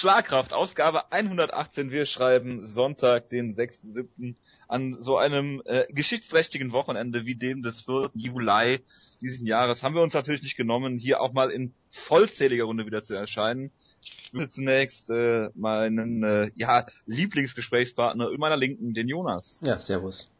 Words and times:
Schlagkraft, 0.00 0.54
Ausgabe 0.54 1.12
118. 1.12 1.90
Wir 1.90 2.06
schreiben 2.06 2.64
Sonntag, 2.64 3.28
den 3.28 3.54
6.7. 3.54 4.34
an 4.66 4.96
so 4.98 5.18
einem 5.18 5.60
äh, 5.66 5.84
geschichtsträchtigen 5.92 6.72
Wochenende 6.72 7.26
wie 7.26 7.34
dem 7.34 7.60
des 7.60 7.82
4. 7.82 8.10
Juli 8.14 8.80
diesen 9.20 9.46
Jahres 9.46 9.82
haben 9.82 9.94
wir 9.94 10.00
uns 10.00 10.14
natürlich 10.14 10.42
nicht 10.42 10.56
genommen, 10.56 10.98
hier 10.98 11.20
auch 11.20 11.34
mal 11.34 11.50
in 11.50 11.74
vollzähliger 11.90 12.64
Runde 12.64 12.86
wieder 12.86 13.02
zu 13.02 13.12
erscheinen. 13.12 13.72
Ich 14.00 14.32
will 14.32 14.48
zunächst 14.48 15.10
äh, 15.10 15.50
meinen 15.54 16.22
äh, 16.22 16.50
ja, 16.54 16.86
Lieblingsgesprächspartner 17.04 18.30
in 18.32 18.40
meiner 18.40 18.56
Linken, 18.56 18.94
den 18.94 19.06
Jonas. 19.06 19.60
Ja, 19.62 19.78
servus. 19.78 20.30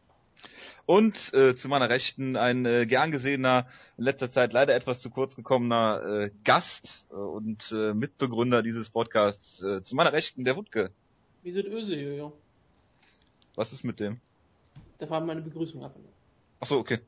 Und 0.90 1.32
äh, 1.34 1.54
zu 1.54 1.68
meiner 1.68 1.88
Rechten 1.88 2.34
ein 2.34 2.66
äh, 2.66 2.84
gern 2.84 3.12
gesehener, 3.12 3.68
in 3.96 4.02
letzter 4.02 4.32
Zeit 4.32 4.52
leider 4.52 4.74
etwas 4.74 5.00
zu 5.00 5.08
kurz 5.08 5.36
gekommener 5.36 6.02
äh, 6.02 6.30
Gast 6.42 7.06
äh, 7.12 7.14
und 7.14 7.70
äh, 7.70 7.94
Mitbegründer 7.94 8.60
dieses 8.64 8.90
Podcasts. 8.90 9.62
Äh, 9.62 9.84
zu 9.84 9.94
meiner 9.94 10.12
Rechten 10.12 10.44
der 10.44 10.56
Wutke. 10.56 10.90
Wie 11.44 11.52
sind 11.52 11.68
Öse, 11.68 11.94
Jojo? 11.94 12.36
Was 13.54 13.72
ist 13.72 13.84
mit 13.84 14.00
dem? 14.00 14.20
Da 14.98 15.08
war 15.08 15.20
meine 15.20 15.42
Begrüßung 15.42 15.84
ab. 15.84 15.94
Ach 16.58 16.66
so, 16.66 16.78
okay. 16.78 16.98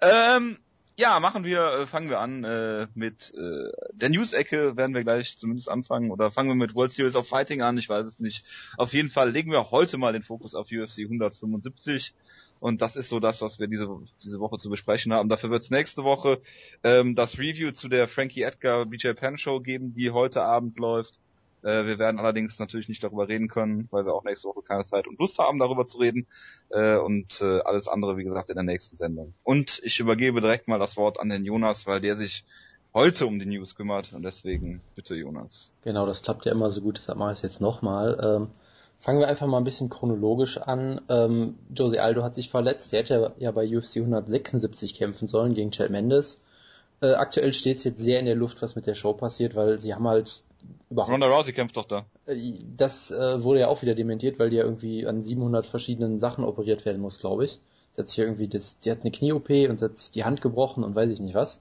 Ähm, 0.00 0.58
ja, 0.98 1.20
machen 1.20 1.44
wir, 1.44 1.60
äh, 1.60 1.86
fangen 1.86 2.10
wir 2.10 2.18
an 2.18 2.42
äh, 2.42 2.88
mit 2.96 3.32
äh, 3.36 3.70
der 3.92 4.08
News-Ecke, 4.08 4.76
werden 4.76 4.96
wir 4.96 5.04
gleich 5.04 5.38
zumindest 5.38 5.68
anfangen. 5.68 6.10
Oder 6.10 6.32
fangen 6.32 6.48
wir 6.48 6.56
mit 6.56 6.74
World 6.74 6.90
Series 6.90 7.14
of 7.14 7.28
Fighting 7.28 7.62
an, 7.62 7.78
ich 7.78 7.88
weiß 7.88 8.04
es 8.04 8.18
nicht. 8.18 8.44
Auf 8.76 8.92
jeden 8.92 9.08
Fall 9.08 9.30
legen 9.30 9.52
wir 9.52 9.70
heute 9.70 9.96
mal 9.96 10.12
den 10.12 10.24
Fokus 10.24 10.56
auf 10.56 10.72
UFC 10.72 11.02
175. 11.02 12.14
Und 12.60 12.82
das 12.82 12.96
ist 12.96 13.08
so 13.08 13.20
das, 13.20 13.40
was 13.40 13.58
wir 13.58 13.68
diese, 13.68 13.88
diese 14.22 14.40
Woche 14.40 14.58
zu 14.58 14.70
besprechen 14.70 15.12
haben. 15.12 15.28
Dafür 15.28 15.50
wird 15.50 15.62
es 15.62 15.70
nächste 15.70 16.04
Woche 16.04 16.40
ähm, 16.82 17.14
das 17.14 17.38
Review 17.38 17.70
zu 17.72 17.88
der 17.88 18.08
Frankie 18.08 18.42
Edgar 18.42 18.86
BJ 18.86 19.12
Penn 19.12 19.36
Show 19.36 19.60
geben, 19.60 19.94
die 19.94 20.10
heute 20.10 20.42
Abend 20.42 20.78
läuft. 20.78 21.20
Äh, 21.62 21.86
wir 21.86 21.98
werden 21.98 22.18
allerdings 22.18 22.58
natürlich 22.58 22.88
nicht 22.88 23.02
darüber 23.02 23.28
reden 23.28 23.48
können, 23.48 23.88
weil 23.90 24.04
wir 24.04 24.14
auch 24.14 24.24
nächste 24.24 24.48
Woche 24.48 24.62
keine 24.62 24.84
Zeit 24.84 25.06
und 25.06 25.18
Lust 25.18 25.38
haben, 25.38 25.58
darüber 25.58 25.86
zu 25.86 25.98
reden. 25.98 26.26
Äh, 26.70 26.96
und 26.96 27.40
äh, 27.40 27.60
alles 27.60 27.88
andere, 27.88 28.16
wie 28.16 28.24
gesagt, 28.24 28.48
in 28.48 28.56
der 28.56 28.64
nächsten 28.64 28.96
Sendung. 28.96 29.34
Und 29.44 29.80
ich 29.84 30.00
übergebe 30.00 30.40
direkt 30.40 30.68
mal 30.68 30.78
das 30.78 30.96
Wort 30.96 31.20
an 31.20 31.28
den 31.28 31.44
Jonas, 31.44 31.86
weil 31.86 32.00
der 32.00 32.16
sich 32.16 32.44
heute 32.94 33.26
um 33.26 33.38
die 33.38 33.46
News 33.46 33.74
kümmert. 33.74 34.12
Und 34.12 34.22
deswegen 34.22 34.80
bitte 34.94 35.14
Jonas. 35.14 35.70
Genau, 35.82 36.06
das 36.06 36.22
klappt 36.22 36.44
ja 36.44 36.52
immer 36.52 36.70
so 36.70 36.80
gut, 36.80 36.98
deshalb 36.98 37.18
mache 37.18 37.32
ich 37.32 37.38
es 37.38 37.42
jetzt 37.42 37.60
nochmal. 37.60 38.18
Ähm 38.22 38.50
Fangen 39.00 39.20
wir 39.20 39.28
einfach 39.28 39.46
mal 39.46 39.58
ein 39.58 39.64
bisschen 39.64 39.88
chronologisch 39.88 40.58
an. 40.58 41.00
Ähm, 41.08 41.56
Jose 41.74 42.02
Aldo 42.02 42.22
hat 42.22 42.34
sich 42.34 42.50
verletzt. 42.50 42.92
Er 42.92 43.00
hätte 43.00 43.32
ja 43.38 43.52
bei 43.52 43.64
UFC 43.64 43.96
176 43.96 44.94
kämpfen 44.94 45.28
sollen 45.28 45.54
gegen 45.54 45.70
Chad 45.70 45.90
Mendes. 45.90 46.40
Äh, 47.00 47.12
aktuell 47.12 47.52
steht 47.52 47.78
es 47.78 47.84
jetzt 47.84 48.00
sehr 48.00 48.18
in 48.18 48.26
der 48.26 48.34
Luft, 48.34 48.60
was 48.60 48.74
mit 48.74 48.86
der 48.86 48.96
Show 48.96 49.12
passiert, 49.12 49.54
weil 49.54 49.78
sie 49.78 49.94
haben 49.94 50.08
halt 50.08 50.42
überhaupt... 50.90 51.12
Ronda 51.12 51.28
Rousey 51.28 51.52
kämpft 51.52 51.76
doch 51.76 51.84
da. 51.84 52.06
Äh, 52.26 52.54
das 52.76 53.12
äh, 53.12 53.42
wurde 53.44 53.60
ja 53.60 53.68
auch 53.68 53.82
wieder 53.82 53.94
dementiert, 53.94 54.40
weil 54.40 54.50
die 54.50 54.56
ja 54.56 54.64
irgendwie 54.64 55.06
an 55.06 55.22
700 55.22 55.66
verschiedenen 55.66 56.18
Sachen 56.18 56.44
operiert 56.44 56.84
werden 56.84 57.00
muss, 57.00 57.20
glaube 57.20 57.44
ich. 57.44 57.60
Sie 57.92 58.02
hat 58.02 58.08
sich 58.08 58.18
irgendwie 58.18 58.48
das, 58.48 58.80
die 58.80 58.90
hat 58.90 59.02
eine 59.02 59.12
Knie-OP 59.12 59.48
und 59.70 59.78
sie 59.78 59.84
hat 59.84 59.96
sich 59.96 60.10
die 60.10 60.24
Hand 60.24 60.40
gebrochen 60.40 60.82
und 60.82 60.96
weiß 60.96 61.10
ich 61.10 61.20
nicht 61.20 61.34
was. 61.34 61.60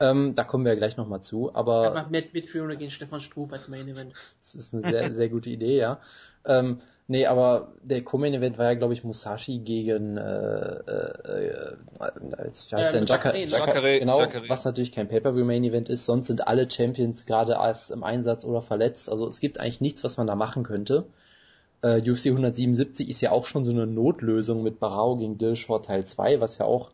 Ähm, 0.00 0.34
da 0.34 0.44
kommen 0.44 0.64
wir 0.64 0.72
ja 0.72 0.78
gleich 0.78 0.96
nochmal 0.96 1.22
zu, 1.22 1.54
aber... 1.54 1.92
Einfach 1.92 2.10
Matt 2.10 2.32
Mitführer 2.32 2.76
gegen 2.76 2.90
Stefan 2.90 3.20
Struf 3.20 3.52
als 3.52 3.68
Main 3.68 3.88
Event. 3.88 4.12
Das 4.42 4.54
ist 4.54 4.72
eine 4.72 4.82
sehr, 4.82 5.12
sehr 5.12 5.28
gute 5.28 5.50
Idee, 5.50 5.78
ja. 5.78 5.98
Ähm, 6.44 6.80
nee, 7.06 7.26
aber 7.26 7.72
der 7.82 8.02
Co-Main-Event 8.02 8.58
war 8.58 8.66
ja, 8.66 8.74
glaube 8.74 8.94
ich, 8.94 9.04
Musashi 9.04 9.58
gegen 9.58 10.16
äh, 10.16 10.22
äh, 10.22 11.46
äh, 11.48 11.76
als, 11.98 12.70
wie 12.70 12.76
heißt 12.76 12.92
Ja, 12.94 12.98
denn? 12.98 13.06
Jacare, 13.06 13.38
Jacare, 13.38 13.66
Jacare, 13.66 13.98
genau, 13.98 14.20
Jacare. 14.20 14.48
was 14.48 14.64
natürlich 14.64 14.92
kein 14.92 15.08
Pay-Per-View-Main-Event 15.08 15.88
ist, 15.88 16.06
sonst 16.06 16.26
sind 16.28 16.46
alle 16.46 16.70
Champions 16.70 17.26
gerade 17.26 17.52
erst 17.52 17.90
im 17.90 18.04
Einsatz 18.04 18.44
oder 18.44 18.62
verletzt, 18.62 19.10
also 19.10 19.28
es 19.28 19.40
gibt 19.40 19.58
eigentlich 19.60 19.80
nichts, 19.80 20.04
was 20.04 20.16
man 20.16 20.26
da 20.26 20.34
machen 20.34 20.62
könnte. 20.62 21.06
Äh, 21.82 22.00
UFC 22.00 22.26
177 22.26 23.08
ist 23.08 23.20
ja 23.20 23.30
auch 23.30 23.46
schon 23.46 23.64
so 23.64 23.70
eine 23.70 23.86
Notlösung 23.86 24.62
mit 24.62 24.80
Barao 24.80 25.16
gegen 25.16 25.38
Dillashaw 25.38 25.78
Teil 25.80 26.04
2, 26.04 26.40
was 26.40 26.58
ja 26.58 26.66
auch 26.66 26.90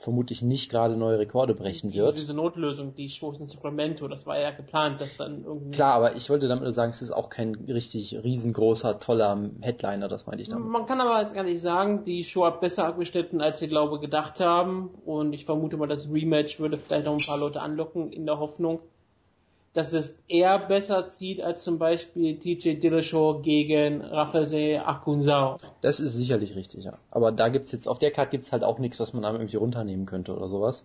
vermutlich 0.00 0.42
nicht 0.42 0.70
gerade 0.70 0.96
neue 0.96 1.18
Rekorde 1.18 1.54
brechen 1.54 1.92
wird. 1.92 2.18
diese 2.18 2.34
Notlösung, 2.34 2.94
die 2.94 3.04
in 3.38 3.48
Sacramento, 3.48 4.08
das 4.08 4.26
war 4.26 4.38
ja 4.38 4.50
geplant, 4.50 5.00
dass 5.00 5.16
dann 5.16 5.44
irgendwie... 5.44 5.72
Klar, 5.72 5.94
aber 5.94 6.16
ich 6.16 6.30
wollte 6.30 6.48
damit 6.48 6.64
nur 6.64 6.72
sagen, 6.72 6.90
es 6.90 7.02
ist 7.02 7.12
auch 7.12 7.28
kein 7.28 7.54
richtig 7.54 8.18
riesengroßer, 8.22 8.98
toller 8.98 9.50
Headliner, 9.60 10.08
das 10.08 10.26
meinte 10.26 10.42
ich 10.42 10.48
damit. 10.48 10.68
Man 10.68 10.86
kann 10.86 11.00
aber 11.00 11.20
jetzt 11.20 11.34
gar 11.34 11.44
nicht 11.44 11.60
sagen, 11.60 12.04
die 12.04 12.24
Show 12.24 12.44
hat 12.44 12.60
besser 12.60 12.86
abgeschnitten, 12.86 13.40
als 13.40 13.58
sie 13.60 13.68
glaube 13.68 14.00
gedacht 14.00 14.40
haben. 14.40 14.90
Und 15.04 15.32
ich 15.32 15.44
vermute 15.44 15.76
mal, 15.76 15.86
das 15.86 16.10
Rematch 16.10 16.58
würde 16.58 16.78
vielleicht 16.78 17.06
noch 17.06 17.12
ein 17.12 17.26
paar 17.26 17.38
Leute 17.38 17.60
anlocken 17.60 18.10
in 18.12 18.26
der 18.26 18.38
Hoffnung, 18.38 18.80
dass 19.72 19.92
es 19.92 20.16
eher 20.28 20.58
besser 20.58 21.08
zieht 21.08 21.40
als 21.40 21.62
zum 21.62 21.78
Beispiel 21.78 22.38
TJ 22.38 22.80
Dillashaw 22.80 23.40
gegen 23.40 24.00
Rafael 24.00 24.80
Akunzao. 24.84 25.58
Das 25.80 26.00
ist 26.00 26.14
sicherlich 26.14 26.56
richtig, 26.56 26.84
ja. 26.84 26.92
Aber 27.10 27.30
da 27.30 27.48
gibt's 27.48 27.70
jetzt, 27.72 27.86
auf 27.86 27.98
der 27.98 28.10
Karte 28.10 28.32
gibt's 28.32 28.52
halt 28.52 28.64
auch 28.64 28.78
nichts, 28.78 28.98
was 28.98 29.12
man 29.12 29.22
da 29.22 29.32
irgendwie 29.32 29.56
runternehmen 29.56 30.06
könnte 30.06 30.34
oder 30.34 30.48
sowas. 30.48 30.84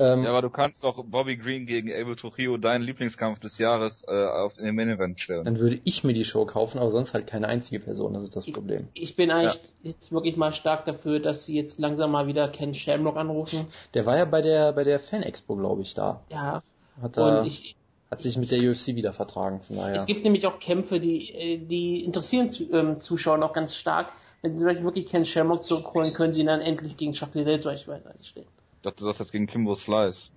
Ähm, 0.00 0.24
Ja, 0.24 0.30
aber 0.30 0.42
du 0.42 0.50
kannst 0.50 0.82
doch 0.82 1.04
Bobby 1.04 1.36
Green 1.36 1.66
gegen 1.66 1.92
Abel 1.92 2.16
Trujillo, 2.16 2.56
deinen 2.56 2.82
Lieblingskampf 2.82 3.38
des 3.38 3.58
Jahres, 3.58 4.04
äh, 4.08 4.26
auf 4.26 4.58
in 4.58 4.64
den 4.64 4.74
Main 4.74 4.88
Event 4.88 5.20
stellen. 5.20 5.44
dann 5.44 5.58
würde 5.58 5.80
ich 5.84 6.02
mir 6.02 6.14
die 6.14 6.24
Show 6.24 6.46
kaufen, 6.46 6.78
aber 6.78 6.90
sonst 6.90 7.14
halt 7.14 7.26
keine 7.26 7.46
einzige 7.46 7.80
Person, 7.80 8.14
das 8.14 8.24
ist 8.24 8.36
das 8.36 8.50
Problem. 8.50 8.88
Ich 8.94 9.14
bin 9.14 9.30
eigentlich 9.30 9.60
jetzt 9.82 10.10
wirklich 10.10 10.36
mal 10.36 10.52
stark 10.52 10.84
dafür, 10.84 11.20
dass 11.20 11.46
sie 11.46 11.54
jetzt 11.54 11.78
langsam 11.78 12.10
mal 12.10 12.26
wieder 12.26 12.48
Ken 12.48 12.74
Shamrock 12.74 13.16
anrufen. 13.16 13.66
Der 13.94 14.04
war 14.04 14.16
ja 14.16 14.24
bei 14.24 14.42
der, 14.42 14.72
bei 14.72 14.82
der 14.82 14.98
Fan-Expo, 14.98 15.54
glaube 15.54 15.82
ich, 15.82 15.94
da. 15.94 16.22
Ja. 16.30 16.62
Hat, 17.00 17.16
er, 17.16 17.40
Und 17.40 17.46
ich, 17.46 17.76
hat 18.10 18.22
sich 18.22 18.36
mit 18.36 18.50
der 18.50 18.58
UFC 18.70 18.88
wieder 18.88 19.12
vertragen, 19.12 19.60
von 19.60 19.76
daher. 19.76 19.94
Es 19.94 20.06
gibt 20.06 20.24
nämlich 20.24 20.46
auch 20.46 20.58
Kämpfe, 20.58 20.98
die, 21.00 21.30
äh, 21.34 21.58
die 21.58 22.04
interessieren 22.04 22.50
ähm, 22.72 23.00
Zuschauer 23.00 23.38
noch 23.38 23.52
ganz 23.52 23.74
stark. 23.76 24.10
Wenn 24.42 24.52
sie 24.52 24.58
zum 24.58 24.66
Beispiel 24.66 24.84
wirklich 24.84 25.06
Ken 25.06 25.24
Shamrock 25.24 25.64
zurückholen, 25.64 26.12
können 26.14 26.32
sie 26.32 26.40
ihn 26.40 26.46
dann 26.46 26.60
endlich 26.60 26.96
gegen 26.96 27.12
Chuck 27.12 27.34
Liddell 27.34 27.60
zum 27.60 27.72
Beispiel 27.72 28.00
stellen. 28.22 28.46
Ich 28.76 28.82
dachte, 28.82 28.98
du 28.98 29.04
sagst 29.04 29.20
jetzt 29.20 29.32
gegen 29.32 29.46
Kimbo 29.46 29.74
Slice. 29.74 30.30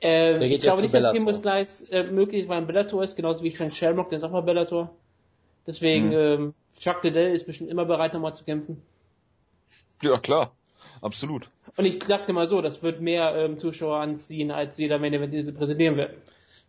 Äh, 0.00 0.38
Der 0.38 0.48
geht 0.48 0.58
ich 0.58 0.60
glaube 0.62 0.80
nicht, 0.82 0.90
zu 0.90 0.96
dass 0.96 1.12
Bellator. 1.12 1.16
Kimbo 1.16 1.32
Slice 1.32 1.86
äh, 1.92 2.02
möglich 2.10 2.42
ist, 2.42 2.48
weil 2.48 2.56
er 2.56 2.62
ein 2.62 2.66
Bellator 2.66 3.04
ist, 3.04 3.14
genauso 3.14 3.44
wie 3.44 3.50
Frank 3.52 3.70
Shamrock, 3.72 4.08
der 4.08 4.18
ist 4.18 4.24
auch 4.24 4.30
mal 4.30 4.40
Bellator. 4.40 4.90
Deswegen, 5.66 6.08
Mhm. 6.08 6.14
ähm, 6.14 6.54
Chuck 6.78 7.04
Liddell 7.04 7.34
ist 7.34 7.46
bestimmt 7.46 7.70
immer 7.70 7.84
bereit, 7.84 8.14
nochmal 8.14 8.34
zu 8.34 8.42
kämpfen. 8.44 8.82
Ja, 10.02 10.18
klar. 10.18 10.52
Absolut. 11.00 11.48
Und 11.76 11.84
ich 11.84 12.02
sagte 12.02 12.32
mal 12.32 12.48
so, 12.48 12.60
das 12.60 12.82
wird 12.82 13.00
mehr 13.00 13.34
ähm, 13.36 13.58
Zuschauer 13.58 13.98
anziehen, 13.98 14.50
als 14.50 14.78
jeder 14.78 14.98
Main 14.98 15.12
Event, 15.14 15.32
den 15.32 15.44
sie 15.44 15.52
präsentieren 15.52 15.96
wird. 15.96 16.14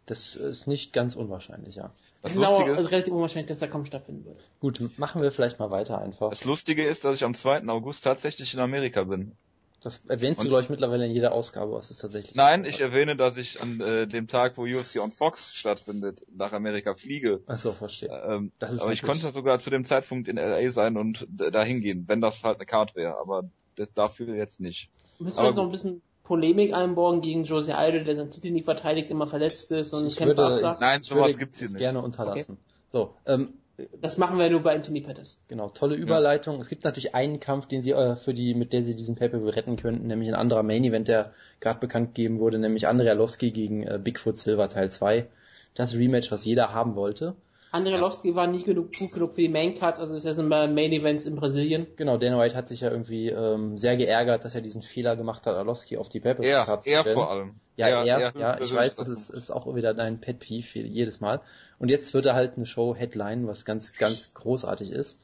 Das 0.06 0.36
ist 0.36 0.68
nicht 0.68 0.92
ganz 0.94 1.16
unwahrscheinlich, 1.16 1.76
ja. 1.76 1.92
Das 2.22 2.32
Es 2.32 2.38
ist 2.38 2.42
Lustige 2.48 2.72
aber 2.72 2.82
ist, 2.82 2.92
relativ 2.92 3.14
unwahrscheinlich, 3.14 3.48
dass 3.50 3.62
er 3.62 3.68
kaum 3.68 3.86
stattfinden 3.86 4.26
wird. 4.26 4.38
Gut, 4.60 4.82
machen 4.98 5.22
wir 5.22 5.32
vielleicht 5.32 5.60
mal 5.60 5.72
weiter 5.72 6.00
einfach. 6.00 6.30
das 6.30 6.46
Lustige 6.46 6.84
ist, 6.86 7.04
dass 7.06 7.16
ich 7.16 7.24
am 7.24 7.34
2. 7.36 7.68
August 7.68 8.04
tatsächlich 8.04 8.54
in 8.54 8.60
Amerika 8.60 9.04
bin. 9.04 9.34
Das 9.82 10.02
erwähnst 10.08 10.40
du, 10.40 10.44
Und- 10.46 10.50
glaube 10.50 10.64
ich, 10.64 10.70
mittlerweile 10.70 11.06
in 11.06 11.12
jeder 11.12 11.34
Ausgabe, 11.34 11.74
was 11.74 11.92
ist 11.92 11.98
tatsächlich. 12.00 12.36
Nein, 12.36 12.64
ich 12.64 12.80
erwähne, 12.80 13.18
dass 13.18 13.36
ich 13.36 13.62
an 13.62 13.82
äh, 13.82 14.08
dem 14.08 14.30
Tag, 14.30 14.58
wo 14.58 14.64
UFC 14.64 15.00
on 15.02 15.12
Fox 15.12 15.54
stattfindet, 15.54 16.24
nach 16.34 16.54
Amerika 16.54 16.96
fliege. 16.96 17.42
Achso, 17.48 17.74
verstehe. 17.74 18.08
Ähm, 18.10 18.54
Das 18.60 18.74
ist 18.74 18.80
aber 18.82 18.94
ich 18.94 19.02
natürlich- 19.02 19.22
konnte 19.24 19.34
sogar 19.34 19.60
zu 19.60 19.70
dem 19.72 19.84
Zeitpunkt 19.84 20.30
in 20.30 20.38
LA 20.38 20.70
sein 20.70 20.96
und 20.96 21.28
d- 21.30 21.52
dahin 21.52 21.82
gehen, 21.82 22.06
wenn 22.08 22.22
das 22.22 22.44
halt 22.46 22.60
eine 22.60 22.66
Card 22.66 22.96
wäre. 22.96 23.18
Aber 23.20 23.44
das 23.76 23.92
dafür 23.94 24.34
jetzt 24.36 24.62
nicht. 24.62 24.90
Müssen 25.20 25.38
Aber 25.38 25.48
wir 25.48 25.50
jetzt 25.50 25.58
noch 25.58 25.66
ein 25.66 25.72
bisschen 25.72 26.02
Polemik 26.24 26.74
einbauen 26.74 27.22
gegen 27.22 27.44
Jose 27.44 27.76
Aldo, 27.78 28.04
der 28.04 28.16
seinen 28.16 28.32
Titel 28.32 28.52
nie 28.52 28.64
verteidigt, 28.64 29.10
immer 29.10 29.28
verletzt 29.28 29.72
ist 29.72 29.94
und 29.94 30.08
Ich 30.08 30.16
Kämpfe 30.16 30.38
würde- 30.38 30.56
absagt. 30.56 30.82
Nein, 30.82 31.04
sowas 31.04 31.28
würde 31.28 31.40
gibt's 31.40 31.60
hier 31.60 31.68
nicht. 31.68 31.78
gerne 31.80 32.02
unterlassen. 32.02 32.58
So, 32.92 33.14
ähm, 33.26 33.54
Das 34.00 34.18
machen 34.18 34.38
wir 34.38 34.50
nur 34.52 34.62
bei 34.62 34.76
Anthony 34.76 35.02
Pettis. 35.02 35.40
Genau, 35.48 35.68
tolle 35.68 35.96
Überleitung. 35.96 36.62
Es 36.62 36.70
gibt 36.70 36.84
natürlich 36.84 37.16
einen 37.16 37.40
Kampf, 37.40 37.66
den 37.66 37.82
sie 37.82 37.92
äh, 37.92 38.16
für 38.16 38.34
die, 38.36 38.54
mit 38.54 38.72
der 38.72 38.84
sie 38.84 38.94
diesen 38.96 39.16
Pay-Per-View 39.16 39.50
retten 39.50 39.78
könnten, 39.78 40.06
nämlich 40.06 40.30
ein 40.30 40.36
anderer 40.36 40.62
Main 40.62 40.84
Event, 40.84 41.08
der 41.08 41.34
gerade 41.60 41.80
bekannt 41.80 42.14
gegeben 42.14 42.40
wurde, 42.40 42.60
nämlich 42.60 42.88
Andrei 42.88 43.10
Arlovski 43.10 43.50
gegen 43.52 43.82
äh, 43.84 44.00
Bigfoot 44.02 44.38
Silver 44.38 44.70
Teil 44.70 44.92
2. 44.92 45.26
Das 45.74 45.96
Rematch, 45.96 46.32
was 46.32 46.46
jeder 46.46 46.72
haben 46.72 46.96
wollte. 46.96 47.36
Andrei 47.74 47.98
Lowski 47.98 48.36
war 48.36 48.46
nie 48.46 48.62
genug, 48.62 48.94
gut 48.94 49.12
genug 49.12 49.34
für 49.34 49.42
die 49.42 49.50
Main 49.50 49.74
Card, 49.74 49.98
also 49.98 50.14
ist 50.14 50.26
er 50.26 50.36
sind 50.36 50.48
bei 50.48 50.68
Main 50.68 50.92
Events 50.92 51.26
in 51.26 51.36
Brasilien. 51.36 51.88
Genau, 51.96 52.18
Dana 52.18 52.38
White 52.40 52.56
hat 52.56 52.68
sich 52.68 52.82
ja 52.82 52.92
irgendwie 52.92 53.30
ähm, 53.30 53.80
sehr 53.80 53.98
geärgert, 53.98 54.46
dass 54.46 54.54
er 54.54 54.62
diesen 54.62 54.84
Fehler 54.84 55.16
gemacht 55.16 55.48
hat, 55.48 55.56
Arlovski 55.56 55.98
auf 55.98 56.08
die 56.08 56.22
Er, 56.24 56.36
Card 56.36 56.84
zu 56.84 56.90
er 56.92 57.00
stellen. 57.00 57.16
vor 57.16 57.32
allem. 57.32 57.56
Ja, 57.76 57.88
er, 57.88 58.06
ja, 58.38 58.62
ich 58.62 58.72
weiß, 58.76 58.94
das 58.98 59.10
ist, 59.10 59.32
ist 59.32 59.50
auch 59.50 59.74
wieder 59.74 59.96
dein 59.96 60.22
Pet 60.22 60.38
Peeve 60.38 60.82
jedes 60.82 61.20
Mal. 61.20 61.42
Und 61.80 61.90
jetzt 61.90 62.14
wird 62.14 62.28
er 62.28 62.36
halt 62.36 62.58
eine 62.58 62.68
Show 62.68 62.94
Headline, 62.94 63.48
was 63.48 63.66
ganz, 63.66 63.98
ganz 63.98 64.36
großartig 64.36 64.92
ist. 64.92 65.20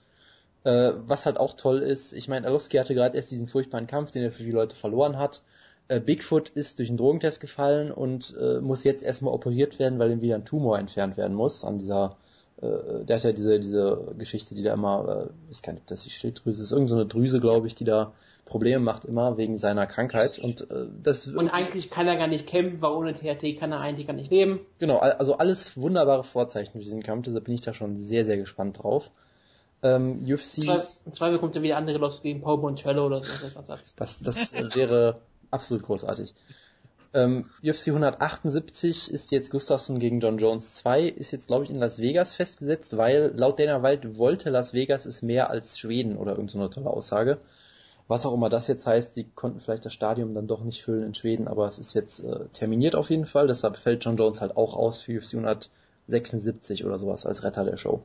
Äh, 0.64 0.94
was 1.06 1.28
halt 1.28 1.38
auch 1.38 1.54
toll 1.54 1.84
ist, 1.84 2.14
ich 2.14 2.28
meine, 2.30 2.48
Arlovski 2.48 2.78
hatte 2.78 2.96
gerade 2.96 3.16
erst 3.16 3.30
diesen 3.30 3.48
furchtbaren 3.48 3.86
Kampf, 3.86 4.10
den 4.10 4.24
er 4.24 4.32
für 4.32 4.42
viele 4.42 4.56
Leute 4.56 4.76
verloren 4.76 5.20
hat. 5.20 5.44
Äh, 5.88 6.00
Bigfoot 6.00 6.50
ist 6.50 6.80
durch 6.80 6.90
einen 6.90 6.98
Drogentest 6.98 7.42
gefallen 7.42 7.92
und 7.92 8.36
äh, 8.42 8.60
muss 8.60 8.84
jetzt 8.84 9.04
erstmal 9.04 9.36
operiert 9.36 9.78
werden, 9.78 10.00
weil 10.00 10.10
ihm 10.10 10.22
wieder 10.22 10.34
ein 10.36 10.46
Tumor 10.46 10.80
entfernt 10.80 11.16
werden 11.16 11.36
muss 11.36 11.64
an 11.64 11.78
dieser 11.78 12.18
äh, 12.62 13.06
der 13.06 13.16
hat 13.16 13.24
ja 13.24 13.32
diese, 13.32 13.60
diese 13.60 14.14
Geschichte, 14.18 14.56
die 14.56 14.64
da 14.64 14.74
immer, 14.74 15.28
äh, 15.28 15.52
ich 15.52 15.62
gar 15.62 15.74
nicht, 15.74 15.84
ob 15.84 15.88
das 15.88 16.04
die 16.04 16.10
Schilddrüse 16.10 16.64
ist, 16.64 16.72
irgendeine 16.72 16.90
so 16.90 17.02
eine 17.02 17.10
Drüse, 17.10 17.40
glaube 17.40 17.68
ich, 17.68 17.76
die 17.76 17.86
da 17.86 18.14
Probleme 18.46 18.84
macht 18.84 19.06
immer 19.06 19.38
wegen 19.38 19.58
seiner 19.58 19.86
Krankheit 19.86 20.40
und 20.40 20.70
äh, 20.72 20.88
das 21.04 21.28
Und 21.28 21.50
eigentlich 21.50 21.92
kann 21.92 22.08
er 22.08 22.18
gar 22.18 22.28
nicht 22.28 22.48
kämpfen, 22.48 22.82
weil 22.82 22.92
ohne 22.92 23.14
THT 23.14 23.60
kann 23.60 23.72
er 23.72 23.80
eigentlich 23.80 24.08
gar 24.08 24.14
nicht 24.14 24.32
leben. 24.32 24.62
genau 24.80 24.98
also 24.98 25.38
alles 25.38 25.78
wunderbare 25.78 26.24
Vorzeichen 26.24 26.74
für 26.74 26.80
diesen 26.80 27.04
Kampf, 27.04 27.26
deshalb 27.26 27.46
bin 27.46 27.54
ich 27.54 27.62
da 27.62 27.74
schon 27.74 27.98
sehr 27.98 28.26
sehr 28.26 28.38
gespannt 28.38 28.82
drauf. 28.82 29.12
Ähm, 29.82 30.26
UFC 30.26 30.64
Im 31.06 31.14
Zweifel 31.14 31.40
kommt 31.40 31.56
er 31.56 31.62
wieder 31.62 31.78
andere 31.78 32.00
los 32.00 32.22
gegen 32.22 32.42
Paul 32.42 32.58
Moncello 32.58 33.06
oder 33.06 33.22
so. 33.22 33.30
Das, 33.96 34.20
das 34.20 34.54
wäre 34.54 35.22
absolut 35.52 35.84
großartig. 35.84 36.34
Ähm, 37.12 37.50
UFC 37.64 37.88
178 37.88 39.12
ist 39.12 39.32
jetzt 39.32 39.50
Gustafsson 39.50 39.98
gegen 39.98 40.20
John 40.20 40.38
Jones 40.38 40.76
2, 40.76 41.06
ist 41.06 41.32
jetzt 41.32 41.48
glaube 41.48 41.64
ich 41.64 41.72
in 41.72 41.78
Las 41.78 41.98
Vegas 42.00 42.36
festgesetzt, 42.36 42.98
weil 42.98 43.34
laut 43.36 43.60
Dana 43.60 43.82
White 43.82 44.18
wollte 44.18 44.52
Las 44.52 44.74
Vegas 44.74 45.08
es 45.08 45.24
mehr 45.24 45.50
als 45.50 45.80
Schweden 45.80 46.18
oder 46.18 46.34
irgendeine 46.34 46.66
so 46.66 46.70
tolle 46.70 46.92
Aussage. 46.92 47.40
Was 48.08 48.26
auch 48.26 48.34
immer 48.34 48.50
das 48.50 48.68
jetzt 48.68 48.86
heißt, 48.86 49.16
die 49.16 49.24
konnten 49.24 49.60
vielleicht 49.60 49.86
das 49.86 49.94
Stadion 49.94 50.36
dann 50.36 50.48
doch 50.48 50.64
nicht 50.64 50.84
füllen 50.84 51.04
in 51.04 51.16
Schweden, 51.16 51.48
aber 51.48 51.68
es 51.68 51.80
ist 51.80 51.96
jetzt 51.96 52.24
äh, 52.24 52.46
terminiert 52.54 52.96
auf 52.96 53.10
jeden 53.10 53.26
Fall, 53.26 53.48
deshalb 53.48 53.78
fällt 53.78 54.06
John 54.06 54.18
Jones 54.18 54.42
halt 54.42 54.56
auch 54.56 54.76
aus 54.76 55.02
für 55.02 55.18
UFC 55.18 55.34
176 55.36 56.86
oder 56.86 57.00
sowas 57.00 57.26
als 57.26 57.44
Retter 57.44 57.66
der 57.66 57.78
Show. 57.78 58.04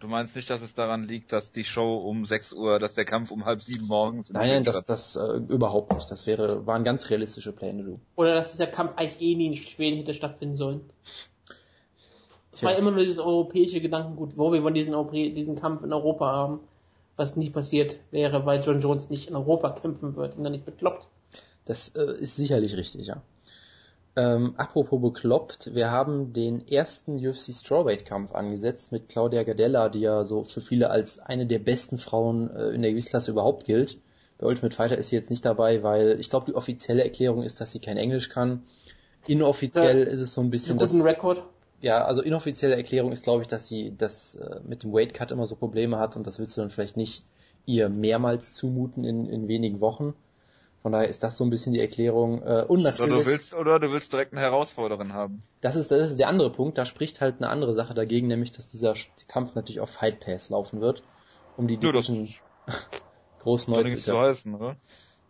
Du 0.00 0.08
meinst 0.08 0.36
nicht, 0.36 0.50
dass 0.50 0.62
es 0.62 0.74
daran 0.74 1.04
liegt, 1.04 1.32
dass 1.32 1.52
die 1.52 1.64
Show 1.64 1.96
um 1.96 2.24
6 2.24 2.52
Uhr, 2.52 2.78
dass 2.78 2.94
der 2.94 3.04
Kampf 3.04 3.30
um 3.30 3.44
halb 3.44 3.62
sieben 3.62 3.86
morgens 3.86 4.30
in 4.30 4.34
Nein, 4.34 4.48
nein, 4.50 4.64
das, 4.64 4.84
das 4.84 5.16
äh, 5.16 5.36
überhaupt 5.48 5.94
nicht. 5.94 6.10
Das 6.10 6.26
wäre, 6.26 6.66
waren 6.66 6.84
ganz 6.84 7.08
realistische 7.08 7.52
Pläne, 7.52 7.82
du. 7.82 8.00
Oder 8.14 8.34
dass 8.34 8.52
dieser 8.52 8.66
Kampf 8.66 8.94
eigentlich 8.96 9.20
eh 9.20 9.34
nie 9.34 9.46
in 9.46 9.56
Schweden 9.56 9.96
hätte 9.96 10.12
stattfinden 10.12 10.56
sollen. 10.56 10.82
Es 12.52 12.62
war 12.62 12.74
immer 12.76 12.90
nur 12.90 13.00
dieses 13.00 13.18
europäische 13.18 13.80
Gedankengut, 13.80 14.36
wo 14.36 14.50
wir 14.52 14.62
wollen 14.62 14.74
diesen, 14.74 14.94
Europä- 14.94 15.34
diesen 15.34 15.56
Kampf 15.56 15.82
in 15.82 15.92
Europa 15.92 16.26
haben, 16.26 16.60
was 17.16 17.36
nie 17.36 17.50
passiert 17.50 17.98
wäre, 18.10 18.46
weil 18.46 18.62
John 18.62 18.80
Jones 18.80 19.10
nicht 19.10 19.28
in 19.28 19.36
Europa 19.36 19.70
kämpfen 19.70 20.16
wird 20.16 20.36
und 20.36 20.44
dann 20.44 20.52
nicht 20.52 20.64
bekloppt. 20.64 21.08
Das 21.66 21.94
äh, 21.94 22.16
ist 22.18 22.36
sicherlich 22.36 22.76
richtig, 22.76 23.08
ja. 23.08 23.22
Ähm, 24.18 24.54
apropos 24.56 25.00
bekloppt, 25.00 25.74
wir 25.74 25.90
haben 25.90 26.32
den 26.32 26.66
ersten 26.66 27.16
UFC 27.16 27.52
Strawweight-Kampf 27.52 28.34
angesetzt 28.34 28.90
mit 28.90 29.10
Claudia 29.10 29.42
Gardella, 29.42 29.90
die 29.90 30.00
ja 30.00 30.24
so 30.24 30.42
für 30.42 30.62
viele 30.62 30.88
als 30.88 31.18
eine 31.18 31.46
der 31.46 31.58
besten 31.58 31.98
Frauen 31.98 32.50
äh, 32.56 32.70
in 32.70 32.80
der 32.80 32.92
Gewichtsklasse 32.92 33.30
überhaupt 33.30 33.66
gilt. 33.66 33.98
Bei 34.38 34.46
Ultimate 34.46 34.74
Fighter 34.74 34.96
ist 34.96 35.10
sie 35.10 35.16
jetzt 35.16 35.28
nicht 35.28 35.44
dabei, 35.44 35.82
weil 35.82 36.18
ich 36.18 36.30
glaube, 36.30 36.46
die 36.46 36.54
offizielle 36.54 37.04
Erklärung 37.04 37.42
ist, 37.42 37.60
dass 37.60 37.72
sie 37.72 37.78
kein 37.78 37.98
Englisch 37.98 38.30
kann. 38.30 38.62
Inoffiziell 39.26 40.04
ist 40.04 40.20
es 40.20 40.32
so 40.32 40.40
ein 40.40 40.50
bisschen, 40.50 40.78
guten 40.78 41.02
Rekord. 41.02 41.42
ja, 41.82 42.02
also 42.04 42.22
inoffizielle 42.22 42.76
Erklärung 42.76 43.12
ist, 43.12 43.24
glaube 43.24 43.42
ich, 43.42 43.48
dass 43.48 43.68
sie 43.68 43.94
das 43.98 44.36
äh, 44.36 44.60
mit 44.66 44.82
dem 44.82 44.94
Weight 44.94 45.12
Cut 45.12 45.30
immer 45.30 45.46
so 45.46 45.56
Probleme 45.56 45.98
hat 45.98 46.16
und 46.16 46.26
das 46.26 46.38
willst 46.38 46.56
du 46.56 46.62
dann 46.62 46.70
vielleicht 46.70 46.96
nicht 46.96 47.22
ihr 47.66 47.90
mehrmals 47.90 48.54
zumuten 48.54 49.04
in, 49.04 49.28
in 49.28 49.48
wenigen 49.48 49.80
Wochen. 49.80 50.14
Von 50.86 50.92
daher 50.92 51.08
ist 51.08 51.24
das 51.24 51.36
so 51.36 51.42
ein 51.42 51.50
bisschen 51.50 51.72
die 51.72 51.80
Erklärung. 51.80 52.44
Äh, 52.44 52.64
und 52.68 52.78
Oder 52.78 52.92
natürlich, 52.92 53.24
du 53.24 53.26
willst, 53.26 53.54
oder 53.54 53.80
du 53.80 53.90
willst 53.90 54.12
direkt 54.12 54.30
eine 54.30 54.40
Herausforderin 54.40 55.14
haben. 55.14 55.42
das 55.60 55.74
ist, 55.74 55.90
das 55.90 56.12
ist 56.12 56.20
der 56.20 56.28
andere 56.28 56.52
Punkt. 56.52 56.78
Da 56.78 56.84
spricht 56.84 57.20
halt 57.20 57.38
eine 57.38 57.48
andere 57.48 57.74
Sache 57.74 57.92
dagegen, 57.92 58.28
nämlich, 58.28 58.52
dass 58.52 58.70
dieser 58.70 58.94
Kampf 59.26 59.56
natürlich 59.56 59.80
auf 59.80 59.90
Fight 59.90 60.20
Pass 60.20 60.48
laufen 60.48 60.80
wird, 60.80 61.02
um 61.56 61.66
die 61.66 61.76
Division 61.76 62.28
soll 62.28 62.76
groß 63.40 63.66
neu 63.66 63.82
zu 63.82 63.96
so 63.96 64.16
heißen, 64.16 64.54
oder? 64.54 64.76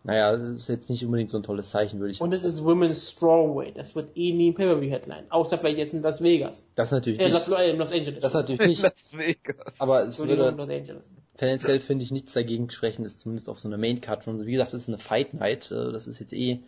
Naja, 0.06 0.36
das 0.36 0.48
ist 0.50 0.68
jetzt 0.68 0.88
nicht 0.88 1.04
unbedingt 1.04 1.30
so 1.30 1.36
ein 1.36 1.42
tolles 1.42 1.70
Zeichen, 1.70 1.98
würde 1.98 2.12
ich 2.12 2.20
Und 2.20 2.32
es 2.32 2.44
ist 2.44 2.62
Women's 2.64 3.10
Strawweight. 3.10 3.76
Das 3.76 3.96
wird 3.96 4.16
eh 4.16 4.32
nie 4.32 4.50
ein 4.50 4.54
Pay-Per-View-Headline. 4.54 5.24
Außer 5.30 5.58
vielleicht 5.58 5.78
jetzt 5.78 5.94
in 5.94 6.02
Las 6.02 6.22
Vegas. 6.22 6.64
Das 6.76 6.92
natürlich 6.92 7.18
Äh, 7.20 7.26
Las, 7.28 7.48
nicht. 7.48 7.58
äh, 7.58 7.72
Los 7.72 7.90
Angeles. 7.92 8.20
Das 8.22 8.32
natürlich 8.34 8.64
nicht. 8.66 8.82
Las 8.82 9.16
Vegas. 9.18 9.56
Aber 9.78 10.04
es 10.04 10.16
würde 10.20 10.36
Los 10.36 10.52
Angeles. 10.56 11.12
tendenziell 11.38 11.80
finde 11.80 12.04
ich 12.04 12.12
nichts 12.12 12.32
dagegen 12.34 12.70
sprechen, 12.70 13.04
ist 13.04 13.18
zumindest 13.20 13.48
auf 13.48 13.58
so 13.58 13.68
eine 13.68 13.78
Main 13.78 14.00
Card 14.00 14.22
schon. 14.22 14.46
Wie 14.46 14.52
gesagt, 14.52 14.72
das 14.74 14.82
ist 14.82 14.88
eine 14.88 14.98
Fight 14.98 15.34
Night. 15.34 15.72
äh, 15.72 15.90
Das 15.92 16.06
ist 16.06 16.20
jetzt 16.20 16.32
eh 16.32 16.60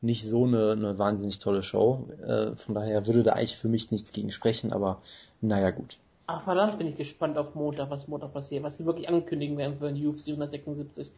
nicht 0.00 0.24
so 0.24 0.44
eine, 0.46 0.72
eine 0.72 0.98
wahnsinnig 0.98 1.40
tolle 1.40 1.62
Show. 1.62 2.08
Äh, 2.26 2.56
Von 2.56 2.74
daher 2.74 3.06
würde 3.06 3.22
da 3.22 3.32
eigentlich 3.34 3.58
für 3.58 3.68
mich 3.68 3.90
nichts 3.90 4.12
gegen 4.12 4.30
sprechen, 4.32 4.72
aber 4.72 5.02
naja 5.42 5.72
gut. 5.72 5.98
Ach 6.26 6.40
verdammt, 6.40 6.78
bin 6.78 6.86
ich 6.86 6.96
gespannt 6.96 7.36
auf 7.36 7.54
Montag, 7.54 7.90
was 7.90 8.08
Montag 8.08 8.32
passiert, 8.32 8.62
was 8.62 8.76
sie 8.78 8.86
wirklich 8.86 9.08
ankündigen 9.10 9.58
werden 9.58 9.76
für 9.78 9.92
den 9.92 10.06
UFC 10.06 10.28
176. 10.28 11.10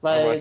Weil 0.00 0.36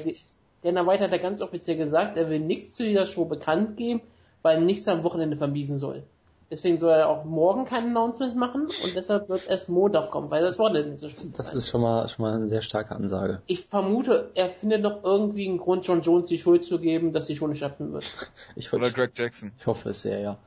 Die, 0.64 0.68
Dana 0.68 0.86
White 0.86 1.04
hat 1.04 1.12
ja 1.12 1.18
ganz 1.18 1.42
offiziell 1.42 1.78
gesagt, 1.78 2.18
er 2.18 2.30
will 2.30 2.40
nichts 2.40 2.74
zu 2.74 2.84
dieser 2.84 3.06
Show 3.06 3.26
bekannt 3.26 3.78
geben, 3.78 4.02
weil 4.42 4.62
nichts 4.62 4.88
am 4.88 5.04
Wochenende 5.04 5.36
vermiesen 5.38 5.78
soll. 5.78 6.04
Deswegen 6.52 6.80
soll 6.80 6.92
er 6.92 7.08
auch 7.08 7.24
morgen 7.24 7.64
kein 7.64 7.86
Announcement 7.86 8.36
machen 8.36 8.64
und 8.84 8.94
deshalb 8.94 9.30
wird 9.30 9.48
erst 9.48 9.70
Montag 9.70 10.12
kommen, 10.12 10.30
weil 10.30 10.44
das 10.44 10.60
Wochenende 10.60 10.90
nicht 10.90 11.00
so 11.00 11.08
spät 11.08 11.32
Das 11.38 11.54
ist 11.54 11.70
schon 11.70 11.80
mal, 11.80 12.10
schon 12.10 12.24
mal 12.24 12.36
eine 12.36 12.50
sehr 12.50 12.62
starke 12.62 12.94
Ansage. 12.94 13.42
Ich 13.48 13.68
vermute, 13.68 14.32
er 14.36 14.50
findet 14.50 14.82
noch 14.82 15.02
irgendwie 15.02 15.48
einen 15.48 15.60
Grund, 15.60 15.88
John 15.88 16.02
Jones 16.02 16.26
die 16.26 16.38
Schuld 16.38 16.66
zu 16.66 16.78
geben, 16.78 17.14
dass 17.14 17.28
die 17.28 17.38
Show 17.38 17.48
nicht 17.48 17.60
schaffen 17.60 17.94
wird. 17.94 18.04
Ich, 18.58 18.74
Oder 18.74 18.92
Greg 18.92 19.12
Jackson. 19.18 19.54
ich 19.58 19.66
hoffe 19.66 19.92
es 19.92 20.02
sehr, 20.02 20.20
ja. 20.20 20.38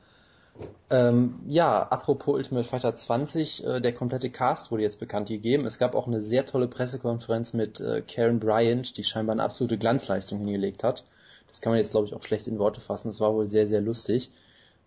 Ähm, 0.89 1.39
ja, 1.47 1.83
apropos 1.83 2.35
Ultimate 2.35 2.67
Fighter 2.67 2.95
20, 2.95 3.65
äh, 3.65 3.81
der 3.81 3.93
komplette 3.93 4.29
Cast 4.29 4.71
wurde 4.71 4.83
jetzt 4.83 4.99
bekannt 4.99 5.27
gegeben. 5.27 5.65
Es 5.65 5.79
gab 5.79 5.95
auch 5.95 6.07
eine 6.07 6.21
sehr 6.21 6.45
tolle 6.45 6.67
Pressekonferenz 6.67 7.53
mit 7.53 7.79
äh, 7.79 8.01
Karen 8.01 8.39
Bryant, 8.39 8.95
die 8.97 9.03
scheinbar 9.03 9.33
eine 9.33 9.43
absolute 9.43 9.77
Glanzleistung 9.77 10.39
hingelegt 10.39 10.83
hat. 10.83 11.03
Das 11.49 11.61
kann 11.61 11.71
man 11.71 11.79
jetzt, 11.79 11.91
glaube 11.91 12.07
ich, 12.07 12.13
auch 12.13 12.23
schlecht 12.23 12.47
in 12.47 12.59
Worte 12.59 12.81
fassen. 12.81 13.07
Das 13.07 13.19
war 13.19 13.33
wohl 13.33 13.49
sehr, 13.49 13.65
sehr 13.67 13.81
lustig. 13.81 14.29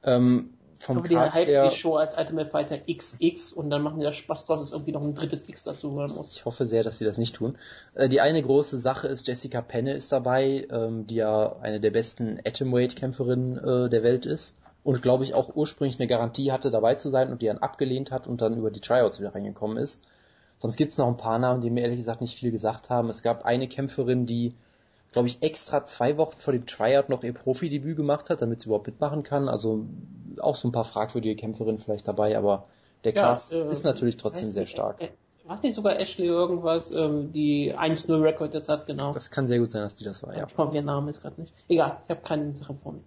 Ähm, 0.05 0.51
Ich 0.79 0.85
vom 0.85 0.99
hoffe, 0.99 1.09
die 1.09 1.17
Cast 1.17 1.37
hypen 1.37 1.49
her, 1.49 1.69
die 1.69 1.75
Show 1.75 1.97
als 1.97 2.17
Ultimate 2.17 2.51
Fighter 2.51 2.79
XX 2.79 3.53
und 3.53 3.69
dann 3.69 3.83
machen 3.83 3.99
die 3.99 4.05
da 4.05 4.13
Spaß 4.13 4.47
drauf, 4.47 4.61
dass 4.61 4.71
irgendwie 4.71 4.93
noch 4.93 5.03
ein 5.03 5.15
drittes 5.15 5.49
X 5.49 5.65
dazu 5.65 5.93
hören 5.95 6.13
muss. 6.15 6.37
ich 6.37 6.45
hoffe 6.45 6.65
sehr, 6.67 6.85
dass 6.85 6.99
sie 6.99 7.05
das 7.05 7.19
nicht 7.19 7.35
tun. 7.35 7.59
Äh, 7.95 8.09
die 8.09 8.21
eine 8.21 8.41
große 8.41 8.79
Sache 8.79 9.09
ist, 9.09 9.27
Jessica 9.27 9.61
Penne 9.63 9.95
ist 9.95 10.13
dabei, 10.13 10.67
ähm, 10.71 11.07
die 11.09 11.17
ja 11.17 11.57
eine 11.61 11.81
der 11.81 11.91
besten 11.91 12.39
Atomweight-Kämpferinnen 12.45 13.59
äh, 13.59 13.91
der 13.91 14.03
Welt 14.05 14.25
ist. 14.25 14.55
Und 14.89 15.03
glaube 15.03 15.23
ich 15.23 15.35
auch 15.35 15.55
ursprünglich 15.55 16.01
eine 16.01 16.09
Garantie 16.09 16.51
hatte, 16.51 16.71
dabei 16.71 16.95
zu 16.95 17.11
sein 17.11 17.31
und 17.31 17.43
die 17.43 17.47
dann 17.47 17.59
abgelehnt 17.59 18.11
hat 18.11 18.27
und 18.27 18.41
dann 18.41 18.57
über 18.57 18.71
die 18.71 18.81
Tryouts 18.81 19.21
wieder 19.21 19.35
reingekommen 19.35 19.77
ist. 19.77 20.03
Sonst 20.57 20.79
gibt 20.79 20.93
es 20.93 20.97
noch 20.97 21.09
ein 21.09 21.19
paar 21.19 21.39
Namen, 21.39 21.61
die 21.61 21.69
mir 21.69 21.83
ehrlich 21.83 21.99
gesagt 21.99 22.23
nicht 22.23 22.35
viel 22.35 22.51
gesagt 22.51 22.89
haben. 22.89 23.11
Es 23.11 23.23
gab 23.23 23.45
eine 23.45 23.69
Kämpferin, 23.69 24.25
die, 24.25 24.55
glaube 25.13 25.29
ich, 25.29 25.43
extra 25.43 25.85
zwei 25.85 26.17
Wochen 26.17 26.39
vor 26.39 26.55
dem 26.55 26.65
Tryout 26.65 27.11
noch 27.11 27.23
ihr 27.23 27.35
Profidebüt 27.35 27.99
gemacht 27.99 28.31
hat, 28.31 28.41
damit 28.41 28.63
sie 28.63 28.69
überhaupt 28.69 28.87
mitmachen 28.87 29.25
kann. 29.25 29.51
Also 29.51 29.85
auch 30.39 30.57
so 30.57 30.69
ein 30.69 30.73
paar 30.73 30.87
fragwürdige 30.87 31.37
Kämpferinnen 31.37 31.77
vielleicht 31.77 32.09
dabei, 32.09 32.39
aber 32.39 32.65
der 33.05 33.13
Ja, 33.13 33.33
Cast 33.33 33.53
äh, 33.53 33.69
ist 33.69 33.85
natürlich 33.85 34.17
trotzdem 34.17 34.51
sehr 34.51 34.65
stark. 34.65 35.03
Äh, 35.03 35.11
war 35.45 35.61
nicht 35.61 35.75
sogar 35.75 36.01
Ashley 36.01 36.29
irgendwas, 36.29 36.91
ähm, 36.93 37.31
die 37.33 37.75
1-0 37.77 38.23
Record 38.23 38.55
jetzt 38.55 38.71
hat, 38.71 38.87
genau. 38.87 39.13
Das 39.13 39.31
kann 39.31 39.47
sehr 39.47 39.59
gut 39.59 39.71
sein, 39.71 39.83
dass 39.83 39.97
die 39.97 40.05
das 40.05 40.23
war, 40.23 40.35
ja. 40.35 40.47
Ich 40.47 40.57
hoffe, 40.57 40.75
ihr 40.75 40.81
Name 40.81 41.11
ist 41.11 41.21
gerade 41.21 41.39
nicht. 41.43 41.53
Egal, 41.69 41.99
ich 42.05 42.09
habe 42.09 42.23
keine 42.23 42.57
Sache 42.57 42.75
vor 42.83 42.93
mir. 42.93 43.03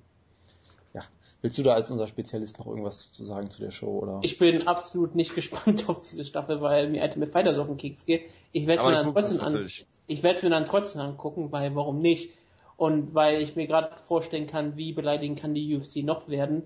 Willst 1.41 1.57
du 1.57 1.63
da 1.63 1.73
als 1.73 1.89
unser 1.89 2.07
Spezialist 2.07 2.59
noch 2.59 2.67
irgendwas 2.67 3.11
zu 3.11 3.25
sagen 3.25 3.49
zu 3.49 3.61
der 3.61 3.71
Show, 3.71 3.99
oder? 3.99 4.19
Ich 4.21 4.37
bin 4.37 4.67
absolut 4.67 5.15
nicht 5.15 5.33
gespannt 5.35 5.89
auf 5.89 6.01
diese 6.01 6.23
Staffel, 6.23 6.61
weil 6.61 6.89
mir 6.89 7.03
Ultimate 7.03 7.31
Fighters 7.31 7.57
auf 7.57 7.67
den 7.67 7.77
Keks 7.77 8.05
geht. 8.05 8.29
Ich 8.51 8.67
werde 8.67 8.81
es 8.81 8.87
mir 8.87 8.93
dann 8.93 9.13
trotzdem 9.13 9.41
an, 9.41 9.67
ich 10.07 10.23
werde 10.23 10.37
es 10.37 10.43
mir 10.43 10.49
dann 10.49 10.65
trotzdem 10.65 11.01
angucken, 11.01 11.51
weil 11.51 11.75
warum 11.75 11.99
nicht? 11.99 12.31
Und 12.77 13.13
weil 13.13 13.41
ich 13.41 13.55
mir 13.55 13.67
gerade 13.67 13.91
vorstellen 14.07 14.47
kann, 14.47 14.75
wie 14.75 14.93
beleidigend 14.93 15.39
kann 15.39 15.53
die 15.53 15.75
UFC 15.75 15.97
noch 15.97 16.29
werden 16.29 16.63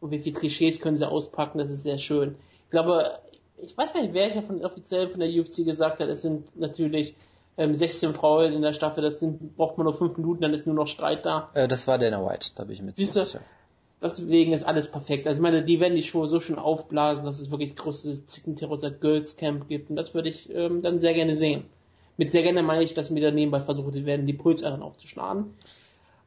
und 0.00 0.10
wie 0.10 0.18
viele 0.18 0.36
Klischees 0.36 0.80
können 0.80 0.96
sie 0.96 1.08
auspacken, 1.08 1.58
das 1.58 1.70
ist 1.70 1.82
sehr 1.82 1.98
schön. 1.98 2.36
Ich 2.64 2.70
glaube, 2.70 3.18
ich 3.58 3.76
weiß 3.76 3.92
gar 3.92 4.02
nicht, 4.02 4.14
wer 4.14 4.34
ja 4.34 4.42
von 4.42 4.64
offiziell 4.64 5.08
von 5.08 5.20
der 5.20 5.28
UFC 5.28 5.64
gesagt 5.64 6.00
hat, 6.00 6.08
es 6.08 6.22
sind 6.22 6.56
natürlich 6.58 7.14
ähm, 7.56 7.74
16 7.74 8.14
Frauen 8.14 8.52
in 8.52 8.62
der 8.62 8.72
Staffel, 8.72 9.02
das 9.02 9.20
sind, 9.20 9.56
braucht 9.56 9.76
man 9.76 9.84
nur 9.84 9.94
5 9.94 10.16
Minuten, 10.16 10.42
dann 10.42 10.54
ist 10.54 10.66
nur 10.66 10.74
noch 10.74 10.86
Streit 10.86 11.24
da. 11.24 11.50
Äh, 11.54 11.68
das 11.68 11.86
war 11.86 11.98
Dana 11.98 12.24
White, 12.24 12.52
da 12.54 12.64
bin 12.64 12.74
ich 12.74 12.82
mir 12.82 12.92
sicher. 12.92 13.40
Deswegen 14.02 14.52
ist 14.52 14.62
alles 14.62 14.88
perfekt. 14.88 15.26
Also 15.26 15.38
ich 15.38 15.42
meine, 15.42 15.62
die 15.62 15.78
werden 15.78 15.94
die 15.96 16.02
Show 16.02 16.26
so 16.26 16.40
schön 16.40 16.58
aufblasen, 16.58 17.24
dass 17.24 17.38
es 17.38 17.50
wirklich 17.50 17.76
großes 17.76 18.26
Zickenterror 18.26 18.78
Girls 18.78 19.36
Camp 19.36 19.68
gibt 19.68 19.90
und 19.90 19.96
das 19.96 20.14
würde 20.14 20.30
ich 20.30 20.48
ähm, 20.54 20.80
dann 20.80 21.00
sehr 21.00 21.12
gerne 21.12 21.36
sehen. 21.36 21.64
Mit 22.16 22.32
sehr 22.32 22.42
gerne 22.42 22.62
meine 22.62 22.82
ich, 22.82 22.94
dass 22.94 23.10
mir 23.10 23.20
da 23.20 23.30
nebenbei 23.30 23.60
versucht 23.60 23.94
werden, 24.06 24.26
die 24.26 24.32
Pulsadern 24.32 24.82
aufzuschlagen. 24.82 25.54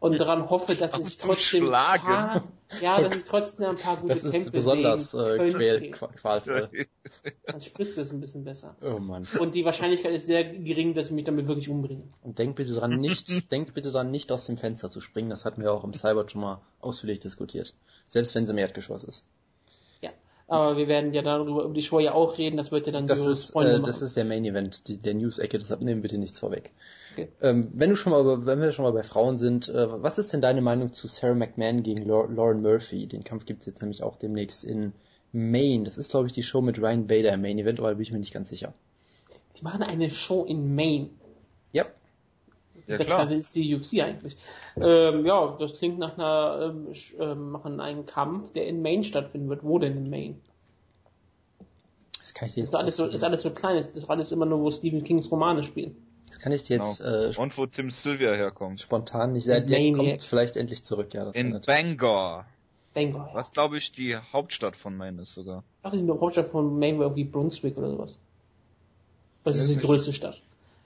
Und 0.03 0.19
daran 0.19 0.49
hoffe, 0.49 0.75
dass 0.75 0.99
ich 0.99 1.17
trotzdem 1.17 1.63
ein 1.63 1.75
Aufzuschlagen? 1.75 2.05
paar, 2.07 2.43
ja, 2.81 3.01
dass 3.01 3.15
ich 3.15 3.23
trotzdem 3.23 3.67
ein 3.69 3.77
paar 3.77 3.95
gute 3.97 4.13
Das 4.13 4.23
ist 4.25 4.51
besonders 4.51 5.11
sehen 5.11 5.21
äh, 5.25 5.37
könnte. 5.37 5.53
quäl, 5.57 5.91
qua- 5.91 6.07
qualvoll. 6.07 6.69
Dann 7.45 7.61
spritzt 7.61 7.97
es 7.97 8.11
ein 8.11 8.19
bisschen 8.19 8.43
besser. 8.43 8.75
Oh 8.81 8.99
Mann. 8.99 9.25
Und 9.39 9.55
die 9.55 9.63
Wahrscheinlichkeit 9.63 10.13
ist 10.13 10.25
sehr 10.25 10.43
gering, 10.43 10.93
dass 10.93 11.05
ich 11.07 11.11
mich 11.13 11.23
damit 11.23 11.47
wirklich 11.47 11.69
umbringe. 11.69 12.09
Und 12.21 12.37
denkt 12.37 12.55
bitte 12.57 12.73
dran, 12.73 12.99
nicht, 12.99 13.29
denkt 13.51 13.73
bitte 13.73 13.91
dran, 13.91 14.11
nicht 14.11 14.29
aus 14.33 14.45
dem 14.45 14.57
Fenster 14.57 14.89
zu 14.89 14.99
springen. 14.99 15.29
Das 15.29 15.45
hatten 15.45 15.61
wir 15.61 15.71
auch 15.71 15.85
im 15.85 15.93
Cyber 15.93 16.27
schon 16.27 16.41
mal 16.41 16.61
ausführlich 16.81 17.19
diskutiert. 17.19 17.73
Selbst 18.09 18.35
wenn 18.35 18.43
es 18.43 18.49
im 18.49 18.57
Erdgeschoss 18.57 19.05
ist. 19.05 19.25
Aber 20.47 20.77
wir 20.77 20.87
werden 20.87 21.13
ja 21.13 21.21
darüber, 21.21 21.63
über 21.63 21.73
die 21.73 21.81
Show 21.81 21.99
ja 21.99 22.13
auch 22.13 22.37
reden, 22.37 22.57
das 22.57 22.71
wird 22.71 22.85
ja 22.85 22.91
dann 22.91 23.07
Das 23.07 23.25
ist, 23.25 23.55
äh, 23.55 23.79
das 23.81 24.01
ist 24.01 24.17
der 24.17 24.25
Main 24.25 24.43
Event, 24.45 24.87
die, 24.87 24.97
der 24.97 25.13
News-Ecke, 25.13 25.57
deshalb 25.57 25.81
nehmen 25.81 26.01
bitte 26.01 26.17
nichts 26.17 26.39
vorweg. 26.39 26.71
Okay. 27.13 27.29
Ähm, 27.41 27.69
wenn 27.73 27.89
du 27.89 27.95
schon 27.95 28.11
mal, 28.11 28.45
wenn 28.45 28.59
wir 28.59 28.71
schon 28.71 28.83
mal 28.83 28.91
bei 28.91 29.03
Frauen 29.03 29.37
sind, 29.37 29.69
äh, 29.69 29.87
was 30.03 30.17
ist 30.17 30.33
denn 30.33 30.41
deine 30.41 30.61
Meinung 30.61 30.91
zu 30.93 31.07
Sarah 31.07 31.33
McMahon 31.35 31.81
gegen 31.83 32.05
Lau- 32.05 32.25
Lauren 32.27 32.61
Murphy? 32.61 33.07
Den 33.07 33.23
Kampf 33.23 33.45
gibt's 33.45 33.65
jetzt 33.65 33.81
nämlich 33.81 34.03
auch 34.03 34.17
demnächst 34.17 34.63
in 34.63 34.93
Maine. 35.31 35.85
Das 35.85 35.97
ist, 35.97 36.11
glaube 36.11 36.27
ich, 36.27 36.33
die 36.33 36.43
Show 36.43 36.61
mit 36.61 36.79
Ryan 36.79 37.07
Bader 37.07 37.33
im 37.33 37.41
Main 37.41 37.57
Event, 37.57 37.79
aber 37.79 37.89
da 37.89 37.93
bin 37.95 38.03
ich 38.03 38.11
mir 38.11 38.19
nicht 38.19 38.33
ganz 38.33 38.49
sicher. 38.49 38.73
Die 39.57 39.63
machen 39.63 39.81
eine 39.83 40.09
Show 40.09 40.43
in 40.45 40.75
Maine. 40.75 41.09
Ja, 42.87 42.97
klar. 42.97 43.29
Ist 43.31 43.55
die 43.55 43.73
UFC 43.75 44.01
eigentlich. 44.01 44.35
Ähm, 44.75 45.25
ja, 45.25 45.55
das 45.59 45.75
klingt 45.77 45.99
nach 45.99 46.17
einer, 46.17 46.71
ähm, 46.73 46.87
ähm, 47.19 47.51
machen 47.51 47.79
einen 47.79 48.05
Kampf, 48.05 48.51
der 48.53 48.67
in 48.67 48.81
Maine 48.81 49.03
stattfinden 49.03 49.49
wird. 49.49 49.63
Wo 49.63 49.79
denn 49.79 49.95
in 49.97 50.09
Maine? 50.09 50.35
Das 52.19 52.33
kann 52.33 52.47
ich 52.47 52.55
dir 52.55 52.63
Ist 52.63 52.69
jetzt, 52.69 52.75
alles 52.75 52.97
so, 52.97 53.05
ist 53.05 53.23
alles 53.23 53.41
so 53.41 53.51
klein, 53.51 53.77
ist, 53.77 53.95
ist 53.95 54.09
alles 54.09 54.31
immer 54.31 54.45
nur, 54.45 54.59
wo 54.61 54.71
Stephen 54.71 55.03
Kings 55.03 55.29
Romane 55.31 55.63
spielen. 55.63 55.95
das 56.27 56.39
kann 56.39 56.51
ich 56.51 56.63
dir 56.63 56.77
jetzt 56.77 57.01
äh, 57.01 57.29
sp- 57.35 57.39
Und 57.41 57.57
wo 57.57 57.65
Tim 57.65 57.89
Sylvia 57.89 58.33
herkommt. 58.33 58.79
spontan 58.79 59.33
nicht. 59.33 59.47
Der 59.47 59.61
Maniac. 59.61 59.95
kommt 59.97 60.23
vielleicht 60.23 60.55
endlich 60.57 60.83
zurück, 60.85 61.13
ja. 61.13 61.25
Das 61.25 61.35
In 61.35 61.59
Bangor. 61.65 62.45
Bangor. 62.93 63.27
Ja. 63.27 63.33
Was 63.33 63.51
glaube 63.51 63.77
ich 63.77 63.91
die 63.91 64.15
Hauptstadt 64.15 64.75
von 64.77 64.95
Maine 64.95 65.23
ist 65.23 65.33
sogar. 65.33 65.63
Ich 65.77 65.83
dachte, 65.83 65.97
die 66.01 66.09
Hauptstadt 66.09 66.49
von 66.51 66.79
Maine 66.79 66.99
wäre 66.99 67.09
irgendwie 67.09 67.25
Brunswick 67.25 67.77
oder 67.77 67.89
sowas. 67.89 68.17
Das 69.43 69.57
ist 69.57 69.69
die 69.69 69.77
größte 69.77 70.13
Stadt. 70.13 70.41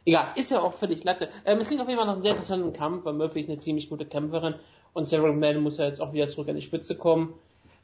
Egal, 0.08 0.28
ist 0.36 0.52
ja 0.52 0.62
auch 0.62 0.74
völlig 0.74 1.04
latte. 1.04 1.28
Ähm, 1.44 1.58
es 1.60 1.68
klingt 1.68 1.82
auf 1.82 1.90
jeden 1.90 1.98
Fall 1.98 2.08
nach 2.08 2.14
einem 2.14 2.22
sehr 2.22 2.32
interessanten 2.32 2.72
Kampf, 2.72 3.04
weil 3.04 3.12
Murphy 3.12 3.42
ist 3.42 3.50
eine 3.50 3.58
ziemlich 3.58 3.90
gute 3.90 4.06
Kämpferin 4.06 4.56
und 4.94 5.06
Sarah 5.06 5.34
McMahon 5.34 5.62
muss 5.62 5.80
ja 5.80 5.86
jetzt 5.86 6.00
auch 6.00 6.14
wieder 6.14 6.30
zurück 6.30 6.48
an 6.48 6.56
die 6.56 6.62
Spitze 6.62 6.96
kommen. 6.96 7.34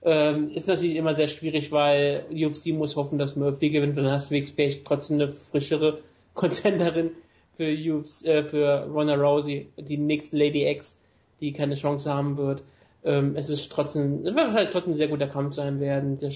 Ähm, 0.04 0.50
ist 0.54 0.70
natürlich 0.70 0.96
immer 0.96 1.16
sehr 1.16 1.28
schwierig, 1.28 1.74
weil 1.74 2.24
UFC 2.32 2.68
muss 2.68 2.96
hoffen, 2.96 3.20
dass 3.20 3.36
Murphy 3.36 3.72
gewinnt, 3.72 3.98
und 3.98 4.06
dann 4.06 4.14
hast 4.14 4.32
du 4.32 4.42
vielleicht 4.42 4.86
trotzdem 4.86 5.20
eine 5.20 5.34
frischere 5.34 6.00
Contenderin 6.34 7.12
für 7.58 7.70
UFC, 7.70 8.26
äh, 8.26 8.46
für 8.46 8.88
Ronda 8.90 9.16
Rousey, 9.16 9.68
die 9.76 9.98
nächste 9.98 10.38
Lady 10.38 10.66
X, 10.66 11.02
die 11.42 11.52
keine 11.52 11.76
Chance 11.76 12.10
haben 12.10 12.38
wird. 12.38 12.64
Ähm, 13.04 13.36
es 13.36 13.50
ist 13.50 13.70
trotzdem, 13.70 14.26
es 14.26 14.34
wird 14.34 14.54
halt 14.54 14.72
trotzdem 14.72 14.94
ein 14.94 14.98
sehr 14.98 15.10
guter 15.10 15.28
Kampf 15.28 15.56
sein 15.56 15.82
werden. 15.82 16.20
Der 16.20 16.32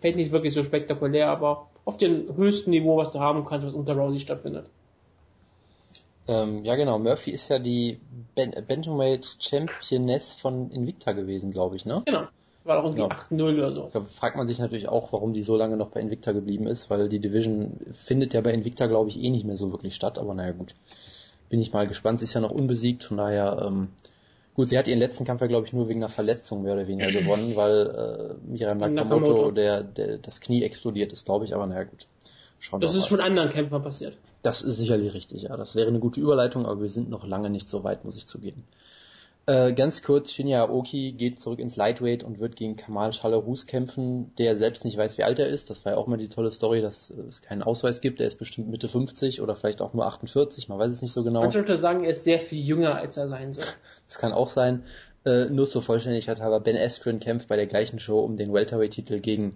fällt 0.00 0.16
nicht 0.16 0.32
wirklich 0.32 0.54
so 0.54 0.64
spektakulär, 0.64 1.28
aber 1.28 1.68
auf 1.84 1.98
dem 1.98 2.34
höchsten 2.34 2.70
Niveau, 2.70 2.96
was 2.96 3.12
du 3.12 3.20
haben 3.20 3.44
kannst, 3.44 3.64
was 3.64 3.74
unter 3.74 3.94
Rousey 3.94 4.18
stattfindet. 4.18 4.66
Ähm, 6.30 6.64
ja, 6.64 6.76
genau. 6.76 6.98
Murphy 6.98 7.30
ist 7.32 7.48
ja 7.48 7.58
die 7.58 8.00
ben 8.36 8.52
Bantamweight 8.66 9.26
Championess 9.40 10.32
von 10.34 10.70
Invicta 10.70 11.12
gewesen, 11.12 11.50
glaube 11.50 11.76
ich, 11.76 11.84
ne? 11.84 12.02
Genau. 12.06 12.22
War 12.62 12.76
doch 12.76 12.84
irgendwie 12.84 13.02
Ja. 13.02 13.08
8-0 13.08 13.54
oder 13.58 13.72
so. 13.72 13.88
Da 13.92 14.02
fragt 14.02 14.36
man 14.36 14.46
sich 14.46 14.58
natürlich 14.58 14.88
auch, 14.88 15.12
warum 15.12 15.32
die 15.32 15.42
so 15.42 15.56
lange 15.56 15.76
noch 15.76 15.88
bei 15.88 16.00
Invicta 16.00 16.32
geblieben 16.32 16.66
ist, 16.66 16.88
weil 16.90 17.08
die 17.08 17.18
Division 17.18 17.80
findet 17.92 18.32
ja 18.34 18.42
bei 18.42 18.52
Invicta, 18.52 18.86
glaube 18.86 19.08
ich, 19.08 19.20
eh 19.20 19.30
nicht 19.30 19.44
mehr 19.44 19.56
so 19.56 19.72
wirklich 19.72 19.94
statt, 19.94 20.18
aber 20.18 20.34
naja, 20.34 20.52
gut. 20.52 20.74
Bin 21.48 21.60
ich 21.60 21.72
mal 21.72 21.88
gespannt. 21.88 22.20
Sie 22.20 22.26
ist 22.26 22.34
ja 22.34 22.40
noch 22.40 22.52
unbesiegt, 22.52 23.02
von 23.02 23.16
daher, 23.16 23.62
ähm, 23.66 23.88
gut, 24.54 24.68
sie 24.68 24.78
hat 24.78 24.86
ihren 24.86 25.00
letzten 25.00 25.24
Kampf 25.24 25.40
ja, 25.40 25.48
glaube 25.48 25.66
ich, 25.66 25.72
nur 25.72 25.88
wegen 25.88 26.00
einer 26.00 26.10
Verletzung 26.10 26.62
mehr 26.62 26.74
oder 26.74 26.86
weniger 26.86 27.10
gewonnen, 27.20 27.56
weil 27.56 28.36
äh, 28.46 28.48
Miriam 28.48 28.78
Nakamoto, 28.78 29.16
Nakamoto. 29.20 29.50
Der, 29.50 29.82
der, 29.82 30.18
das 30.18 30.40
Knie 30.40 30.62
explodiert 30.62 31.12
ist, 31.12 31.24
glaube 31.24 31.46
ich, 31.46 31.54
aber 31.54 31.66
naja, 31.66 31.84
gut. 31.84 32.06
Schauen 32.60 32.80
Das 32.80 32.94
ist 32.94 33.04
mal. 33.04 33.08
schon 33.08 33.20
anderen 33.20 33.48
Kämpfern 33.48 33.82
passiert. 33.82 34.16
Das 34.42 34.62
ist 34.62 34.76
sicherlich 34.76 35.12
richtig, 35.14 35.42
ja. 35.42 35.56
Das 35.56 35.74
wäre 35.74 35.88
eine 35.88 35.98
gute 35.98 36.20
Überleitung, 36.20 36.66
aber 36.66 36.80
wir 36.80 36.88
sind 36.88 37.10
noch 37.10 37.26
lange 37.26 37.50
nicht 37.50 37.68
so 37.68 37.84
weit, 37.84 38.04
muss 38.04 38.16
ich 38.16 38.26
zugeben. 38.26 38.64
Äh, 39.46 39.72
ganz 39.72 40.02
kurz, 40.02 40.32
Shinya 40.32 40.62
Aoki 40.62 41.12
geht 41.12 41.40
zurück 41.40 41.58
ins 41.58 41.76
Lightweight 41.76 42.22
und 42.22 42.38
wird 42.38 42.56
gegen 42.56 42.76
Kamal 42.76 43.12
Chalerus 43.12 43.66
kämpfen, 43.66 44.32
der 44.36 44.54
selbst 44.54 44.84
nicht 44.84 44.96
weiß, 44.96 45.18
wie 45.18 45.24
alt 45.24 45.38
er 45.38 45.48
ist. 45.48 45.70
Das 45.70 45.84
war 45.84 45.92
ja 45.92 45.98
auch 45.98 46.06
mal 46.06 46.18
die 46.18 46.28
tolle 46.28 46.52
Story, 46.52 46.80
dass 46.82 47.10
äh, 47.10 47.22
es 47.22 47.42
keinen 47.42 47.62
Ausweis 47.62 48.00
gibt. 48.00 48.20
Er 48.20 48.26
ist 48.26 48.38
bestimmt 48.38 48.68
Mitte 48.68 48.88
50 48.88 49.40
oder 49.40 49.56
vielleicht 49.56 49.80
auch 49.80 49.92
nur 49.92 50.06
48, 50.06 50.68
man 50.68 50.78
weiß 50.78 50.92
es 50.92 51.02
nicht 51.02 51.12
so 51.12 51.24
genau. 51.24 51.40
Manche 51.40 51.58
Leute 51.58 51.78
sagen, 51.78 52.04
er 52.04 52.10
ist 52.10 52.24
sehr 52.24 52.38
viel 52.38 52.62
jünger, 52.62 52.94
als 52.94 53.16
er 53.16 53.28
sein 53.28 53.52
soll. 53.52 53.64
Das 54.06 54.18
kann 54.18 54.32
auch 54.32 54.48
sein. 54.48 54.82
Äh, 55.24 55.46
nur 55.46 55.66
zur 55.66 55.82
Vollständigkeit 55.82 56.40
halber, 56.40 56.60
Ben 56.60 56.76
Askren 56.76 57.20
kämpft 57.20 57.48
bei 57.48 57.56
der 57.56 57.66
gleichen 57.66 57.98
Show 57.98 58.20
um 58.20 58.36
den 58.36 58.52
Welterweight-Titel 58.52 59.20
gegen 59.20 59.54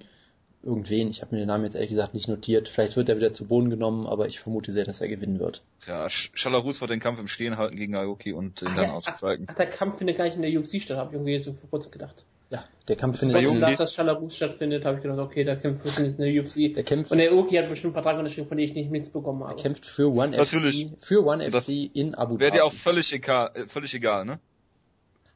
irgendwen. 0.64 1.08
Ich 1.10 1.22
habe 1.22 1.34
mir 1.34 1.40
den 1.40 1.48
Namen 1.48 1.64
jetzt 1.64 1.74
ehrlich 1.74 1.90
gesagt 1.90 2.14
nicht 2.14 2.28
notiert. 2.28 2.68
Vielleicht 2.68 2.96
wird 2.96 3.08
er 3.08 3.16
wieder 3.16 3.32
zu 3.34 3.44
Boden 3.46 3.70
genommen, 3.70 4.06
aber 4.06 4.26
ich 4.26 4.40
vermute 4.40 4.72
sehr, 4.72 4.84
dass 4.84 5.00
er 5.00 5.08
gewinnen 5.08 5.38
wird. 5.40 5.62
Ja, 5.86 6.06
Sch- 6.06 6.30
Chalarus 6.34 6.80
wird 6.80 6.90
den 6.90 7.00
Kampf 7.00 7.20
im 7.20 7.28
Stehen 7.28 7.56
halten 7.58 7.76
gegen 7.76 7.94
Aoki 7.94 8.32
und 8.32 8.62
ihn 8.62 8.68
Ach, 8.70 8.76
dann 8.76 8.84
ja, 8.86 8.92
ausstreiken. 8.94 9.46
Ach, 9.50 9.54
der 9.54 9.66
Kampf 9.66 9.98
findet 9.98 10.16
gar 10.16 10.24
nicht 10.24 10.36
in 10.36 10.42
der 10.42 10.50
UFC 10.58 10.80
statt, 10.80 10.96
habe 10.98 11.10
ich 11.10 11.14
irgendwie 11.14 11.38
so 11.38 11.52
vor 11.52 11.70
kurzem 11.70 11.92
gedacht. 11.92 12.24
Ja, 12.50 12.62
der 12.88 12.96
Kampf 12.96 13.18
findet 13.18 13.40
Jungen, 13.42 13.60
las, 13.60 13.70
die- 13.72 13.76
dass 13.78 13.94
Chalarus 13.94 14.36
stattfindet, 14.36 14.84
habe 14.84 14.98
ich 14.98 15.02
gedacht, 15.02 15.18
okay, 15.18 15.44
der 15.44 15.56
Kampf 15.56 15.82
findet 15.94 16.18
in 16.18 16.24
der 16.34 16.42
UFC. 16.42 16.72
Der 16.74 16.84
kämpft, 16.84 17.10
Und 17.10 17.18
der 17.18 17.34
Oki 17.36 17.56
hat 17.56 17.68
bestimmt 17.68 17.96
einen 17.96 18.02
Vertrag 18.02 18.18
unterschrieben, 18.18 18.46
von 18.48 18.56
dem 18.58 18.64
ich 18.64 18.74
nicht 18.74 18.90
nichts 18.90 19.10
bekommen 19.10 19.42
habe. 19.44 19.60
kämpft 19.60 19.86
für 19.86 20.08
One 20.12 20.36
Natürlich. 20.36 20.86
FC, 20.88 21.04
für 21.04 21.24
One 21.24 21.50
Das 21.50 21.64
FC 21.66 21.90
in 21.94 22.14
Abu 22.14 22.38
Wäre 22.38 22.50
Dhabi. 22.50 22.58
dir 22.60 22.64
auch 22.66 22.72
völlig 22.72 23.12
egal, 23.12 23.50
äh, 23.54 23.66
völlig 23.66 23.94
egal, 23.94 24.24
ne? 24.26 24.38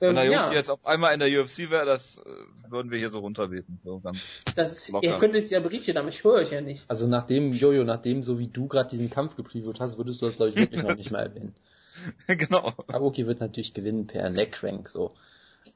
Ähm, 0.00 0.14
Wenn 0.14 0.18
Aoki 0.18 0.32
ja, 0.32 0.52
jetzt 0.52 0.70
auf 0.70 0.86
einmal 0.86 1.12
in 1.12 1.20
der 1.20 1.28
UFC 1.28 1.70
wäre, 1.70 1.84
das 1.84 2.18
äh, 2.18 2.70
würden 2.70 2.90
wir 2.90 2.98
hier 2.98 3.10
so 3.10 3.18
runterbeten. 3.18 3.80
So 3.82 3.98
ganz. 3.98 4.18
das 4.54 4.72
ist, 4.72 4.90
locker. 4.90 5.06
ihr 5.06 5.18
könnt 5.18 5.34
es 5.34 5.50
ja 5.50 5.58
berichten, 5.60 5.96
aber 5.96 6.08
ich 6.08 6.22
höre 6.22 6.34
euch 6.34 6.52
ja 6.52 6.60
nicht. 6.60 6.84
Also 6.88 7.06
nachdem, 7.08 7.52
Jojo, 7.52 7.82
nachdem 7.84 8.22
so 8.22 8.38
wie 8.38 8.46
du 8.46 8.68
gerade 8.68 8.88
diesen 8.88 9.10
Kampf 9.10 9.34
gepreviewt 9.34 9.80
hast, 9.80 9.98
würdest 9.98 10.22
du 10.22 10.26
das 10.26 10.36
glaube 10.36 10.50
ich 10.50 10.56
wirklich 10.56 10.82
noch 10.82 10.94
nicht 10.94 11.10
mal 11.10 11.20
erwähnen. 11.20 11.54
genau. 12.28 12.72
Aoki 12.86 13.26
wird 13.26 13.40
natürlich 13.40 13.74
gewinnen 13.74 14.06
per 14.06 14.30
Leg 14.30 14.62
Rank 14.62 14.88
so. 14.88 15.14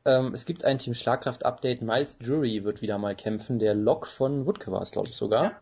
Ähm, 0.05 0.33
es 0.35 0.45
gibt 0.47 0.65
ein 0.65 0.79
Team 0.79 0.95
Schlagkraft 0.95 1.45
Update. 1.45 1.83
Miles 1.83 2.17
Jury 2.21 2.63
wird 2.63 2.81
wieder 2.81 2.99
mal 2.99 3.17
kämpfen. 3.17 3.59
Der 3.59 3.75
Lock 3.75 4.07
von 4.07 4.47
Wutke 4.47 4.71
war 4.71 4.83
es 4.83 4.93
glaube 4.93 5.09
ich 5.09 5.17
sogar. 5.17 5.61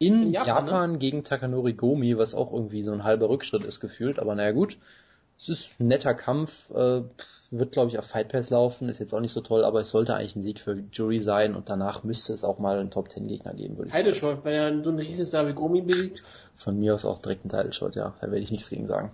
In, 0.00 0.22
In 0.22 0.32
Japan, 0.32 0.66
Japan, 0.66 0.98
gegen 0.98 1.24
Takanori 1.24 1.74
Gomi, 1.74 2.16
was 2.16 2.34
auch 2.34 2.52
irgendwie 2.52 2.82
so 2.82 2.92
ein 2.92 3.04
halber 3.04 3.28
Rückschritt 3.28 3.64
ist 3.64 3.80
gefühlt, 3.80 4.18
aber 4.18 4.34
naja 4.34 4.52
gut. 4.52 4.78
Es 5.38 5.48
ist 5.48 5.70
ein 5.78 5.86
netter 5.86 6.14
Kampf, 6.14 6.70
äh, 6.70 7.02
wird 7.50 7.72
glaube 7.72 7.90
ich 7.90 7.98
auf 7.98 8.06
Fight 8.06 8.28
Pass 8.28 8.50
laufen, 8.50 8.88
ist 8.88 9.00
jetzt 9.00 9.12
auch 9.12 9.20
nicht 9.20 9.32
so 9.32 9.40
toll, 9.40 9.64
aber 9.64 9.80
es 9.80 9.90
sollte 9.90 10.14
eigentlich 10.14 10.36
ein 10.36 10.42
Sieg 10.42 10.60
für 10.60 10.82
Jury 10.92 11.18
sein 11.18 11.56
und 11.56 11.68
danach 11.68 12.04
müsste 12.04 12.32
es 12.32 12.44
auch 12.44 12.58
mal 12.58 12.78
einen 12.78 12.90
Top 12.90 13.10
10 13.10 13.26
Gegner 13.26 13.54
geben, 13.54 13.76
würde 13.76 13.88
ich 13.88 13.92
sagen. 13.92 14.04
Heidescholt, 14.04 14.38
wenn 14.44 14.54
er 14.54 14.84
so 14.84 14.90
einen 14.90 14.98
Riesenstar 14.98 15.48
wie 15.48 15.52
Gomi 15.52 15.80
besiegt. 15.80 16.22
Von 16.56 16.78
mir 16.78 16.94
aus 16.94 17.04
auch 17.04 17.20
direkt 17.20 17.44
ein 17.44 17.48
Title 17.48 17.72
Shot, 17.72 17.96
ja. 17.96 18.14
Da 18.20 18.26
werde 18.30 18.42
ich 18.42 18.50
nichts 18.50 18.70
gegen 18.70 18.86
sagen. 18.86 19.10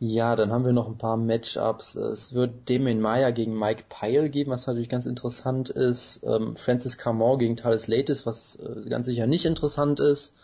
Ja, 0.00 0.36
dann 0.36 0.52
haben 0.52 0.64
wir 0.64 0.72
noch 0.72 0.86
ein 0.86 0.98
paar 0.98 1.16
Matchups. 1.16 1.96
Es 1.96 2.32
wird 2.32 2.70
Damien 2.70 3.00
Maya 3.00 3.30
gegen 3.30 3.58
Mike 3.58 3.84
Pyle 3.88 4.30
geben, 4.30 4.52
was 4.52 4.66
natürlich 4.66 4.88
ganz 4.88 5.06
interessant 5.06 5.70
ist. 5.70 6.22
Ähm, 6.24 6.56
Francis 6.56 6.98
Camon 6.98 7.38
gegen 7.38 7.56
Thales 7.56 7.88
Latis, 7.88 8.24
was 8.24 8.56
äh, 8.56 8.88
ganz 8.88 9.06
sicher 9.06 9.26
nicht 9.26 9.44
interessant 9.44 9.98
ist. 9.98 10.34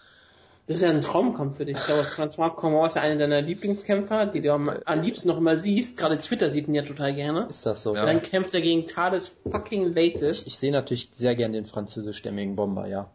Das 0.66 0.76
ist 0.76 0.82
ja 0.82 0.88
ein 0.88 1.02
Traumkampf 1.02 1.58
für 1.58 1.66
dich. 1.66 1.76
Ich 1.76 1.84
glaube, 1.84 2.02
François 2.02 2.48
Coman 2.54 2.86
ist 2.86 2.96
ja 2.96 3.02
einer 3.02 3.18
deiner 3.18 3.42
Lieblingskämpfer, 3.42 4.26
die 4.26 4.40
du 4.40 4.52
am, 4.52 4.70
am 4.70 5.02
liebsten 5.02 5.28
noch 5.28 5.36
immer 5.36 5.58
siehst. 5.58 5.98
Gerade 5.98 6.18
Twitter 6.18 6.50
sieht 6.50 6.68
ihn 6.68 6.74
ja 6.74 6.82
total 6.82 7.14
gerne. 7.14 7.48
Ist 7.50 7.66
das 7.66 7.82
so? 7.82 7.94
Ja. 7.94 8.00
Und 8.00 8.06
dann 8.06 8.22
kämpft 8.22 8.54
er 8.54 8.62
gegen 8.62 8.86
Thales 8.86 9.30
fucking 9.50 9.94
Latest. 9.94 10.46
Ich 10.46 10.56
sehe 10.56 10.72
natürlich 10.72 11.10
sehr 11.12 11.34
gern 11.34 11.52
den 11.52 11.66
französischstämmigen 11.66 12.56
Bomber, 12.56 12.86
ja. 12.86 13.10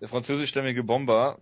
Der 0.00 0.08
französischstämmige 0.08 0.84
Bomber 0.84 1.38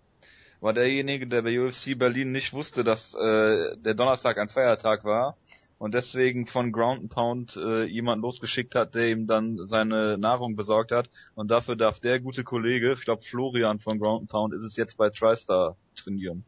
war 0.61 0.73
derjenige, 0.73 1.29
der 1.29 1.43
bei 1.43 1.61
UFC 1.61 1.97
Berlin 1.97 2.33
nicht 2.33 2.52
wusste, 2.52 2.83
dass 2.83 3.14
äh, 3.14 3.76
der 3.76 3.95
Donnerstag 3.95 4.38
ein 4.38 4.49
Feiertag 4.49 5.05
war 5.05 5.37
und 5.83 5.95
deswegen 5.95 6.47
von 6.47 6.71
Ground 6.71 7.01
and 7.01 7.11
Pound 7.11 7.57
äh, 7.57 7.83
jemand 7.83 8.23
losgeschickt 8.23 8.77
hat, 8.77 8.95
der 8.95 9.09
ihm 9.09 9.27
dann 9.27 9.59
seine 9.67 10.17
Nahrung 10.17 10.55
besorgt 10.55 10.93
hat 10.93 11.11
und 11.35 11.51
dafür 11.51 11.75
darf 11.75 11.99
der 11.99 12.21
gute 12.21 12.45
Kollege, 12.45 12.93
ich 12.93 13.05
glaube 13.05 13.21
Florian 13.21 13.81
von 13.81 13.99
Ground 13.99 14.21
and 14.21 14.31
Pound, 14.31 14.55
ist 14.55 14.62
es 14.62 14.77
jetzt 14.77 14.97
bei 14.97 15.11
TriStar 15.11 15.75
trainieren. 15.97 16.45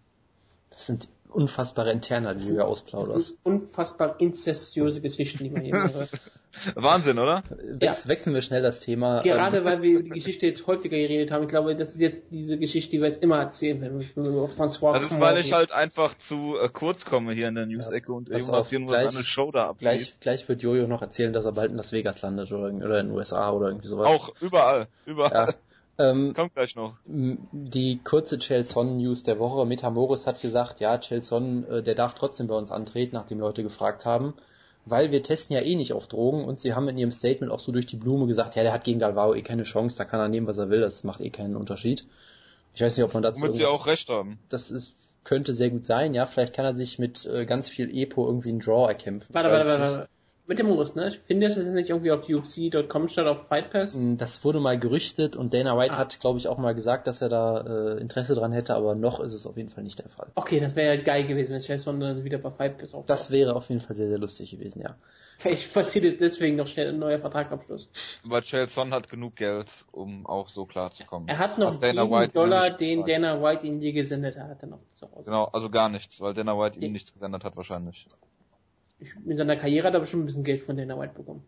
Das 0.71 0.87
sind 0.87 1.09
unfassbare 1.31 1.91
Interner, 1.91 2.37
die 2.37 2.45
du 2.45 2.51
hier 2.53 2.59
Das 2.59 2.67
ausplauderst. 2.67 3.27
sind 3.27 3.39
unfassbar 3.43 4.21
inzestiöse 4.21 5.01
Geschichten, 5.01 5.43
die 5.43 5.51
man 5.51 5.63
hier 5.63 5.75
hört. 5.93 6.11
Wahnsinn, 6.75 7.19
oder? 7.19 7.43
Wex 7.79 8.07
Wechseln 8.09 8.35
wir 8.35 8.43
schnell 8.43 8.63
das 8.63 8.81
Thema. 8.81 9.21
Gerade 9.23 9.59
Ähm, 9.59 9.65
weil 9.65 9.83
wir 9.83 10.03
die 10.03 10.11
Geschichte 10.11 10.47
jetzt 10.47 10.67
häufiger 10.67 10.97
geredet 10.97 11.31
haben. 11.31 11.43
Ich 11.43 11.49
glaube, 11.49 11.75
das 11.77 11.91
ist 11.95 12.01
jetzt 12.01 12.23
diese 12.31 12.59
Geschichte, 12.59 12.93
die 12.93 13.01
wir 13.01 13.09
jetzt 13.09 13.23
immer 13.23 13.39
erzählen 13.39 13.81
werden. 13.81 14.09
Über 14.17 14.47
François 14.47 14.93
Das 14.95 15.03
ist, 15.05 15.21
weil 15.21 15.39
ich 15.39 15.53
halt 15.53 15.73
einfach 15.73 16.17
zu 16.19 16.57
äh, 16.63 16.69
kurz 16.69 17.05
komme 17.05 17.33
hier 17.33 17.49
in 17.49 17.55
der 17.55 17.67
News-Ecke 17.67 18.13
und 18.13 18.31
pass 18.31 18.41
irgendwas 18.43 18.73
nur 18.73 18.87
gleich- 18.89 19.11
seine 19.13 19.25
Show 19.25 19.51
da 19.53 19.69
abzieht. 19.69 19.81
gleich, 19.81 20.21
gleich 20.21 20.49
wird 20.49 20.63
Jojo 20.63 20.87
noch 20.87 21.03
erzählen, 21.03 21.33
dass 21.33 21.45
er 21.45 21.53
bald 21.53 21.71
in 21.71 21.77
Las 21.77 21.93
Vegas 21.93 22.23
landet 22.23 22.51
oder, 22.53 22.73
oder 22.75 23.01
in 23.01 23.09
den 23.09 23.17
USA 23.17 23.51
oder 23.51 23.69
irgendwie 23.69 23.89
sowas. 23.89 24.07
Auch 24.09 24.31
überall, 24.41 24.87
überall. 25.07 25.33
Ja. 25.49 25.55
Ähm, 25.97 26.33
Kommt 26.35 26.55
gleich 26.55 26.75
noch. 26.75 26.95
die 27.07 28.01
kurze 28.03 28.39
Chelson 28.41 28.97
News 28.97 29.23
der 29.23 29.39
Woche. 29.39 29.65
Metamoris 29.65 30.27
hat 30.27 30.41
gesagt, 30.41 30.81
ja, 30.81 30.99
Chelson, 30.99 31.65
äh, 31.71 31.83
der 31.85 31.95
darf 31.95 32.15
trotzdem 32.15 32.49
bei 32.49 32.57
uns 32.57 32.73
antreten, 32.73 33.15
nachdem 33.15 33.39
Leute 33.39 33.63
gefragt 33.63 34.05
haben, 34.05 34.35
weil 34.87 35.11
wir 35.11 35.23
testen 35.23 35.55
ja 35.57 35.63
eh 35.63 35.77
nicht 35.77 35.93
auf 35.93 36.07
Drogen 36.07 36.45
und 36.45 36.61
sie 36.61 36.75
haben 36.75 36.89
in 36.89 36.99
ihrem 36.99 37.13
Statement 37.13 37.53
auch 37.53 37.61
so 37.61 37.73
durch 37.73 37.87
die 37.87 37.97
Blume 37.97 38.27
gesagt, 38.27 38.57
ja, 38.57 38.63
der 38.63 38.73
hat 38.73 38.85
gegen 38.85 38.99
Galvao 39.01 39.35
eh 39.35 39.43
keine 39.43 39.63
Chance, 39.65 39.97
da 39.97 40.05
kann 40.05 40.21
er 40.21 40.29
nehmen, 40.29 40.47
was 40.47 40.59
er 40.59 40.71
will, 40.71 40.81
das 40.81 41.05
macht 41.05 41.21
eh 41.21 41.31
keinen 41.31 41.57
Unterschied. 41.57 42.07
Ich 42.75 42.83
weiß 42.83 42.97
nicht, 42.97 43.05
ob 43.05 43.15
man 43.15 43.23
dazu 43.23 43.43
Womit 43.43 43.55
sie 43.55 43.67
auch 43.67 43.87
recht 43.87 44.09
haben. 44.09 44.39
das 44.49 44.71
ist, 44.71 44.95
könnte 45.23 45.55
sehr 45.55 45.71
gut 45.71 45.87
sein, 45.87 46.13
ja, 46.15 46.27
vielleicht 46.27 46.55
kann 46.55 46.65
er 46.65 46.75
sich 46.75 46.99
mit 46.99 47.25
äh, 47.27 47.47
ganz 47.47 47.69
viel 47.69 47.97
Epo 47.97 48.27
irgendwie 48.27 48.51
einen 48.51 48.61
Draw 48.61 48.89
erkämpfen. 48.89 49.35
Warte, 49.35 49.51
warte, 49.51 49.71
warte, 49.71 49.83
warte. 49.83 50.09
Mit 50.47 50.59
dem 50.59 50.67
Modus, 50.67 50.95
ne? 50.95 51.09
Ich 51.09 51.19
finde, 51.21 51.49
das 51.49 51.57
ist 51.57 51.67
nicht 51.69 51.89
irgendwie 51.89 52.13
auf 52.13 52.29
UFC.com 52.29 53.09
statt 53.09 53.27
auf 53.27 53.49
Fight 53.49 53.71
Pass. 53.71 53.95
Mm, 53.97 54.17
Das 54.19 54.45
wurde 54.45 54.61
mal 54.61 54.79
gerüchtet 54.79 55.37
und 55.37 55.55
Dana 55.55 55.79
White 55.79 55.95
Ah. 55.95 55.99
hat, 55.99 56.21
glaube 56.21 56.39
ich, 56.39 56.49
auch 56.49 56.59
mal 56.59 56.75
gesagt, 56.75 57.07
dass 57.07 57.23
er 57.23 57.31
da 57.31 57.61
äh, 57.95 58.01
Interesse 58.01 58.35
dran 58.35 58.53
hätte, 58.53 58.75
aber 58.75 58.95
noch 58.95 59.21
ist 59.21 59.33
es 59.33 59.47
auf 59.47 59.57
jeden 59.57 59.71
Fall 59.71 59.85
nicht 59.85 59.99
der 60.01 60.11
Fall. 60.11 60.27
Okay, 60.35 60.61
das 60.61 60.77
wäre 60.77 60.97
ja 60.97 61.03
geil 61.03 61.27
gewesen, 61.27 61.55
wenn 61.55 61.63
Jason 61.63 61.99
dann 61.99 62.25
wieder 62.25 62.37
bei 62.39 62.51
Fight 62.51 62.77
Pass 62.77 62.93
auftaucht. 62.93 63.09
Das 63.09 63.31
wäre 63.31 63.57
auf 63.57 63.71
jeden 63.71 63.81
Fall 63.81 63.97
sehr, 63.97 64.09
sehr 64.09 64.19
lustig 64.19 64.51
gewesen, 64.51 64.83
ja. 64.83 64.97
Vielleicht 65.39 65.73
passiert 65.73 66.05
es 66.05 66.19
deswegen 66.19 66.57
noch 66.57 66.69
schnell 66.69 66.91
ein 66.91 66.99
neuer 66.99 67.19
Vertragsabschluss. 67.19 67.89
Aber 68.25 68.41
Chelson 68.43 68.93
hat 68.93 69.09
genug 69.09 69.35
Geld, 69.37 69.67
um 69.93 70.27
auch 70.27 70.49
so 70.49 70.65
klar 70.67 70.91
zu 70.93 71.05
kommen. 71.05 71.27
Er 71.27 71.39
hat 71.39 71.59
noch 71.59 71.75
Hat 71.75 71.83
Dana 71.83 72.03
jeden 72.03 72.15
White 72.15 72.31
ihm 72.39 72.43
Dollar, 72.43 72.71
den. 72.71 73.05
Dana 73.05 73.43
White 73.43 73.67
ihm 73.67 73.81
je 73.81 73.93
gesendet 73.93 74.37
hat, 74.39 74.49
hat 74.51 74.63
er 74.63 74.69
noch 74.69 74.79
zu 74.95 75.11
Hause. 75.11 75.25
Genau, 75.25 75.45
also 75.47 75.71
gar 75.71 75.89
nichts, 75.89 76.21
weil 76.21 76.35
Dana 76.35 76.57
White 76.57 76.79
ihm 76.79 76.93
nichts 76.93 77.13
gesendet 77.13 77.43
hat 77.45 77.57
wahrscheinlich. 77.57 78.07
Ich, 79.05 79.27
in 79.31 79.37
seiner 79.37 79.57
Karriere 79.57 79.89
hat 79.89 79.95
er 79.95 80.01
bestimmt 80.01 80.25
ein 80.25 80.27
bisschen 80.27 80.45
Geld 80.45 80.63
von 80.63 80.77
Dana 80.77 80.99
White 80.99 81.15
bekommen. 81.15 81.43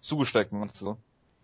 Zugesteckt, 0.00 0.52
meinst 0.52 0.80
du? 0.80 0.96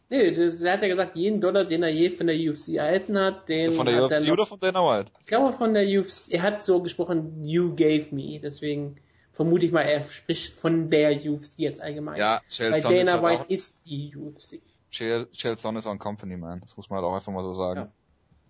Nee, 0.09 0.35
er 0.35 0.73
hat 0.75 0.83
ja 0.83 0.89
gesagt, 0.89 1.17
jeden 1.17 1.41
Dollar, 1.41 1.65
den 1.65 1.83
er 1.83 1.89
je 1.89 2.11
von 2.11 2.27
der 2.27 2.37
UFC 2.37 2.75
erhalten 2.75 3.19
hat, 3.19 3.49
den 3.49 3.73
Von 3.73 3.87
der 3.87 3.95
er 3.97 4.05
UFC 4.05 4.31
oder 4.31 4.45
von 4.45 4.61
Dana 4.61 4.81
White? 4.81 5.11
Ich 5.21 5.27
glaube 5.27 5.57
von 5.57 5.73
der 5.73 5.85
UFC, 5.85 6.33
er 6.33 6.43
hat 6.43 6.61
so 6.61 6.83
gesprochen, 6.83 7.43
you 7.43 7.75
gave 7.75 8.15
me, 8.15 8.39
deswegen 8.39 8.97
vermute 9.33 9.65
ich 9.65 9.73
mal, 9.73 9.83
er 9.83 10.03
spricht 10.03 10.53
von 10.53 10.91
der 10.91 11.13
UFC 11.13 11.59
jetzt 11.59 11.81
allgemein. 11.81 12.19
Ja, 12.19 12.35
Weil 12.35 12.49
Chelson 12.51 12.75
ist, 12.75 12.85
Dana 12.85 13.13
halt 13.13 13.23
White 13.23 13.43
auch, 13.45 13.49
ist 13.49 13.79
die 13.87 14.15
UFC. 14.15 14.61
Chel- 14.91 15.29
Chelson 15.33 15.77
ist 15.77 15.87
ein 15.87 15.99
Company 15.99 16.37
Man. 16.37 16.61
Das 16.61 16.77
muss 16.77 16.91
man 16.91 16.99
halt 16.99 17.07
auch 17.07 17.15
einfach 17.15 17.33
mal 17.33 17.43
so 17.43 17.55
sagen. 17.55 17.81
Ja. 17.81 17.93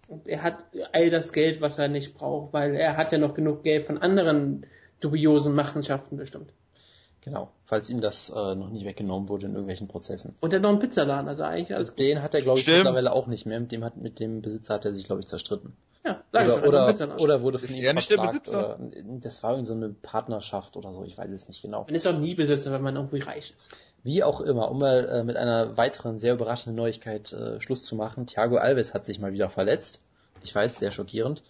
Und 0.08 0.26
er 0.26 0.42
hat 0.42 0.64
all 0.92 1.10
das 1.10 1.32
Geld, 1.32 1.60
was 1.60 1.78
er 1.78 1.86
nicht 1.86 2.14
braucht, 2.14 2.52
weil 2.52 2.74
er 2.74 2.96
hat 2.96 3.12
ja 3.12 3.18
noch 3.18 3.34
genug 3.34 3.62
Geld 3.62 3.86
von 3.86 3.98
anderen 3.98 4.66
dubiosen 5.02 5.54
Machenschaften 5.54 6.16
bestimmt. 6.16 6.52
Genau. 7.22 7.52
Falls 7.66 7.88
ihm 7.88 8.00
das 8.00 8.30
äh, 8.30 8.54
noch 8.54 8.68
nicht 8.70 8.84
weggenommen 8.84 9.28
wurde 9.28 9.46
in 9.46 9.52
irgendwelchen 9.52 9.86
Prozessen. 9.86 10.34
Und 10.40 10.52
er 10.52 10.56
hat 10.56 10.62
noch 10.62 10.70
einen 10.70 10.80
Pizzaladen, 10.80 11.28
also 11.28 11.44
eigentlich 11.44 11.76
gut. 11.76 11.98
Den 11.98 12.20
hat 12.20 12.34
er, 12.34 12.42
glaube 12.42 12.58
ich, 12.58 12.66
mittlerweile 12.66 13.12
auch 13.12 13.28
nicht 13.28 13.46
mehr. 13.46 13.60
Mit 13.60 13.70
dem, 13.70 13.84
hat, 13.84 13.96
mit 13.96 14.18
dem 14.18 14.42
Besitzer 14.42 14.74
hat 14.74 14.84
er 14.84 14.92
sich, 14.92 15.04
glaube 15.04 15.20
ich, 15.20 15.28
zerstritten. 15.28 15.76
Ja, 16.04 16.20
ich 16.32 16.40
Oder, 16.40 16.56
er 16.56 16.66
oder, 16.66 17.20
oder 17.20 17.42
wurde 17.42 17.60
von 17.60 17.68
Ist 17.68 17.76
ihm 17.76 17.84
er 17.84 17.94
nicht 17.94 18.10
der 18.10 18.16
Besitzer? 18.16 18.76
Oder, 18.76 18.90
das 19.20 19.40
war 19.44 19.52
irgend 19.52 19.68
so 19.68 19.74
eine 19.74 19.90
Partnerschaft 19.90 20.76
oder 20.76 20.92
so, 20.92 21.04
ich 21.04 21.16
weiß 21.16 21.30
es 21.30 21.46
nicht 21.46 21.62
genau. 21.62 21.84
Man 21.84 21.94
ist 21.94 22.08
auch 22.08 22.18
nie 22.18 22.34
Besitzer, 22.34 22.72
wenn 22.72 22.82
man 22.82 22.96
irgendwie 22.96 23.20
reich 23.20 23.52
ist. 23.56 23.70
Wie 24.02 24.24
auch 24.24 24.40
immer, 24.40 24.68
um 24.72 24.78
mal 24.78 25.08
äh, 25.08 25.22
mit 25.22 25.36
einer 25.36 25.76
weiteren 25.76 26.18
sehr 26.18 26.34
überraschenden 26.34 26.74
Neuigkeit 26.74 27.32
äh, 27.32 27.60
Schluss 27.60 27.84
zu 27.84 27.94
machen. 27.94 28.26
Thiago 28.26 28.56
Alves 28.56 28.94
hat 28.94 29.06
sich 29.06 29.20
mal 29.20 29.32
wieder 29.32 29.48
verletzt. 29.48 30.02
Ich 30.42 30.52
weiß, 30.52 30.80
sehr 30.80 30.90
schockierend. 30.90 31.44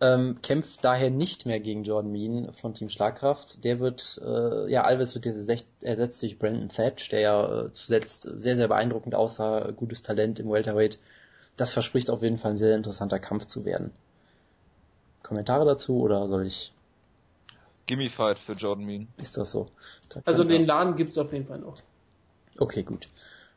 Ähm, 0.00 0.38
kämpft 0.42 0.84
daher 0.84 1.10
nicht 1.10 1.46
mehr 1.46 1.60
gegen 1.60 1.84
Jordan 1.84 2.12
Mean 2.12 2.52
von 2.52 2.74
Team 2.74 2.88
Schlagkraft. 2.88 3.64
Der 3.64 3.80
wird, 3.80 4.20
äh, 4.24 4.70
ja, 4.70 4.84
Alves 4.84 5.14
wird 5.14 5.24
jetzt 5.24 5.48
ersetzt, 5.82 6.22
durch 6.22 6.38
Brandon 6.38 6.68
Thatch, 6.68 7.08
der 7.10 7.20
ja 7.20 7.62
äh, 7.64 7.72
zuletzt 7.72 8.28
sehr, 8.36 8.56
sehr 8.56 8.68
beeindruckend 8.68 9.14
aussah, 9.14 9.70
gutes 9.70 10.02
Talent 10.02 10.38
im 10.38 10.50
Welterweight. 10.50 10.98
Das 11.56 11.72
verspricht 11.72 12.10
auf 12.10 12.22
jeden 12.22 12.38
Fall 12.38 12.52
ein 12.52 12.58
sehr 12.58 12.76
interessanter 12.76 13.18
Kampf 13.18 13.46
zu 13.46 13.64
werden. 13.64 13.90
Kommentare 15.22 15.64
dazu 15.64 16.00
oder 16.00 16.28
soll 16.28 16.46
ich, 16.46 16.72
Gimme 17.86 18.10
Fight 18.10 18.38
für 18.38 18.52
Jordan 18.52 18.84
Mean. 18.84 19.08
ist 19.16 19.36
das 19.36 19.52
so? 19.52 19.68
Da 20.08 20.20
Also 20.24 20.42
den 20.42 20.66
Laden 20.66 20.96
gibt's 20.96 21.16
auf 21.18 21.32
jeden 21.32 21.46
Fall 21.46 21.60
noch. 21.60 21.80
Okay, 22.58 22.82
gut. 22.82 23.08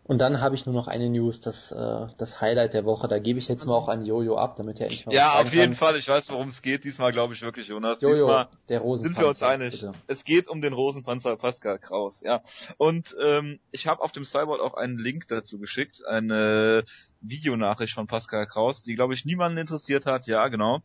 Und 0.09 0.17
dann 0.17 0.41
habe 0.41 0.55
ich 0.55 0.65
nur 0.65 0.73
noch 0.73 0.87
eine 0.87 1.07
News, 1.07 1.39
das, 1.39 1.71
äh, 1.71 2.07
das 2.17 2.41
Highlight 2.41 2.73
der 2.73 2.83
Woche. 2.83 3.07
Da 3.07 3.19
gebe 3.19 3.37
ich 3.37 3.47
jetzt 3.47 3.67
mal 3.67 3.75
auch 3.75 3.87
an 3.89 4.03
Jojo 4.03 4.37
ab, 4.37 4.55
damit 4.55 4.79
er 4.79 4.87
endlich 4.87 5.05
mal 5.05 5.13
Ja, 5.13 5.33
auf 5.33 5.53
jeden 5.53 5.65
kann. 5.65 5.73
Fall. 5.75 5.97
Ich 5.97 6.07
weiß, 6.07 6.31
worum 6.31 6.47
es 6.47 6.63
geht. 6.63 6.83
Diesmal 6.83 7.11
glaube 7.11 7.35
ich 7.35 7.43
wirklich, 7.43 7.67
Jonas. 7.67 8.01
Jojo, 8.01 8.15
Diesmal 8.25 8.47
der 8.69 8.79
Rosenpanzer. 8.79 9.13
sind 9.15 9.23
wir 9.23 9.29
uns 9.29 9.43
einig. 9.43 9.71
bitte. 9.81 9.93
Es 10.07 10.23
geht 10.23 10.47
um 10.47 10.61
den 10.61 10.73
Rosenpanzer 10.73 11.35
Pascal 11.37 11.77
Kraus, 11.77 12.21
ja. 12.21 12.41
Und 12.77 13.15
ähm, 13.23 13.59
ich 13.69 13.85
habe 13.85 14.01
auf 14.01 14.11
dem 14.11 14.25
Cyborg 14.25 14.61
auch 14.61 14.73
einen 14.73 14.97
Link 14.97 15.27
dazu 15.27 15.59
geschickt, 15.59 16.03
eine 16.07 16.85
Videonachricht 17.21 17.93
von 17.93 18.07
Pascal 18.07 18.47
Kraus, 18.47 18.81
die 18.81 18.95
glaube 18.95 19.13
ich 19.13 19.25
niemanden 19.25 19.59
interessiert 19.59 20.07
hat, 20.07 20.25
ja 20.25 20.47
genau. 20.47 20.79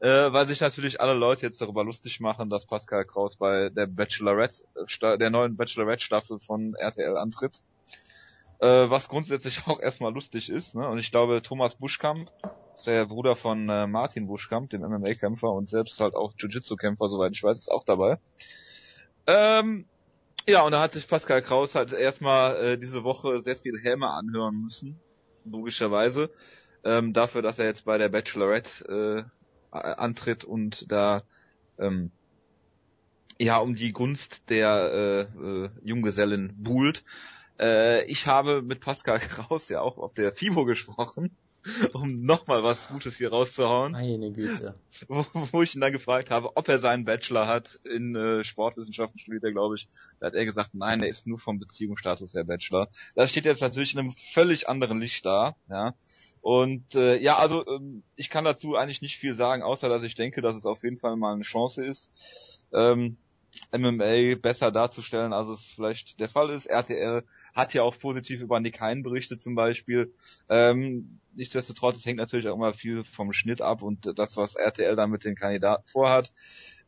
Äh, 0.00 0.32
weil 0.32 0.48
sich 0.48 0.60
natürlich 0.60 1.00
alle 1.00 1.14
Leute 1.14 1.42
jetzt 1.42 1.60
darüber 1.60 1.84
lustig 1.84 2.18
machen, 2.18 2.50
dass 2.50 2.66
Pascal 2.66 3.04
Kraus 3.04 3.36
bei 3.36 3.68
der 3.68 3.86
Bachelorette, 3.86 4.64
äh, 4.74 5.16
der 5.16 5.30
neuen 5.30 5.56
Bachelorette 5.56 6.02
Staffel 6.02 6.40
von 6.40 6.74
RTL 6.74 7.16
antritt. 7.16 7.62
Äh, 8.64 8.88
was 8.88 9.10
grundsätzlich 9.10 9.60
auch 9.66 9.78
erstmal 9.78 10.14
lustig 10.14 10.48
ist, 10.48 10.74
ne? 10.74 10.88
Und 10.88 10.98
ich 10.98 11.10
glaube, 11.10 11.42
Thomas 11.42 11.74
Buschkamp, 11.74 12.30
ist 12.74 12.86
der 12.86 13.04
Bruder 13.04 13.36
von 13.36 13.68
äh, 13.68 13.86
Martin 13.86 14.26
Buschkamp, 14.26 14.70
dem 14.70 14.80
MMA-Kämpfer 14.80 15.52
und 15.52 15.68
selbst 15.68 16.00
halt 16.00 16.14
auch 16.14 16.32
Jiu-Jitsu-Kämpfer, 16.38 17.08
soweit 17.10 17.32
ich 17.32 17.42
weiß, 17.42 17.58
ist 17.58 17.70
auch 17.70 17.84
dabei. 17.84 18.18
Ähm, 19.26 19.84
ja, 20.46 20.62
und 20.62 20.72
da 20.72 20.80
hat 20.80 20.92
sich 20.92 21.06
Pascal 21.06 21.42
Kraus 21.42 21.74
halt 21.74 21.92
erstmal 21.92 22.56
äh, 22.56 22.78
diese 22.78 23.04
Woche 23.04 23.42
sehr 23.42 23.56
viel 23.56 23.78
Häme 23.82 24.08
anhören 24.08 24.62
müssen, 24.62 24.98
logischerweise, 25.44 26.30
ähm, 26.84 27.12
dafür, 27.12 27.42
dass 27.42 27.58
er 27.58 27.66
jetzt 27.66 27.84
bei 27.84 27.98
der 27.98 28.08
Bachelorette 28.08 29.28
äh, 29.72 29.76
antritt 29.76 30.42
und 30.42 30.90
da 30.90 31.22
ähm, 31.78 32.12
ja 33.38 33.58
um 33.58 33.74
die 33.74 33.92
Gunst 33.92 34.48
der 34.48 35.28
äh, 35.38 35.64
äh, 35.64 35.70
Junggesellin 35.82 36.54
buhlt. 36.56 37.04
Äh, 37.58 38.04
ich 38.06 38.26
habe 38.26 38.62
mit 38.62 38.80
Pascal 38.80 39.18
Kraus 39.20 39.68
ja 39.68 39.80
auch 39.80 39.98
auf 39.98 40.14
der 40.14 40.32
FIBO 40.32 40.64
gesprochen, 40.64 41.30
um 41.92 42.22
nochmal 42.22 42.62
was 42.62 42.88
Gutes 42.88 43.16
hier 43.16 43.30
rauszuhauen 43.30 43.92
Meine 43.92 44.32
Güte. 44.32 44.74
wo, 45.08 45.24
wo 45.32 45.62
ich 45.62 45.74
ihn 45.74 45.80
dann 45.80 45.92
gefragt 45.92 46.30
habe, 46.30 46.56
ob 46.56 46.68
er 46.68 46.78
seinen 46.78 47.04
Bachelor 47.04 47.46
hat 47.46 47.80
in 47.84 48.14
äh, 48.14 48.44
Sportwissenschaften 48.44 49.18
studiert 49.18 49.44
er, 49.44 49.52
glaube 49.52 49.76
ich. 49.76 49.88
Da 50.20 50.26
hat 50.26 50.34
er 50.34 50.44
gesagt, 50.44 50.74
nein, 50.74 51.00
er 51.00 51.08
ist 51.08 51.26
nur 51.26 51.38
vom 51.38 51.58
Beziehungsstatus 51.58 52.34
her 52.34 52.44
Bachelor. 52.44 52.88
Das 53.14 53.30
steht 53.30 53.46
jetzt 53.46 53.62
natürlich 53.62 53.94
in 53.94 54.00
einem 54.00 54.10
völlig 54.10 54.68
anderen 54.68 55.00
Licht 55.00 55.24
da, 55.24 55.56
ja. 55.68 55.94
Und 56.42 56.94
äh, 56.94 57.16
ja, 57.16 57.38
also 57.38 57.66
ähm, 57.66 58.02
ich 58.16 58.28
kann 58.28 58.44
dazu 58.44 58.76
eigentlich 58.76 59.00
nicht 59.00 59.16
viel 59.16 59.34
sagen, 59.34 59.62
außer 59.62 59.88
dass 59.88 60.02
ich 60.02 60.14
denke, 60.14 60.42
dass 60.42 60.54
es 60.54 60.66
auf 60.66 60.82
jeden 60.82 60.98
Fall 60.98 61.16
mal 61.16 61.32
eine 61.32 61.42
Chance 61.42 61.82
ist, 61.82 62.10
ähm, 62.70 63.16
MMA 63.72 64.36
besser 64.36 64.70
darzustellen, 64.70 65.32
als 65.32 65.48
es 65.48 65.72
vielleicht 65.74 66.20
der 66.20 66.28
Fall 66.28 66.50
ist. 66.50 66.66
RTL 66.66 67.24
hat 67.54 67.74
ja 67.74 67.82
auch 67.82 67.98
positiv 67.98 68.40
über 68.40 68.60
Nick 68.60 68.80
Hein 68.80 69.02
berichtet 69.02 69.40
zum 69.40 69.54
Beispiel. 69.54 70.12
Ähm, 70.48 71.20
nichtsdestotrotz, 71.34 71.96
es 71.96 72.06
hängt 72.06 72.18
natürlich 72.18 72.48
auch 72.48 72.56
immer 72.56 72.72
viel 72.72 73.04
vom 73.04 73.32
Schnitt 73.32 73.62
ab 73.62 73.82
und 73.82 74.18
das, 74.18 74.36
was 74.36 74.54
RTL 74.54 74.96
dann 74.96 75.10
mit 75.10 75.24
den 75.24 75.36
Kandidaten 75.36 75.86
vorhat. 75.86 76.32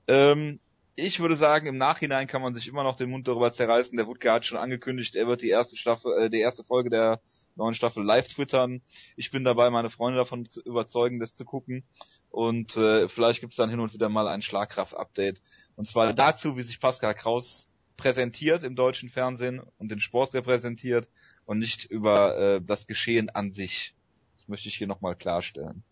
Ähm, 0.08 0.58
ich 0.96 1.20
würde 1.20 1.36
sagen, 1.36 1.66
im 1.66 1.76
Nachhinein 1.76 2.26
kann 2.26 2.42
man 2.42 2.54
sich 2.54 2.68
immer 2.68 2.82
noch 2.82 2.96
den 2.96 3.10
Mund 3.10 3.28
darüber 3.28 3.52
zerreißen. 3.52 3.96
Der 3.96 4.06
Wutke 4.06 4.32
hat 4.32 4.46
schon 4.46 4.58
angekündigt, 4.58 5.14
er 5.14 5.26
wird 5.26 5.42
die 5.42 5.50
erste 5.50 5.76
Staffel, 5.76 6.12
äh, 6.18 6.30
die 6.30 6.40
erste 6.40 6.64
Folge 6.64 6.90
der 6.90 7.20
neuen 7.56 7.74
Staffel 7.74 8.04
live 8.04 8.28
twittern. 8.28 8.82
Ich 9.16 9.30
bin 9.30 9.44
dabei, 9.44 9.70
meine 9.70 9.90
Freunde 9.90 10.18
davon 10.18 10.48
zu 10.48 10.60
überzeugen, 10.62 11.18
das 11.18 11.34
zu 11.34 11.44
gucken. 11.44 11.84
Und 12.30 12.76
äh, 12.76 13.08
vielleicht 13.08 13.40
gibt 13.40 13.52
es 13.52 13.56
dann 13.56 13.70
hin 13.70 13.80
und 13.80 13.94
wieder 13.94 14.08
mal 14.08 14.28
ein 14.28 14.42
Schlagkraft-Update. 14.42 15.42
Und 15.74 15.86
zwar 15.86 16.12
dazu, 16.12 16.56
wie 16.56 16.62
sich 16.62 16.80
Pascal 16.80 17.14
Kraus 17.14 17.68
präsentiert 17.96 18.62
im 18.62 18.76
deutschen 18.76 19.08
Fernsehen 19.08 19.62
und 19.78 19.90
den 19.90 20.00
Sport 20.00 20.34
repräsentiert 20.34 21.08
und 21.46 21.58
nicht 21.58 21.84
über 21.84 22.36
äh, 22.36 22.60
das 22.62 22.86
Geschehen 22.86 23.30
an 23.30 23.50
sich. 23.50 23.94
Das 24.36 24.48
möchte 24.48 24.68
ich 24.68 24.76
hier 24.76 24.86
nochmal 24.86 25.16
klarstellen. 25.16 25.82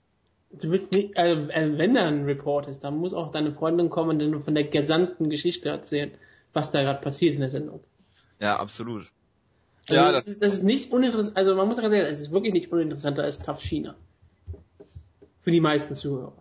Du 0.50 0.70
willst 0.70 0.92
nicht, 0.92 1.16
äh, 1.16 1.48
wenn 1.78 1.94
da 1.94 2.06
ein 2.06 2.24
Report 2.24 2.68
ist, 2.68 2.84
dann 2.84 2.96
muss 2.96 3.14
auch 3.14 3.32
deine 3.32 3.52
Freundin 3.52 3.90
kommen 3.90 4.20
und 4.22 4.44
von 4.44 4.54
der 4.54 4.64
gesamten 4.64 5.30
Geschichte 5.30 5.70
erzählen, 5.70 6.12
was 6.52 6.70
da 6.70 6.82
gerade 6.82 7.00
passiert 7.00 7.34
in 7.34 7.40
der 7.40 7.50
Sendung. 7.50 7.80
Ja, 8.38 8.56
absolut. 8.58 9.10
Also 9.88 9.94
ja, 9.94 10.12
das, 10.12 10.24
das, 10.24 10.34
ist, 10.34 10.42
das 10.42 10.54
ist 10.54 10.62
nicht 10.62 10.92
uninteressant, 10.92 11.36
also 11.36 11.54
man 11.54 11.68
muss 11.68 11.76
sagen, 11.76 11.92
es 11.92 12.20
ist 12.20 12.30
wirklich 12.30 12.52
nicht 12.52 12.72
uninteressanter 12.72 13.22
als 13.24 13.38
Tough 13.40 13.60
China. 13.60 13.96
Für 15.42 15.50
die 15.50 15.60
meisten 15.60 15.94
Zuhörer. 15.94 16.32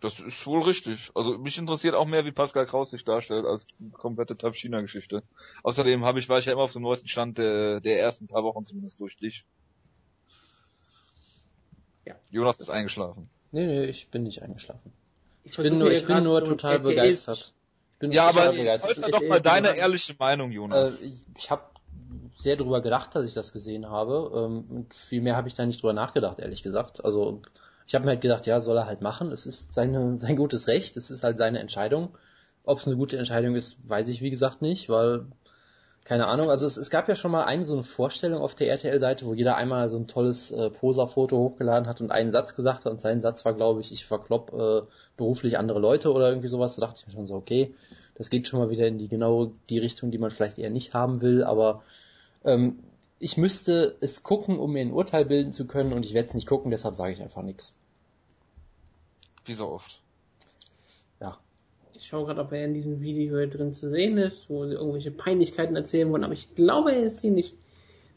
das 0.00 0.20
ist 0.20 0.46
wohl 0.46 0.62
richtig. 0.62 1.10
Also 1.14 1.38
mich 1.38 1.56
interessiert 1.56 1.94
auch 1.94 2.06
mehr, 2.06 2.24
wie 2.24 2.32
Pascal 2.32 2.66
Kraus 2.66 2.90
sich 2.90 3.04
darstellt, 3.04 3.46
als 3.46 3.66
die 3.78 3.90
komplette 3.90 4.36
Tough 4.36 4.54
China-Geschichte. 4.56 5.22
Außerdem 5.62 6.04
habe 6.04 6.18
ich, 6.18 6.28
war 6.28 6.38
ich 6.38 6.46
ja 6.46 6.52
immer 6.52 6.62
auf 6.62 6.72
dem 6.72 6.82
neuesten 6.82 7.08
Stand 7.08 7.38
der, 7.38 7.80
der 7.80 8.00
ersten 8.00 8.26
paar 8.26 8.42
Wochen 8.44 8.64
zumindest 8.64 9.00
durch 9.00 9.16
dich. 9.16 9.44
Ja. 12.04 12.16
Jonas 12.30 12.60
ist 12.60 12.68
eingeschlafen. 12.70 13.30
Nee, 13.52 13.66
nee, 13.66 13.84
ich 13.84 14.08
bin 14.08 14.24
nicht 14.24 14.42
eingeschlafen. 14.42 14.92
Ich 15.44 15.56
bin 15.56 15.78
nur, 15.78 15.90
ich 15.90 16.04
bin 16.06 16.22
nur 16.24 16.44
total 16.44 16.80
begeistert. 16.80 17.54
Ich 17.92 17.98
bin 17.98 18.12
Ja, 18.12 18.30
total 18.30 18.48
aber 18.48 18.56
begeistert. 18.58 18.98
äußere 18.98 19.10
doch 19.10 19.22
mal 19.22 19.40
deine 19.40 19.76
ehrliche 19.76 20.14
Meinung, 20.18 20.50
Jonas. 20.50 21.00
Äh, 21.00 21.06
ich 21.06 21.24
ich 21.36 21.50
habe 21.50 21.62
sehr 22.36 22.56
drüber 22.56 22.82
gedacht, 22.82 23.14
dass 23.14 23.24
ich 23.26 23.34
das 23.34 23.52
gesehen 23.52 23.88
habe. 23.90 24.32
Ähm, 24.34 24.86
viel 24.90 25.20
mehr 25.22 25.36
habe 25.36 25.48
ich 25.48 25.54
da 25.54 25.66
nicht 25.66 25.82
drüber 25.82 25.92
nachgedacht, 25.92 26.38
ehrlich 26.40 26.62
gesagt. 26.62 27.04
Also 27.04 27.42
ich 27.86 27.94
habe 27.94 28.04
mir 28.04 28.12
halt 28.12 28.20
gedacht, 28.22 28.46
ja, 28.46 28.60
soll 28.60 28.76
er 28.78 28.86
halt 28.86 29.00
machen. 29.02 29.32
Es 29.32 29.46
ist 29.46 29.74
seine, 29.74 30.18
sein 30.20 30.36
gutes 30.36 30.68
Recht, 30.68 30.96
es 30.96 31.10
ist 31.10 31.24
halt 31.24 31.38
seine 31.38 31.58
Entscheidung. 31.60 32.16
Ob 32.64 32.78
es 32.80 32.86
eine 32.86 32.96
gute 32.96 33.18
Entscheidung 33.18 33.56
ist, 33.56 33.76
weiß 33.88 34.08
ich 34.08 34.22
wie 34.22 34.30
gesagt 34.30 34.62
nicht, 34.62 34.88
weil 34.88 35.26
Keine 36.04 36.26
Ahnung, 36.26 36.50
also 36.50 36.66
es, 36.66 36.76
es 36.76 36.90
gab 36.90 37.08
ja 37.08 37.16
schon 37.16 37.30
mal 37.30 37.44
eine 37.44 37.64
so 37.64 37.72
eine 37.72 37.82
Vorstellung 37.82 38.42
auf 38.42 38.54
der 38.54 38.68
RTL-Seite, 38.68 39.24
wo 39.24 39.32
jeder 39.32 39.56
einmal 39.56 39.88
so 39.88 39.96
ein 39.96 40.06
tolles 40.06 40.50
äh, 40.50 40.68
Poser-Foto 40.70 41.38
hochgeladen 41.38 41.88
hat 41.88 42.02
und 42.02 42.10
einen 42.10 42.30
Satz 42.30 42.54
gesagt 42.54 42.84
hat 42.84 42.92
und 42.92 43.00
sein 43.00 43.22
Satz 43.22 43.44
war, 43.46 43.54
glaube 43.54 43.80
ich, 43.80 43.90
ich 43.90 44.04
verklopp 44.04 44.52
äh, 44.52 44.82
beruflich 45.16 45.56
andere 45.58 45.78
Leute 45.78 46.12
oder 46.12 46.28
irgendwie 46.28 46.48
sowas. 46.48 46.76
Da 46.76 46.86
dachte 46.86 47.00
ich 47.00 47.06
mir 47.06 47.14
schon 47.14 47.26
so, 47.26 47.34
okay, 47.34 47.74
das 48.16 48.28
geht 48.28 48.46
schon 48.48 48.60
mal 48.60 48.68
wieder 48.70 48.86
in 48.86 48.98
die 48.98 49.08
genau 49.08 49.52
die 49.70 49.78
Richtung, 49.78 50.10
die 50.10 50.18
man 50.18 50.30
vielleicht 50.30 50.58
eher 50.58 50.70
nicht 50.70 50.92
haben 50.92 51.22
will, 51.22 51.42
aber 51.42 51.82
ähm, 52.44 52.78
ich 53.18 53.36
müsste 53.36 53.96
es 54.00 54.22
gucken, 54.22 54.58
um 54.58 54.72
mir 54.72 54.80
ein 54.80 54.92
Urteil 54.92 55.24
bilden 55.24 55.52
zu 55.52 55.66
können 55.66 55.92
und 55.92 56.04
ich 56.04 56.14
werde 56.14 56.28
es 56.28 56.34
nicht 56.34 56.46
gucken, 56.46 56.70
deshalb 56.70 56.94
sage 56.94 57.12
ich 57.12 57.22
einfach 57.22 57.42
nichts. 57.42 57.74
Wie 59.44 59.54
so 59.54 59.68
oft. 59.68 60.00
Ja. 61.20 61.38
Ich 61.94 62.06
schaue 62.06 62.26
gerade, 62.26 62.40
ob 62.40 62.52
er 62.52 62.64
in 62.64 62.74
diesem 62.74 63.00
Video 63.00 63.46
drin 63.46 63.72
zu 63.72 63.90
sehen 63.90 64.18
ist, 64.18 64.50
wo 64.50 64.66
sie 64.66 64.74
irgendwelche 64.74 65.10
Peinlichkeiten 65.10 65.76
erzählen 65.76 66.10
wollen, 66.10 66.24
aber 66.24 66.34
ich 66.34 66.54
glaube, 66.54 66.92
er 66.92 67.04
ist 67.04 67.20
hier 67.20 67.30
nicht 67.30 67.56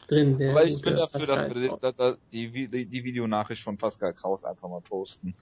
drin. 0.08 0.38
Der 0.38 0.50
Aber 0.50 0.64
ich 0.64 0.80
bin 0.82 0.96
dafür, 0.96 1.26
dass 1.26 1.48
wir 1.54 2.16
die, 2.32 2.50
die, 2.50 2.66
die, 2.66 2.86
die 2.86 3.04
Videonachricht 3.04 3.62
von 3.62 3.78
Pascal 3.78 4.14
Kraus 4.14 4.44
einfach 4.44 4.68
mal 4.68 4.80
posten. 4.80 5.34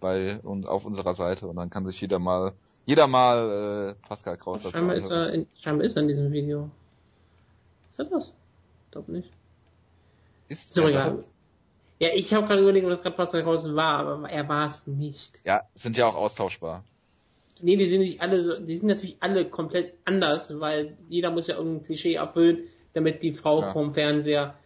Bei 0.00 0.38
und 0.40 0.66
auf 0.66 0.84
unserer 0.84 1.14
Seite 1.14 1.46
und 1.46 1.56
dann 1.56 1.70
kann 1.70 1.86
sich 1.86 1.98
jeder 2.00 2.18
mal 2.18 2.52
jeder 2.84 3.06
mal 3.06 3.94
äh, 3.96 4.06
Pascal 4.06 4.36
Kraus 4.36 4.62
dazu 4.62 4.76
Scheinbar 4.76 4.96
ist, 4.96 5.10
er 5.10 5.32
in, 5.32 5.46
scheinbar 5.56 5.86
ist 5.86 5.96
er 5.96 6.02
in 6.02 6.08
diesem 6.08 6.32
Video. 6.32 6.70
Ist 7.94 8.00
er 8.00 8.04
das? 8.06 8.32
Ich 8.86 8.90
glaube 8.90 9.12
nicht. 9.12 9.30
Ist 10.48 10.76
Ist 10.76 10.76
das? 10.76 11.30
Ja, 12.00 12.08
ich 12.12 12.34
habe 12.34 12.48
gerade 12.48 12.60
überlegt, 12.60 12.84
ob 12.84 12.90
das 12.90 13.02
gerade 13.02 13.14
Pascal 13.14 13.46
war, 13.46 13.98
aber 14.00 14.28
er 14.28 14.48
war 14.48 14.66
es 14.66 14.84
nicht. 14.88 15.38
Ja, 15.44 15.62
sind 15.74 15.96
ja 15.96 16.06
auch 16.06 16.16
austauschbar. 16.16 16.82
Nee, 17.60 17.76
die 17.76 17.86
sind 17.86 18.00
nicht 18.00 18.20
alle 18.20 18.42
so, 18.42 18.58
die 18.58 18.76
sind 18.76 18.88
natürlich 18.88 19.16
alle 19.20 19.48
komplett 19.48 19.94
anders, 20.04 20.58
weil 20.58 20.96
jeder 21.08 21.30
muss 21.30 21.46
ja 21.46 21.54
irgendein 21.56 21.84
Klischee 21.86 22.14
erfüllen, 22.14 22.64
damit 22.94 23.22
die 23.22 23.32
Frau 23.32 23.60
Ja. 23.62 23.72
vorm 23.72 23.94
Fernseher 23.94 24.58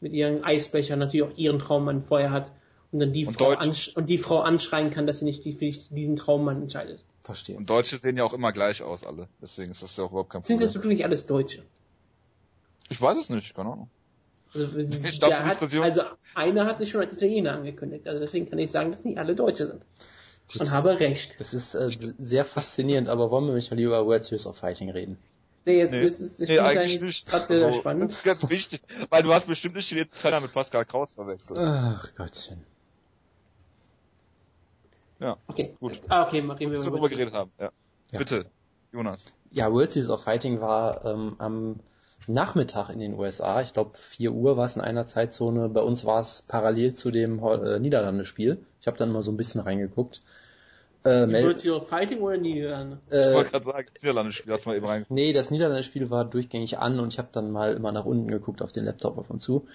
mit 0.00 0.12
ihren 0.12 0.44
Eisbecher 0.44 0.96
natürlich 0.96 1.26
auch 1.26 1.36
ihren 1.38 1.58
Traummann 1.58 2.02
vorher 2.02 2.30
hat 2.30 2.52
und 2.92 3.00
dann 3.00 3.14
die 3.14 3.24
Und 3.24 3.38
Frau 3.38 3.52
ansch 3.52 3.92
und 3.96 4.10
die 4.10 4.18
Frau 4.18 4.40
anschreien 4.40 4.90
kann, 4.90 5.06
dass 5.06 5.20
sie 5.20 5.24
nicht 5.24 5.42
die, 5.46 5.54
für 5.54 5.70
diesen 5.94 6.16
Traummann 6.16 6.60
entscheidet. 6.60 7.02
Verstehe. 7.22 7.56
Und 7.56 7.70
Deutsche 7.70 7.96
sehen 7.96 8.18
ja 8.18 8.24
auch 8.24 8.34
immer 8.34 8.52
gleich 8.52 8.82
aus 8.82 9.04
alle. 9.04 9.28
Deswegen 9.40 9.72
ist 9.72 9.82
das 9.82 9.96
ja 9.96 10.04
auch 10.04 10.10
überhaupt 10.10 10.28
kein 10.28 10.42
Sind 10.42 10.58
Problem. 10.58 10.66
das 10.66 10.74
wirklich 10.74 11.04
alles 11.04 11.26
Deutsche? 11.26 11.62
Ich 12.88 13.00
weiß 13.00 13.18
es 13.18 13.30
nicht, 13.30 13.54
keine 13.54 13.72
Ahnung. 13.72 13.90
Also, 14.52 14.68
Ich 14.78 15.18
glaub, 15.18 15.32
hat, 15.32 15.62
also 15.62 16.02
einer 16.34 16.66
hat 16.66 16.78
sich 16.78 16.90
schon 16.90 17.00
als 17.00 17.14
Italiener 17.14 17.52
angekündigt, 17.52 18.06
also 18.06 18.20
deswegen 18.20 18.48
kann 18.48 18.58
ich 18.58 18.70
sagen, 18.70 18.92
dass 18.92 19.04
nicht 19.04 19.18
alle 19.18 19.34
Deutsche 19.34 19.66
sind. 19.66 19.84
Und 20.58 20.70
habe 20.70 21.00
recht. 21.00 21.40
Das 21.40 21.54
ist 21.54 21.74
äh, 21.74 21.90
sehr 22.18 22.44
faszinierend, 22.44 23.08
aber 23.08 23.30
wollen 23.30 23.46
wir 23.46 23.54
nicht 23.54 23.70
mal 23.70 23.76
lieber 23.76 23.98
über 23.98 24.06
World 24.06 24.24
Series 24.24 24.46
of 24.46 24.56
Fighting 24.56 24.90
reden? 24.90 25.16
Nee, 25.64 25.78
jetzt 25.78 25.92
Nee, 25.92 26.02
ist 26.04 26.20
es 26.20 26.36
das 26.36 26.48
nee, 26.48 26.58
eigentlich 26.58 26.78
eigentlich 26.78 27.02
nicht. 27.02 27.26
gerade 27.26 27.46
sehr 27.48 27.66
Also, 27.66 27.80
spannend. 27.80 28.10
Das 28.10 28.18
ist 28.18 28.24
ganz 28.24 28.50
wichtig, 28.50 28.82
weil 29.08 29.22
du 29.22 29.32
hast 29.32 29.46
bestimmt 29.46 29.76
nicht 29.76 29.90
die 29.90 30.08
Zeit 30.10 30.40
mit 30.42 30.52
Pascal 30.52 30.84
Kraus 30.84 31.14
verwechselt. 31.14 31.58
Ach 31.58 32.14
Gottchen. 32.14 32.62
Ja, 35.18 35.38
Okay. 35.48 35.74
gut. 35.80 36.00
Ah, 36.08 36.26
okay, 36.26 36.42
machen 36.42 36.60
wir 36.60 36.66
über 36.68 36.78
darüber 36.84 37.08
geredet 37.08 37.32
haben. 37.34 37.50
Ja. 37.58 37.70
Ja. 38.12 38.18
Bitte, 38.18 38.50
Jonas. 38.92 39.32
Ja, 39.50 39.72
World 39.72 39.90
Series 39.92 40.10
of 40.10 40.22
Fighting 40.22 40.60
war 40.60 41.04
ähm, 41.06 41.36
am 41.38 41.80
Nachmittag 42.28 42.90
in 42.90 42.98
den 42.98 43.14
USA. 43.14 43.60
Ich 43.60 43.72
glaube, 43.72 43.92
4 43.94 44.32
Uhr 44.32 44.56
war 44.56 44.66
es 44.66 44.76
in 44.76 44.82
einer 44.82 45.06
Zeitzone. 45.06 45.68
Bei 45.68 45.80
uns 45.80 46.04
war 46.04 46.20
es 46.20 46.42
parallel 46.46 46.94
zu 46.94 47.10
dem 47.10 47.38
äh, 47.38 47.78
Niederlande-Spiel. 47.78 48.58
Ich 48.80 48.86
habe 48.86 48.96
dann 48.96 49.12
mal 49.12 49.22
so 49.22 49.30
ein 49.30 49.36
bisschen 49.36 49.60
reingeguckt. 49.60 50.22
Äh, 51.04 51.26
Mel 51.26 51.54
Series 51.54 51.82
of 51.82 51.88
Fighting 51.88 52.20
oder 52.20 52.36
Niederlande? 52.38 52.98
Ich 53.08 53.14
äh, 53.14 53.34
wollte 53.34 53.50
gerade 53.50 53.64
sagen, 53.64 53.86
Niederlande-Spiel, 54.00 54.52
hast 54.52 54.64
du 54.64 54.70
mal 54.70 54.76
eben 54.76 54.86
rein. 54.86 55.06
Nee, 55.10 55.32
das 55.32 55.50
Niederlande-Spiel 55.50 56.10
war 56.10 56.24
durchgängig 56.24 56.78
an 56.78 56.98
und 56.98 57.12
ich 57.12 57.18
habe 57.18 57.28
dann 57.32 57.50
mal 57.50 57.74
immer 57.74 57.92
nach 57.92 58.06
unten 58.06 58.28
geguckt 58.28 58.62
auf 58.62 58.72
den 58.72 58.86
Laptop 58.86 59.18
ab 59.18 59.26
und 59.28 59.40
zu. 59.40 59.66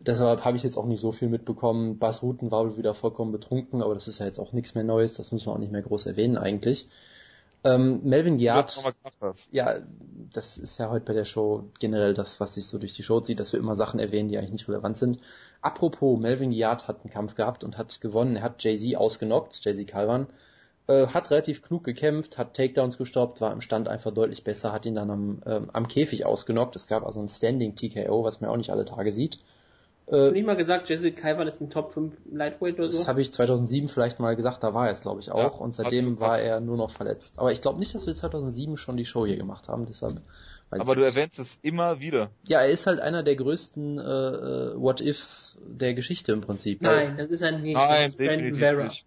Deshalb 0.00 0.44
habe 0.44 0.56
ich 0.56 0.62
jetzt 0.62 0.76
auch 0.76 0.86
nicht 0.86 1.00
so 1.00 1.10
viel 1.10 1.28
mitbekommen. 1.28 1.98
Bas 1.98 2.22
Rutten 2.22 2.52
war 2.52 2.64
wohl 2.64 2.76
wieder 2.76 2.94
vollkommen 2.94 3.32
betrunken, 3.32 3.82
aber 3.82 3.94
das 3.94 4.06
ist 4.06 4.20
ja 4.20 4.26
jetzt 4.26 4.38
auch 4.38 4.52
nichts 4.52 4.76
mehr 4.76 4.84
Neues. 4.84 5.14
Das 5.14 5.32
müssen 5.32 5.46
wir 5.46 5.52
auch 5.52 5.58
nicht 5.58 5.72
mehr 5.72 5.82
groß 5.82 6.06
erwähnen 6.06 6.38
eigentlich. 6.38 6.86
Ähm, 7.64 8.00
Melvin 8.04 8.38
hast. 8.54 9.48
ja, 9.50 9.78
das 10.32 10.58
ist 10.58 10.78
ja 10.78 10.90
heute 10.90 11.04
bei 11.04 11.12
der 11.12 11.24
Show 11.24 11.70
generell 11.80 12.14
das, 12.14 12.38
was 12.40 12.54
sich 12.54 12.66
so 12.66 12.78
durch 12.78 12.92
die 12.92 13.02
Show 13.02 13.20
zieht, 13.20 13.40
dass 13.40 13.52
wir 13.52 13.60
immer 13.60 13.74
Sachen 13.74 13.98
erwähnen, 13.98 14.28
die 14.28 14.38
eigentlich 14.38 14.52
nicht 14.52 14.68
relevant 14.68 14.96
sind. 14.96 15.18
Apropos, 15.60 16.18
Melvin 16.18 16.50
Giard 16.50 16.86
hat 16.86 17.00
einen 17.02 17.10
Kampf 17.10 17.34
gehabt 17.34 17.64
und 17.64 17.76
hat 17.76 18.00
gewonnen. 18.00 18.36
Er 18.36 18.42
hat 18.42 18.62
Jay-Z 18.62 18.96
ausgenockt, 18.96 19.64
Jay-Z 19.64 19.88
Calvan. 19.88 20.28
Äh, 20.86 21.08
hat 21.08 21.30
relativ 21.30 21.62
klug 21.62 21.84
gekämpft, 21.84 22.38
hat 22.38 22.54
Takedowns 22.54 22.96
gestoppt, 22.96 23.40
war 23.40 23.52
im 23.52 23.60
Stand 23.60 23.88
einfach 23.88 24.12
deutlich 24.12 24.44
besser, 24.44 24.72
hat 24.72 24.86
ihn 24.86 24.94
dann 24.94 25.10
am, 25.10 25.42
ähm, 25.44 25.70
am 25.72 25.88
Käfig 25.88 26.24
ausgenockt. 26.24 26.76
Es 26.76 26.86
gab 26.86 27.04
also 27.04 27.20
ein 27.20 27.28
Standing 27.28 27.74
TKO, 27.74 28.24
was 28.24 28.40
man 28.40 28.50
auch 28.50 28.56
nicht 28.56 28.70
alle 28.70 28.84
Tage 28.84 29.12
sieht. 29.12 29.38
Äh, 30.10 30.30
nicht 30.30 30.46
mal 30.46 30.56
gesagt, 30.56 30.88
Jesse 30.88 31.12
Kyvan 31.12 31.46
ist 31.48 31.60
ein 31.60 31.68
Top 31.70 31.92
5 31.92 32.14
Lightweight 32.32 32.78
oder 32.78 32.90
so? 32.90 32.98
das 32.98 33.08
habe 33.08 33.20
ich 33.20 33.32
2007 33.32 33.88
vielleicht 33.88 34.20
mal 34.20 34.36
gesagt, 34.36 34.62
da 34.62 34.72
war 34.72 34.86
er 34.86 34.92
es 34.92 35.02
glaube 35.02 35.20
ich 35.20 35.30
auch 35.30 35.58
Ja, 35.58 35.64
und 35.64 35.74
seitdem 35.74 36.18
war 36.18 36.38
er 36.40 36.60
nur 36.60 36.76
noch 36.76 36.90
verletzt. 36.90 37.38
Aber 37.38 37.52
ich 37.52 37.60
glaube 37.60 37.78
nicht, 37.78 37.94
dass 37.94 38.06
wir 38.06 38.16
2007 38.16 38.76
schon 38.78 38.96
die 38.96 39.04
Show 39.04 39.26
hier 39.26 39.36
gemacht 39.36 39.68
haben, 39.68 39.84
deshalb. 39.86 40.22
weiß 40.70 40.80
Aber 40.80 40.92
ich 40.92 40.98
du 40.98 41.04
nicht. 41.04 41.16
erwähnst 41.16 41.38
es 41.38 41.58
immer 41.62 42.00
wieder. 42.00 42.30
Ja, 42.44 42.60
er 42.60 42.70
ist 42.70 42.86
halt 42.86 43.00
einer 43.00 43.22
der 43.22 43.36
größten 43.36 43.98
äh, 43.98 44.02
äh, 44.02 44.80
What-Ifs 44.80 45.58
der 45.66 45.92
Geschichte 45.94 46.32
im 46.32 46.40
Prinzip. 46.40 46.80
Nein, 46.80 47.16
das 47.18 47.30
ist 47.30 47.42
ein 47.42 47.60
nicht. 47.62 47.74
Nein, 47.74 47.88
das 47.88 48.06
ist 48.06 48.16
Brandon 48.16 48.36
definitiv 48.52 48.58
Vera. 48.60 48.84
nicht. 48.84 49.06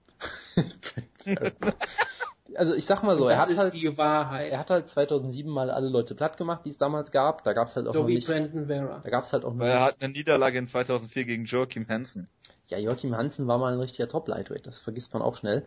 Also 2.55 2.73
ich 2.75 2.85
sag 2.85 3.03
mal 3.03 3.15
so, 3.17 3.27
er 3.27 3.37
hat 3.39 3.55
halt 3.55 3.73
die 3.73 3.97
Wahrheit. 3.97 4.51
er 4.51 4.59
hat 4.59 4.69
halt 4.69 4.89
2007 4.89 5.51
mal 5.51 5.69
alle 5.71 5.89
Leute 5.89 6.15
platt 6.15 6.37
gemacht, 6.37 6.61
die 6.65 6.69
es 6.69 6.77
damals 6.77 7.11
gab. 7.11 7.43
Da 7.43 7.53
gab's 7.53 7.75
halt 7.75 7.87
auch 7.87 7.93
so 7.93 8.01
noch 8.01 8.07
wie 8.07 8.15
nicht, 8.15 8.27
Brandon 8.27 8.67
Vera. 8.67 8.99
da 9.03 9.09
gab's 9.09 9.33
halt 9.33 9.45
auch 9.45 9.53
noch 9.53 9.65
er 9.65 9.73
nicht. 9.75 9.83
hat 9.83 9.95
eine 10.01 10.13
Niederlage 10.13 10.57
in 10.57 10.67
2004 10.67 11.25
gegen 11.25 11.45
Joachim 11.45 11.87
Hansen. 11.87 12.27
Ja, 12.67 12.77
Joachim 12.77 13.15
Hansen 13.15 13.47
war 13.47 13.57
mal 13.57 13.73
ein 13.73 13.79
richtiger 13.79 14.07
Top-Lightweight, 14.07 14.65
das 14.65 14.79
vergisst 14.79 15.13
man 15.13 15.21
auch 15.21 15.35
schnell. 15.35 15.65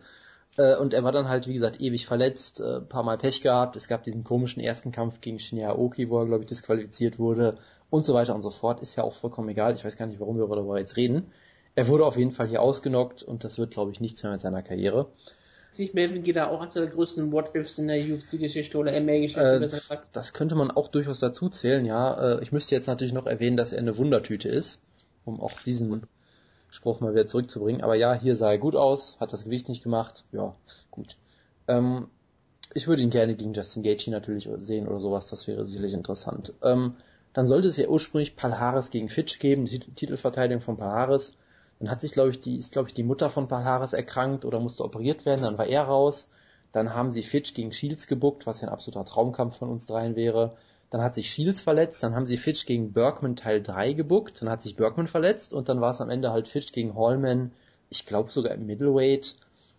Äh, 0.57 0.75
Und 0.77 0.93
er 0.93 1.03
war 1.03 1.11
dann 1.11 1.27
halt, 1.27 1.47
wie 1.47 1.53
gesagt, 1.53 1.81
ewig 1.81 2.05
verletzt, 2.05 2.61
äh, 2.61 2.77
ein 2.77 2.87
paar 2.87 3.03
Mal 3.03 3.17
Pech 3.17 3.41
gehabt. 3.41 3.75
Es 3.75 3.87
gab 3.87 4.03
diesen 4.03 4.23
komischen 4.23 4.61
ersten 4.63 4.91
Kampf 4.91 5.21
gegen 5.21 5.39
Shinya 5.39 5.69
Aoki, 5.71 6.09
wo 6.09 6.19
er, 6.19 6.25
glaube 6.25 6.43
ich, 6.43 6.47
disqualifiziert 6.47 7.19
wurde 7.19 7.57
und 7.89 8.05
so 8.05 8.13
weiter 8.13 8.33
und 8.35 8.41
so 8.43 8.51
fort. 8.51 8.79
Ist 8.81 8.95
ja 8.95 9.03
auch 9.03 9.13
vollkommen 9.13 9.49
egal. 9.49 9.73
Ich 9.73 9.83
weiß 9.83 9.97
gar 9.97 10.05
nicht, 10.05 10.19
warum 10.19 10.37
wir 10.37 10.47
darüber 10.47 10.79
jetzt 10.79 10.97
reden. 10.97 11.31
Er 11.75 11.87
wurde 11.87 12.05
auf 12.05 12.15
jeden 12.17 12.31
Fall 12.31 12.47
hier 12.47 12.61
ausgenockt 12.61 13.21
und 13.21 13.43
das 13.43 13.57
wird, 13.59 13.71
glaube 13.71 13.91
ich, 13.91 13.99
nichts 13.99 14.23
mehr 14.23 14.31
mit 14.31 14.39
seiner 14.41 14.63
Karriere. 14.63 15.07
Ist 15.75 15.79
nicht 15.79 15.93
Melvin 15.93 16.23
Gida 16.23 16.47
auch 16.47 16.61
als 16.61 16.71
der 16.71 16.87
größten 16.87 17.33
What-Ifs 17.33 17.79
in 17.79 17.89
der 17.89 17.97
UFC-Geschichte 17.97 18.77
oder 18.77 18.93
MMA-Geschichte, 18.93 19.81
Äh? 19.91 19.97
Das 20.13 20.31
könnte 20.31 20.55
man 20.55 20.71
auch 20.71 20.87
durchaus 20.87 21.19
dazu 21.19 21.49
zählen, 21.49 21.83
ja. 21.83 22.37
Äh, 22.37 22.43
Ich 22.43 22.53
müsste 22.53 22.75
jetzt 22.75 22.87
natürlich 22.87 23.11
noch 23.11 23.25
erwähnen, 23.25 23.57
dass 23.57 23.73
er 23.73 23.79
eine 23.79 23.97
Wundertüte 23.97 24.47
ist, 24.47 24.81
um 25.25 25.41
auch 25.41 25.51
diesen 25.65 26.03
Spruch 26.71 27.01
mal 27.01 27.11
wieder 27.11 27.27
zurückzubringen. 27.27 27.81
Aber 27.81 27.95
ja, 27.95 28.13
hier 28.13 28.37
sah 28.37 28.51
er 28.51 28.57
gut 28.57 28.77
aus, 28.77 29.19
hat 29.19 29.33
das 29.33 29.43
Gewicht 29.43 29.67
nicht 29.67 29.83
gemacht. 29.83 30.23
Ja, 30.31 30.55
gut. 30.91 31.17
Ähm, 31.67 32.07
ich 32.73 32.87
würde 32.87 33.01
ihn 33.01 33.09
gerne 33.09 33.35
gegen 33.35 33.51
Justin 33.51 33.83
Gaethje 33.83 34.11
natürlich 34.13 34.47
sehen 34.59 34.87
oder 34.87 35.01
sowas, 35.01 35.27
das 35.27 35.45
wäre 35.45 35.65
sicherlich 35.65 35.91
interessant. 35.91 36.53
Ähm, 36.63 36.95
dann 37.33 37.47
sollte 37.47 37.67
es 37.67 37.75
ja 37.75 37.89
ursprünglich 37.89 38.37
Palhares 38.37 38.91
gegen 38.91 39.09
Fitch 39.09 39.39
geben, 39.39 39.65
die 39.65 39.79
Tit- 39.79 39.95
Titelverteidigung 39.97 40.61
von 40.61 40.77
Palhares. 40.77 41.35
Dann 41.79 41.89
hat 41.89 42.01
sich, 42.01 42.11
glaube 42.11 42.29
ich, 42.29 42.39
die, 42.39 42.57
ist, 42.57 42.71
glaube 42.71 42.87
ich, 42.87 42.93
die 42.93 43.03
Mutter 43.03 43.29
von 43.29 43.47
Palhares 43.47 43.93
erkrankt 43.93 44.45
oder 44.45 44.59
musste 44.59 44.83
operiert 44.83 45.25
werden, 45.25 45.41
dann 45.41 45.57
war 45.57 45.67
er 45.67 45.83
raus. 45.83 46.29
Dann 46.71 46.93
haben 46.93 47.11
sie 47.11 47.23
Fitch 47.23 47.53
gegen 47.53 47.73
Shields 47.73 48.07
gebuckt, 48.07 48.45
was 48.47 48.61
ja 48.61 48.67
ein 48.67 48.73
absoluter 48.73 49.05
Traumkampf 49.05 49.57
von 49.57 49.69
uns 49.69 49.85
dreien 49.85 50.15
wäre. 50.15 50.57
Dann 50.89 51.01
hat 51.01 51.15
sich 51.15 51.31
Shields 51.31 51.61
verletzt, 51.61 52.03
dann 52.03 52.15
haben 52.15 52.27
sie 52.27 52.37
Fitch 52.37 52.65
gegen 52.65 52.93
Bergman 52.93 53.35
Teil 53.35 53.61
3 53.61 53.93
gebuckt, 53.93 54.41
dann 54.41 54.49
hat 54.49 54.61
sich 54.61 54.75
Bergman 54.75 55.07
verletzt 55.07 55.53
und 55.53 55.67
dann 55.67 55.81
war 55.81 55.91
es 55.91 56.01
am 56.01 56.09
Ende 56.09 56.31
halt 56.31 56.47
Fitch 56.47 56.71
gegen 56.71 56.95
Hallman, 56.95 57.51
ich 57.89 58.05
glaube 58.05 58.31
sogar 58.31 58.53
im 58.53 58.65
Middleweight. 58.65 59.35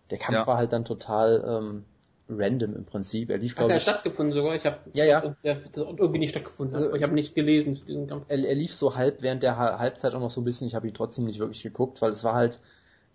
Der 0.09 0.17
Kampf 0.17 0.39
Ja. 0.39 0.47
war 0.47 0.57
halt 0.57 0.73
dann 0.73 0.85
total 0.85 1.43
ähm, 1.47 1.85
random 2.29 2.75
im 2.75 2.85
Prinzip. 2.85 3.29
Er 3.29 3.37
lief, 3.37 3.51
Hat 3.53 3.57
glaube 3.59 3.71
er 3.73 3.77
ich, 3.77 3.83
stattgefunden 3.83 4.33
sogar? 4.33 4.55
Ich 4.55 4.65
habe 4.65 4.77
Ja, 4.93 5.05
ja. 5.05 5.33
Das 5.43 5.77
irgendwie 5.77 6.19
nicht 6.19 6.31
stattgefunden. 6.31 6.75
Also- 6.75 6.87
aber 6.87 6.97
ich 6.97 7.03
habe 7.03 7.13
nicht 7.13 7.35
gelesen 7.35 7.75
zu 7.75 7.85
diesem 7.85 8.07
Kampf. 8.07 8.25
er, 8.27 8.37
er 8.39 8.55
lief 8.55 8.73
so 8.73 8.95
halb 8.95 9.21
während 9.21 9.43
der 9.43 9.57
Ha- 9.57 9.79
Halbzeit 9.79 10.13
auch 10.13 10.19
noch 10.19 10.31
so 10.31 10.41
ein 10.41 10.45
bisschen. 10.45 10.67
Ich 10.67 10.75
habe 10.75 10.87
ihn 10.87 10.93
trotzdem 10.93 11.25
nicht 11.25 11.39
wirklich 11.39 11.63
geguckt, 11.63 12.01
weil 12.01 12.11
es 12.11 12.23
war 12.23 12.33
halt 12.33 12.59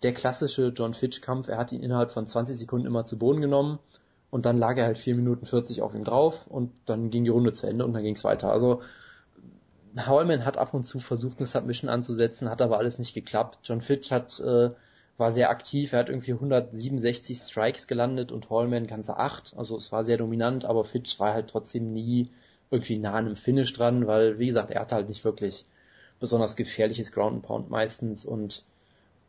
der 0.01 0.13
klassische 0.13 0.73
John 0.75 0.93
Fitch-Kampf. 0.93 1.47
Er 1.47 1.57
hat 1.57 1.71
ihn 1.71 1.81
innerhalb 1.83 2.11
von 2.11 2.27
20 2.27 2.57
Sekunden 2.57 2.87
immer 2.87 3.05
zu 3.05 3.17
Boden 3.17 3.39
genommen 3.41 3.79
und 4.31 4.45
dann 4.45 4.57
lag 4.57 4.77
er 4.77 4.85
halt 4.85 4.97
4 4.97 5.15
Minuten 5.15 5.45
40 5.45 5.81
auf 5.81 5.93
ihm 5.95 6.03
drauf 6.03 6.47
und 6.47 6.71
dann 6.85 7.09
ging 7.09 7.23
die 7.23 7.29
Runde 7.29 7.53
zu 7.53 7.67
Ende 7.67 7.85
und 7.85 7.93
dann 7.93 8.03
ging 8.03 8.15
es 8.15 8.23
weiter. 8.23 8.51
Also 8.51 8.81
Hallman 9.95 10.43
hat 10.43 10.57
ab 10.57 10.73
und 10.73 10.85
zu 10.85 10.99
versucht, 10.99 11.37
eine 11.37 11.47
Submission 11.47 11.89
anzusetzen, 11.89 12.49
hat 12.49 12.61
aber 12.61 12.79
alles 12.79 12.97
nicht 12.97 13.13
geklappt. 13.13 13.59
John 13.63 13.79
Fitch 13.81 14.11
hat 14.11 14.39
äh, 14.39 14.71
war 15.17 15.31
sehr 15.31 15.49
aktiv, 15.49 15.93
er 15.93 15.99
hat 15.99 16.09
irgendwie 16.09 16.33
167 16.33 17.37
Strikes 17.37 17.87
gelandet 17.87 18.31
und 18.31 18.49
Hallman 18.49 18.87
ganze 18.87 19.17
8. 19.17 19.53
Also 19.55 19.77
es 19.77 19.91
war 19.91 20.03
sehr 20.03 20.17
dominant, 20.17 20.65
aber 20.65 20.83
Fitch 20.83 21.19
war 21.19 21.33
halt 21.33 21.49
trotzdem 21.49 21.93
nie 21.93 22.29
irgendwie 22.71 22.97
nah 22.97 23.13
an 23.13 23.27
einem 23.27 23.35
Finish 23.35 23.73
dran, 23.73 24.07
weil, 24.07 24.39
wie 24.39 24.47
gesagt, 24.47 24.71
er 24.71 24.81
hatte 24.81 24.95
halt 24.95 25.07
nicht 25.07 25.23
wirklich 25.23 25.65
besonders 26.19 26.55
gefährliches 26.55 27.11
Ground 27.11 27.35
and 27.35 27.43
Pound 27.43 27.69
meistens 27.69 28.25
und 28.25 28.63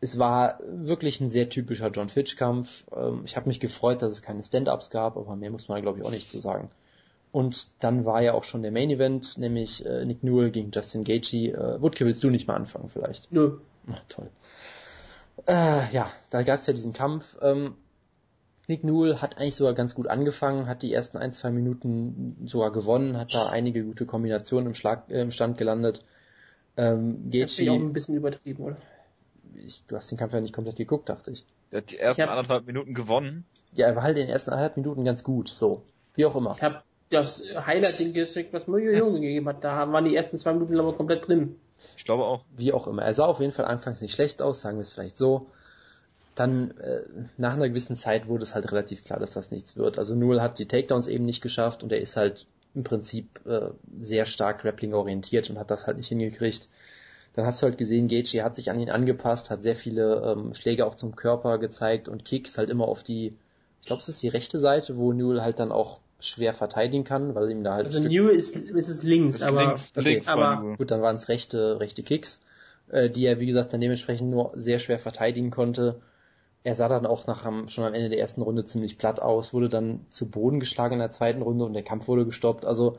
es 0.01 0.18
war 0.18 0.61
wirklich 0.66 1.20
ein 1.20 1.31
sehr 1.31 1.49
typischer 1.49 1.90
John 1.90 2.09
Fitch-Kampf. 2.09 2.85
Ähm, 2.94 3.23
ich 3.25 3.37
habe 3.37 3.49
mich 3.49 3.61
gefreut, 3.61 4.03
dass 4.03 4.12
es 4.12 4.23
keine 4.23 4.44
Stand-Ups 4.44 4.90
gab, 4.90 5.16
aber 5.16 5.35
mehr 5.37 5.51
muss 5.51 5.68
man, 5.68 5.81
glaube 5.83 5.99
ich, 5.99 6.05
auch 6.05 6.11
nicht 6.11 6.29
zu 6.29 6.40
sagen. 6.40 6.70
Und 7.33 7.68
dann 7.81 8.05
war 8.05 8.23
ja 8.23 8.35
auch 8.35 8.44
schon 8.44 8.62
der 8.62 8.70
Main 8.70 8.90
Event, 8.90 9.38
nämlich 9.38 9.85
äh, 9.85 10.05
Nick 10.05 10.23
Newell 10.23 10.51
gegen 10.51 10.70
Justin 10.73 11.05
Gaethje. 11.05 11.53
Äh, 11.53 11.83
Wutke, 11.83 12.05
willst 12.05 12.23
du 12.23 12.31
nicht 12.31 12.47
mal 12.47 12.55
anfangen 12.55 12.88
vielleicht? 12.88 13.33
Nö. 13.33 13.59
Ach, 13.90 14.03
toll. 14.09 14.29
Äh, 15.47 15.93
ja, 15.93 16.11
da 16.31 16.43
gab 16.43 16.57
es 16.57 16.67
ja 16.67 16.73
diesen 16.73 16.93
Kampf. 16.93 17.37
Ähm, 17.43 17.77
Nick 18.67 18.83
Newell 18.83 19.19
hat 19.19 19.37
eigentlich 19.37 19.57
sogar 19.57 19.75
ganz 19.75 19.95
gut 19.95 20.07
angefangen, 20.09 20.67
hat 20.67 20.83
die 20.83 20.93
ersten 20.93 21.19
ein, 21.19 21.33
zwei 21.33 21.51
Minuten 21.51 22.37
sogar 22.47 22.73
gewonnen, 22.73 23.19
hat 23.19 23.35
da 23.35 23.49
einige 23.51 23.85
gute 23.85 24.07
Kombinationen 24.07 24.69
im, 24.69 24.75
Schlag, 24.75 25.11
äh, 25.11 25.21
im 25.21 25.31
Stand 25.31 25.59
gelandet. 25.59 26.03
Ähm, 26.77 27.31
Das 27.31 27.53
ist 27.53 27.61
auch 27.61 27.65
Gaethje, 27.67 27.73
ein 27.73 27.93
bisschen 27.93 28.17
übertrieben, 28.17 28.63
oder? 28.65 28.77
ich, 29.57 29.85
du 29.87 29.97
hast 29.97 30.11
den 30.11 30.19
Kampf 30.19 30.33
ja 30.33 30.41
nicht 30.41 30.55
komplett 30.55 30.77
geguckt, 30.77 31.09
dachte 31.09 31.31
ich. 31.31 31.45
Der 31.71 31.83
hat 31.83 31.91
die 31.91 31.99
ersten 31.99 32.23
hab- 32.23 32.31
anderthalb 32.31 32.67
Minuten 32.67 32.95
gewonnen. 32.95 33.45
Ja, 33.73 33.87
er 33.87 33.97
war 33.97 34.03
halt 34.03 34.17
in 34.17 34.27
den 34.27 34.33
ersten 34.33 34.51
eineinhalb 34.51 34.77
Minuten 34.77 35.05
ganz 35.05 35.23
gut, 35.25 35.49
so. 35.49 35.83
Wie 36.15 36.25
auch 36.25 36.35
immer. 36.37 36.55
Ich 36.57 36.63
habe 36.63 36.83
das 37.11 37.43
Highlight-Ding 37.55 38.15
geschickt, 38.15 38.53
was 38.53 38.67
Mario 38.67 38.93
Junge 38.93 39.21
gegeben 39.21 39.49
hat. 39.49 39.63
Da 39.63 39.93
waren 39.93 40.05
die 40.07 40.17
ersten 40.17 40.39
zwei 40.39 40.55
Minuten 40.55 40.79
aber 40.81 40.95
komplett 40.95 41.29
drin. 41.29 41.57
Ich 41.97 42.05
glaube 42.05 42.25
auch. 42.25 42.44
Wie 42.57 42.73
auch 42.73 42.87
immer. 42.87 43.03
Er 43.03 43.14
sah 43.14 43.27
auf 43.27 43.40
jeden 43.40 43.53
Fall 43.53 43.64
anfangs 43.64 44.01
nicht 44.01 44.12
schlecht 44.12 44.42
aus, 44.42 44.61
sagen 44.61 44.79
wir 44.79 44.83
es 44.83 44.92
vielleicht 44.92 45.16
so. 45.16 45.47
Dann 46.35 46.73
äh, 46.79 47.03
nach 47.37 47.55
einer 47.55 47.68
gewissen 47.68 47.97
Zeit 47.97 48.27
wurde 48.27 48.42
es 48.42 48.55
halt 48.55 48.70
relativ 48.73 49.05
klar, 49.05 49.20
dass 49.20 49.35
das 49.35 49.51
nichts 49.51 49.77
wird. 49.77 49.99
Also 49.99 50.14
Newell 50.14 50.40
hat 50.40 50.59
die 50.59 50.66
Takedowns 50.66 51.07
eben 51.07 51.25
nicht 51.25 51.42
geschafft 51.42 51.83
und 51.83 51.92
er 51.92 52.01
ist 52.01 52.16
halt 52.16 52.47
im 52.75 52.83
Prinzip 52.83 53.40
äh, 53.47 53.70
sehr 54.01 54.27
stark 54.27 54.62
Grappling 54.62 54.94
orientiert 54.94 55.49
und 55.49 55.59
hat 55.59 55.70
das 55.70 55.87
halt 55.87 55.97
nicht 55.97 56.09
hingekriegt. 56.09 56.68
Dann 57.35 57.47
hast 57.47 57.62
du 57.62 57.66
halt 57.66 57.79
gesehen, 57.79 58.09
Gaethje 58.09 58.44
hat 58.44 58.57
sich 58.57 58.70
an 58.70 58.81
ihn 58.81 58.90
angepasst, 58.90 59.51
hat 59.51 59.62
sehr 59.62 59.77
viele 59.77 60.23
ähm, 60.25 60.55
Schläge 60.55 60.87
auch 60.87 60.94
zum 60.94 61.16
Körper 61.16 61.59
gezeigt 61.59 62.09
und 62.09 62.25
Kicks 62.25 62.59
halt 62.59 62.70
immer 62.70 62.87
auf 62.87 63.03
die, 63.03 63.37
ich 63.81 63.87
glaube 63.87 64.03
es 64.03 64.09
ist 64.09 64.23
die 64.23 64.29
rechte 64.29 64.59
Seite, 64.59 64.97
wo 64.97 65.12
Newell 65.12 65.42
halt 65.42 65.59
dann 65.59 65.73
auch 65.73 65.99
schwer 66.27 66.55
verteidigen 66.55 67.05
kann, 67.05 67.35
weil 67.35 67.51
ihm 67.51 67.65
da 67.65 67.75
halt 67.75 67.87
Also 67.87 68.01
New 68.01 68.29
ist, 68.29 68.57
ist 68.57 68.89
es 68.89 69.03
links, 69.03 69.43
aber 69.43 69.67
links, 69.67 69.93
okay, 69.97 70.09
links 70.09 70.29
aber-. 70.29 70.77
Gut, 70.77 70.91
dann 70.91 71.03
waren 71.03 71.17
es 71.17 71.29
rechte, 71.29 71.81
rechte 71.81 72.03
Kicks, 72.03 72.43
äh, 72.89 73.11
die 73.11 73.27
er, 73.27 73.41
wie 73.41 73.47
gesagt, 73.47 73.73
dann 73.73 73.81
dementsprechend 73.81 74.31
nur 74.31 74.53
sehr 74.55 74.79
schwer 74.79 74.99
verteidigen 74.99 75.51
konnte. 75.51 76.01
Er 76.63 76.75
sah 76.75 76.89
dann 76.89 77.05
auch 77.05 77.27
nach 77.27 77.45
am, 77.45 77.69
schon 77.69 77.85
am 77.85 77.95
Ende 77.95 78.09
der 78.09 78.19
ersten 78.19 78.43
Runde 78.43 78.65
ziemlich 78.65 78.97
platt 78.97 79.21
aus, 79.21 79.53
wurde 79.53 79.69
dann 79.69 80.07
zu 80.09 80.31
Boden 80.31 80.61
geschlagen 80.61 80.95
in 80.95 81.01
der 81.01 81.11
zweiten 81.11 81.43
Runde 81.43 81.65
und 81.65 81.75
der 81.75 81.83
Kampf 81.83 82.09
wurde 82.09 82.25
gestoppt. 82.25 82.65
Also 82.65 82.99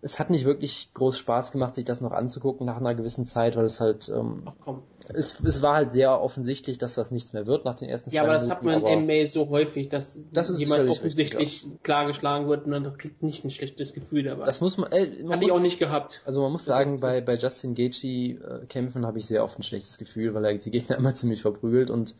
es 0.00 0.18
hat 0.18 0.30
nicht 0.30 0.44
wirklich 0.44 0.90
groß 0.94 1.18
Spaß 1.18 1.50
gemacht, 1.52 1.74
sich 1.74 1.84
das 1.84 2.00
noch 2.00 2.12
anzugucken 2.12 2.66
nach 2.66 2.76
einer 2.76 2.94
gewissen 2.94 3.26
Zeit, 3.26 3.56
weil 3.56 3.64
es 3.64 3.80
halt, 3.80 4.08
ähm, 4.08 4.42
ach 4.46 4.52
komm. 4.60 4.82
es, 5.08 5.40
es 5.40 5.60
war 5.62 5.74
halt 5.74 5.92
sehr 5.92 6.20
offensichtlich, 6.20 6.78
dass 6.78 6.94
das 6.94 7.10
nichts 7.10 7.32
mehr 7.32 7.46
wird 7.46 7.64
nach 7.64 7.74
den 7.76 7.88
ersten 7.88 8.10
Ja, 8.10 8.22
zwei 8.22 8.28
aber 8.28 8.34
das 8.34 8.44
Minuten. 8.44 8.56
hat 8.58 8.64
man 8.64 8.74
aber 8.76 8.92
in 8.92 9.04
MMA 9.06 9.26
so 9.26 9.48
häufig, 9.48 9.88
dass 9.88 10.20
Das 10.32 10.56
jemand 10.58 10.88
offensichtlich 10.88 11.66
klar 11.82 12.06
geschlagen 12.06 12.48
wird 12.48 12.66
und 12.66 12.70
dann 12.72 12.96
kriegt 12.96 13.22
nicht 13.22 13.44
ein 13.44 13.50
schlechtes 13.50 13.92
Gefühl 13.92 14.22
dabei. 14.22 14.44
das 14.44 14.60
muss 14.60 14.76
man, 14.76 14.92
äh, 14.92 15.22
man 15.22 15.32
Hatte 15.32 15.46
ich 15.46 15.52
auch 15.52 15.60
nicht 15.60 15.78
gehabt. 15.78 16.22
Also 16.24 16.42
man 16.42 16.52
muss 16.52 16.64
sagen, 16.64 17.00
bei, 17.00 17.20
bei 17.20 17.34
Justin 17.34 17.74
Gaethje 17.74 18.34
äh, 18.40 18.66
Kämpfen 18.66 19.04
habe 19.04 19.18
ich 19.18 19.26
sehr 19.26 19.42
oft 19.44 19.58
ein 19.58 19.62
schlechtes 19.62 19.98
Gefühl, 19.98 20.32
weil 20.34 20.44
er 20.44 20.56
die 20.56 20.70
Gegner 20.70 20.96
immer 20.98 21.14
ziemlich 21.14 21.42
verprügelt 21.42 21.90
und 21.90 22.14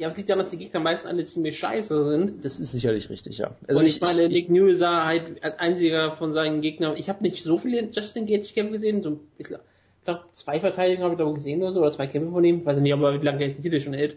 Ja, 0.00 0.06
aber 0.06 0.12
es 0.12 0.16
liegt 0.16 0.30
daran, 0.30 0.42
dass 0.42 0.50
die 0.50 0.56
Gegner 0.56 0.80
meistens 0.80 1.10
alle 1.10 1.24
ziemlich 1.24 1.58
scheiße 1.58 2.08
sind. 2.10 2.42
Das 2.42 2.58
ist 2.58 2.72
sicherlich 2.72 3.10
richtig, 3.10 3.36
ja. 3.36 3.50
Also 3.68 3.80
und 3.80 3.86
ich, 3.86 4.00
meine, 4.00 4.30
Nick 4.30 4.48
Newell 4.48 4.74
sah 4.74 5.04
halt 5.04 5.44
als 5.44 5.58
einziger 5.58 6.12
von 6.12 6.32
seinen 6.32 6.62
Gegnern, 6.62 6.96
ich 6.96 7.10
habe 7.10 7.22
nicht 7.22 7.42
so 7.42 7.58
viele 7.58 7.82
Justin 7.82 8.24
Gaethje 8.24 8.54
Kämpfe 8.54 8.72
gesehen, 8.72 9.02
so 9.02 9.20
ich 9.36 9.44
glaube 9.44 9.62
glaub, 10.06 10.24
zwei 10.32 10.58
Verteidigungen 10.58 11.04
habe 11.04 11.12
ich 11.12 11.18
glaube 11.18 11.34
gesehen 11.34 11.60
oder 11.60 11.74
so, 11.74 11.80
oder 11.80 11.90
zwei 11.90 12.06
Kämpfe 12.06 12.32
von 12.32 12.42
ihm, 12.42 12.64
weiß 12.64 12.78
ich 12.78 12.82
nicht, 12.82 12.94
ob 12.94 13.02
er 13.02 13.20
wie 13.20 13.26
lange 13.26 13.44
er 13.44 13.50
den 13.50 13.60
Titel 13.60 13.78
schon 13.78 13.92
hält. 13.92 14.16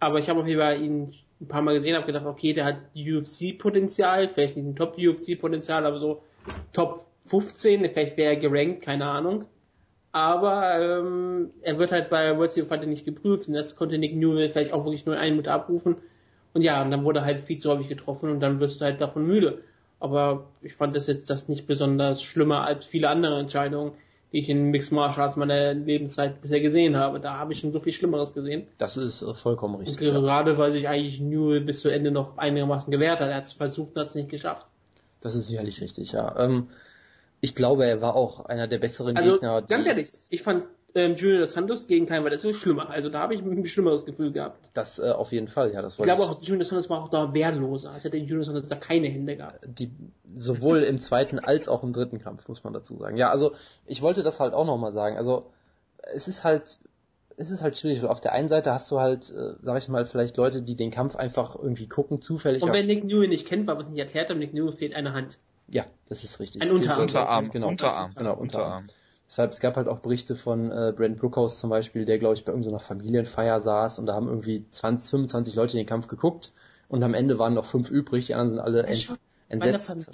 Aber 0.00 0.20
ich 0.20 0.30
habe 0.30 0.40
auf 0.40 0.46
jeden 0.46 0.60
Fall 0.60 0.82
ihn 0.82 1.12
ein 1.38 1.48
paar 1.48 1.60
Mal 1.60 1.74
gesehen, 1.74 1.94
habe 1.94 2.06
gedacht, 2.06 2.24
okay, 2.24 2.54
der 2.54 2.64
hat 2.64 2.78
UFC-Potenzial, 2.94 4.30
vielleicht 4.30 4.56
nicht 4.56 4.64
ein 4.64 4.74
Top-UFC-Potenzial, 4.74 5.84
aber 5.84 5.98
so 5.98 6.22
Top 6.72 7.04
15, 7.26 7.90
vielleicht 7.92 8.16
wäre 8.16 8.36
er 8.36 8.40
gerankt, 8.40 8.80
keine 8.80 9.04
Ahnung. 9.04 9.44
Aber 10.16 10.80
ähm, 10.80 11.50
er 11.60 11.78
wird 11.78 11.92
halt 11.92 12.08
bei 12.08 12.38
World 12.38 12.50
Series 12.50 12.64
of 12.64 12.68
Fighting 12.70 12.88
nicht 12.88 13.04
geprüft 13.04 13.48
und 13.48 13.52
das 13.52 13.76
konnte 13.76 13.98
Nick 13.98 14.16
Newell 14.16 14.48
vielleicht 14.48 14.72
auch 14.72 14.82
wirklich 14.86 15.04
nur 15.04 15.18
einen 15.18 15.32
Minute 15.32 15.52
abrufen. 15.52 15.96
Und 16.54 16.62
ja, 16.62 16.80
und 16.80 16.90
dann 16.90 17.04
wurde 17.04 17.18
er 17.18 17.26
halt 17.26 17.40
viel 17.40 17.58
zu 17.58 17.70
häufig 17.70 17.90
getroffen 17.90 18.30
und 18.30 18.40
dann 18.40 18.58
wirst 18.58 18.80
du 18.80 18.86
halt 18.86 18.98
davon 18.98 19.26
müde. 19.26 19.58
Aber 20.00 20.46
ich 20.62 20.72
fand 20.72 20.96
das 20.96 21.06
jetzt 21.06 21.28
das 21.28 21.48
nicht 21.48 21.66
besonders 21.66 22.22
schlimmer 22.22 22.64
als 22.64 22.86
viele 22.86 23.10
andere 23.10 23.38
Entscheidungen, 23.38 23.92
die 24.32 24.38
ich 24.38 24.48
in 24.48 24.70
Mixed 24.70 24.90
Martial 24.90 25.26
Arts 25.26 25.36
meiner 25.36 25.74
Lebenszeit 25.74 26.40
bisher 26.40 26.60
gesehen 26.60 26.96
habe. 26.96 27.20
Da 27.20 27.36
habe 27.36 27.52
ich 27.52 27.58
schon 27.58 27.72
so 27.72 27.80
viel 27.80 27.92
Schlimmeres 27.92 28.32
gesehen. 28.32 28.66
Das 28.78 28.96
ist 28.96 29.20
äh, 29.20 29.34
vollkommen 29.34 29.74
Und 29.74 29.80
richtig. 29.82 30.00
Ja. 30.00 30.18
gerade 30.18 30.56
weil 30.56 30.72
sich 30.72 30.88
eigentlich 30.88 31.20
Newell 31.20 31.60
bis 31.60 31.80
zu 31.82 31.90
Ende 31.90 32.10
noch 32.10 32.38
einigermaßen 32.38 32.90
gewehrt 32.90 33.20
hat. 33.20 33.28
Er 33.28 33.36
hat 33.36 33.44
es 33.44 33.52
versucht 33.52 33.94
und 33.94 34.00
hat 34.00 34.08
es 34.08 34.14
nicht 34.14 34.30
geschafft. 34.30 34.66
Das 35.20 35.34
ist 35.34 35.48
sicherlich 35.48 35.82
richtig, 35.82 36.12
ja. 36.12 36.34
Ähm, 36.38 36.68
ich 37.40 37.54
glaube, 37.54 37.84
er 37.86 38.00
war 38.00 38.14
auch 38.16 38.46
einer 38.46 38.66
der 38.66 38.78
besseren 38.78 39.16
Also 39.16 39.32
Gegner. 39.34 39.62
die- 39.62 39.68
ganz 39.68 39.86
ehrlich, 39.86 40.10
ich 40.30 40.42
fand 40.42 40.64
ähm, 40.94 41.14
Junior 41.14 41.40
dos 41.40 41.52
Santos 41.52 41.86
gegen 41.86 42.08
war 42.08 42.30
das 42.30 42.40
so 42.40 42.54
schlimmer. 42.54 42.88
Also 42.88 43.10
da 43.10 43.20
habe 43.20 43.34
ich 43.34 43.42
ein 43.42 43.66
schlimmeres 43.66 44.06
Gefühl 44.06 44.32
gehabt. 44.32 44.70
Das 44.72 44.98
äh, 44.98 45.10
auf 45.10 45.30
jeden 45.30 45.46
Fall, 45.48 45.70
ja. 45.74 45.82
Das 45.82 45.92
Ich 45.94 45.98
wollte 45.98 46.14
glaube 46.14 46.22
auch, 46.30 46.40
Junior 46.40 46.60
dos 46.60 46.68
Santos 46.68 46.88
war 46.88 47.02
auch 47.02 47.08
da 47.08 47.34
wehrloser. 47.34 47.90
als 47.90 48.04
hätte 48.04 48.16
Junior 48.16 48.38
dos 48.38 48.46
Santos 48.46 48.66
da 48.68 48.76
keine 48.76 49.08
Hände 49.08 49.36
gehabt. 49.36 49.58
die 49.66 49.90
sowohl 50.34 50.82
im 50.84 50.98
zweiten 50.98 51.38
als 51.38 51.68
auch 51.68 51.82
im 51.82 51.92
dritten 51.92 52.18
Kampf, 52.18 52.48
muss 52.48 52.64
man 52.64 52.72
dazu 52.72 52.96
sagen. 52.96 53.18
Ja, 53.18 53.28
also 53.30 53.52
ich 53.84 54.00
wollte 54.00 54.22
das 54.22 54.40
halt 54.40 54.54
auch 54.54 54.64
nochmal 54.64 54.92
sagen. 54.94 55.18
Also 55.18 55.50
es 56.14 56.28
ist 56.28 56.44
halt, 56.44 56.78
es 57.36 57.50
ist 57.50 57.60
halt 57.62 57.76
schwierig. 57.76 58.02
Auf 58.04 58.22
der 58.22 58.32
einen 58.32 58.48
Seite 58.48 58.72
hast 58.72 58.90
du 58.90 58.98
halt, 58.98 59.30
äh, 59.30 59.52
sag 59.60 59.76
ich 59.76 59.88
mal, 59.88 60.06
vielleicht 60.06 60.38
Leute, 60.38 60.62
die 60.62 60.76
den 60.76 60.90
Kampf 60.90 61.14
einfach 61.16 61.56
irgendwie 61.56 61.88
gucken, 61.88 62.22
zufällig. 62.22 62.62
Und 62.62 62.72
wenn 62.72 62.86
Nick 62.86 63.04
Newell 63.04 63.28
nicht 63.28 63.46
kennt, 63.46 63.66
weil 63.66 63.76
wir 63.76 63.82
es 63.82 63.88
nicht 63.90 63.98
erklärt 63.98 64.30
haben, 64.30 64.38
Nick 64.38 64.54
Newell 64.54 64.72
fehlt 64.72 64.94
eine 64.94 65.12
Hand. 65.12 65.36
Ja, 65.68 65.86
das 66.08 66.24
ist 66.24 66.40
richtig. 66.40 66.62
Ein 66.62 66.70
Unterarm. 66.70 67.02
Unterarm, 67.02 67.50
Genau. 67.50 67.68
Unterarm, 67.68 68.10
Genau, 68.14 68.34
Unterarm. 68.34 68.72
Unterarm. 68.72 68.86
Deshalb, 69.28 69.50
es 69.50 69.60
gab 69.60 69.76
halt 69.76 69.88
auch 69.88 69.98
Berichte 69.98 70.36
von 70.36 70.70
äh, 70.70 70.92
Brent 70.96 71.18
Brookhouse 71.18 71.58
zum 71.58 71.68
Beispiel, 71.70 72.04
der, 72.04 72.18
glaube 72.18 72.34
ich, 72.34 72.44
bei 72.44 72.52
irgendeiner 72.52 72.78
Familienfeier 72.78 73.60
saß 73.60 73.98
und 73.98 74.06
da 74.06 74.14
haben 74.14 74.28
irgendwie 74.28 74.64
20, 74.70 75.10
25 75.10 75.56
Leute 75.56 75.76
den 75.76 75.86
Kampf 75.86 76.06
geguckt 76.06 76.52
und 76.88 77.02
am 77.02 77.12
Ende 77.12 77.38
waren 77.38 77.54
noch 77.54 77.64
fünf 77.64 77.90
übrig, 77.90 78.26
die 78.26 78.34
anderen 78.34 78.50
sind 78.50 78.60
alle 78.60 78.84
ent, 78.84 79.18
entsetzt 79.48 80.08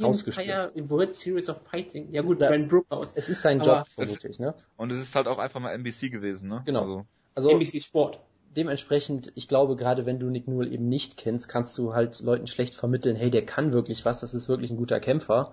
im 0.75 0.89
World 0.89 1.15
Series 1.15 1.51
of 1.51 1.59
Fighting. 1.65 2.11
Ja 2.13 2.23
gut, 2.23 2.41
Ja. 2.41 2.49
Brent 2.49 2.71
Brookhouse. 2.71 3.13
Es 3.15 3.29
ist 3.29 3.43
sein 3.43 3.61
Job, 3.61 3.87
vermute 3.89 4.29
ich, 4.29 4.39
ne? 4.39 4.55
Und 4.79 4.91
es 4.93 4.99
ist 4.99 5.15
halt 5.15 5.29
auch 5.29 5.39
einfach 5.39 5.61
mal 5.61 5.73
NBC 5.73 6.11
gewesen, 6.11 6.49
ne? 6.49 6.63
Genau. 6.65 6.81
Also, 6.81 7.07
Also 7.35 7.51
NBC 7.51 7.83
Sport. 7.83 8.19
Dementsprechend, 8.57 9.33
ich 9.35 9.49
glaube, 9.49 9.77
gerade 9.77 10.07
wenn 10.07 10.19
du 10.19 10.27
Nick 10.27 10.49
Newell 10.49 10.73
eben 10.73 10.89
nicht 10.89 11.17
kennst, 11.17 11.49
kannst 11.49 11.77
du 11.79 11.95
halt 11.95 12.21
Leuten 12.21 12.47
schlecht 12.47 12.75
vermitteln, 12.75 13.17
hey, 13.17 13.31
der 13.31 13.45
kann 13.47 13.73
wirklich 13.73 14.05
was, 14.05 14.21
das 14.21 14.35
ist 14.35 14.49
wirklich 14.49 14.71
ein 14.71 14.77
guter 14.77 15.01
Kämpfer. 15.01 15.53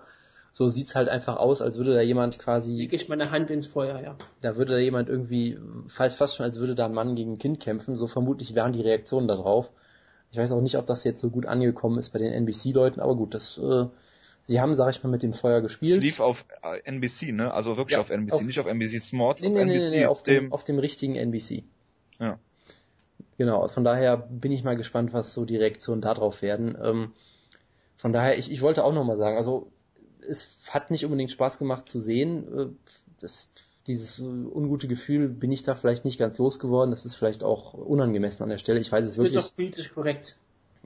So 0.52 0.68
sieht's 0.68 0.96
halt 0.96 1.08
einfach 1.08 1.36
aus, 1.36 1.62
als 1.62 1.78
würde 1.78 1.94
da 1.94 2.00
jemand 2.00 2.38
quasi 2.40 2.74
Leg 2.76 2.92
ich 2.92 3.08
meine 3.08 3.30
Hand 3.30 3.50
ins 3.50 3.68
Feuer, 3.68 4.00
ja. 4.02 4.16
da 4.40 4.56
würde 4.56 4.74
da 4.74 4.78
jemand 4.80 5.08
irgendwie, 5.08 5.56
falls 5.86 6.16
fast 6.16 6.34
schon, 6.36 6.44
als 6.44 6.58
würde 6.58 6.74
da 6.74 6.86
ein 6.86 6.92
Mann 6.94 7.14
gegen 7.14 7.34
ein 7.34 7.38
Kind 7.38 7.60
kämpfen, 7.60 7.94
so 7.94 8.08
vermutlich 8.08 8.54
wären 8.56 8.72
die 8.72 8.82
Reaktionen 8.82 9.28
darauf. 9.28 9.70
Ich 10.32 10.38
weiß 10.38 10.50
auch 10.52 10.60
nicht, 10.60 10.76
ob 10.76 10.86
das 10.86 11.04
jetzt 11.04 11.20
so 11.20 11.30
gut 11.30 11.46
angekommen 11.46 11.98
ist 11.98 12.10
bei 12.10 12.18
den 12.18 12.32
NBC-Leuten, 12.32 13.00
aber 13.00 13.14
gut, 13.14 13.34
das, 13.34 13.58
äh, 13.58 13.86
sie 14.42 14.60
haben, 14.60 14.74
sag 14.74 14.90
ich 14.90 15.02
mal, 15.04 15.08
mit 15.10 15.22
dem 15.22 15.32
Feuer 15.34 15.58
es 15.58 15.62
gespielt. 15.62 16.02
lief 16.02 16.18
auf 16.18 16.44
äh, 16.62 16.80
NBC, 16.84 17.30
ne? 17.32 17.54
Also 17.54 17.76
wirklich 17.76 17.94
Ja, 17.94 18.00
auf 18.00 18.10
NBC, 18.10 18.32
auf- 18.34 18.42
nicht 18.42 18.58
auf 18.58 18.66
NBC 18.66 19.00
Sports, 19.00 19.42
Nee, 19.42 19.48
auf 19.48 19.54
nee, 19.54 19.64
nee, 19.64 19.74
NBC, 19.76 19.90
nee, 19.92 20.06
auf 20.06 20.22
dem, 20.24 20.34
dem, 20.46 20.52
auf 20.52 20.64
dem 20.64 20.78
richtigen 20.80 21.14
NBC. 21.14 21.62
Ja. 22.18 22.38
Genau, 23.38 23.66
von 23.68 23.84
daher 23.84 24.16
bin 24.16 24.52
ich 24.52 24.64
mal 24.64 24.76
gespannt, 24.76 25.12
was 25.12 25.32
so 25.34 25.44
die 25.44 25.56
Reaktionen 25.56 26.00
darauf 26.00 26.42
werden. 26.42 26.76
Ähm, 26.82 27.12
von 27.96 28.12
daher, 28.12 28.38
ich, 28.38 28.50
ich 28.50 28.62
wollte 28.62 28.84
auch 28.84 28.92
nochmal 28.92 29.18
sagen, 29.18 29.36
also 29.36 29.70
es 30.26 30.58
hat 30.70 30.90
nicht 30.90 31.04
unbedingt 31.04 31.30
Spaß 31.30 31.58
gemacht 31.58 31.88
zu 31.88 32.00
sehen. 32.00 32.46
Äh, 32.58 32.66
Das, 33.20 33.50
dieses 33.86 34.18
äh, 34.18 34.22
ungute 34.22 34.88
Gefühl 34.88 35.28
bin 35.28 35.52
ich 35.52 35.62
da 35.62 35.74
vielleicht 35.74 36.04
nicht 36.04 36.18
ganz 36.18 36.38
losgeworden. 36.38 36.90
Das 36.90 37.04
ist 37.04 37.14
vielleicht 37.14 37.44
auch 37.44 37.74
unangemessen 37.74 38.42
an 38.42 38.48
der 38.50 38.58
Stelle. 38.58 38.80
Ich 38.80 38.90
weiß 38.92 39.04
es 39.04 39.14
Du 39.16 39.22
bist 39.22 39.34
wirklich. 39.34 39.50
doch 39.50 39.56
politisch 39.56 39.92
korrekt. 39.94 40.36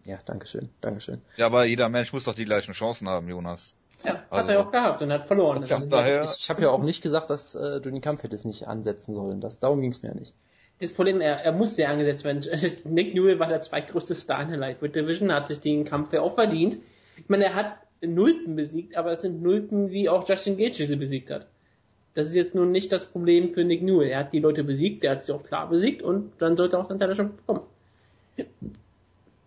Ja, 0.04 0.18
Dankeschön, 0.26 0.68
Dankeschön. 0.82 1.22
ja, 1.36 1.46
aber 1.46 1.64
jeder 1.64 1.88
Mensch 1.88 2.12
muss 2.12 2.24
doch 2.24 2.34
die 2.34 2.44
gleichen 2.44 2.72
Chancen 2.72 3.08
haben, 3.08 3.26
Jonas. 3.28 3.74
Ja, 4.04 4.14
hat 4.16 4.24
Also- 4.30 4.50
er 4.50 4.60
auch 4.66 4.70
gehabt 4.70 5.00
und 5.00 5.10
hat 5.12 5.26
verloren. 5.26 5.62
Ist- 5.62 5.70
Ich, 5.70 6.40
ich 6.44 6.50
habe 6.50 6.60
ja 6.62 6.70
auch 6.70 6.82
nicht 6.82 7.00
gesagt, 7.02 7.30
dass 7.30 7.54
äh, 7.54 7.80
du 7.80 7.90
den 7.90 8.02
Kampf 8.02 8.22
hättest 8.22 8.44
nicht 8.44 8.66
ansetzen 8.68 9.14
sollen. 9.14 9.40
Das, 9.40 9.60
darum 9.60 9.80
ging 9.80 9.92
es 9.92 10.02
mir 10.02 10.10
ja 10.10 10.14
nicht. 10.14 10.34
Das 10.80 10.92
Problem, 10.92 11.20
er, 11.20 11.40
er 11.44 11.52
musste 11.52 11.82
ja 11.82 11.88
angesetzt 11.88 12.24
werden. 12.24 12.44
Nick 12.84 13.14
Newell 13.14 13.38
war 13.38 13.48
der 13.48 13.60
zweitgrößte 13.60 14.14
Star 14.14 14.42
in 14.42 14.48
der 14.48 14.58
Lightweight 14.58 14.94
Division, 14.94 15.32
hat 15.32 15.48
sich 15.48 15.60
den 15.60 15.84
Kampf 15.84 16.12
ja 16.12 16.20
auch 16.20 16.34
verdient. 16.34 16.78
Ich 17.16 17.28
meine, 17.28 17.44
er 17.44 17.54
hat 17.54 17.76
Nulpen 18.00 18.56
besiegt, 18.56 18.96
aber 18.96 19.12
es 19.12 19.22
sind 19.22 19.42
Nulpen, 19.42 19.90
wie 19.90 20.08
auch 20.08 20.28
Justin 20.28 20.56
Gaethje 20.56 20.86
sie 20.86 20.96
besiegt 20.96 21.30
hat. 21.30 21.46
Das 22.14 22.28
ist 22.28 22.34
jetzt 22.34 22.54
nun 22.54 22.70
nicht 22.70 22.92
das 22.92 23.06
Problem 23.06 23.54
für 23.54 23.64
Nick 23.64 23.82
Newell. 23.82 24.08
Er 24.08 24.20
hat 24.20 24.32
die 24.32 24.40
Leute 24.40 24.62
besiegt, 24.62 25.04
er 25.04 25.12
hat 25.12 25.24
sie 25.24 25.32
auch 25.32 25.42
klar 25.42 25.68
besiegt 25.68 26.02
und 26.02 26.32
dann 26.38 26.56
sollte 26.56 26.76
er 26.76 26.80
auch 26.80 26.84
sein 26.84 26.98
Teil 26.98 27.14
schon 27.14 27.36
bekommen. 27.36 27.62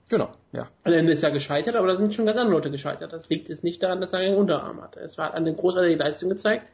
Genau, 0.09 0.29
ja. 0.53 0.69
Am 0.83 0.93
Ende 0.93 1.11
ist 1.11 1.23
er 1.23 1.31
gescheitert, 1.31 1.75
aber 1.75 1.87
da 1.87 1.95
sind 1.95 2.13
schon 2.13 2.25
ganz 2.25 2.37
andere 2.37 2.55
Leute 2.55 2.71
gescheitert. 2.71 3.11
Das 3.11 3.29
liegt 3.29 3.49
jetzt 3.49 3.63
nicht 3.63 3.83
daran, 3.83 3.99
dass 3.99 4.13
er 4.13 4.19
einen 4.19 4.37
Unterarm 4.37 4.81
hatte. 4.81 5.01
Es 5.01 5.17
war 5.17 5.33
eine 5.33 5.53
großartige 5.53 5.97
Leistung 5.97 6.29
gezeigt. 6.29 6.71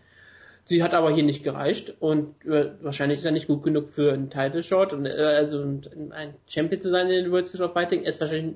Sie 0.65 0.81
hat 0.81 0.93
aber 0.93 1.13
hier 1.13 1.23
nicht 1.23 1.43
gereicht 1.43 1.93
und 1.99 2.35
äh, 2.45 2.71
wahrscheinlich 2.81 3.19
ist 3.19 3.25
er 3.25 3.31
nicht 3.31 3.47
gut 3.47 3.63
genug 3.63 3.89
für 3.89 4.13
einen 4.13 4.29
Title 4.29 4.63
Shot 4.63 4.93
und 4.93 5.05
äh, 5.05 5.09
also 5.11 5.61
ein, 5.61 6.11
ein 6.11 6.35
Champion 6.47 6.81
zu 6.81 6.89
sein 6.89 7.07
in 7.09 7.23
den 7.25 7.31
World 7.31 7.47
Series 7.47 7.67
of 7.67 7.73
Fighting. 7.73 8.03
Er 8.03 8.09
ist 8.09 8.21
wahrscheinlich 8.21 8.55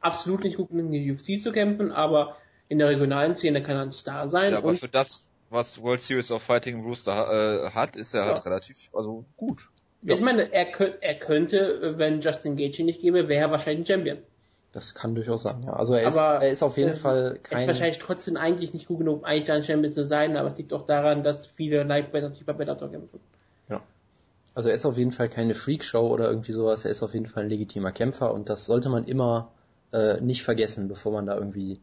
absolut 0.00 0.44
nicht 0.44 0.56
gut 0.58 0.68
genug 0.68 0.86
in 0.86 0.92
die 0.92 1.10
UFC 1.10 1.40
zu 1.40 1.52
kämpfen, 1.52 1.92
aber 1.92 2.36
In 2.68 2.78
der 2.78 2.88
regionalen 2.88 3.36
Szene 3.36 3.62
kann 3.62 3.76
er 3.76 3.82
ein 3.82 3.92
Star 3.92 4.28
sein. 4.28 4.52
Ja, 4.52 4.58
aber 4.58 4.74
für 4.74 4.88
das, 4.88 5.30
was 5.50 5.80
World 5.80 6.00
Series 6.00 6.30
of 6.32 6.42
Fighting 6.42 6.82
Rooster 6.82 7.66
äh, 7.66 7.70
hat, 7.70 7.96
ist 7.96 8.12
er 8.14 8.24
halt 8.24 8.38
Ja. 8.38 8.42
relativ, 8.42 8.90
also 8.92 9.24
gut. 9.36 9.68
ich 10.02 10.20
meine, 10.20 10.52
er, 10.52 10.76
er 11.02 11.14
könnte, 11.14 11.94
wenn 11.96 12.20
Justin 12.20 12.56
Gaethje 12.56 12.84
nicht 12.84 13.00
gäbe, 13.00 13.28
wäre 13.28 13.40
er 13.42 13.50
wahrscheinlich 13.52 13.82
ein 13.82 13.86
Champion. 13.86 14.18
Das 14.72 14.94
kann 14.94 15.14
durchaus 15.14 15.42
sein, 15.42 15.62
ja. 15.64 15.72
Also 15.72 15.94
er 15.94 16.08
ist, 16.08 16.16
Aber, 16.16 16.42
er 16.42 16.50
ist 16.50 16.62
auf 16.62 16.76
jeden 16.76 16.92
äh, 16.92 16.96
Fall 16.96 17.18
Er 17.18 17.32
ist 17.34 17.42
kein, 17.44 17.66
wahrscheinlich 17.66 17.98
trotzdem 17.98 18.36
eigentlich 18.36 18.72
nicht 18.72 18.88
gut 18.88 18.98
genug, 18.98 19.18
um 19.18 19.24
eigentlich 19.24 19.44
da 19.44 19.54
ein 19.54 19.64
Champion 19.64 19.92
zu 19.92 20.06
sein, 20.06 20.36
aber 20.36 20.48
es 20.48 20.58
liegt 20.58 20.72
auch 20.72 20.86
daran, 20.86 21.22
dass 21.22 21.46
viele 21.46 21.82
Lightweight 21.82 22.22
natürlich 22.22 22.46
bei 22.46 22.52
Bellator 22.52 22.90
kämpfen. 22.90 23.20
also 24.56 24.70
er 24.70 24.74
ist 24.74 24.86
auf 24.86 24.96
jeden 24.96 25.12
Fall 25.12 25.28
keine 25.28 25.54
Freakshow 25.54 26.08
oder 26.08 26.28
irgendwie 26.28 26.52
sowas. 26.52 26.86
Er 26.86 26.90
ist 26.90 27.02
auf 27.02 27.12
jeden 27.12 27.26
Fall 27.26 27.44
ein 27.44 27.50
legitimer 27.50 27.92
Kämpfer 27.92 28.32
und 28.32 28.48
das 28.48 28.64
sollte 28.64 28.88
man 28.88 29.04
immer 29.04 29.52
äh, 29.92 30.18
nicht 30.22 30.44
vergessen, 30.44 30.88
bevor 30.88 31.12
man 31.12 31.26
da 31.26 31.36
irgendwie 31.36 31.78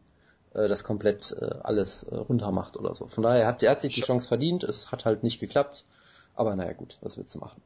äh, 0.54 0.66
das 0.66 0.82
komplett 0.82 1.36
äh, 1.40 1.54
alles 1.62 2.02
äh, 2.02 2.16
runter 2.16 2.50
macht 2.50 2.76
oder 2.76 2.94
so. 2.96 3.06
Von 3.06 3.22
daher 3.22 3.42
er 3.42 3.46
hat 3.46 3.62
er 3.62 3.70
hat 3.70 3.80
sich 3.80 3.94
die 3.94 4.00
Chance 4.00 4.26
verdient. 4.26 4.64
Es 4.64 4.90
hat 4.90 5.04
halt 5.04 5.22
nicht 5.22 5.38
geklappt. 5.38 5.84
Aber 6.34 6.56
naja 6.56 6.72
gut, 6.72 6.98
was 7.00 7.16
willst 7.16 7.34
du 7.36 7.38
machen? 7.38 7.62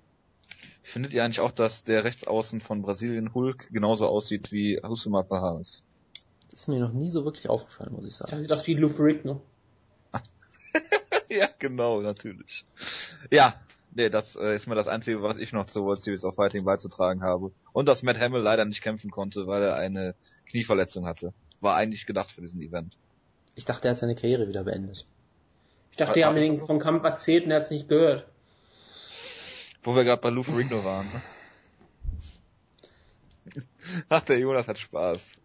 Findet 0.83 1.13
ihr 1.13 1.25
eigentlich 1.25 1.41
auch, 1.41 1.53
dass 1.53 1.85
der 1.85 2.05
Rechtsaußen 2.05 2.61
von 2.61 2.83
Brasilien 2.83 3.35
Hulk 3.35 3.69
genauso 3.73 4.07
aussieht 4.07 4.53
wie 4.53 4.81
Husuma 4.83 5.23
Paharis? 5.23 5.83
Ist 6.53 6.69
mir 6.69 6.81
noch 6.81 6.93
nie 6.93 7.11
so 7.11 7.25
wirklich 7.25 7.49
aufgefallen, 7.49 7.93
muss 7.93 8.07
ich 8.07 8.15
sagen. 8.17 8.31
Das 8.31 8.41
sieht 8.41 8.53
aus 8.53 8.67
wie 8.67 8.75
Lou 8.75 8.89
Ferrigno. 8.89 9.43
ja, 11.29 11.49
genau, 11.59 12.01
natürlich. 12.01 12.65
Ja, 13.31 13.55
nee, 13.95 14.09
das 14.09 14.37
äh, 14.37 14.57
ist 14.57 14.67
mir 14.67 14.75
das 14.75 14.89
Einzige, 14.89 15.23
was 15.23 15.37
ich 15.37 15.53
noch 15.53 15.67
zur 15.67 15.85
World 15.85 15.99
Series 16.01 16.25
of 16.25 16.35
Fighting 16.35 16.65
beizutragen 16.65 17.23
habe. 17.23 17.53
Und 17.73 17.87
dass 17.87 18.03
Matt 18.03 18.19
Hamill 18.19 18.41
leider 18.41 18.65
nicht 18.65 18.83
kämpfen 18.83 19.11
konnte, 19.11 19.47
weil 19.47 19.63
er 19.63 19.77
eine 19.77 20.15
Knieverletzung 20.47 21.07
hatte. 21.07 21.33
War 21.61 21.77
eigentlich 21.77 22.07
gedacht 22.07 22.31
für 22.31 22.41
diesen 22.41 22.61
Event. 22.63 22.97
Ich 23.55 23.65
dachte, 23.65 23.89
er 23.89 23.91
hat 23.93 23.99
seine 23.99 24.15
Karriere 24.15 24.49
wieder 24.49 24.65
beendet. 24.65 25.07
Ich 25.91 25.97
dachte, 25.97 26.15
die 26.15 26.25
Ah, 26.25 26.29
haben 26.29 26.37
das 26.37 26.59
so? 26.59 26.67
vom 26.67 26.79
Kampf 26.79 27.03
erzählt 27.05 27.45
und 27.45 27.51
er 27.51 27.57
hat 27.57 27.65
es 27.65 27.71
nicht 27.71 27.89
gehört. 27.89 28.27
Wo 29.83 29.95
wir 29.95 30.05
gerade 30.05 30.21
bei 30.21 30.31
Lou 30.31 30.43
Ferrigno 30.43 30.85
waren. 30.85 31.07
Ne? 31.07 31.23
Ach, 34.09 34.21
der 34.23 34.39
Jonas 34.39 34.69
hat 34.69 34.79
Spaß. 34.79 35.39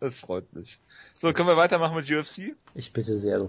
Das 0.00 0.20
freut 0.20 0.52
mich. 0.52 0.78
So, 1.14 1.32
können 1.32 1.48
wir 1.48 1.56
weitermachen 1.56 1.96
mit 1.96 2.10
UFC? 2.10 2.54
Ich 2.74 2.92
bitte 2.92 3.18
sehr. 3.18 3.48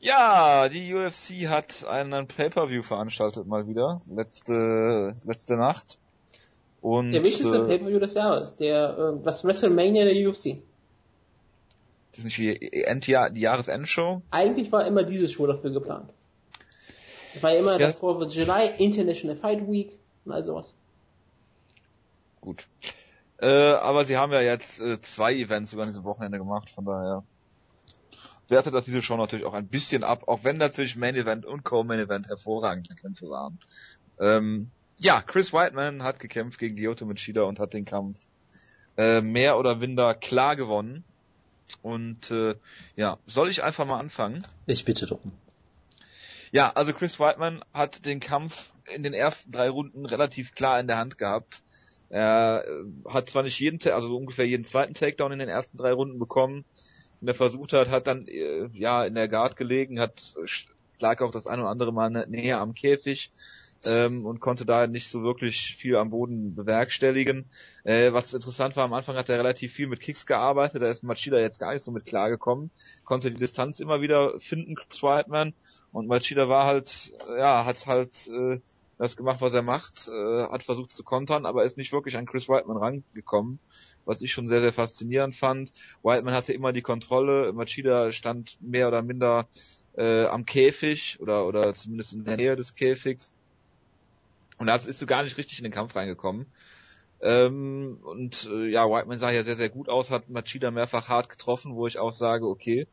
Ja, 0.00 0.68
die 0.68 0.94
UFC 0.94 1.48
hat 1.48 1.84
einen 1.84 2.26
Pay-Per-View 2.26 2.82
veranstaltet 2.82 3.46
mal 3.46 3.68
wieder. 3.68 4.00
Letzte, 4.06 5.14
letzte 5.24 5.56
Nacht. 5.56 5.98
Und, 6.80 7.12
Der 7.12 7.22
wichtigste 7.22 7.58
äh, 7.58 7.66
Pay-Per-View 7.66 7.98
des 7.98 8.14
Jahres. 8.14 8.56
Der, 8.56 8.98
äh, 9.20 9.22
das 9.22 9.44
WrestleMania 9.44 10.04
der 10.04 10.28
UFC. 10.28 10.62
das 12.10 12.18
ist 12.18 12.24
nicht 12.24 12.38
wie 12.38 12.82
Endjahr, 12.82 13.28
die 13.30 13.42
Jahresendshow. 13.42 14.22
Eigentlich 14.30 14.72
war 14.72 14.86
immer 14.86 15.04
diese 15.04 15.28
Show 15.28 15.46
dafür 15.46 15.70
geplant. 15.70 16.10
Es 17.34 17.42
war 17.42 17.54
immer 17.54 17.78
Ja. 17.78 17.88
davor 17.88 18.18
wird 18.20 18.32
July 18.32 18.70
International 18.78 19.36
Fight 19.36 19.70
Week 19.70 19.98
und 20.24 20.32
all 20.32 20.44
sowas. 20.44 20.74
Gut. 22.40 22.66
Äh, 23.38 23.46
aber 23.46 24.04
sie 24.04 24.16
haben 24.16 24.32
ja 24.32 24.40
jetzt 24.40 24.80
äh, 24.80 25.00
zwei 25.00 25.34
Events 25.34 25.70
sogar 25.70 25.84
an 25.86 25.90
diesem 25.90 26.04
Wochenende 26.04 26.38
gemacht, 26.38 26.70
von 26.70 26.84
daher 26.84 27.24
wertet 28.48 28.74
das 28.74 28.84
diese 28.84 29.00
Show 29.02 29.16
natürlich 29.16 29.44
auch 29.46 29.54
ein 29.54 29.68
bisschen 29.68 30.02
ab, 30.04 30.24
auch 30.26 30.44
wenn 30.44 30.56
natürlich 30.56 30.96
Main 30.96 31.14
Event 31.14 31.46
und 31.46 31.64
Co-Main 31.64 32.00
Event 32.00 32.28
hervorragende 32.28 32.94
Kämpfe 32.96 33.30
waren. 33.30 33.58
Ähm, 34.18 34.70
ja, 34.98 35.22
Chris 35.22 35.52
Whiteman 35.52 36.02
hat 36.02 36.18
gekämpft 36.18 36.58
gegen 36.58 36.76
Lyoto 36.76 37.06
Machida 37.06 37.42
und 37.44 37.58
hat 37.60 37.72
den 37.72 37.84
Kampf 37.84 38.18
äh, 38.96 39.20
mehr 39.20 39.56
oder 39.58 39.76
minder 39.76 40.14
klar 40.14 40.56
gewonnen. 40.56 41.04
Und 41.80 42.30
äh, 42.30 42.56
ja, 42.96 43.18
soll 43.26 43.48
ich 43.48 43.62
einfach 43.62 43.86
mal 43.86 43.98
anfangen? 44.00 44.44
Ich 44.66 44.84
bitte 44.84 45.06
darum. 45.06 45.32
Ja, 46.52 46.70
also 46.72 46.92
Chris 46.92 47.20
Whiteman 47.20 47.62
hat 47.72 48.04
den 48.06 48.18
Kampf 48.20 48.72
in 48.92 49.02
den 49.02 49.14
ersten 49.14 49.52
drei 49.52 49.68
Runden 49.68 50.04
relativ 50.04 50.54
klar 50.54 50.80
in 50.80 50.88
der 50.88 50.96
Hand 50.96 51.16
gehabt. 51.16 51.62
Er 52.08 52.64
äh, 52.66 53.10
hat 53.12 53.30
zwar 53.30 53.44
nicht 53.44 53.60
jeden, 53.60 53.80
also 53.92 54.08
so 54.08 54.16
ungefähr 54.16 54.46
jeden 54.46 54.64
zweiten 54.64 54.94
Takedown 54.94 55.32
in 55.32 55.38
den 55.38 55.48
ersten 55.48 55.78
drei 55.78 55.92
Runden 55.92 56.18
bekommen, 56.18 56.64
den 57.20 57.28
er 57.28 57.34
versucht 57.34 57.72
hat, 57.72 57.88
hat 57.88 58.08
dann 58.08 58.26
äh, 58.26 58.68
ja 58.72 59.04
in 59.04 59.14
der 59.14 59.28
Guard 59.28 59.56
gelegen, 59.56 60.00
hat 60.00 60.34
lag 60.98 61.20
auch 61.20 61.30
das 61.30 61.46
ein 61.46 61.60
oder 61.60 61.68
andere 61.68 61.92
Mal 61.92 62.10
nä- 62.10 62.26
näher 62.26 62.58
am 62.58 62.74
Käfig 62.74 63.30
ähm, 63.86 64.26
und 64.26 64.40
konnte 64.40 64.66
da 64.66 64.88
nicht 64.88 65.08
so 65.08 65.22
wirklich 65.22 65.76
viel 65.78 65.96
am 65.96 66.10
Boden 66.10 66.56
bewerkstelligen. 66.56 67.48
Äh, 67.84 68.12
was 68.12 68.34
interessant 68.34 68.74
war, 68.74 68.84
am 68.84 68.92
Anfang 68.92 69.16
hat 69.16 69.28
er 69.28 69.38
relativ 69.38 69.72
viel 69.72 69.86
mit 69.86 70.00
Kicks 70.00 70.26
gearbeitet, 70.26 70.82
da 70.82 70.90
ist 70.90 71.04
Machida 71.04 71.38
jetzt 71.38 71.60
gar 71.60 71.72
nicht 71.72 71.84
so 71.84 71.92
mit 71.92 72.06
klargekommen, 72.06 72.72
konnte 73.04 73.30
die 73.30 73.36
Distanz 73.36 73.78
immer 73.78 74.00
wieder 74.00 74.38
finden, 74.40 74.74
Chris 74.74 75.00
Whiteman, 75.00 75.54
und 75.92 76.06
Machida 76.06 76.48
war 76.48 76.66
halt, 76.66 77.12
ja, 77.36 77.64
hat 77.64 77.86
halt 77.86 78.28
äh, 78.28 78.60
das 78.98 79.16
gemacht, 79.16 79.40
was 79.40 79.54
er 79.54 79.62
macht, 79.62 80.08
äh, 80.08 80.42
hat 80.48 80.62
versucht 80.62 80.92
zu 80.92 81.02
kontern, 81.02 81.46
aber 81.46 81.64
ist 81.64 81.76
nicht 81.76 81.92
wirklich 81.92 82.16
an 82.16 82.26
Chris 82.26 82.48
Whiteman 82.48 82.76
rangekommen, 82.76 83.58
was 84.04 84.22
ich 84.22 84.32
schon 84.32 84.46
sehr, 84.46 84.60
sehr 84.60 84.72
faszinierend 84.72 85.34
fand. 85.34 85.72
Whiteman 86.02 86.34
hatte 86.34 86.52
immer 86.52 86.72
die 86.72 86.82
Kontrolle, 86.82 87.52
Machida 87.52 88.12
stand 88.12 88.58
mehr 88.60 88.88
oder 88.88 89.02
minder 89.02 89.48
äh, 89.96 90.26
am 90.26 90.44
Käfig 90.44 91.18
oder, 91.20 91.46
oder 91.46 91.74
zumindest 91.74 92.12
in 92.12 92.24
der 92.24 92.36
Nähe 92.36 92.56
des 92.56 92.74
Käfigs. 92.74 93.34
Und 94.58 94.66
da 94.66 94.74
ist 94.76 94.98
so 94.98 95.06
gar 95.06 95.22
nicht 95.22 95.38
richtig 95.38 95.58
in 95.58 95.64
den 95.64 95.72
Kampf 95.72 95.96
reingekommen. 95.96 96.46
Ähm, 97.22 97.98
und 98.02 98.48
äh, 98.50 98.68
ja, 98.68 98.88
Whiteman 98.88 99.18
sah 99.18 99.30
ja 99.30 99.42
sehr, 99.42 99.56
sehr 99.56 99.68
gut 99.68 99.88
aus, 99.88 100.10
hat 100.10 100.28
Machida 100.28 100.70
mehrfach 100.70 101.08
hart 101.08 101.28
getroffen, 101.28 101.74
wo 101.74 101.86
ich 101.86 101.98
auch 101.98 102.12
sage, 102.12 102.46
okay, 102.46 102.86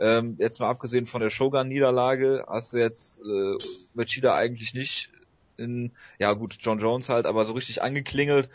ähm, 0.00 0.36
jetzt 0.38 0.60
mal 0.60 0.68
abgesehen 0.68 1.06
von 1.06 1.20
der 1.20 1.30
Shogun-Niederlage, 1.30 2.44
hast 2.48 2.72
du 2.72 2.78
jetzt 2.78 3.20
äh, 3.20 3.56
Machida 3.94 4.34
eigentlich 4.34 4.74
nicht 4.74 5.10
in, 5.56 5.92
ja 6.18 6.32
gut, 6.32 6.56
John 6.60 6.78
Jones 6.78 7.08
halt, 7.08 7.26
aber 7.26 7.44
so 7.44 7.52
richtig 7.52 7.82
angeklingelt, 7.82 8.48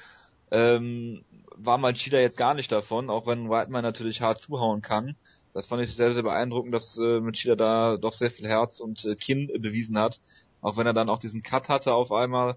ähm, 0.51 1.23
war 1.55 1.77
Machida 1.77 2.19
jetzt 2.19 2.37
gar 2.37 2.55
nicht 2.55 2.71
davon, 2.71 3.09
auch 3.09 3.27
wenn 3.27 3.49
Whiteman 3.49 3.83
natürlich 3.83 4.21
hart 4.21 4.39
zuhauen 4.39 4.81
kann. 4.81 5.15
Das 5.53 5.67
fand 5.67 5.83
ich 5.83 5.95
sehr, 5.95 6.13
sehr 6.13 6.23
beeindruckend, 6.23 6.73
dass 6.73 6.97
äh, 6.97 7.19
Machida 7.21 7.55
da 7.55 7.97
doch 7.97 8.11
sehr 8.11 8.31
viel 8.31 8.47
Herz 8.47 8.79
und 8.79 9.05
äh, 9.05 9.15
Kinn 9.15 9.49
bewiesen 9.59 9.97
hat, 9.97 10.19
auch 10.61 10.77
wenn 10.77 10.87
er 10.87 10.93
dann 10.93 11.09
auch 11.09 11.19
diesen 11.19 11.43
Cut 11.43 11.69
hatte 11.69 11.93
auf 11.93 12.11
einmal. 12.11 12.55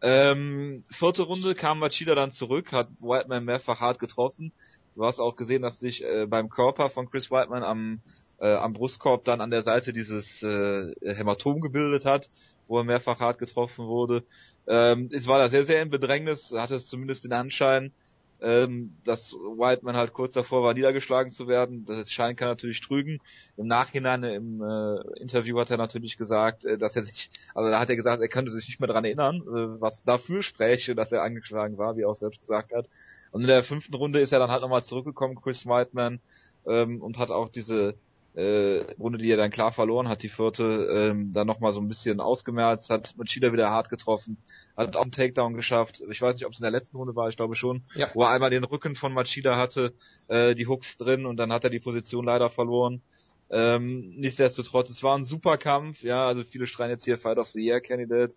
Ähm, 0.00 0.84
vierte 0.90 1.24
Runde 1.24 1.56
kam 1.56 1.80
Machida 1.80 2.14
dann 2.14 2.30
zurück, 2.30 2.72
hat 2.72 2.88
Whiteman 3.00 3.44
mehrfach 3.44 3.80
hart 3.80 3.98
getroffen. 3.98 4.52
Du 4.94 5.04
hast 5.04 5.20
auch 5.20 5.36
gesehen, 5.36 5.62
dass 5.62 5.78
sich 5.78 6.02
äh, 6.04 6.26
beim 6.26 6.48
Körper 6.48 6.88
von 6.88 7.10
Chris 7.10 7.30
Whiteman 7.30 7.62
am, 7.62 8.00
äh, 8.40 8.54
am 8.54 8.72
Brustkorb 8.72 9.24
dann 9.24 9.40
an 9.40 9.50
der 9.50 9.62
Seite 9.62 9.92
dieses 9.92 10.42
äh, 10.42 10.92
Hämatom 11.02 11.60
gebildet 11.60 12.04
hat, 12.04 12.28
wo 12.66 12.78
er 12.78 12.84
mehrfach 12.84 13.20
hart 13.20 13.38
getroffen 13.38 13.86
wurde. 13.86 14.24
Ähm, 14.66 15.08
es 15.12 15.26
war 15.26 15.38
da 15.38 15.48
sehr, 15.48 15.64
sehr 15.64 15.82
in 15.82 15.90
Bedrängnis, 15.90 16.52
hatte 16.52 16.74
es 16.74 16.86
zumindest 16.86 17.24
den 17.24 17.32
Anschein, 17.32 17.92
ähm, 18.40 18.94
dass 19.04 19.32
Whiteman 19.32 19.96
halt 19.96 20.12
kurz 20.12 20.32
davor 20.32 20.62
war, 20.62 20.74
niedergeschlagen 20.74 21.32
zu 21.32 21.48
werden. 21.48 21.84
Das 21.86 22.10
Schein 22.10 22.36
kann 22.36 22.48
natürlich 22.48 22.80
trügen. 22.80 23.18
Im 23.56 23.66
Nachhinein 23.66 24.22
im 24.22 24.62
äh, 24.62 25.20
Interview 25.20 25.58
hat 25.58 25.70
er 25.70 25.76
natürlich 25.76 26.16
gesagt, 26.16 26.64
äh, 26.64 26.78
dass 26.78 26.94
er 26.94 27.02
sich, 27.02 27.30
also 27.54 27.70
da 27.70 27.80
hat 27.80 27.90
er 27.90 27.96
gesagt, 27.96 28.22
er 28.22 28.28
könnte 28.28 28.52
sich 28.52 28.68
nicht 28.68 28.80
mehr 28.80 28.88
dran 28.88 29.04
erinnern, 29.04 29.36
äh, 29.36 29.80
was 29.80 30.04
dafür 30.04 30.42
spräche, 30.42 30.94
dass 30.94 31.10
er 31.10 31.22
angeschlagen 31.22 31.78
war, 31.78 31.96
wie 31.96 32.02
er 32.02 32.08
auch 32.08 32.16
selbst 32.16 32.40
gesagt 32.40 32.72
hat. 32.72 32.88
Und 33.32 33.42
in 33.42 33.48
der 33.48 33.62
fünften 33.62 33.94
Runde 33.94 34.20
ist 34.20 34.32
er 34.32 34.38
dann 34.38 34.50
halt 34.50 34.62
nochmal 34.62 34.84
zurückgekommen, 34.84 35.40
Chris 35.40 35.66
Whiteman, 35.66 36.20
ähm, 36.66 37.02
und 37.02 37.18
hat 37.18 37.30
auch 37.30 37.48
diese 37.48 37.94
äh, 38.38 38.92
Runde, 39.00 39.18
die 39.18 39.30
er 39.30 39.36
dann 39.36 39.50
klar 39.50 39.72
verloren 39.72 40.08
hat, 40.08 40.22
die 40.22 40.28
vierte, 40.28 40.62
ähm, 41.10 41.32
dann 41.32 41.46
nochmal 41.48 41.72
so 41.72 41.80
ein 41.80 41.88
bisschen 41.88 42.20
ausgemerzt, 42.20 42.88
hat 42.88 43.14
Machida 43.16 43.52
wieder 43.52 43.70
hart 43.70 43.90
getroffen, 43.90 44.38
hat 44.76 44.94
auch 44.94 45.02
einen 45.02 45.10
Takedown 45.12 45.54
geschafft. 45.54 46.00
Ich 46.08 46.22
weiß 46.22 46.36
nicht, 46.36 46.46
ob 46.46 46.52
es 46.52 46.58
in 46.60 46.62
der 46.62 46.70
letzten 46.70 46.96
Runde 46.96 47.16
war, 47.16 47.28
ich 47.28 47.36
glaube 47.36 47.56
schon, 47.56 47.82
Ja. 47.96 48.10
wo 48.14 48.22
er 48.22 48.30
einmal 48.30 48.50
den 48.50 48.62
Rücken 48.64 48.94
von 48.94 49.12
Machida 49.12 49.56
hatte, 49.56 49.92
äh, 50.28 50.54
die 50.54 50.68
Hooks 50.68 50.96
drin 50.96 51.26
und 51.26 51.36
dann 51.36 51.52
hat 51.52 51.64
er 51.64 51.70
die 51.70 51.80
Position 51.80 52.24
leider 52.24 52.48
verloren. 52.48 53.02
Ähm, 53.50 54.10
nichtsdestotrotz, 54.16 54.90
es 54.90 55.02
war 55.02 55.16
ein 55.16 55.24
super 55.24 55.56
Kampf, 55.58 56.02
ja, 56.02 56.26
also 56.26 56.44
viele 56.44 56.66
schreien 56.66 56.90
jetzt 56.90 57.04
hier 57.06 57.18
Fight 57.18 57.38
of 57.38 57.48
the 57.48 57.60
Year 57.64 57.80
Candidate. 57.80 58.34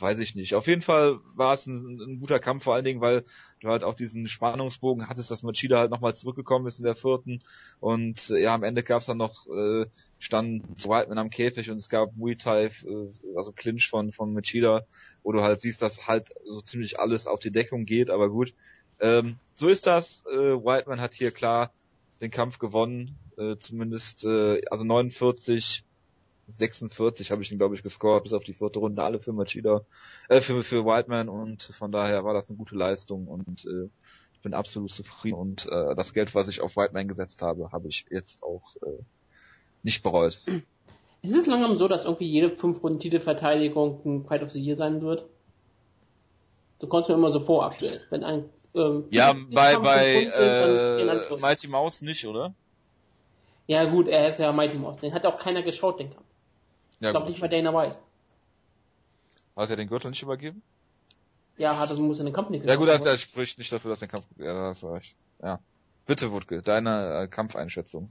Weiß 0.00 0.18
ich 0.18 0.34
nicht. 0.34 0.54
Auf 0.54 0.66
jeden 0.66 0.82
Fall 0.82 1.20
war 1.34 1.52
es 1.52 1.66
ein, 1.66 2.00
ein 2.00 2.20
guter 2.20 2.40
Kampf, 2.40 2.64
vor 2.64 2.74
allen 2.74 2.84
Dingen, 2.84 3.00
weil 3.00 3.24
du 3.60 3.68
halt 3.68 3.84
auch 3.84 3.94
diesen 3.94 4.26
Spannungsbogen 4.26 5.08
hattest, 5.08 5.30
dass 5.30 5.44
Machida 5.44 5.78
halt 5.78 5.90
nochmal 5.90 6.16
zurückgekommen 6.16 6.66
ist 6.66 6.80
in 6.80 6.84
der 6.84 6.96
vierten. 6.96 7.40
Und 7.78 8.28
äh, 8.30 8.42
ja, 8.42 8.54
am 8.54 8.64
Ende 8.64 8.82
gab 8.82 9.00
es 9.00 9.06
dann 9.06 9.18
noch, 9.18 9.46
äh, 9.46 9.86
stand 10.18 10.84
Whiteman 10.84 11.18
am 11.18 11.30
Käfig 11.30 11.70
und 11.70 11.76
es 11.76 11.88
gab 11.88 12.16
Muay 12.16 12.34
Thai, 12.34 12.66
äh, 12.66 13.10
also 13.36 13.52
Clinch 13.52 13.88
von, 13.88 14.10
von 14.10 14.34
Machida, 14.34 14.84
wo 15.22 15.30
du 15.30 15.42
halt 15.42 15.60
siehst, 15.60 15.80
dass 15.80 16.08
halt 16.08 16.28
so 16.44 16.60
ziemlich 16.60 16.98
alles 16.98 17.28
auf 17.28 17.38
die 17.38 17.52
Deckung 17.52 17.84
geht, 17.84 18.10
aber 18.10 18.30
gut. 18.30 18.54
Ähm, 19.00 19.36
so 19.54 19.68
ist 19.68 19.86
das. 19.86 20.24
Äh, 20.26 20.36
Whiteman 20.36 21.00
hat 21.00 21.14
hier 21.14 21.30
klar 21.30 21.72
den 22.20 22.32
Kampf 22.32 22.58
gewonnen, 22.58 23.16
äh, 23.36 23.56
zumindest, 23.58 24.24
äh, 24.24 24.60
also 24.70 24.84
49 24.84 25.84
46 26.48 27.30
habe 27.30 27.42
ich 27.42 27.52
ihn, 27.52 27.58
glaube 27.58 27.74
ich, 27.74 27.82
gescored, 27.82 28.22
bis 28.22 28.32
auf 28.32 28.42
die 28.42 28.54
vierte 28.54 28.78
Runde, 28.78 29.02
alle 29.02 29.20
für 29.20 29.32
Machida, 29.32 29.82
äh, 30.28 30.40
für, 30.40 30.62
für 30.62 30.84
Whiteman 30.84 31.28
und 31.28 31.62
von 31.62 31.92
daher 31.92 32.24
war 32.24 32.34
das 32.34 32.48
eine 32.48 32.56
gute 32.56 32.74
Leistung 32.74 33.28
und 33.28 33.64
äh, 33.66 33.88
bin 34.42 34.54
absolut 34.54 34.90
zufrieden 34.90 35.36
und 35.36 35.66
äh, 35.66 35.94
das 35.94 36.14
Geld, 36.14 36.34
was 36.34 36.48
ich 36.48 36.60
auf 36.60 36.76
Whiteman 36.76 37.08
gesetzt 37.08 37.42
habe, 37.42 37.70
habe 37.72 37.88
ich 37.88 38.06
jetzt 38.10 38.42
auch 38.42 38.76
äh, 38.82 39.02
nicht 39.82 40.02
bereut. 40.02 40.38
Ist 41.22 41.36
es 41.36 41.46
langsam 41.46 41.76
so, 41.76 41.88
dass 41.88 42.04
irgendwie 42.04 42.30
jede 42.30 42.56
fünf 42.56 42.82
Runden 42.82 43.00
Titelverteidigung 43.00 44.00
ein 44.04 44.24
Fight 44.24 44.42
of 44.42 44.50
the 44.50 44.60
Year 44.60 44.76
sein 44.76 45.02
wird? 45.02 45.24
Du 46.78 46.86
kommst 46.86 47.08
mir 47.08 47.16
immer 47.16 47.32
so 47.32 47.40
vor 47.40 47.64
aktuell, 47.64 48.00
wenn 48.10 48.22
ein 48.22 48.44
ähm, 48.74 49.04
ja 49.10 49.34
bei 49.50 49.76
bei 49.76 50.24
äh, 50.24 51.36
Mighty 51.36 51.66
Mouse 51.66 52.02
nicht, 52.02 52.24
oder? 52.24 52.54
Ja 53.66 53.84
gut, 53.84 54.06
er 54.06 54.28
ist 54.28 54.38
ja 54.38 54.52
Mighty 54.52 54.78
Mouse, 54.78 54.98
den 54.98 55.12
hat 55.12 55.26
auch 55.26 55.38
keiner 55.38 55.62
geschaut, 55.62 55.98
den 55.98 56.10
Kampf. 56.10 56.27
Ja, 57.00 57.08
ich 57.08 57.12
glaube 57.12 57.28
nicht 57.28 57.40
bei 57.40 57.48
Dana 57.48 57.72
White. 57.74 57.96
Hat 59.56 59.70
er 59.70 59.76
den 59.76 59.88
Gürtel 59.88 60.10
nicht 60.10 60.22
übergeben? 60.22 60.62
Ja, 61.56 61.78
hat 61.78 61.90
er 61.90 61.98
muss 61.98 62.20
in 62.20 62.26
den 62.26 62.34
Kampf 62.34 62.50
nicht 62.50 62.64
Ja 62.64 62.76
gut, 62.76 62.88
er, 62.88 63.04
er 63.04 63.16
spricht 63.16 63.58
nicht 63.58 63.72
dafür, 63.72 63.90
dass 63.90 63.98
der 63.98 64.08
Kampf. 64.08 64.26
Ja, 64.38 64.68
das 64.68 64.82
war 64.82 64.98
ich. 64.98 65.14
Ja. 65.42 65.58
Bitte, 66.06 66.32
Wutke, 66.32 66.62
deine 66.62 67.22
äh, 67.22 67.26
Kampfeinschätzung. 67.26 68.08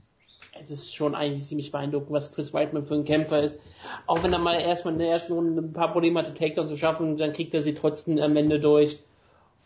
Es 0.60 0.70
ist 0.70 0.94
schon 0.94 1.14
eigentlich 1.14 1.46
ziemlich 1.46 1.72
beeindruckend, 1.72 2.10
was 2.10 2.32
Chris 2.32 2.52
Whiteman 2.52 2.86
für 2.86 2.94
ein 2.94 3.04
Kämpfer 3.04 3.42
ist. 3.42 3.58
Auch 4.06 4.22
wenn 4.22 4.32
er 4.32 4.38
mal 4.38 4.60
erstmal 4.60 4.94
in 4.94 5.00
der 5.00 5.10
ersten 5.10 5.32
Runde 5.32 5.60
ein 5.60 5.72
paar 5.72 5.92
Probleme 5.92 6.20
hatte, 6.20 6.34
Takedown 6.34 6.68
zu 6.68 6.76
schaffen, 6.76 7.16
dann 7.16 7.32
kriegt 7.32 7.54
er 7.54 7.62
sie 7.62 7.74
trotzdem 7.74 8.18
am 8.18 8.36
Ende 8.36 8.60
durch. 8.60 8.98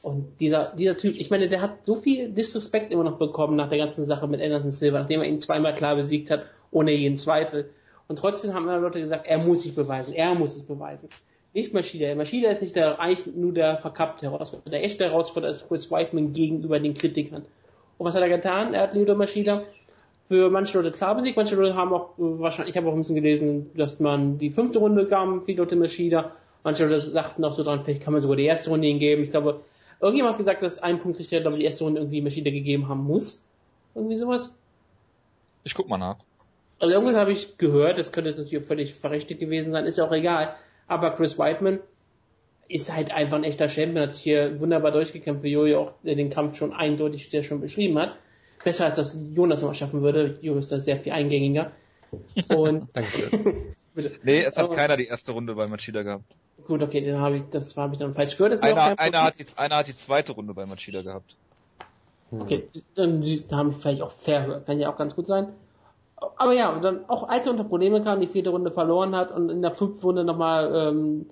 Und 0.02 0.40
dieser, 0.40 0.74
dieser 0.74 0.96
Typ, 0.96 1.14
ich 1.18 1.30
meine, 1.30 1.48
der 1.48 1.60
hat 1.60 1.86
so 1.86 1.94
viel 1.94 2.30
Disrespect 2.30 2.92
immer 2.92 3.04
noch 3.04 3.18
bekommen 3.18 3.56
nach 3.56 3.68
der 3.68 3.78
ganzen 3.78 4.04
Sache 4.04 4.26
mit 4.26 4.42
Anderson 4.42 4.72
Silva, 4.72 5.00
nachdem 5.00 5.20
er 5.20 5.28
ihn 5.28 5.40
zweimal 5.40 5.74
klar 5.74 5.96
besiegt 5.96 6.30
hat, 6.30 6.44
ohne 6.70 6.92
jeden 6.92 7.16
Zweifel. 7.16 7.70
Und 8.12 8.18
trotzdem 8.18 8.52
haben 8.52 8.64
immer 8.64 8.78
Leute 8.78 9.00
gesagt, 9.00 9.26
er 9.26 9.42
muss 9.42 9.62
sich 9.62 9.74
beweisen, 9.74 10.12
er 10.12 10.34
muss 10.34 10.54
es 10.54 10.64
beweisen. 10.64 11.08
Nicht 11.54 11.72
Maschida. 11.72 12.14
Maschida 12.14 12.50
ist 12.50 12.60
nicht 12.60 12.76
der, 12.76 13.00
eigentlich 13.00 13.34
nur 13.34 13.54
der 13.54 13.78
verkappte 13.78 14.30
Herausforderer. 14.30 14.70
Der 14.70 14.84
echte 14.84 15.04
Herausforderer 15.04 15.50
ist 15.50 15.66
Chris 15.66 15.90
Whiteman 15.90 16.34
gegenüber 16.34 16.78
den 16.78 16.92
Kritikern. 16.92 17.46
Und 17.96 18.06
was 18.06 18.14
hat 18.14 18.20
er 18.20 18.28
getan? 18.28 18.74
Er 18.74 18.82
hat 18.82 18.92
Leo 18.92 19.14
Maschida 19.14 19.62
für 20.28 20.50
manche 20.50 20.76
Leute 20.76 20.92
klar 20.92 21.14
besiegt, 21.14 21.38
manche 21.38 21.54
Leute 21.54 21.74
haben 21.74 21.90
auch 21.94 22.10
wahrscheinlich, 22.18 22.74
ich 22.74 22.76
habe 22.76 22.86
auch 22.90 22.92
ein 22.92 22.98
bisschen 22.98 23.14
gelesen, 23.14 23.70
dass 23.78 23.98
man 23.98 24.36
die 24.36 24.50
fünfte 24.50 24.78
Runde 24.78 25.06
kam, 25.06 25.46
viele 25.46 25.62
Leute 25.62 25.76
Maschida. 25.76 26.32
Manche 26.64 26.82
Leute 26.84 27.00
sagten 27.00 27.42
auch 27.46 27.54
so 27.54 27.62
dran, 27.62 27.82
vielleicht 27.82 28.02
kann 28.02 28.12
man 28.12 28.20
sogar 28.20 28.36
die 28.36 28.44
erste 28.44 28.68
Runde 28.68 28.88
hingeben. 28.88 29.24
Ich 29.24 29.30
glaube, 29.30 29.62
irgendjemand 30.02 30.34
hat 30.34 30.38
gesagt, 30.38 30.62
dass 30.62 30.78
ein 30.78 31.00
Punkt 31.00 31.18
Richter, 31.18 31.40
glaube 31.40 31.56
ich, 31.56 31.60
die 31.60 31.66
erste 31.66 31.84
Runde 31.84 32.02
irgendwie 32.02 32.20
Maschida 32.20 32.50
gegeben 32.50 32.88
haben 32.88 33.04
muss. 33.04 33.42
Irgendwie 33.94 34.18
sowas. 34.18 34.54
Ich 35.64 35.72
guck 35.72 35.88
mal 35.88 35.96
nach. 35.96 36.18
Also 36.82 36.94
irgendwas 36.94 37.14
habe 37.14 37.30
ich 37.30 37.58
gehört, 37.58 37.96
das 37.96 38.10
könnte 38.10 38.30
jetzt 38.30 38.38
natürlich 38.38 38.66
völlig 38.66 38.92
verrichtet 38.92 39.38
gewesen 39.38 39.70
sein, 39.70 39.86
ist 39.86 39.98
ja 39.98 40.04
auch 40.04 40.10
egal. 40.10 40.56
Aber 40.88 41.12
Chris 41.12 41.38
Whiteman 41.38 41.78
ist 42.66 42.92
halt 42.92 43.12
einfach 43.12 43.36
ein 43.36 43.44
echter 43.44 43.68
Champion, 43.68 44.02
hat 44.02 44.14
sich 44.14 44.22
hier 44.22 44.58
wunderbar 44.58 44.90
durchgekämpft, 44.90 45.44
wie 45.44 45.52
Jojo 45.52 45.80
auch 45.80 45.94
den 46.02 46.28
Kampf 46.28 46.56
schon 46.56 46.72
eindeutig 46.72 47.30
sehr 47.30 47.44
schon 47.44 47.60
beschrieben 47.60 48.00
hat. 48.00 48.16
Besser 48.64 48.86
als 48.86 48.96
das 48.96 49.16
Jonas 49.32 49.62
immer 49.62 49.74
schaffen 49.74 50.02
würde. 50.02 50.40
Jojo 50.42 50.58
ist 50.58 50.72
da 50.72 50.80
sehr 50.80 50.98
viel 50.98 51.12
eingängiger. 51.12 51.70
Und 52.48 52.88
Dankeschön. 52.92 53.76
nee, 54.24 54.42
es 54.42 54.56
hat 54.56 54.64
Aber, 54.64 54.74
keiner 54.74 54.96
die 54.96 55.06
erste 55.06 55.30
Runde 55.30 55.54
bei 55.54 55.68
Machida 55.68 56.02
gehabt. 56.02 56.34
Gut, 56.66 56.82
okay, 56.82 57.00
dann 57.06 57.20
habe 57.20 57.36
ich, 57.36 57.42
das 57.48 57.76
habe 57.76 57.94
ich 57.94 58.00
dann 58.00 58.12
falsch 58.12 58.36
gehört. 58.36 58.60
Einer, 58.60 58.98
einer, 58.98 59.22
hat 59.22 59.38
die, 59.38 59.46
einer 59.54 59.76
hat 59.76 59.86
die 59.86 59.96
zweite 59.96 60.32
Runde 60.32 60.52
bei 60.52 60.66
Machida 60.66 61.02
gehabt. 61.02 61.36
Okay, 62.32 62.64
dann, 62.96 63.22
dann 63.48 63.58
habe 63.58 63.70
ich 63.70 63.76
vielleicht 63.76 64.02
auch 64.02 64.10
fair 64.10 64.46
gehört. 64.46 64.66
Kann 64.66 64.80
ja 64.80 64.92
auch 64.92 64.96
ganz 64.96 65.14
gut 65.14 65.28
sein 65.28 65.52
aber 66.36 66.52
ja, 66.52 66.78
dann 66.80 67.08
auch 67.08 67.28
als 67.28 67.46
er 67.46 67.52
unter 67.52 67.64
Probleme 67.64 68.02
kam, 68.02 68.20
die 68.20 68.26
vierte 68.26 68.50
Runde 68.50 68.70
verloren 68.70 69.14
hat 69.14 69.32
und 69.32 69.48
in 69.48 69.62
der 69.62 69.70
fünften 69.70 70.04
Runde 70.04 70.24
nochmal 70.24 70.72
ähm, 70.74 71.26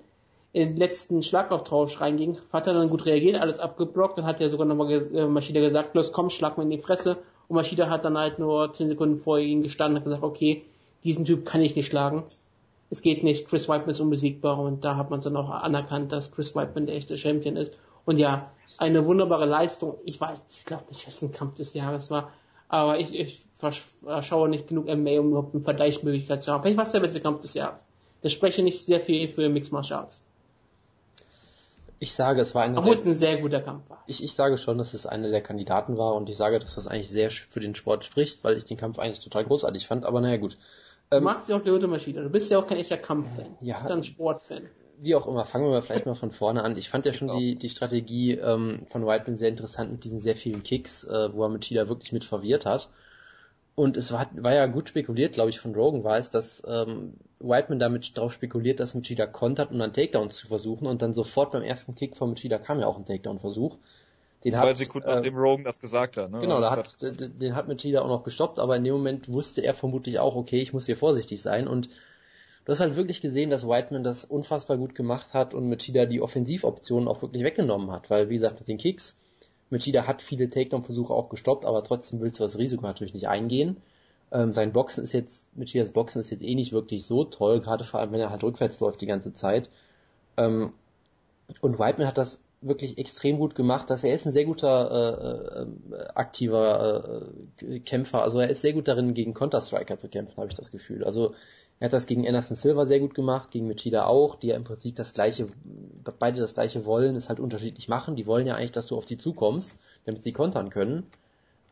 in 0.53 0.69
den 0.69 0.77
letzten 0.77 1.21
Schlagauftausch 1.21 2.01
reinging, 2.01 2.37
hat 2.51 2.67
er 2.67 2.73
dann 2.73 2.89
gut 2.89 3.05
reagiert, 3.05 3.39
alles 3.39 3.59
abgeblockt 3.59 4.17
und 4.17 4.25
hat 4.25 4.39
ja 4.39 4.49
sogar 4.49 4.65
nochmal 4.65 4.91
äh, 4.91 5.25
Maschida 5.27 5.61
gesagt, 5.61 5.95
los 5.95 6.11
komm, 6.11 6.29
schlag 6.29 6.57
mir 6.57 6.63
in 6.63 6.69
die 6.69 6.77
Fresse. 6.77 7.17
Und 7.47 7.55
Maschida 7.55 7.89
hat 7.89 8.05
dann 8.05 8.17
halt 8.17 8.39
nur 8.39 8.73
zehn 8.73 8.89
Sekunden 8.89 9.17
vor 9.17 9.39
ihm 9.39 9.63
gestanden 9.63 9.97
und 9.97 10.03
gesagt, 10.03 10.23
okay, 10.23 10.63
diesen 11.03 11.25
Typ 11.25 11.45
kann 11.45 11.61
ich 11.61 11.75
nicht 11.75 11.87
schlagen. 11.87 12.23
Es 12.89 13.01
geht 13.01 13.23
nicht, 13.23 13.47
Chris 13.47 13.69
Whiteman 13.69 13.91
ist 13.91 14.01
unbesiegbar 14.01 14.59
und 14.59 14.83
da 14.83 14.97
hat 14.97 15.09
man 15.09 15.21
dann 15.21 15.37
auch 15.37 15.49
anerkannt, 15.49 16.11
dass 16.11 16.33
Chris 16.33 16.55
Whiteman 16.55 16.85
der 16.85 16.95
echte 16.95 17.17
Champion 17.17 17.55
ist. 17.55 17.73
Und 18.03 18.17
ja, 18.17 18.51
eine 18.77 19.05
wunderbare 19.05 19.45
Leistung. 19.45 19.95
Ich 20.05 20.19
weiß, 20.19 20.45
ich 20.49 20.65
glaube 20.65 20.85
nicht, 20.89 21.07
dass 21.07 21.15
es 21.15 21.21
ein 21.21 21.31
Kampf 21.31 21.55
des 21.55 21.73
Jahres 21.73 22.11
war, 22.11 22.31
aber 22.71 22.99
ich, 22.99 23.13
ich 23.13 23.43
schaue 24.21 24.47
nicht 24.47 24.69
genug 24.69 24.85
MMA, 24.85 25.19
um 25.19 25.29
überhaupt 25.31 25.53
eine 25.53 25.61
Vergleichsmöglichkeit 25.61 26.41
zu 26.41 26.53
haben. 26.53 26.63
Vielleicht 26.63 26.77
war 26.77 26.85
es 26.85 26.93
der 26.93 27.01
beste 27.01 27.19
Kampf 27.19 27.41
des 27.41 27.53
Jahres. 27.53 27.85
Das 28.21 28.31
spreche 28.31 28.63
nicht 28.63 28.85
sehr 28.85 29.01
viel 29.01 29.27
für 29.27 29.49
Mixed 29.49 29.73
Martial 29.73 29.99
Arts. 29.99 30.23
Ich 31.99 32.13
sage, 32.13 32.39
es 32.39 32.55
war 32.55 32.63
eine 32.63 32.77
Obwohl 32.77 32.95
es 32.95 33.05
ein 33.05 33.13
sehr 33.13 33.41
guter 33.41 33.59
Kampf 33.59 33.89
war. 33.89 34.01
Ich, 34.07 34.23
ich 34.23 34.33
sage 34.33 34.57
schon, 34.57 34.77
dass 34.77 34.93
es 34.93 35.05
einer 35.05 35.29
der 35.29 35.41
Kandidaten 35.41 35.97
war 35.97 36.15
und 36.15 36.29
ich 36.29 36.37
sage, 36.37 36.59
dass 36.59 36.75
das 36.75 36.87
eigentlich 36.87 37.09
sehr 37.09 37.29
für 37.29 37.59
den 37.59 37.75
Sport 37.75 38.05
spricht, 38.05 38.41
weil 38.43 38.57
ich 38.57 38.63
den 38.63 38.77
Kampf 38.77 38.99
eigentlich 38.99 39.19
total 39.19 39.43
großartig 39.43 39.85
fand, 39.85 40.05
aber 40.05 40.21
naja 40.21 40.37
gut. 40.37 40.57
Du 41.09 41.17
ähm, 41.17 41.25
magst 41.25 41.49
ja 41.49 41.57
auch 41.57 41.65
Leoto 41.65 41.87
Maschine, 41.87 42.23
du 42.23 42.29
bist 42.29 42.49
ja 42.49 42.57
auch 42.57 42.65
kein 42.65 42.77
echter 42.77 42.97
Kampffan. 42.97 43.57
Ja, 43.59 43.75
du 43.75 43.79
bist 43.79 43.89
ja 43.89 43.95
ein 43.97 44.03
Sportfan. 44.03 44.69
Wie 45.03 45.15
auch 45.15 45.25
immer, 45.25 45.45
fangen 45.45 45.65
wir 45.65 45.71
mal 45.71 45.81
vielleicht 45.81 46.05
mal 46.05 46.13
von 46.13 46.29
vorne 46.29 46.63
an. 46.63 46.77
Ich 46.77 46.89
fand 46.89 47.07
ja 47.07 47.13
schon 47.13 47.29
genau. 47.29 47.39
die, 47.39 47.55
die 47.55 47.69
Strategie 47.69 48.33
ähm, 48.33 48.83
von 48.85 49.03
Whiteman 49.03 49.35
sehr 49.35 49.49
interessant 49.49 49.91
mit 49.91 50.03
diesen 50.03 50.19
sehr 50.19 50.35
vielen 50.35 50.61
Kicks, 50.61 51.03
äh, 51.05 51.33
wo 51.33 51.43
er 51.43 51.49
Machida 51.49 51.87
wirklich 51.87 52.11
mit 52.11 52.23
verwirrt 52.23 52.67
hat. 52.67 52.87
Und 53.73 53.97
es 53.97 54.11
war, 54.11 54.29
war 54.35 54.53
ja 54.53 54.67
gut 54.67 54.89
spekuliert, 54.89 55.33
glaube 55.33 55.49
ich, 55.49 55.59
von 55.59 55.73
Rogan 55.73 56.03
war 56.03 56.19
es, 56.19 56.29
dass 56.29 56.61
ähm, 56.67 57.13
Whiteman 57.39 57.79
damit 57.79 58.15
darauf 58.15 58.31
spekuliert, 58.31 58.79
dass 58.79 58.93
Machida 58.93 59.25
kontert, 59.25 59.71
um 59.71 59.81
einen 59.81 59.91
Takedown 59.91 60.29
zu 60.29 60.45
versuchen. 60.45 60.85
Und 60.85 61.01
dann 61.01 61.13
sofort 61.13 61.51
beim 61.51 61.63
ersten 61.63 61.95
Kick 61.95 62.15
von 62.15 62.29
Machida 62.29 62.59
kam 62.59 62.79
ja 62.79 62.85
auch 62.85 62.97
ein 62.97 63.05
Takedown-Versuch. 63.05 63.77
Den 64.43 64.53
Zwei 64.53 64.69
hat, 64.69 64.77
Sekunden 64.77 65.07
äh, 65.07 65.15
nachdem 65.15 65.35
Rogan 65.35 65.63
das 65.63 65.79
gesagt 65.79 66.17
hat. 66.17 66.29
Ne? 66.29 66.41
Genau, 66.41 66.61
da 66.61 66.69
hat, 66.69 66.97
den 67.01 67.55
hat 67.55 67.67
Machida 67.67 68.01
auch 68.01 68.07
noch 68.07 68.23
gestoppt, 68.23 68.59
aber 68.59 68.75
in 68.75 68.83
dem 68.83 68.93
Moment 68.93 69.29
wusste 69.29 69.61
er 69.61 69.73
vermutlich 69.73 70.19
auch, 70.19 70.35
okay, 70.35 70.61
ich 70.61 70.73
muss 70.73 70.85
hier 70.85 70.97
vorsichtig 70.97 71.41
sein. 71.41 71.67
Und 71.67 71.89
du 72.65 72.71
hast 72.71 72.79
halt 72.79 72.95
wirklich 72.95 73.21
gesehen, 73.21 73.49
dass 73.49 73.67
Whiteman 73.67 74.03
das 74.03 74.25
unfassbar 74.25 74.77
gut 74.77 74.95
gemacht 74.95 75.33
hat 75.33 75.53
und 75.53 75.69
Machida 75.69 76.05
die 76.05 76.21
Offensivoptionen 76.21 77.07
auch 77.07 77.21
wirklich 77.21 77.43
weggenommen 77.43 77.91
hat. 77.91 78.09
Weil, 78.09 78.29
wie 78.29 78.35
gesagt, 78.35 78.59
mit 78.59 78.67
den 78.67 78.77
Kicks 78.77 79.17
Machida 79.71 80.05
hat 80.05 80.21
viele 80.21 80.49
Takedown-Versuche 80.49 81.13
auch 81.13 81.29
gestoppt, 81.29 81.65
aber 81.65 81.83
trotzdem 81.83 82.19
willst 82.19 82.39
du 82.39 82.43
das 82.43 82.57
Risiko 82.57 82.85
natürlich 82.85 83.13
nicht 83.13 83.29
eingehen. 83.29 83.77
Ähm, 84.31 84.53
sein 84.53 84.73
Boxen 84.73 85.03
ist 85.03 85.13
jetzt, 85.13 85.45
Machidas 85.57 85.91
Boxen 85.91 86.21
ist 86.21 86.29
jetzt 86.29 86.43
eh 86.43 86.55
nicht 86.55 86.73
wirklich 86.73 87.05
so 87.05 87.23
toll, 87.23 87.61
gerade 87.61 87.83
vor 87.83 87.99
allem, 87.99 88.11
wenn 88.11 88.19
er 88.19 88.29
halt 88.29 88.43
rückwärts 88.43 88.79
läuft 88.81 89.01
die 89.01 89.07
ganze 89.07 89.33
Zeit. 89.33 89.69
Ähm, 90.37 90.73
und 91.61 91.79
Whiteman 91.79 92.07
hat 92.07 92.17
das 92.17 92.41
wirklich 92.61 92.97
extrem 92.97 93.39
gut 93.39 93.55
gemacht, 93.55 93.89
dass 93.89 94.03
er 94.03 94.13
ist 94.13 94.25
ein 94.25 94.31
sehr 94.31 94.45
guter 94.45 95.65
äh, 95.89 95.95
äh, 95.95 96.07
aktiver 96.15 97.27
äh, 97.61 97.79
Kämpfer. 97.79 98.23
Also 98.23 98.39
er 98.39 98.49
ist 98.49 98.61
sehr 98.61 98.73
gut 98.73 98.87
darin, 98.87 99.13
gegen 99.13 99.33
Counter-Striker 99.33 99.97
zu 99.97 100.09
kämpfen, 100.09 100.37
habe 100.37 100.49
ich 100.49 100.57
das 100.57 100.71
Gefühl. 100.71 101.03
Also 101.03 101.33
er 101.81 101.85
hat 101.85 101.93
das 101.93 102.05
gegen 102.05 102.27
Anderson 102.27 102.55
Silva 102.55 102.85
sehr 102.85 102.99
gut 102.99 103.15
gemacht, 103.15 103.49
gegen 103.49 103.67
Machida 103.67 104.05
auch, 104.05 104.35
die 104.35 104.49
ja 104.49 104.55
im 104.55 104.63
Prinzip 104.63 104.95
das 104.97 105.13
gleiche, 105.13 105.47
beide 106.19 106.39
das 106.39 106.53
gleiche 106.53 106.85
wollen, 106.85 107.15
es 107.15 107.27
halt 107.27 107.39
unterschiedlich 107.39 107.87
machen. 107.87 108.15
Die 108.15 108.27
wollen 108.27 108.45
ja 108.45 108.53
eigentlich, 108.53 108.71
dass 108.71 108.85
du 108.85 108.95
auf 108.95 109.05
die 109.05 109.17
zukommst, 109.17 109.79
damit 110.05 110.21
sie 110.21 110.31
kontern 110.31 110.69
können. 110.69 111.07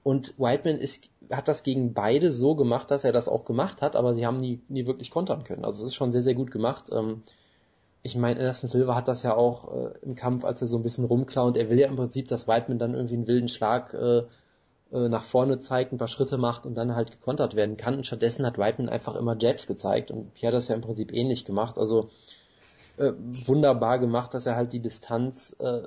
Und 0.02 0.34
Whiteman 0.40 0.80
ist, 0.80 1.08
hat 1.30 1.48
das 1.48 1.62
gegen 1.62 1.94
beide 1.94 2.32
so 2.32 2.56
gemacht, 2.56 2.90
dass 2.90 3.04
er 3.04 3.12
das 3.12 3.28
auch 3.28 3.46
gemacht 3.46 3.84
hat, 3.84 3.96
aber 3.96 4.16
sie 4.16 4.26
haben 4.26 4.38
nie, 4.38 4.60
nie 4.68 4.88
wirklich 4.88 5.12
kontern 5.12 5.44
können. 5.44 5.64
Also 5.64 5.84
es 5.84 5.90
ist 5.90 5.96
schon 5.96 6.12
sehr, 6.12 6.24
sehr 6.24 6.34
gut 6.34 6.50
gemacht. 6.50 6.86
Ähm, 6.92 7.22
ich 8.02 8.16
meine, 8.16 8.40
Anderson 8.40 8.68
Silva 8.68 8.96
hat 8.96 9.08
das 9.08 9.22
ja 9.22 9.36
auch 9.36 9.72
äh, 9.72 9.92
im 10.02 10.16
Kampf, 10.16 10.44
als 10.44 10.60
er 10.60 10.68
so 10.68 10.78
ein 10.78 10.84
bisschen 10.84 11.06
rumklaut. 11.06 11.56
Er 11.56 11.70
will 11.70 11.78
ja 11.78 11.88
im 11.88 11.98
Prinzip, 11.98 12.28
dass 12.30 12.48
Whiteman 12.48 12.80
dann 12.80 12.96
irgendwie 12.96 13.14
einen 13.14 13.28
wilden 13.28 13.48
Schlag 13.48 13.94
äh, 13.94 14.24
nach 14.92 15.24
vorne 15.24 15.60
zeigt, 15.60 15.92
ein 15.92 15.98
paar 15.98 16.08
Schritte 16.08 16.38
macht 16.38 16.66
und 16.66 16.76
dann 16.76 16.96
halt 16.96 17.12
gekontert 17.12 17.56
werden 17.56 17.78
kann. 17.78 17.96
Und 17.96 18.06
stattdessen 18.06 18.46
hat 18.46 18.58
Whiteman 18.58 18.90
einfach 18.90 19.16
immer 19.16 19.38
Jabs 19.38 19.68
gezeigt 19.68 20.10
und 20.10 20.32
hier 20.34 20.48
hat 20.48 20.56
das 20.56 20.68
ja 20.68 20.76
im 20.76 20.82
Prinzip 20.82 21.14
ähnlich 21.14 21.46
gemacht. 21.46 21.78
Also 21.78 22.10
äh, 22.98 23.14
wunderbar 23.46 24.00
gemacht, 24.00 24.34
dass 24.34 24.46
er 24.46 24.56
halt 24.56 24.74
die 24.74 24.82
Distanz, 24.82 25.56
äh, 25.60 25.82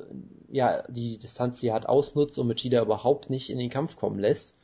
ja, 0.51 0.83
die 0.89 1.19
Distanz, 1.19 1.61
die 1.61 1.69
er 1.69 1.75
hat, 1.75 1.87
ausnutzt 1.87 2.39
und 2.39 2.47
Machida 2.47 2.81
überhaupt 2.81 3.29
nicht 3.29 3.51
in 3.51 3.59
den 3.59 3.71
Kampf 3.71 3.97
kommen 3.97 4.19
lässt. 4.19 4.55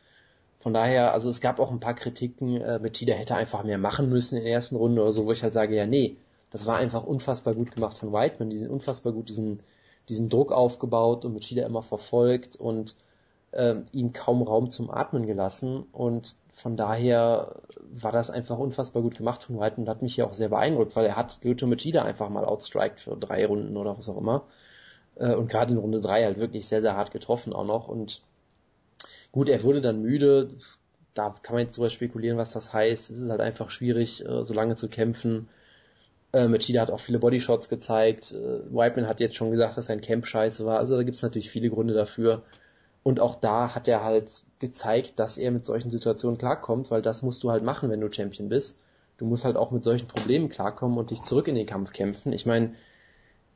Von 0.61 0.73
daher, 0.73 1.13
also 1.13 1.29
es 1.31 1.41
gab 1.41 1.61
auch 1.61 1.71
ein 1.71 1.81
paar 1.81 1.95
Kritiken, 1.95 2.61
äh, 2.61 2.79
Machida 2.79 3.15
hätte 3.15 3.35
einfach 3.35 3.65
mehr 3.65 3.79
machen 3.79 4.09
müssen 4.09 4.37
in 4.37 4.45
der 4.45 4.53
ersten 4.53 4.77
Runde 4.77 5.03
oder 5.03 5.13
so, 5.13 5.27
wo 5.27 5.33
ich 5.33 5.43
halt 5.43 5.53
sage, 5.53 5.77
ja, 5.77 5.87
nee, 5.87 6.17
das 6.51 6.65
war 6.67 6.77
einfach 6.77 7.05
unfassbar 7.05 7.55
gut 7.55 7.73
gemacht 7.73 7.99
von 7.99 8.13
Whiteman, 8.13 8.51
die 8.51 8.59
sind 8.59 8.71
unfassbar 8.71 9.13
gut 9.13 9.29
diesen, 9.29 9.61
diesen 10.09 10.29
Druck 10.29 10.51
aufgebaut 10.53 11.25
und 11.25 11.35
Machida 11.35 11.67
immer 11.67 11.83
verfolgt 11.83 12.57
und 12.57 12.95
äh, 13.53 13.77
ihm 13.93 14.13
kaum 14.13 14.43
Raum 14.43 14.71
zum 14.71 14.91
Atmen 14.91 15.27
gelassen. 15.27 15.85
Und 15.93 16.37
von 16.53 16.77
daher 16.77 17.57
war 17.91 18.13
das 18.13 18.31
einfach 18.31 18.59
unfassbar 18.59 19.03
gut 19.03 19.17
gemacht 19.17 19.45
von 19.45 19.59
White. 19.59 19.81
Und 19.81 19.89
hat 19.89 20.03
mich 20.03 20.15
hier 20.15 20.27
auch 20.27 20.35
sehr 20.35 20.49
beeindruckt, 20.49 20.97
weil 20.97 21.07
er 21.07 21.17
hat 21.17 21.39
Lyoto 21.43 21.67
Machida 21.67 22.03
einfach 22.03 22.29
mal 22.29 22.45
outstriked 22.45 23.01
für 23.01 23.17
drei 23.17 23.47
Runden 23.47 23.77
oder 23.77 23.97
was 23.97 24.09
auch 24.09 24.19
immer. 24.19 24.45
Äh, 25.17 25.35
und 25.35 25.49
gerade 25.49 25.73
in 25.73 25.79
Runde 25.79 26.01
drei 26.01 26.25
halt 26.25 26.39
wirklich 26.39 26.67
sehr, 26.67 26.83
sehr 26.83 26.97
hart 26.97 27.11
getroffen 27.11 27.53
auch 27.53 27.67
noch. 27.67 27.89
Und 27.89 28.23
gut, 29.33 29.49
er 29.49 29.63
wurde 29.65 29.81
dann 29.81 30.03
müde, 30.03 30.51
da 31.15 31.35
kann 31.43 31.57
man 31.57 31.65
jetzt 31.65 31.77
drüber 31.77 31.91
spekulieren, 31.91 32.39
was 32.39 32.53
das 32.53 32.73
heißt, 32.73 33.11
es 33.11 33.19
ist 33.19 33.31
halt 33.31 33.41
einfach 33.41 33.71
schwierig, 33.71 34.25
äh, 34.25 34.45
so 34.45 34.55
lange 34.55 34.77
zu 34.77 34.89
kämpfen, 34.89 35.49
äh, 36.33 36.47
Machida 36.47 36.83
hat 36.83 36.91
auch 36.91 37.01
viele 37.01 37.19
Bodyshots 37.19 37.69
gezeigt. 37.69 38.33
Äh, 38.33 38.61
Whiteman 38.73 39.09
hat 39.09 39.21
jetzt 39.21 39.37
schon 39.37 39.51
gesagt, 39.51 39.77
dass 39.77 39.87
sein 39.87 40.01
Camp 40.01 40.27
scheiße 40.27 40.65
war. 40.67 40.79
Also 40.79 40.97
da 40.97 41.03
gibt 41.03 41.17
es 41.17 41.23
natürlich 41.23 41.51
viele 41.51 41.71
Gründe 41.71 41.95
dafür. 41.95 42.43
Und 43.03 43.21
auch 43.21 43.37
da 43.37 43.75
hat 43.75 43.89
er 43.89 44.05
halt 44.05 44.43
gezeigt, 44.59 45.19
dass 45.19 45.39
er 45.39 45.51
mit 45.51 45.65
solchen 45.65 45.91
Situationen 45.91 46.39
klarkommt, 46.39 46.91
weil 46.91 47.03
das 47.03 47.23
musst 47.23 47.43
du 47.43 47.51
halt 47.51 47.63
machen, 47.63 47.91
wenn 47.91 48.01
du 48.01 48.13
Champion 48.13 48.49
bist. 48.49 48.81
Du 49.17 49.25
musst 49.25 49.45
halt 49.45 49.57
auch 49.57 49.71
mit 49.71 49.85
solchen 49.85 50.09
Problemen 50.09 50.49
klarkommen 50.49 50.99
und 50.99 51.11
dich 51.11 51.23
zurück 51.23 51.49
in 51.49 51.55
den 51.55 51.67
Kampf 51.67 51.93
kämpfen. 51.93 52.33
Ich 52.33 52.47
meine, 52.47 52.75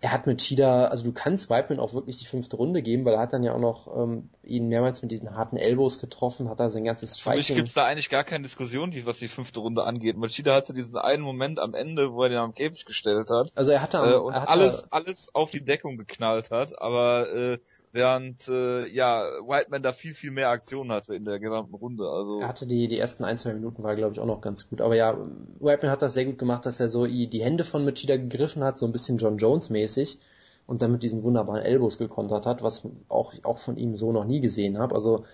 er 0.03 0.11
hat 0.11 0.26
mit 0.26 0.38
Cheetah, 0.38 0.86
also 0.86 1.05
du 1.05 1.12
kannst 1.12 1.49
Whiteman 1.49 1.78
auch 1.78 1.95
wirklich 1.95 2.18
die 2.18 2.26
fünfte 2.26 2.57
Runde 2.57 2.82
geben, 2.82 3.05
weil 3.05 3.14
er 3.14 3.20
hat 3.20 3.32
dann 3.32 3.45
ja 3.45 3.55
auch 3.55 3.61
noch 3.61 3.86
ähm, 3.97 4.30
ihn 4.43 4.66
mehrmals 4.66 5.01
mit 5.01 5.12
diesen 5.12 5.36
harten 5.36 5.57
Elbows 5.57 6.01
getroffen, 6.01 6.49
hat 6.49 6.59
da 6.59 6.70
sein 6.70 6.82
ganzes 6.84 7.20
Striking. 7.20 7.32
Für 7.45 7.53
mich 7.53 7.57
gibt's 7.57 7.74
da 7.74 7.84
eigentlich 7.84 8.11
gar 8.11 8.24
keine 8.24 8.43
Diskussion, 8.43 8.90
die, 8.90 9.07
was 9.07 9.18
die 9.18 9.28
fünfte 9.28 9.61
Runde 9.61 9.84
angeht. 9.84 10.16
Machida 10.16 10.55
hatte 10.55 10.74
diesen 10.74 10.97
einen 10.97 11.22
Moment 11.22 11.61
am 11.61 11.74
Ende, 11.74 12.12
wo 12.12 12.24
er 12.24 12.30
den 12.30 12.38
am 12.38 12.53
Käfig 12.53 12.84
gestellt 12.84 13.30
hat. 13.30 13.53
Also 13.55 13.70
er 13.70 13.80
hatte 13.80 13.99
äh, 13.99 14.14
und 14.16 14.34
er 14.34 14.40
hatte, 14.43 14.51
alles, 14.51 14.86
alles 14.90 15.34
auf 15.36 15.53
die 15.53 15.64
Deckung 15.64 15.97
geknallt 15.97 16.51
hat, 16.51 16.82
aber 16.82 17.32
äh, 17.32 17.59
während 17.93 18.49
äh, 18.49 18.86
ja 18.88 19.20
Whiteman 19.47 19.82
da 19.82 19.93
viel 19.93 20.14
viel 20.14 20.30
mehr 20.30 20.49
Aktion 20.49 20.90
hatte 20.90 21.14
in 21.14 21.24
der 21.24 21.38
gesamten 21.38 21.74
Runde. 21.74 22.09
Also 22.09 22.40
er 22.40 22.49
hatte 22.49 22.66
die 22.66 22.88
die 22.88 22.99
ersten 22.99 23.24
ein 23.24 23.38
zwei 23.38 23.53
Minuten 23.53 23.82
war 23.82 23.95
glaube 23.95 24.14
ich 24.14 24.20
auch 24.20 24.26
noch 24.26 24.40
ganz 24.40 24.68
gut. 24.68 24.80
Aber 24.80 24.97
ja, 24.97 25.16
Whiteman 25.61 25.93
hat 25.93 26.03
das 26.03 26.14
sehr 26.14 26.24
gut 26.24 26.38
gemacht, 26.38 26.66
dass 26.66 26.80
er 26.80 26.88
so 26.88 27.07
die 27.07 27.43
Hände 27.43 27.64
von 27.64 27.84
Machida 27.84 28.16
gegriffen 28.16 28.64
hat, 28.64 28.78
so 28.78 28.86
ein 28.86 28.93
bisschen 28.93 29.18
John 29.18 29.36
Jones 29.36 29.70
mäßig 29.70 30.18
und 30.66 30.82
dann 30.82 30.93
mit 30.93 31.03
diesen 31.03 31.22
wunderbaren 31.22 31.62
Elbows 31.62 31.99
gekontert 31.99 32.47
hat, 32.47 32.62
was 32.62 32.88
auch 33.09 33.34
auch 33.43 33.59
von 33.59 33.76
ihm 33.76 33.97
so 33.97 34.12
noch 34.12 34.24
nie 34.24 34.40
gesehen 34.40 34.78
habe. 34.78 34.95
Also 34.95 35.24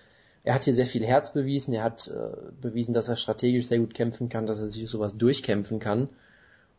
er 0.43 0.55
hat 0.55 0.65
hier 0.65 0.75
sehr 0.75 0.87
viel 0.87 1.05
Herz 1.05 1.33
bewiesen, 1.33 1.75
er 1.75 1.85
hat 1.85 2.09
äh, 2.09 2.51
bewiesen, 2.61 2.95
dass 2.95 3.09
er 3.09 3.17
strategisch 3.17 3.67
sehr 3.67 3.79
gut 3.79 3.95
kämpfen 3.95 4.29
kann, 4.29 4.47
dass 4.47 4.61
er 4.61 4.69
sich 4.69 4.89
sowas 4.89 5.17
durchkämpfen 5.17 5.79
kann. 5.79 6.09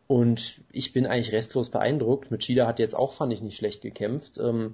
Und 0.07 0.61
ich 0.71 0.91
bin 0.91 1.05
eigentlich 1.05 1.31
restlos 1.31 1.69
beeindruckt. 1.69 2.31
Machida 2.31 2.65
hat 2.65 2.79
jetzt 2.79 2.95
auch, 2.95 3.13
fand 3.13 3.31
ich, 3.31 3.43
nicht 3.43 3.57
schlecht 3.57 3.83
gekämpft. 3.83 4.39
Ähm, 4.39 4.73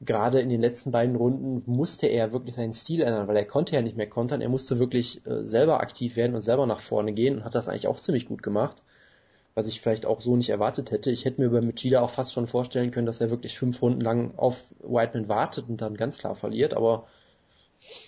gerade 0.00 0.40
in 0.40 0.48
den 0.48 0.60
letzten 0.60 0.92
beiden 0.92 1.16
Runden 1.16 1.62
musste 1.66 2.06
er 2.06 2.32
wirklich 2.32 2.54
seinen 2.54 2.72
Stil 2.72 3.02
ändern, 3.02 3.28
weil 3.28 3.36
er 3.36 3.44
konnte 3.44 3.74
ja 3.74 3.82
nicht 3.82 3.96
mehr 3.96 4.08
kontern, 4.08 4.40
er 4.40 4.48
musste 4.48 4.78
wirklich 4.78 5.24
äh, 5.26 5.46
selber 5.46 5.80
aktiv 5.80 6.16
werden 6.16 6.34
und 6.34 6.40
selber 6.40 6.66
nach 6.66 6.80
vorne 6.80 7.12
gehen 7.12 7.36
und 7.36 7.44
hat 7.44 7.54
das 7.54 7.68
eigentlich 7.68 7.86
auch 7.86 8.00
ziemlich 8.00 8.26
gut 8.26 8.42
gemacht, 8.42 8.82
was 9.54 9.68
ich 9.68 9.80
vielleicht 9.80 10.06
auch 10.06 10.20
so 10.20 10.36
nicht 10.36 10.48
erwartet 10.48 10.90
hätte. 10.90 11.10
Ich 11.10 11.26
hätte 11.26 11.40
mir 11.40 11.50
bei 11.50 11.60
Machida 11.60 12.00
auch 12.00 12.10
fast 12.10 12.32
schon 12.32 12.46
vorstellen 12.46 12.92
können, 12.92 13.06
dass 13.06 13.20
er 13.20 13.30
wirklich 13.30 13.58
fünf 13.58 13.82
Runden 13.82 14.00
lang 14.00 14.32
auf 14.38 14.64
Whiteman 14.80 15.28
wartet 15.28 15.68
und 15.68 15.82
dann 15.82 15.96
ganz 15.96 16.18
klar 16.18 16.34
verliert, 16.34 16.72
aber 16.74 17.06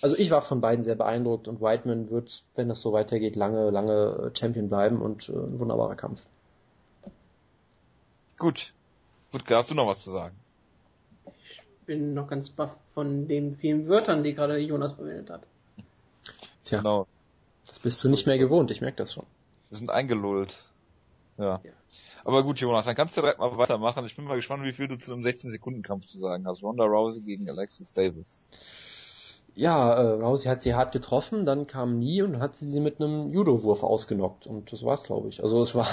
also 0.01 0.15
ich 0.17 0.29
war 0.31 0.41
von 0.41 0.61
beiden 0.61 0.83
sehr 0.83 0.95
beeindruckt 0.95 1.47
und 1.47 1.61
Whiteman 1.61 2.09
wird, 2.09 2.43
wenn 2.55 2.69
das 2.69 2.81
so 2.81 2.93
weitergeht, 2.93 3.35
lange, 3.35 3.69
lange 3.69 4.31
Champion 4.37 4.69
bleiben 4.69 5.01
und 5.01 5.29
äh, 5.29 5.33
ein 5.33 5.59
wunderbarer 5.59 5.95
Kampf. 5.95 6.21
Gut. 8.37 8.73
Gut, 9.31 9.43
hast 9.49 9.71
du 9.71 9.75
noch 9.75 9.87
was 9.87 10.03
zu 10.03 10.11
sagen? 10.11 10.35
Bin 11.85 12.13
noch 12.13 12.27
ganz 12.27 12.49
baff 12.49 12.75
von 12.93 13.27
den 13.27 13.55
vielen 13.55 13.87
Wörtern, 13.87 14.23
die 14.23 14.33
gerade 14.33 14.57
Jonas 14.57 14.93
verwendet 14.93 15.29
hat. 15.29 15.43
Tja, 16.63 16.79
genau. 16.79 17.07
das 17.67 17.79
bist 17.79 18.03
du 18.03 18.09
nicht 18.09 18.25
mehr 18.25 18.37
gewohnt, 18.37 18.71
ich 18.71 18.81
merke 18.81 18.97
das 18.97 19.13
schon. 19.13 19.25
Wir 19.69 19.77
sind 19.77 19.89
eingelullt. 19.89 20.55
Ja. 21.37 21.59
ja. 21.63 21.71
Aber 22.25 22.43
gut, 22.43 22.59
Jonas, 22.59 22.85
dann 22.85 22.95
kannst 22.95 23.17
du 23.17 23.21
direkt 23.21 23.39
mal 23.39 23.57
weitermachen. 23.57 24.05
Ich 24.05 24.15
bin 24.15 24.25
mal 24.25 24.35
gespannt, 24.35 24.63
wie 24.63 24.73
viel 24.73 24.87
du 24.87 24.97
zu 24.97 25.11
einem 25.11 25.23
16-Sekunden-Kampf 25.23 26.05
zu 26.05 26.19
sagen 26.19 26.45
hast. 26.47 26.63
Ronda 26.63 26.85
Rousey 26.85 27.21
gegen 27.21 27.49
Alexis 27.49 27.93
Davis. 27.93 28.45
Ja, 29.55 29.93
äh, 29.93 30.11
Rousey 30.13 30.47
hat 30.47 30.63
sie 30.63 30.73
hart 30.73 30.93
getroffen, 30.93 31.45
dann 31.45 31.67
kam 31.67 31.99
Nie 31.99 32.21
und 32.21 32.39
hat 32.39 32.55
sie 32.55 32.65
sie 32.65 32.79
mit 32.79 32.99
einem 32.99 33.31
Judo-Wurf 33.31 33.83
ausgenockt. 33.83 34.47
Und 34.47 34.71
das 34.71 34.83
war's, 34.83 35.03
glaube 35.03 35.29
ich. 35.29 35.43
Also 35.43 35.61
es 35.61 35.75
war 35.75 35.91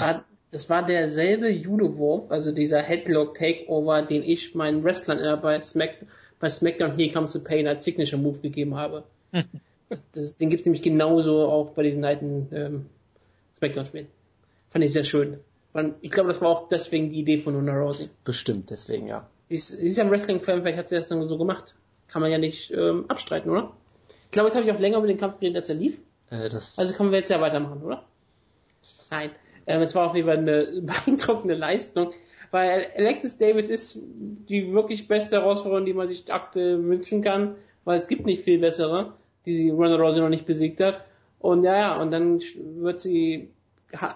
das 0.51 0.69
war 0.69 0.85
derselbe 0.85 1.49
Judo-Wurf, 1.49 2.29
also 2.29 2.51
dieser 2.51 2.81
Headlock-Takeover, 2.81 4.01
den 4.01 4.21
ich 4.23 4.53
meinen 4.53 4.83
Wrestlern 4.83 5.19
äh, 5.19 5.37
bei, 5.41 5.61
Smack, 5.61 6.05
bei 6.39 6.49
SmackDown 6.49 6.97
Here 6.97 7.11
Comes 7.11 7.33
the 7.33 7.39
Pain 7.39 7.67
als 7.67 7.85
Signature-Move 7.85 8.39
gegeben 8.39 8.75
habe. 8.75 9.05
das, 10.11 10.37
den 10.37 10.49
gibt's 10.49 10.65
nämlich 10.65 10.83
genauso 10.83 11.47
auch 11.47 11.71
bei 11.71 11.83
diesen 11.83 12.03
alten 12.03 12.49
ähm, 12.51 12.85
Smackdown-Spielen. 13.55 14.07
Fand 14.69 14.85
ich 14.85 14.91
sehr 14.91 15.05
schön. 15.05 15.39
Ich 16.01 16.11
glaube, 16.11 16.27
das 16.27 16.41
war 16.41 16.49
auch 16.49 16.67
deswegen 16.67 17.11
die 17.11 17.19
Idee 17.19 17.37
von 17.39 17.55
Ronda 17.55 17.73
Rousey. 17.73 18.09
Bestimmt, 18.25 18.69
deswegen, 18.69 19.07
ja. 19.07 19.29
Sie 19.47 19.55
ist, 19.55 19.69
sie 19.69 19.85
ist 19.85 19.97
ja 19.97 20.03
ein 20.03 20.11
Wrestling-Fan, 20.11 20.61
vielleicht 20.61 20.77
hat 20.77 20.89
sie 20.89 20.95
das 20.95 21.07
dann 21.07 21.25
so 21.29 21.37
gemacht. 21.37 21.75
Kann 22.09 22.21
man 22.21 22.29
ja 22.29 22.37
nicht 22.37 22.71
ähm, 22.71 23.05
abstreiten, 23.07 23.49
oder? 23.49 23.71
Ich 24.25 24.31
glaube, 24.31 24.47
jetzt 24.47 24.55
habe 24.55 24.65
ich 24.65 24.71
auch 24.73 24.79
länger 24.79 24.97
über 24.97 25.07
den 25.07 25.17
Kampf 25.17 25.39
geredet, 25.39 25.57
als 25.57 25.69
er 25.69 25.75
lief. 25.75 25.97
Äh, 26.29 26.49
also 26.49 26.93
können 26.93 27.11
wir 27.11 27.19
jetzt 27.19 27.29
ja 27.29 27.39
weitermachen, 27.39 27.81
oder? 27.83 28.03
Nein. 29.09 29.31
Ähm, 29.67 29.81
es 29.81 29.95
war 29.95 30.07
auf 30.09 30.15
jeden 30.15 30.27
Fall 30.27 30.37
eine 30.37 30.81
beeindruckende 30.81 31.55
Leistung, 31.55 32.11
weil 32.51 32.87
Alexis 32.97 33.37
Davis 33.37 33.69
ist 33.69 33.97
die 34.01 34.73
wirklich 34.73 35.07
beste 35.07 35.37
Herausforderung, 35.37 35.85
die 35.85 35.93
man 35.93 36.07
sich 36.07 36.31
aktuell 36.31 36.83
wünschen 36.83 37.21
kann, 37.21 37.55
weil 37.85 37.97
es 37.97 38.07
gibt 38.07 38.25
nicht 38.25 38.43
viel 38.43 38.59
bessere, 38.59 39.13
die 39.45 39.57
sie 39.57 39.69
Ronda 39.69 39.95
Rousey 39.95 40.19
noch 40.19 40.29
nicht 40.29 40.45
besiegt 40.45 40.81
hat. 40.81 41.01
Und 41.39 41.63
ja, 41.63 41.75
ja, 41.75 42.01
und 42.01 42.11
dann 42.11 42.39
wird 42.81 42.99
sie 42.99 43.49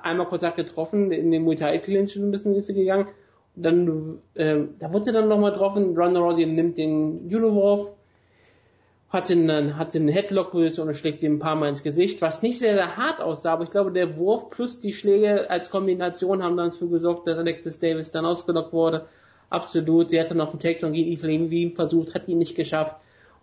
einmal 0.04 0.28
kurz 0.28 0.44
getroffen, 0.56 1.12
in 1.12 1.32
den 1.32 1.44
Muay 1.44 1.56
Thai 1.56 1.80
Clinch 1.80 2.16
ein 2.16 2.32
bisschen 2.32 2.56
ist 2.56 2.68
sie 2.68 2.74
gegangen. 2.74 3.08
Und 3.56 3.64
dann, 3.64 4.18
äh, 4.36 4.60
da 4.80 4.94
wurde 4.94 5.06
sie 5.06 5.12
dann 5.12 5.28
nochmal 5.28 5.52
getroffen, 5.52 5.98
Ronda 5.98 6.20
Rousey 6.20 6.46
nimmt 6.46 6.78
den 6.78 7.30
Judo-Wurf, 7.30 7.90
hat 9.10 9.30
den, 9.30 9.78
hat 9.78 9.94
den 9.94 10.08
Headlock-Position 10.08 10.88
und 10.88 10.94
schlägt 10.96 11.22
ihm 11.22 11.36
ein 11.36 11.40
paar 11.40 11.56
Mal 11.56 11.70
ins 11.70 11.84
Gesicht, 11.84 12.22
was 12.22 12.42
nicht 12.42 12.60
sehr, 12.60 12.74
sehr 12.74 12.98
hart 12.98 13.22
aussah, 13.22 13.54
aber 13.54 13.64
ich 13.64 13.72
glaube, 13.72 13.92
der 13.92 14.18
Wurf 14.18 14.50
plus 14.50 14.80
die 14.80 14.94
Schläge 14.94 15.50
als 15.50 15.70
Kombination 15.70 16.44
haben 16.44 16.58
dann 16.58 16.72
dafür 16.72 16.90
gesorgt, 16.90 17.28
dass 17.28 17.38
Alexis 17.38 17.80
Davis 17.80 18.12
dann 18.12 18.26
ausgelockt 18.26 18.74
wurde. 18.74 19.08
Absolut. 19.50 20.10
Sie 20.10 20.20
hatte 20.20 20.36
noch 20.36 20.50
einen 20.50 20.60
Takedown 20.60 20.94
gegen 20.94 21.12
Ethan 21.12 21.30
Levine 21.30 21.72
versucht, 21.72 22.16
hat 22.16 22.28
ihn 22.28 22.40
nicht 22.40 22.56
geschafft. 22.56 22.96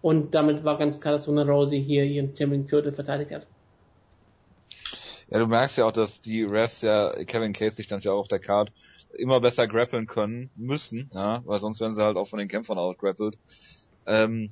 Und 0.03 0.35
damit 0.35 0.65
war 0.65 0.79
ganz 0.79 1.01
klar, 1.01 1.15
dass 1.15 1.29
Ronda 1.29 1.45
Rousey 1.45 1.83
hier 1.83 2.05
ihren 2.05 2.37
Champion 2.37 2.67
Gürtel 2.67 2.93
verteidigt 2.93 3.31
hat. 3.31 3.47
Ja, 5.31 5.39
du 5.39 5.47
merkst 5.47 5.79
ja 5.79 5.87
auch, 5.87 5.93
dass 5.93 6.21
die 6.21 6.43
Refs 6.43 6.83
ja, 6.83 7.13
Kevin 7.25 7.53
Case 7.53 7.77
sich 7.77 7.87
dann 7.87 8.01
ja 8.01 8.13
auch 8.13 8.19
auf 8.19 8.29
der 8.29 8.41
Card 8.41 8.73
immer 9.15 9.41
besser 9.41 9.67
grappeln 9.69 10.07
können, 10.07 10.51
müssen, 10.57 11.11
ja, 11.15 11.43
weil 11.45 11.61
sonst 11.61 11.81
werden 11.81 11.95
sie 11.95 12.03
halt 12.03 12.17
auch 12.17 12.27
von 12.27 12.39
den 12.39 12.49
Kämpfern 12.49 12.79
outgrappelt. 12.79 13.39
Ähm, 14.07 14.51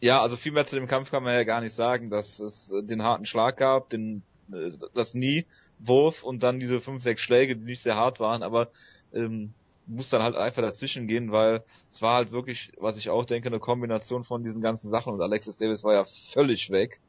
ja, 0.00 0.20
also 0.20 0.36
viel 0.36 0.52
mehr 0.52 0.66
zu 0.66 0.76
dem 0.76 0.86
Kampf 0.86 1.10
kann 1.10 1.22
man 1.22 1.34
ja 1.34 1.44
gar 1.44 1.60
nicht 1.60 1.74
sagen, 1.74 2.10
dass 2.10 2.38
es 2.38 2.72
den 2.82 3.02
harten 3.02 3.24
Schlag 3.24 3.56
gab, 3.56 3.90
den 3.90 4.22
äh, 4.52 4.72
das 4.94 5.14
nie 5.14 5.46
Wurf 5.78 6.22
und 6.22 6.42
dann 6.42 6.60
diese 6.60 6.80
fünf, 6.80 7.02
sechs 7.02 7.20
Schläge, 7.20 7.56
die 7.56 7.64
nicht 7.64 7.82
sehr 7.82 7.96
hart 7.96 8.20
waren, 8.20 8.42
aber 8.42 8.70
ähm, 9.12 9.52
muss 9.86 10.10
dann 10.10 10.22
halt 10.22 10.36
einfach 10.36 10.62
dazwischen 10.62 11.06
gehen, 11.06 11.32
weil 11.32 11.62
es 11.88 12.02
war 12.02 12.16
halt 12.16 12.32
wirklich, 12.32 12.72
was 12.78 12.96
ich 12.96 13.10
auch 13.10 13.24
denke, 13.24 13.48
eine 13.48 13.60
Kombination 13.60 14.24
von 14.24 14.42
diesen 14.42 14.60
ganzen 14.60 14.90
Sachen 14.90 15.12
und 15.12 15.20
Alexis 15.20 15.56
Davis 15.56 15.84
war 15.84 15.94
ja 15.94 16.04
völlig 16.04 16.70
weg. 16.70 17.00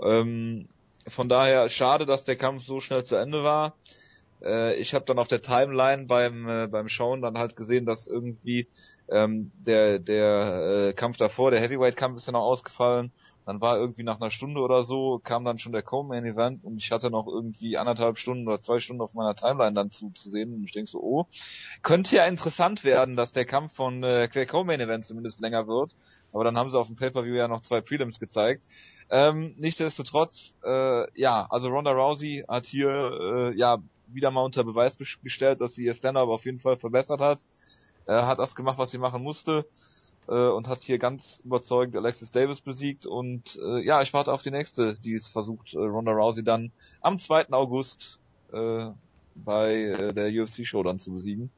Ähm, 0.00 0.68
von 1.06 1.28
daher 1.28 1.68
schade, 1.68 2.06
dass 2.06 2.24
der 2.24 2.36
Kampf 2.36 2.64
so 2.64 2.80
schnell 2.80 3.04
zu 3.04 3.16
Ende 3.16 3.44
war. 3.44 3.76
Äh, 4.42 4.74
ich 4.76 4.94
habe 4.94 5.04
dann 5.04 5.18
auf 5.18 5.28
der 5.28 5.42
Timeline 5.42 6.06
beim 6.06 6.48
äh, 6.48 6.66
beim 6.66 6.88
Schauen 6.88 7.22
dann 7.22 7.38
halt 7.38 7.56
gesehen, 7.56 7.86
dass 7.86 8.08
irgendwie 8.08 8.68
ähm, 9.10 9.50
der 9.58 9.98
der 9.98 10.88
äh, 10.88 10.92
Kampf 10.92 11.16
davor, 11.16 11.50
der 11.50 11.60
Heavyweight-Kampf 11.60 12.16
ist 12.16 12.26
ja 12.26 12.32
noch 12.32 12.42
ausgefallen. 12.42 13.12
Dann 13.48 13.62
war 13.62 13.78
irgendwie 13.78 14.02
nach 14.02 14.20
einer 14.20 14.30
Stunde 14.30 14.60
oder 14.60 14.82
so, 14.82 15.20
kam 15.24 15.42
dann 15.42 15.58
schon 15.58 15.72
der 15.72 15.80
Co-Main-Event 15.80 16.64
und 16.64 16.76
ich 16.76 16.92
hatte 16.92 17.10
noch 17.10 17.26
irgendwie 17.26 17.78
anderthalb 17.78 18.18
Stunden 18.18 18.46
oder 18.46 18.60
zwei 18.60 18.78
Stunden 18.78 19.00
auf 19.00 19.14
meiner 19.14 19.34
Timeline 19.34 19.72
dann 19.72 19.90
zu, 19.90 20.10
zu 20.10 20.28
sehen 20.28 20.52
und 20.52 20.64
ich 20.64 20.72
denke 20.72 20.90
so, 20.90 21.00
oh, 21.00 21.26
könnte 21.82 22.14
ja 22.16 22.26
interessant 22.26 22.84
werden, 22.84 23.16
dass 23.16 23.32
der 23.32 23.46
Kampf 23.46 23.72
von 23.72 24.02
äh, 24.02 24.28
der 24.28 24.46
Co-Main-Event 24.46 25.06
zumindest 25.06 25.40
länger 25.40 25.66
wird. 25.66 25.96
Aber 26.34 26.44
dann 26.44 26.58
haben 26.58 26.68
sie 26.68 26.78
auf 26.78 26.88
dem 26.88 26.96
Pay-Per-View 26.96 27.36
ja 27.36 27.48
noch 27.48 27.62
zwei 27.62 27.80
Prelims 27.80 28.20
gezeigt. 28.20 28.66
Ähm, 29.08 29.54
nichtsdestotrotz, 29.56 30.54
äh, 30.62 31.06
ja, 31.18 31.46
also 31.48 31.68
Ronda 31.68 31.92
Rousey 31.92 32.44
hat 32.46 32.66
hier 32.66 32.90
äh, 33.18 33.56
ja 33.56 33.78
wieder 34.08 34.30
mal 34.30 34.42
unter 34.42 34.62
Beweis 34.62 34.98
gestellt, 34.98 35.62
dass 35.62 35.74
sie 35.74 35.86
ihr 35.86 35.94
Stand-up 35.94 36.28
auf 36.28 36.44
jeden 36.44 36.58
Fall 36.58 36.76
verbessert 36.76 37.22
hat 37.22 37.42
er 38.08 38.26
hat 38.26 38.38
das 38.38 38.54
gemacht, 38.54 38.78
was 38.78 38.90
sie 38.90 38.98
machen 38.98 39.22
musste 39.22 39.66
äh, 40.28 40.48
und 40.48 40.66
hat 40.66 40.80
hier 40.80 40.98
ganz 40.98 41.40
überzeugend 41.44 41.94
Alexis 41.96 42.32
Davis 42.32 42.60
besiegt 42.60 43.06
und 43.06 43.58
äh, 43.62 43.80
ja, 43.84 44.00
ich 44.02 44.12
warte 44.14 44.32
auf 44.32 44.42
die 44.42 44.50
nächste, 44.50 44.94
die 44.96 45.14
es 45.14 45.28
versucht, 45.28 45.74
äh, 45.74 45.78
Ronda 45.78 46.12
Rousey 46.12 46.42
dann 46.42 46.72
am 47.00 47.18
2. 47.18 47.52
August 47.52 48.18
äh, 48.52 48.86
bei 49.34 49.74
äh, 49.74 50.14
der 50.14 50.28
UFC-Show 50.30 50.82
dann 50.82 50.98
zu 50.98 51.12
besiegen. 51.12 51.50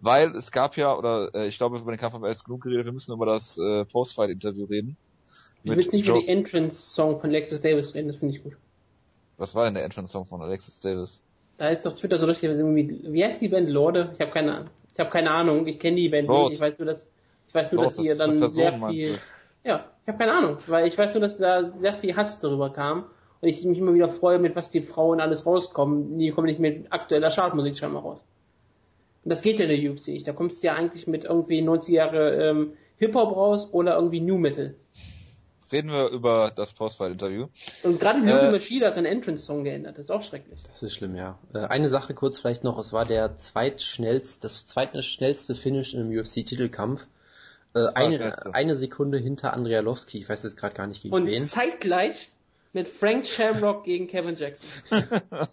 Weil 0.00 0.36
es 0.36 0.52
gab 0.52 0.76
ja, 0.76 0.94
oder 0.96 1.34
äh, 1.34 1.48
ich 1.48 1.58
glaube, 1.58 1.78
über 1.78 1.90
den 1.90 1.98
Kampf 1.98 2.14
haben 2.14 2.22
wir 2.22 2.28
jetzt 2.28 2.44
genug 2.44 2.62
geredet, 2.62 2.84
wir 2.84 2.92
müssen 2.92 3.12
über 3.12 3.26
das 3.26 3.58
äh, 3.58 3.84
Post-Fight-Interview 3.84 4.66
reden. 4.66 4.96
Ich 5.64 5.70
will 5.70 5.76
nicht 5.76 6.06
über 6.06 6.20
die 6.20 6.28
Entrance-Song 6.28 7.20
von 7.20 7.30
Alexis 7.30 7.60
Davis 7.60 7.94
reden, 7.94 8.08
das 8.08 8.18
finde 8.18 8.36
ich 8.36 8.42
gut. 8.42 8.56
Was 9.38 9.54
war 9.54 9.64
denn 9.64 9.74
der 9.74 9.84
Entrance-Song 9.84 10.26
von 10.26 10.40
Alexis 10.40 10.78
Davis? 10.78 11.20
Da 11.58 11.68
ist 11.68 11.84
doch 11.84 11.94
Twitter 11.94 12.18
so 12.18 12.26
richtig, 12.26 12.50
wie 12.50 13.24
heißt 13.24 13.40
die 13.40 13.48
Band 13.48 13.68
Lorde? 13.68 14.10
Ich 14.14 14.20
habe 14.20 14.30
keine 14.30 14.52
Ahnung. 14.54 14.70
Ich 14.94 15.00
habe 15.00 15.10
keine 15.10 15.30
Ahnung, 15.30 15.66
ich 15.66 15.78
kenne 15.78 15.96
die 15.96 16.08
Band 16.08 16.28
nicht. 16.28 16.52
Ich 16.52 16.60
weiß 16.60 16.78
nur, 16.78 16.86
dass 16.86 17.06
ich 17.48 17.54
weiß 17.54 17.72
nur, 17.72 17.84
Rot, 17.84 17.92
dass 17.92 18.02
die 18.02 18.08
das 18.08 18.18
dann 18.18 18.48
sehr 18.48 18.72
viel. 18.72 19.18
Ja, 19.64 19.86
ich 20.02 20.08
habe 20.08 20.18
keine 20.18 20.32
Ahnung, 20.32 20.58
weil 20.66 20.86
ich 20.86 20.96
weiß 20.96 21.14
nur, 21.14 21.20
dass 21.20 21.36
da 21.38 21.72
sehr 21.80 21.94
viel 21.94 22.14
Hass 22.16 22.40
darüber 22.40 22.70
kam 22.70 23.04
und 23.40 23.48
ich 23.48 23.64
mich 23.64 23.78
immer 23.78 23.94
wieder 23.94 24.08
freue, 24.08 24.38
mit 24.38 24.54
was 24.54 24.70
die 24.70 24.82
Frauen 24.82 25.20
alles 25.20 25.46
rauskommen. 25.46 26.18
Die 26.18 26.30
kommen 26.30 26.46
nicht 26.46 26.60
mit 26.60 26.92
aktueller 26.92 27.30
Chartmusik 27.30 27.76
scheinbar 27.76 28.02
raus. 28.02 28.24
Und 29.24 29.30
das 29.30 29.42
geht 29.42 29.58
ja 29.58 29.66
in 29.66 29.80
der 29.80 29.90
UFC 29.90 30.08
nicht. 30.08 30.28
Da 30.28 30.32
kommst 30.32 30.62
du 30.62 30.68
ja 30.68 30.74
eigentlich 30.74 31.06
mit 31.06 31.24
irgendwie 31.24 31.60
90 31.60 31.94
Jahre 31.94 32.34
ähm, 32.34 32.72
Hip-Hop 32.98 33.34
raus 33.36 33.68
oder 33.72 33.96
irgendwie 33.96 34.20
New 34.20 34.38
Metal. 34.38 34.74
Reden 35.72 35.90
wir 35.90 36.08
über 36.08 36.52
das 36.54 36.72
Postfight-Interview. 36.72 37.48
Und 37.82 38.00
gerade 38.00 38.20
Lyoto 38.20 38.46
äh, 38.46 38.52
Machida 38.52 38.86
hat 38.86 38.94
seinen 38.94 39.06
Entrance-Song 39.06 39.64
geändert. 39.64 39.98
Das 39.98 40.06
ist 40.06 40.10
auch 40.10 40.22
schrecklich. 40.22 40.62
Das 40.62 40.82
ist 40.82 40.94
schlimm, 40.94 41.14
ja. 41.14 41.38
Äh, 41.54 41.60
eine 41.60 41.88
Sache 41.88 42.14
kurz 42.14 42.38
vielleicht 42.38 42.64
noch. 42.64 42.78
Es 42.78 42.92
war 42.92 43.04
der 43.04 43.36
zweitschnellste, 43.36 44.42
das 44.42 44.66
zweitschnellste 44.66 45.54
Finish 45.54 45.94
in 45.94 46.00
einem 46.00 46.18
UFC-Titelkampf. 46.18 47.06
Äh, 47.74 47.88
eine, 47.94 48.54
eine 48.54 48.74
Sekunde 48.74 49.18
hinter 49.18 49.52
Andrialowski. 49.52 50.18
Ich 50.18 50.28
weiß 50.28 50.42
jetzt 50.42 50.56
gerade 50.56 50.74
gar 50.74 50.86
nicht 50.86 51.02
gegen 51.02 51.14
Und 51.14 51.26
wen. 51.26 51.42
Und 51.42 51.48
zeitgleich 51.48 52.30
mit 52.72 52.88
Frank 52.88 53.26
Shamrock 53.26 53.84
gegen 53.84 54.06
Kevin 54.06 54.36
Jackson. 54.36 54.68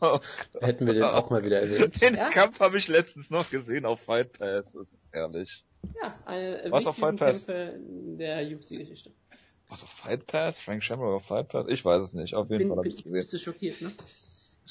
oh 0.01 0.19
Hätten 0.59 0.85
wir 0.85 0.93
den 0.93 1.03
auch 1.03 1.29
mal 1.29 1.43
wieder 1.43 1.61
erwähnt. 1.61 2.01
Den 2.01 2.15
ja? 2.15 2.29
Kampf 2.29 2.59
habe 2.59 2.77
ich 2.77 2.87
letztens 2.87 3.29
noch 3.29 3.49
gesehen 3.49 3.85
auf 3.85 4.01
Fight 4.01 4.33
Pass. 4.33 4.73
Das 4.73 4.91
ist 4.91 5.13
herrlich. 5.13 5.63
Ja, 6.01 6.13
eine 6.25 6.65
Was 6.69 6.87
auf 6.87 6.97
Fight 6.97 7.17
Pass? 7.17 7.45
Kämpfe 7.45 7.79
der 7.79 8.45
UFC-Geschichte. 8.47 9.11
Was 9.69 9.83
auf 9.83 9.89
Fight 9.89 10.27
Pass? 10.27 10.59
Frank 10.59 10.83
Shamrock 10.83 11.15
auf 11.15 11.25
Fight 11.25 11.49
Pass? 11.49 11.65
Ich 11.69 11.83
weiß 11.83 12.03
es 12.03 12.13
nicht. 12.13 12.35
Auf 12.35 12.49
jeden 12.49 12.59
bin, 12.59 12.67
Fall 12.69 12.77
habe 12.77 12.87
ich 12.87 12.95
es 12.95 13.03
gesehen. 13.03 13.19
Bist 13.19 13.33
du 13.33 13.37
schockiert, 13.37 13.81
ne? 13.81 13.91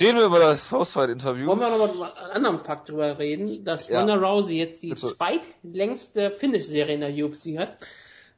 Reden 0.01 0.19
wir 0.19 0.25
über 0.25 0.41
das 0.41 0.67
Faustfight-Interview. 0.67 1.47
Wollen 1.47 1.61
wir 1.61 1.71
noch 1.71 1.95
mal 1.95 2.13
einen 2.13 2.31
anderen 2.33 2.65
Fakt 2.65 2.89
drüber 2.89 3.17
reden, 3.19 3.65
dass 3.65 3.89
ja. 3.89 4.01
Ronda 4.01 4.17
Rousey 4.17 4.59
jetzt 4.59 4.83
die 4.83 4.89
bitte. 4.89 5.07
zweitlängste 5.07 6.33
Finish-Serie 6.33 6.95
in 6.95 7.01
der 7.01 7.25
UFC 7.25 7.59
hat. 7.59 7.77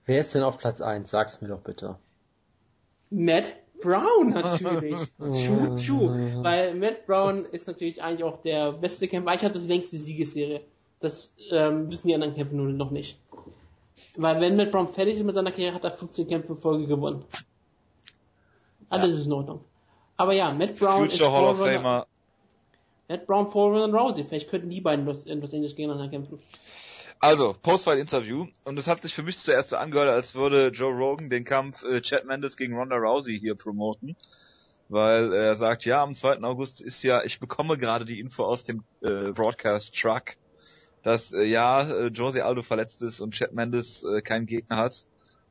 Wer 0.04 0.20
ist 0.20 0.34
denn 0.34 0.42
auf 0.42 0.58
Platz 0.58 0.82
1? 0.82 1.10
Sag's 1.10 1.40
mir 1.40 1.48
doch 1.48 1.60
bitte. 1.60 1.96
Matt 3.08 3.54
Brown 3.80 4.30
natürlich. 4.30 4.98
True, 5.18 5.74
true. 5.74 6.42
Weil 6.42 6.74
Matt 6.74 7.06
Brown 7.06 7.46
ist 7.46 7.66
natürlich 7.66 8.02
eigentlich 8.02 8.24
auch 8.24 8.42
der 8.42 8.72
beste 8.72 9.08
Kämpfer. 9.08 9.34
Ich 9.34 9.42
hatte 9.42 9.58
die 9.58 9.66
längste 9.66 9.96
Siegesserie. 9.96 10.60
Das 11.00 11.32
ähm, 11.50 11.90
wissen 11.90 12.08
die 12.08 12.14
anderen 12.14 12.34
Kämpfer 12.34 12.54
nur 12.54 12.68
noch 12.68 12.90
nicht. 12.90 13.18
Weil 14.16 14.40
wenn 14.40 14.56
Matt 14.56 14.70
Brown 14.72 14.88
fertig 14.88 15.16
ist 15.16 15.24
mit 15.24 15.34
seiner 15.34 15.50
Karriere, 15.50 15.74
hat 15.74 15.84
er 15.84 15.92
15 15.92 16.26
Kämpfe 16.26 16.52
in 16.52 16.58
Folge 16.58 16.86
gewonnen. 16.86 17.24
Alles 18.88 19.14
ja. 19.14 19.20
ist 19.20 19.26
in 19.26 19.32
Ordnung. 19.32 19.64
Aber 20.16 20.32
ja, 20.32 20.52
Matt 20.52 20.78
Brown 20.78 21.08
Future 21.08 21.32
Hall 21.32 21.44
of 21.44 21.58
Famer. 21.58 22.06
Matt 23.08 23.26
Brown 23.26 23.50
vor 23.50 23.72
und 23.82 23.94
Rousey. 23.94 24.24
Vielleicht 24.24 24.50
könnten 24.50 24.70
die 24.70 24.80
beiden 24.80 25.04
Los, 25.04 25.24
in 25.24 25.40
Los 25.40 25.52
Angeles 25.52 25.76
gegeneinander 25.76 26.10
kämpfen. 26.10 26.40
Also, 27.20 27.54
Postfight-Interview. 27.62 28.46
Und 28.64 28.78
es 28.78 28.88
hat 28.88 29.02
sich 29.02 29.14
für 29.14 29.22
mich 29.22 29.38
zuerst 29.38 29.70
so 29.70 29.76
angehört, 29.76 30.08
als 30.08 30.34
würde 30.34 30.68
Joe 30.68 30.92
Rogan 30.92 31.30
den 31.30 31.44
Kampf 31.44 31.82
äh, 31.84 32.00
Chad 32.00 32.24
Mendes 32.24 32.56
gegen 32.56 32.76
Ronda 32.76 32.96
Rousey 32.96 33.38
hier 33.38 33.54
promoten. 33.54 34.16
Weil 34.88 35.32
er 35.32 35.54
sagt, 35.56 35.84
ja, 35.84 36.02
am 36.02 36.14
2. 36.14 36.42
August 36.42 36.80
ist 36.80 37.02
ja, 37.02 37.22
ich 37.24 37.40
bekomme 37.40 37.76
gerade 37.78 38.04
die 38.04 38.20
Info 38.20 38.44
aus 38.44 38.64
dem 38.64 38.84
äh, 39.02 39.32
Broadcast-Truck, 39.32 40.36
dass 41.02 41.32
äh, 41.32 41.44
ja, 41.44 41.82
äh, 41.82 42.06
Jose 42.08 42.44
Aldo 42.44 42.62
verletzt 42.62 43.02
ist 43.02 43.20
und 43.20 43.34
Chad 43.34 43.52
Mendes 43.52 44.04
äh, 44.04 44.22
keinen 44.22 44.46
Gegner 44.46 44.76
hat. 44.76 45.06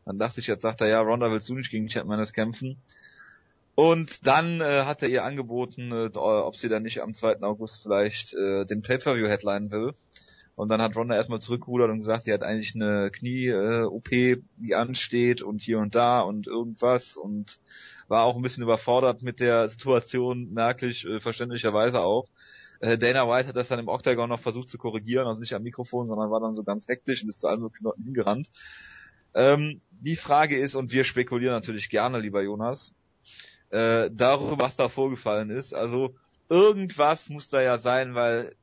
Dann 0.06 0.20
dachte 0.20 0.40
ich, 0.40 0.48
jetzt 0.48 0.62
sagt 0.62 0.82
er, 0.82 0.88
ja, 0.88 1.02
Ronda 1.02 1.32
willst 1.32 1.50
du 1.50 1.56
nicht 1.56 1.72
gegen 1.72 1.88
Chad 1.88 2.06
Mendes 2.06 2.34
kämpfen. 2.34 2.78
Und 3.76 4.26
dann 4.26 4.62
äh, 4.62 4.84
hat 4.86 5.02
er 5.02 5.10
ihr 5.10 5.26
angeboten, 5.26 5.92
äh, 5.92 6.18
ob 6.18 6.56
sie 6.56 6.70
dann 6.70 6.84
nicht 6.84 7.02
am 7.02 7.14
2. 7.14 7.42
August 7.42 7.84
vielleicht 7.84 8.34
äh, 8.34 8.66
den 8.66 8.82
Pay-Per-View 8.82 9.28
headline 9.28 9.72
will. 9.72 9.94
Und 10.56 10.70
dann 10.70 10.82
hat 10.82 10.96
Ronda 10.96 11.16
erstmal 11.16 11.42
zurückgerudert 11.42 11.90
und 11.90 12.00
gesagt, 12.00 12.24
sie 12.24 12.34
hat 12.34 12.44
eigentlich 12.44 12.76
eine 12.76 13.12
Knie-OP, 13.12 14.12
äh, 14.14 14.38
die 14.56 14.76
ansteht 14.76 15.42
und 15.42 15.62
hier 15.62 15.80
und 15.80 15.96
da 15.96 16.22
und 16.22 16.48
irgendwas 16.48 17.18
und 17.18 17.60
war 18.08 18.24
auch 18.24 18.38
ein 18.38 18.42
bisschen 18.42 18.64
überfordert 18.64 19.22
mit 19.22 19.42
der 19.42 19.68
Situation, 19.68 20.54
merklich, 20.54 21.06
äh, 21.06 21.20
verständlicherweise 21.20 22.00
auch. 22.00 22.30
Äh, 22.80 22.98
Dana 22.98 23.28
White 23.28 23.50
hat 23.50 23.56
das 23.56 23.68
dann 23.68 23.80
im 23.80 23.88
Octagon 23.88 24.30
noch 24.30 24.40
versucht 24.40 24.70
zu 24.70 24.78
korrigieren, 24.78 25.28
also 25.28 25.42
nicht 25.42 25.54
am 25.54 25.64
Mikrofon, 25.64 26.08
sondern 26.08 26.32
war 26.32 26.40
dann 26.40 26.56
so 26.56 26.64
ganz 26.64 26.88
hektisch 26.88 27.24
und 27.24 27.30
ist 27.30 27.42
zu 27.42 27.48
allen 27.48 27.62
möglichen 27.62 27.86
Leuten 27.86 28.04
hingerannt. 28.04 28.50
Ähm, 29.34 29.82
die 29.92 30.16
Frage 30.16 30.58
ist, 30.58 30.76
und 30.76 30.92
wir 30.92 31.04
spekulieren 31.04 31.54
natürlich 31.54 31.90
gerne, 31.90 32.20
lieber 32.20 32.42
Jonas, 32.42 32.94
äh, 33.70 34.10
darüber, 34.12 34.60
was 34.60 34.76
da 34.76 34.90
vorgefallen 34.90 35.50
ist. 35.50 35.74
Also 35.74 36.16
irgendwas 36.50 37.30
muss 37.30 37.50
da 37.50 37.62
ja 37.62 37.78
sein, 37.78 38.16
weil 38.16 38.56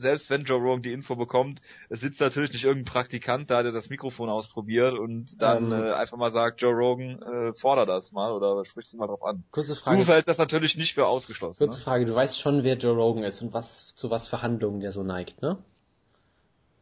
selbst 0.00 0.30
wenn 0.30 0.42
Joe 0.42 0.58
Rogan 0.58 0.82
die 0.82 0.92
Info 0.92 1.16
bekommt, 1.16 1.60
es 1.88 2.00
sitzt 2.00 2.20
natürlich 2.20 2.52
nicht 2.52 2.64
irgendein 2.64 2.92
Praktikant 2.92 3.50
da, 3.50 3.62
der 3.62 3.72
das 3.72 3.90
Mikrofon 3.90 4.28
ausprobiert 4.28 4.98
und 4.98 5.40
dann 5.40 5.72
ähm, 5.72 5.84
äh, 5.84 5.92
einfach 5.92 6.16
mal 6.16 6.30
sagt, 6.30 6.62
Joe 6.62 6.72
Rogan, 6.72 7.22
äh, 7.22 7.52
fordert 7.54 7.88
das 7.88 8.12
mal 8.12 8.32
oder 8.32 8.64
spricht 8.64 8.92
mal 8.94 9.06
drauf 9.06 9.22
an. 9.22 9.44
Kurze 9.50 9.76
Frage. 9.76 9.98
Du 9.98 10.04
fällst 10.04 10.28
das 10.28 10.38
natürlich 10.38 10.76
nicht 10.76 10.94
für 10.94 11.06
ausgeschlossen. 11.06 11.58
Kurze 11.58 11.78
ne? 11.78 11.84
Frage, 11.84 12.06
du 12.06 12.14
weißt 12.14 12.40
schon, 12.40 12.64
wer 12.64 12.76
Joe 12.76 12.94
Rogan 12.94 13.24
ist 13.24 13.42
und 13.42 13.52
was 13.52 13.94
zu 13.94 14.10
was 14.10 14.26
Verhandlungen 14.26 14.80
der 14.80 14.92
so 14.92 15.02
neigt, 15.02 15.42
ne? 15.42 15.58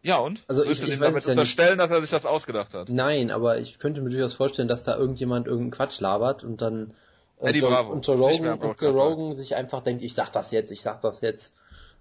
Ja, 0.01 0.19
und? 0.19 0.45
Also 0.47 0.65
Willst 0.65 0.83
ich, 0.83 0.87
du 0.87 0.95
ich 0.95 1.01
damit 1.01 1.25
ja 1.25 1.31
unterstellen, 1.31 1.77
nicht. 1.77 1.81
dass 1.81 1.91
er 1.91 2.01
sich 2.01 2.11
das 2.11 2.25
ausgedacht 2.25 2.73
hat? 2.73 2.89
Nein, 2.89 3.31
aber 3.31 3.59
ich 3.59 3.79
könnte 3.79 4.01
mir 4.01 4.11
durchaus 4.11 4.35
vorstellen, 4.35 4.69
dass 4.69 4.85
da 4.85 4.97
irgendjemand 4.97 5.47
irgendeinen 5.47 5.73
Quatsch 5.73 6.01
labert 6.01 6.45
und 6.45 6.63
dann 6.63 6.95
Eddie 7.41 7.61
Joe, 7.61 7.71
Bravo. 7.71 7.93
Und 7.93 8.07
Joe 8.07 8.17
Rogan, 8.17 8.59
und 8.59 8.81
Joe 8.81 8.93
Rogan 8.93 9.35
sich 9.35 9.55
einfach 9.55 9.83
denkt, 9.83 10.03
ich 10.03 10.15
sag 10.15 10.31
das 10.31 10.51
jetzt, 10.51 10.71
ich 10.71 10.83
sag 10.83 11.01
das 11.01 11.21
jetzt. 11.21 11.55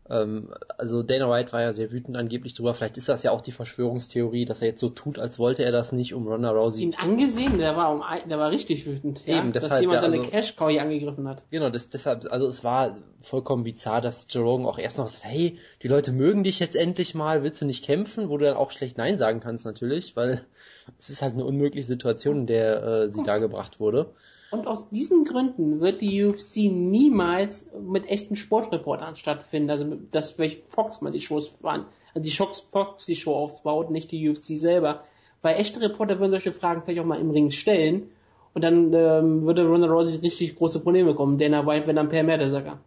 Ähm, 0.10 0.50
also 0.78 1.04
Dana 1.04 1.30
White 1.30 1.52
war 1.52 1.62
ja 1.62 1.74
sehr 1.74 1.92
wütend 1.92 2.18
angeblich 2.18 2.54
drüber. 2.54 2.74
Vielleicht 2.74 2.98
ist 2.98 3.10
das 3.10 3.24
ja 3.24 3.32
auch 3.32 3.42
die 3.42 3.52
Verschwörungstheorie, 3.52 4.46
dass 4.46 4.62
er 4.62 4.70
jetzt 4.70 4.80
so 4.80 4.90
tut, 4.90 5.20
als 5.20 5.40
wollte 5.40 5.64
er 5.64 5.72
das 5.72 5.92
nicht, 5.92 6.14
um 6.14 6.28
Ronda 6.28 6.52
Rousey. 6.52 6.84
Ihn 6.84 6.96
angesehen, 6.96 7.58
der 7.58 7.76
war 7.76 7.92
um, 7.92 8.04
der 8.30 8.40
war 8.40 8.52
richtig 8.52 8.86
wütend. 8.86 9.26
Ja? 9.26 9.40
Eben, 9.40 9.52
deshalb, 9.52 9.72
dass 9.72 9.82
jemand 9.82 9.98
ja, 9.98 10.02
seine 10.02 10.20
also, 10.20 10.32
Cash 10.32 10.56
Cow 10.56 10.80
angegriffen 10.80 11.28
hat. 11.28 11.44
Genau, 11.52 11.70
das, 11.70 11.90
deshalb, 11.90 12.32
also 12.32 12.48
es 12.48 12.64
war 12.64 12.98
vollkommen 13.22 13.64
bizarr, 13.64 14.02
dass 14.02 14.28
Joe 14.30 14.44
Rogan 14.44 14.66
auch 14.66 14.78
erst 14.78 14.98
noch 14.98 15.10
sagt, 15.10 15.26
hey, 15.26 15.60
die 15.84 15.88
Leute 15.88 16.12
mögen 16.12 16.44
dich 16.44 16.60
jetzt 16.60 16.76
endlich 16.76 17.16
mal, 17.16 17.44
willst 17.44 17.62
du 17.62 17.66
nicht 17.66 17.84
kämpfen? 17.84 18.30
Wo 18.30 18.38
du 18.38 18.46
dann 18.46 18.58
auch 18.58 18.72
schlecht 18.72 18.98
Nein 18.98 19.18
sagen 19.18 19.40
kannst 19.40 19.66
natürlich, 19.66 20.16
weil 20.16 20.46
es 21.00 21.10
ist 21.10 21.22
halt 21.22 21.34
eine 21.34 21.46
unmögliche 21.46 21.88
Situation, 21.88 22.42
in 22.42 22.48
der 22.48 22.84
äh, 22.84 23.10
sie 23.10 23.24
da 23.24 23.38
gebracht 23.38 23.80
wurde. 23.80 24.14
Und 24.50 24.68
aus 24.68 24.90
diesen 24.90 25.26
Gründen 25.26 25.82
wird 25.82 26.02
die 26.02 26.24
UFC 26.24 26.72
niemals 26.72 27.70
mit 27.80 28.08
echten 28.08 28.36
Sportreportern 28.36 29.16
stattfinden. 29.16 29.70
Also, 29.70 29.98
dass 30.12 30.32
vielleicht 30.32 30.72
Fox 30.72 31.02
mal 31.02 31.12
die 31.12 31.20
Shows 31.20 31.50
fahren, 31.50 31.86
also 32.14 32.24
die 32.24 32.32
Fox, 32.32 32.62
Fox 32.62 33.06
die 33.06 33.16
Show 33.16 33.36
aufbaut, 33.36 33.92
nicht 33.92 34.12
die 34.12 34.30
UFC 34.30 34.58
selber. 34.58 35.04
Weil 35.42 35.58
echte 35.58 35.82
Reporter 35.82 36.20
würden 36.20 36.32
solche 36.32 36.54
Fragen 36.54 36.82
vielleicht 36.84 37.02
auch 37.02 37.06
mal 37.06 37.20
im 37.20 37.32
Ring 37.32 37.52
stellen. 37.52 38.10
Und 38.54 38.64
dann 38.64 38.92
ähm, 38.94 39.46
würde 39.46 39.68
Ronda 39.68 39.88
Rousey 39.88 40.18
richtig 40.18 40.56
große 40.56 40.80
Probleme 40.80 41.12
bekommen. 41.12 41.38
Dana 41.38 41.68
White 41.68 41.86
wäre 41.86 41.96
dann 41.96 42.10
per 42.10 42.24
Mertesacker. 42.24 42.80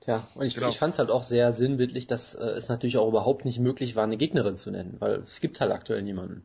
Tja, 0.00 0.26
und 0.34 0.44
ich, 0.44 0.54
genau. 0.54 0.68
ich 0.68 0.78
fand 0.78 0.92
es 0.92 0.98
halt 0.98 1.10
auch 1.10 1.22
sehr 1.22 1.54
sinnbildlich, 1.54 2.06
dass 2.06 2.34
äh, 2.34 2.44
es 2.44 2.68
natürlich 2.68 2.98
auch 2.98 3.08
überhaupt 3.08 3.46
nicht 3.46 3.58
möglich 3.58 3.96
war, 3.96 4.04
eine 4.04 4.18
Gegnerin 4.18 4.58
zu 4.58 4.70
nennen, 4.70 4.96
weil 4.98 5.22
es 5.30 5.40
gibt 5.40 5.60
halt 5.60 5.72
aktuell 5.72 6.02
niemanden. 6.02 6.44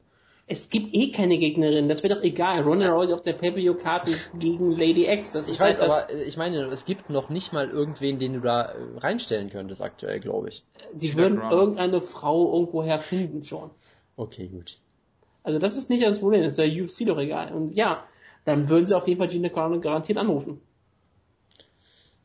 Es 0.52 0.70
gibt 0.70 0.96
eh 0.96 1.12
keine 1.12 1.38
Gegnerin, 1.38 1.88
das 1.90 2.02
wäre 2.02 2.16
doch 2.16 2.24
egal. 2.24 2.64
Ronda 2.64 2.92
Rousey 2.92 3.14
auf 3.14 3.22
der 3.22 3.34
Pay-Per-View-Karte 3.34 4.16
gegen 4.40 4.72
Lady 4.72 5.06
X. 5.06 5.32
Das 5.32 5.48
ich 5.48 5.60
weiß, 5.60 5.80
aber 5.80 6.10
äh, 6.10 6.24
ich 6.24 6.38
meine, 6.38 6.66
es 6.66 6.86
gibt 6.86 7.12
noch 7.12 7.30
nicht 7.30 7.54
mal 7.54 7.70
irgendwen, 7.70 8.18
den 8.18 8.34
du 8.34 8.40
da 8.40 8.64
äh, 8.64 8.76
reinstellen 8.98 9.52
könntest 9.52 9.80
aktuell, 9.80 10.20
glaube 10.20 10.50
ich. 10.50 10.66
Die 10.94 11.16
würden 11.16 11.40
irgendeine 11.40 12.02
Frau 12.02 12.52
irgendwoher 12.52 12.98
finden 12.98 13.44
schon. 13.46 13.70
Okay, 14.16 14.48
gut. 14.48 14.80
Also 15.44 15.60
das 15.60 15.78
ist 15.78 15.92
nicht 15.92 16.04
das 16.04 16.20
Problem, 16.20 16.42
das 16.42 16.58
ist 16.58 16.60
der 16.60 16.84
UFC 16.84 17.06
doch 17.06 17.20
egal. 17.20 17.54
Und 17.54 17.76
ja, 17.76 18.04
dann 18.44 18.70
würden 18.70 18.88
sie 18.88 18.98
auf 18.98 19.08
jeden 19.08 19.20
Fall 19.20 19.30
Gina 19.30 19.50
Carano 19.50 19.80
garantiert 19.80 20.18
anrufen. 20.18 20.62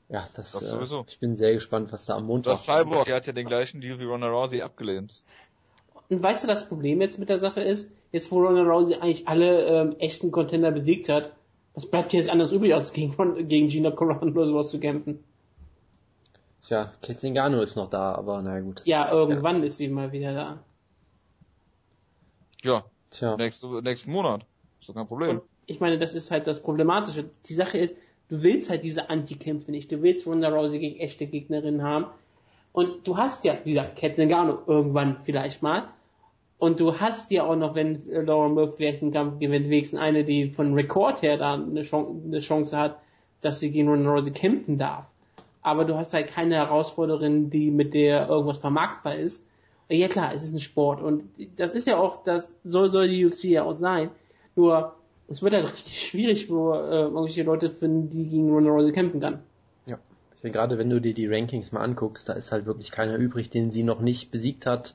Ja, 0.09 0.29
das, 0.35 0.53
das 0.53 0.63
äh, 0.63 1.03
ich 1.09 1.19
bin 1.19 1.37
sehr 1.37 1.53
gespannt, 1.53 1.93
was 1.93 2.07
da 2.07 2.17
am 2.17 2.25
Montag. 2.25 2.55
Das 2.55 2.65
Cyborg, 2.65 3.05
der 3.05 3.17
hat 3.17 3.27
ja 3.27 3.35
den 3.35 3.47
gleichen 3.47 3.83
Deal 3.83 3.99
wie 3.99 4.05
Ronda 4.05 4.29
Rousey 4.29 4.63
abgelehnt. 4.63 5.23
Und 6.09 6.23
weißt 6.23 6.45
du, 6.45 6.47
das 6.47 6.69
Problem 6.69 7.01
jetzt 7.01 7.19
mit 7.19 7.29
der 7.29 7.39
Sache 7.39 7.61
ist, 7.61 7.91
jetzt 8.15 8.31
wo 8.31 8.41
Ronda 8.41 8.63
Rousey 8.63 8.95
eigentlich 8.95 9.27
alle 9.27 9.67
ähm, 9.67 9.97
echten 9.99 10.31
Contender 10.31 10.71
besiegt 10.71 11.09
hat, 11.09 11.33
was 11.75 11.87
bleibt 11.87 12.13
hier 12.13 12.21
jetzt 12.21 12.31
anders 12.31 12.53
übrig, 12.53 12.73
als 12.73 12.93
gegen, 12.93 13.49
gegen 13.49 13.69
Gina 13.69 13.91
Carano 13.91 14.31
oder 14.31 14.47
sowas 14.47 14.71
zu 14.71 14.79
kämpfen? 14.79 15.25
Tja, 16.63 16.93
Ketzingano 17.03 17.61
ist 17.61 17.77
noch 17.77 17.91
da, 17.91 18.15
aber 18.15 18.41
na 18.41 18.61
gut. 18.61 18.83
Ja, 18.85 19.13
irgendwann 19.13 19.59
ja. 19.59 19.65
ist 19.65 19.79
sie 19.79 19.89
mal 19.89 20.13
wieder 20.13 20.33
da. 20.33 20.59
Ja, 22.63 22.85
Tja. 23.15 23.37
Nächste, 23.37 23.67
nächsten 23.83 24.11
Monat. 24.11 24.45
Ist 24.81 24.89
doch 24.89 24.95
kein 24.95 25.07
Problem. 25.07 25.39
Und 25.39 25.43
ich 25.67 25.81
meine, 25.81 25.99
das 25.99 26.15
ist 26.15 26.31
halt 26.31 26.47
das 26.47 26.61
Problematische. 26.61 27.31
Die 27.49 27.55
Sache 27.55 27.79
ist, 27.79 27.97
du 28.29 28.43
willst 28.43 28.71
halt 28.71 28.83
diese 28.83 29.09
Anti-Kämpfe 29.09 29.71
nicht. 29.71 29.91
Du 29.93 30.03
willst 30.03 30.27
Ronda 30.27 30.49
Rousey 30.49 30.79
gegen 30.79 30.99
echte 30.99 31.27
Gegnerinnen 31.27 31.83
haben. 31.83 32.07
Und 32.73 33.07
du 33.07 33.17
hast 33.17 33.45
ja, 33.45 33.57
wie 33.65 33.71
gesagt, 33.71 33.97
Ketzingano 33.97 34.59
irgendwann 34.67 35.23
vielleicht 35.23 35.63
mal. 35.63 35.89
Und 36.59 36.81
du 36.81 36.99
hast 36.99 37.31
ja 37.31 37.45
auch 37.45 37.57
noch, 37.57 37.75
wenn 37.75 38.03
Laura 38.09 38.49
Murphy 38.49 38.77
vielleicht 38.77 39.03
einen 39.03 39.13
Kampf 39.13 39.39
gewinnt, 39.39 39.69
wenigstens 39.69 39.99
eine, 39.99 40.25
die 40.25 40.51
von 40.51 40.75
Rekord 40.75 41.23
her 41.23 41.37
da 41.37 41.55
eine 41.55 41.83
Chance 41.83 42.77
hat, 42.77 42.99
dass 43.41 43.61
sie 43.61 43.71
gegen 43.71 43.89
Ronda 43.89 44.11
Rousey 44.11 44.33
kämpfen 44.33 44.79
darf. 44.79 45.07
Aber 45.63 45.85
du 45.85 45.97
hast 45.97 46.15
halt 46.15 46.29
keine 46.29 46.57
Herausforderin, 46.57 47.51
die 47.51 47.71
mit 47.71 47.95
der 47.95 48.29
irgendwas 48.29 48.59
vermarktbar 48.59 49.17
ist. 49.17 49.47
Ja 49.89 50.09
klar, 50.09 50.33
es 50.35 50.45
ist 50.45 50.55
ein 50.55 50.61
Sport 50.61 51.03
und 51.03 51.25
das 51.57 51.73
ist 51.73 51.87
ja 51.87 51.99
auch, 51.99 52.25
das 52.25 52.55
soll, 52.65 52.91
soll 52.91 53.09
die 53.09 53.27
UFC 53.27 53.45
ja 53.45 53.65
auch 53.65 53.75
sein. 53.75 54.11
Nur, 54.57 54.95
es 55.29 55.43
wird 55.43 55.53
halt 55.53 55.65
richtig 55.75 56.01
schwierig, 56.01 56.51
wo 56.51 56.73
äh, 56.73 57.03
irgendwelche 57.03 57.43
Leute 57.43 57.71
finden, 57.71 58.09
die 58.09 58.29
gegen 58.29 58.51
Ronda 58.51 58.71
Rousey 58.71 58.93
kämpfen 58.93 59.21
kann. 59.21 59.41
Ja. 59.89 59.99
Ich 60.37 60.43
meine, 60.43 60.53
gerade 60.53 60.79
wenn 60.79 60.89
du 60.89 61.01
dir 61.01 61.13
die 61.13 61.27
Rankings 61.27 61.73
mal 61.73 61.83
anguckst, 61.83 62.29
da 62.29 62.33
ist 62.33 62.53
halt 62.53 62.65
wirklich 62.65 62.91
keiner 62.91 63.17
übrig, 63.17 63.51
den 63.51 63.71
sie 63.71 63.83
noch 63.83 64.01
nicht 64.01 64.31
besiegt 64.31 64.65
hat 64.65 64.95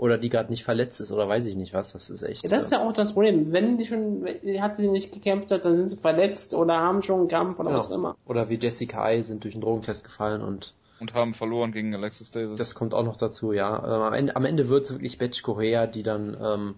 Oder 0.00 0.16
die 0.16 0.30
gerade 0.30 0.48
nicht 0.48 0.64
verletzt 0.64 0.98
ist 1.02 1.12
oder 1.12 1.28
weiß 1.28 1.44
ich 1.44 1.56
nicht 1.56 1.74
was. 1.74 1.92
Das 1.92 2.08
ist 2.08 2.22
echt. 2.22 2.42
Ja, 2.42 2.48
das 2.48 2.62
ist 2.64 2.72
ja 2.72 2.80
auch 2.82 2.92
das 2.94 3.12
Problem. 3.12 3.52
Wenn 3.52 3.76
die 3.76 3.84
schon, 3.84 4.24
hat 4.58 4.78
sie 4.78 4.88
nicht 4.88 5.12
gekämpft 5.12 5.50
hat, 5.52 5.66
dann 5.66 5.76
sind 5.76 5.90
sie 5.90 5.96
verletzt 5.98 6.54
oder 6.54 6.78
haben 6.78 7.02
schon 7.02 7.20
einen 7.20 7.28
Kampf 7.28 7.58
oder 7.58 7.68
Genau. 7.68 7.78
was 7.80 7.88
auch 7.90 7.94
immer. 7.94 8.16
Oder 8.26 8.48
wie 8.48 8.58
Jessica 8.58 9.02
Ai 9.02 9.20
sind 9.20 9.44
durch 9.44 9.54
einen 9.54 9.60
Drogenfest 9.60 10.02
gefallen 10.04 10.40
und 10.40 10.72
Und 11.00 11.12
haben 11.12 11.34
verloren 11.34 11.72
gegen 11.72 11.94
Alexis 11.94 12.30
Davis. 12.30 12.56
das 12.58 12.74
kommt 12.74 12.94
auch 12.94 13.04
noch 13.04 13.18
dazu, 13.18 13.52
ja. 13.52 13.76
Ähm, 13.76 14.02
am 14.02 14.12
Ende, 14.14 14.36
am 14.36 14.44
Ende 14.46 14.70
wird 14.70 14.86
es 14.86 14.92
wirklich 14.92 15.18
Betch 15.18 15.42
Correa, 15.42 15.86
die 15.86 16.02
dann 16.02 16.34
ähm, 16.42 16.74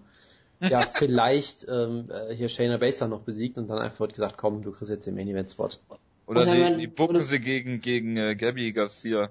ja 0.69 0.81
vielleicht 0.81 1.65
ähm, 1.69 2.09
äh, 2.11 2.35
hier 2.35 2.49
Shayna 2.49 2.75
Baszler 2.75 3.07
noch 3.07 3.21
besiegt 3.21 3.57
und 3.57 3.69
dann 3.69 3.77
einfach 3.79 4.01
wird 4.01 4.11
gesagt, 4.15 4.35
komm, 4.37 4.61
du 4.63 4.71
kriegst 4.73 4.91
jetzt 4.91 5.07
den 5.07 5.15
Main 5.15 5.29
Event 5.29 5.49
Spot. 5.49 5.69
oder 6.27 6.45
die, 6.45 6.77
die 6.77 6.87
bucken 6.87 7.21
sie 7.21 7.39
gegen, 7.39 7.79
gegen 7.79 8.17
äh, 8.17 8.35
Gabby 8.35 8.73
Garcia. 8.73 9.29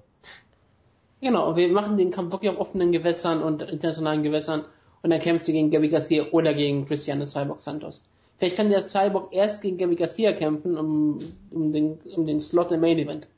Genau, 1.23 1.55
wir 1.55 1.69
machen 1.69 1.95
den 1.95 2.11
Kampf 2.11 2.33
wirklich 2.33 2.51
auf 2.51 2.59
offenen 2.59 2.91
Gewässern 2.91 3.41
und 3.41 3.61
internationalen 3.61 4.23
Gewässern 4.23 4.65
und 5.03 5.09
dann 5.09 5.21
kämpft 5.21 5.45
sie 5.45 5.53
gegen 5.53 5.71
Gabby 5.71 5.87
Garcia 5.87 6.25
oder 6.31 6.53
gegen 6.53 6.85
Cristiano 6.85 7.25
Cyborg 7.25 7.61
Santos. 7.61 8.03
Vielleicht 8.37 8.57
kann 8.57 8.69
der 8.69 8.81
Cyborg 8.81 9.31
erst 9.31 9.61
gegen 9.61 9.77
Gabby 9.77 9.95
Garcia 9.95 10.33
kämpfen, 10.33 10.77
um, 10.77 11.19
um, 11.49 11.71
den, 11.71 11.97
um 12.13 12.25
den 12.25 12.41
Slot 12.41 12.73
im 12.73 12.81
Main 12.81 12.99
Event. 12.99 13.29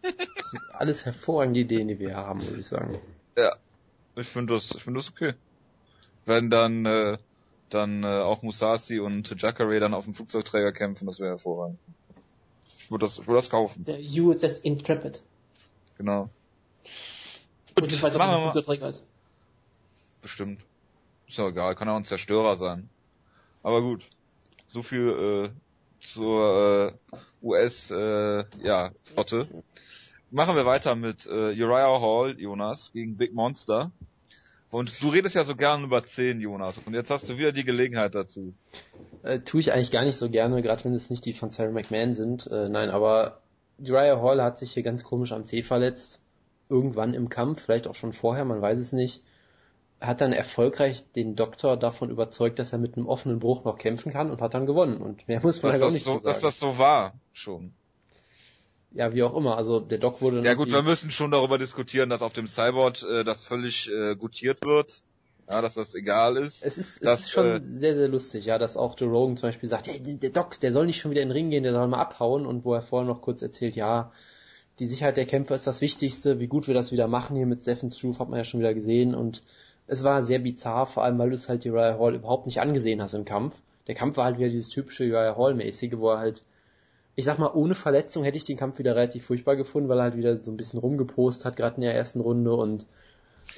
Das 0.00 0.50
sind 0.50 0.62
alles 0.72 1.04
hervorragende 1.04 1.60
Ideen, 1.60 1.88
die 1.88 1.98
wir 1.98 2.16
haben, 2.16 2.42
würde 2.42 2.60
ich 2.60 2.66
sagen. 2.66 2.98
Ja. 3.36 3.54
Ich 4.16 4.26
finde 4.26 4.54
das, 4.54 4.70
ich 4.74 4.82
finde 4.82 5.00
das 5.00 5.10
okay. 5.10 5.34
Wenn 6.24 6.48
dann, 6.48 6.86
äh, 6.86 7.18
dann 7.68 8.02
äh, 8.02 8.06
auch 8.06 8.40
Musashi 8.40 8.98
und 8.98 9.30
Jacare 9.40 9.78
dann 9.78 9.92
auf 9.92 10.06
dem 10.06 10.14
Flugzeugträger 10.14 10.72
kämpfen, 10.72 11.04
das 11.04 11.20
wäre 11.20 11.32
hervorragend. 11.32 11.78
Ich 12.64 12.90
würde 12.90 13.04
das, 13.04 13.18
ich 13.18 13.26
würde 13.26 13.38
das 13.38 13.50
kaufen. 13.50 13.84
Der 13.84 14.00
USS 14.00 14.60
Intrepid. 14.60 15.22
Genau. 15.98 16.30
Und 17.80 17.92
ich 17.92 18.02
weiß, 18.02 18.14
ob 18.14 18.20
wir 18.20 18.24
ein 18.24 18.30
mal. 18.30 18.42
Flugzeugträger 18.42 18.88
ist. 18.88 19.06
Bestimmt. 20.22 20.60
Ist 21.26 21.38
ja 21.38 21.48
egal, 21.48 21.74
kann 21.76 21.88
auch 21.88 21.96
ein 21.96 22.04
Zerstörer 22.04 22.56
sein. 22.56 22.88
Aber 23.62 23.82
gut. 23.82 24.06
So 24.66 24.82
viel 24.82 25.50
äh, 25.50 26.04
zur 26.04 26.98
äh, 27.12 27.16
US 27.42 27.90
äh, 27.90 28.44
ja, 28.62 28.92
Flotte. 29.02 29.48
Machen 30.30 30.54
wir 30.54 30.64
weiter 30.64 30.94
mit 30.94 31.26
äh, 31.26 31.50
Uriah 31.60 32.00
Hall, 32.00 32.36
Jonas, 32.38 32.92
gegen 32.92 33.16
Big 33.16 33.34
Monster. 33.34 33.90
Und 34.70 35.02
du 35.02 35.08
redest 35.08 35.34
ja 35.34 35.42
so 35.42 35.56
gern 35.56 35.82
über 35.82 36.04
10, 36.04 36.40
Jonas. 36.40 36.78
Und 36.78 36.94
jetzt 36.94 37.10
hast 37.10 37.28
du 37.28 37.36
wieder 37.36 37.50
die 37.50 37.64
Gelegenheit 37.64 38.14
dazu. 38.14 38.54
Äh, 39.24 39.40
tue 39.40 39.60
ich 39.60 39.72
eigentlich 39.72 39.90
gar 39.90 40.04
nicht 40.04 40.16
so 40.16 40.30
gerne, 40.30 40.62
gerade 40.62 40.84
wenn 40.84 40.94
es 40.94 41.10
nicht 41.10 41.24
die 41.24 41.32
von 41.32 41.50
Sarah 41.50 41.72
McMahon 41.72 42.14
sind. 42.14 42.46
Äh, 42.46 42.68
nein, 42.68 42.90
aber 42.90 43.40
Uriah 43.80 44.20
Hall 44.22 44.40
hat 44.42 44.58
sich 44.58 44.72
hier 44.72 44.84
ganz 44.84 45.02
komisch 45.02 45.32
am 45.32 45.44
C 45.44 45.62
verletzt. 45.62 46.22
Irgendwann 46.70 47.14
im 47.14 47.28
Kampf, 47.28 47.62
vielleicht 47.64 47.86
auch 47.88 47.94
schon 47.94 48.12
vorher, 48.12 48.44
man 48.44 48.62
weiß 48.62 48.78
es 48.78 48.92
nicht. 48.92 49.22
Hat 50.00 50.22
dann 50.22 50.32
erfolgreich 50.32 51.04
den 51.12 51.36
Doktor 51.36 51.76
davon 51.76 52.08
überzeugt, 52.10 52.58
dass 52.58 52.72
er 52.72 52.78
mit 52.78 52.96
einem 52.96 53.06
offenen 53.06 53.38
Bruch 53.38 53.64
noch 53.64 53.76
kämpfen 53.76 54.12
kann 54.12 54.30
und 54.30 54.40
hat 54.40 54.54
dann 54.54 54.64
gewonnen. 54.64 54.96
Und 54.98 55.28
mehr 55.28 55.40
muss 55.42 55.62
man 55.62 55.72
Dass 55.72 55.80
halt 55.82 55.90
auch 55.90 55.92
nicht 55.92 56.04
so, 56.04 56.12
sagen. 56.12 56.24
dass 56.24 56.40
das 56.40 56.58
so 56.58 56.78
war, 56.78 57.12
schon. 57.34 57.72
ja, 58.92 59.12
wie 59.12 59.22
auch 59.22 59.36
immer. 59.36 59.56
Also 59.58 59.80
der 59.80 59.98
Doc 59.98 60.22
wurde 60.22 60.40
Ja 60.42 60.54
gut, 60.54 60.72
wir 60.72 60.82
müssen 60.82 61.10
schon 61.10 61.30
darüber 61.30 61.58
diskutieren, 61.58 62.08
dass 62.08 62.22
auf 62.22 62.32
dem 62.32 62.46
Cyborg 62.46 63.02
äh, 63.02 63.24
das 63.24 63.44
völlig 63.44 63.90
äh, 63.90 64.16
gutiert 64.16 64.62
wird. 64.64 65.02
Ja, 65.50 65.60
dass 65.60 65.74
das 65.74 65.96
egal 65.96 66.36
ist. 66.36 66.64
Es 66.64 66.78
ist, 66.78 66.94
es 66.94 67.00
Das, 67.00 67.20
ist 67.22 67.30
schon 67.32 67.46
äh, 67.46 67.60
sehr, 67.64 67.96
sehr 67.96 68.06
lustig, 68.08 68.44
ja, 68.46 68.56
dass 68.56 68.76
auch 68.76 68.96
Joe 68.96 69.10
Rogan 69.10 69.36
zum 69.36 69.48
Beispiel 69.48 69.68
sagt, 69.68 69.88
hey, 69.88 70.00
der 70.00 70.30
Doc, 70.30 70.60
der 70.60 70.70
soll 70.70 70.86
nicht 70.86 71.00
schon 71.00 71.10
wieder 71.10 71.22
in 71.22 71.28
den 71.28 71.32
Ring 71.36 71.50
gehen, 71.50 71.64
der 71.64 71.72
soll 71.72 71.88
mal 71.88 72.00
abhauen 72.00 72.46
und 72.46 72.64
wo 72.64 72.72
er 72.72 72.82
vorher 72.82 73.08
noch 73.08 73.20
kurz 73.20 73.42
erzählt, 73.42 73.74
ja, 73.74 74.12
die 74.80 74.86
Sicherheit 74.86 75.18
der 75.18 75.26
Kämpfer 75.26 75.54
ist 75.54 75.66
das 75.66 75.82
Wichtigste, 75.82 76.40
wie 76.40 76.46
gut 76.46 76.66
wir 76.66 76.74
das 76.74 76.90
wieder 76.90 77.06
machen 77.06 77.36
hier 77.36 77.46
mit 77.46 77.62
Stephen 77.62 77.90
Truth, 77.90 78.18
hat 78.18 78.30
man 78.30 78.38
ja 78.38 78.44
schon 78.44 78.60
wieder 78.60 78.72
gesehen 78.72 79.14
und 79.14 79.42
es 79.86 80.02
war 80.04 80.22
sehr 80.22 80.38
bizarr, 80.38 80.86
vor 80.86 81.04
allem 81.04 81.18
weil 81.18 81.28
du 81.28 81.34
es 81.34 81.48
halt 81.48 81.66
Uriah 81.66 81.98
Hall 81.98 82.14
überhaupt 82.14 82.46
nicht 82.46 82.60
angesehen 82.60 83.02
hast 83.02 83.14
im 83.14 83.24
Kampf. 83.24 83.60
Der 83.86 83.94
Kampf 83.94 84.16
war 84.16 84.24
halt 84.24 84.38
wieder 84.38 84.48
dieses 84.48 84.68
typische 84.70 85.04
Uriah 85.04 85.36
Hall-mäßige, 85.36 85.98
wo 85.98 86.10
er 86.10 86.18
halt, 86.18 86.44
ich 87.14 87.24
sag 87.24 87.38
mal, 87.38 87.50
ohne 87.52 87.74
Verletzung 87.74 88.24
hätte 88.24 88.38
ich 88.38 88.44
den 88.44 88.56
Kampf 88.56 88.78
wieder 88.78 88.96
relativ 88.96 89.26
furchtbar 89.26 89.56
gefunden, 89.56 89.88
weil 89.88 89.98
er 89.98 90.04
halt 90.04 90.16
wieder 90.16 90.36
so 90.38 90.50
ein 90.50 90.56
bisschen 90.56 90.80
rumgepost 90.80 91.44
hat, 91.44 91.56
gerade 91.56 91.76
in 91.76 91.82
der 91.82 91.94
ersten 91.94 92.20
Runde 92.20 92.54
und 92.54 92.86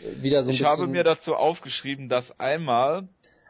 äh, 0.02 0.22
wieder 0.22 0.42
so 0.42 0.50
ein 0.50 0.54
ich 0.54 0.60
bisschen... 0.60 0.72
habe 0.72 0.86
mir 0.88 1.04
dazu 1.04 1.34
aufgeschrieben, 1.34 2.08
dass 2.08 2.40
einmal 2.40 3.06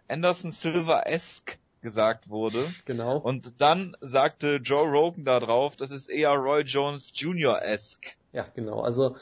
Anderson 0.09 0.51
Silver-esque 0.51 1.59
gesagt 1.83 2.31
wurde. 2.31 2.65
genau. 2.85 3.19
Und 3.19 3.61
dann 3.61 3.97
sagte 4.01 4.57
Joe 4.57 4.89
Rogan 4.89 5.25
da 5.25 5.41
drauf, 5.41 5.77
das 5.77 5.91
ist 5.91 6.09
eher 6.09 6.31
Roy 6.31 6.63
Jones 6.63 7.11
Jr.-esque. 7.15 8.15
Ja, 8.33 8.47
genau. 8.55 8.81
Also 8.81 9.17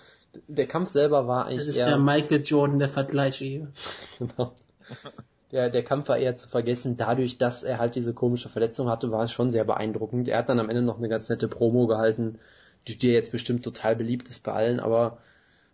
der 0.46 0.66
Kampf 0.66 0.90
selber 0.90 1.26
war 1.26 1.46
eigentlich 1.46 1.58
Das 1.58 1.68
ist 1.68 1.76
eher 1.76 1.86
der 1.86 1.98
Michael 1.98 2.42
Jordan 2.44 2.78
der 2.78 2.88
Vergleiche 2.88 3.44
hier. 3.44 3.72
genau. 4.18 4.54
Der, 5.50 5.68
der 5.68 5.82
Kampf 5.82 6.08
war 6.08 6.18
eher 6.18 6.36
zu 6.36 6.48
vergessen. 6.48 6.96
Dadurch, 6.96 7.38
dass 7.38 7.64
er 7.64 7.78
halt 7.78 7.96
diese 7.96 8.14
komische 8.14 8.48
Verletzung 8.48 8.88
hatte, 8.88 9.10
war 9.10 9.24
es 9.24 9.32
schon 9.32 9.50
sehr 9.50 9.64
beeindruckend. 9.64 10.28
Er 10.28 10.38
hat 10.38 10.48
dann 10.48 10.60
am 10.60 10.70
Ende 10.70 10.82
noch 10.82 10.98
eine 10.98 11.08
ganz 11.08 11.28
nette 11.28 11.48
Promo 11.48 11.88
gehalten, 11.88 12.38
die 12.86 12.96
die 12.96 13.08
jetzt 13.08 13.32
bestimmt 13.32 13.64
total 13.64 13.96
beliebt 13.96 14.28
ist 14.28 14.44
bei 14.44 14.52
allen, 14.52 14.78
aber 14.78 15.18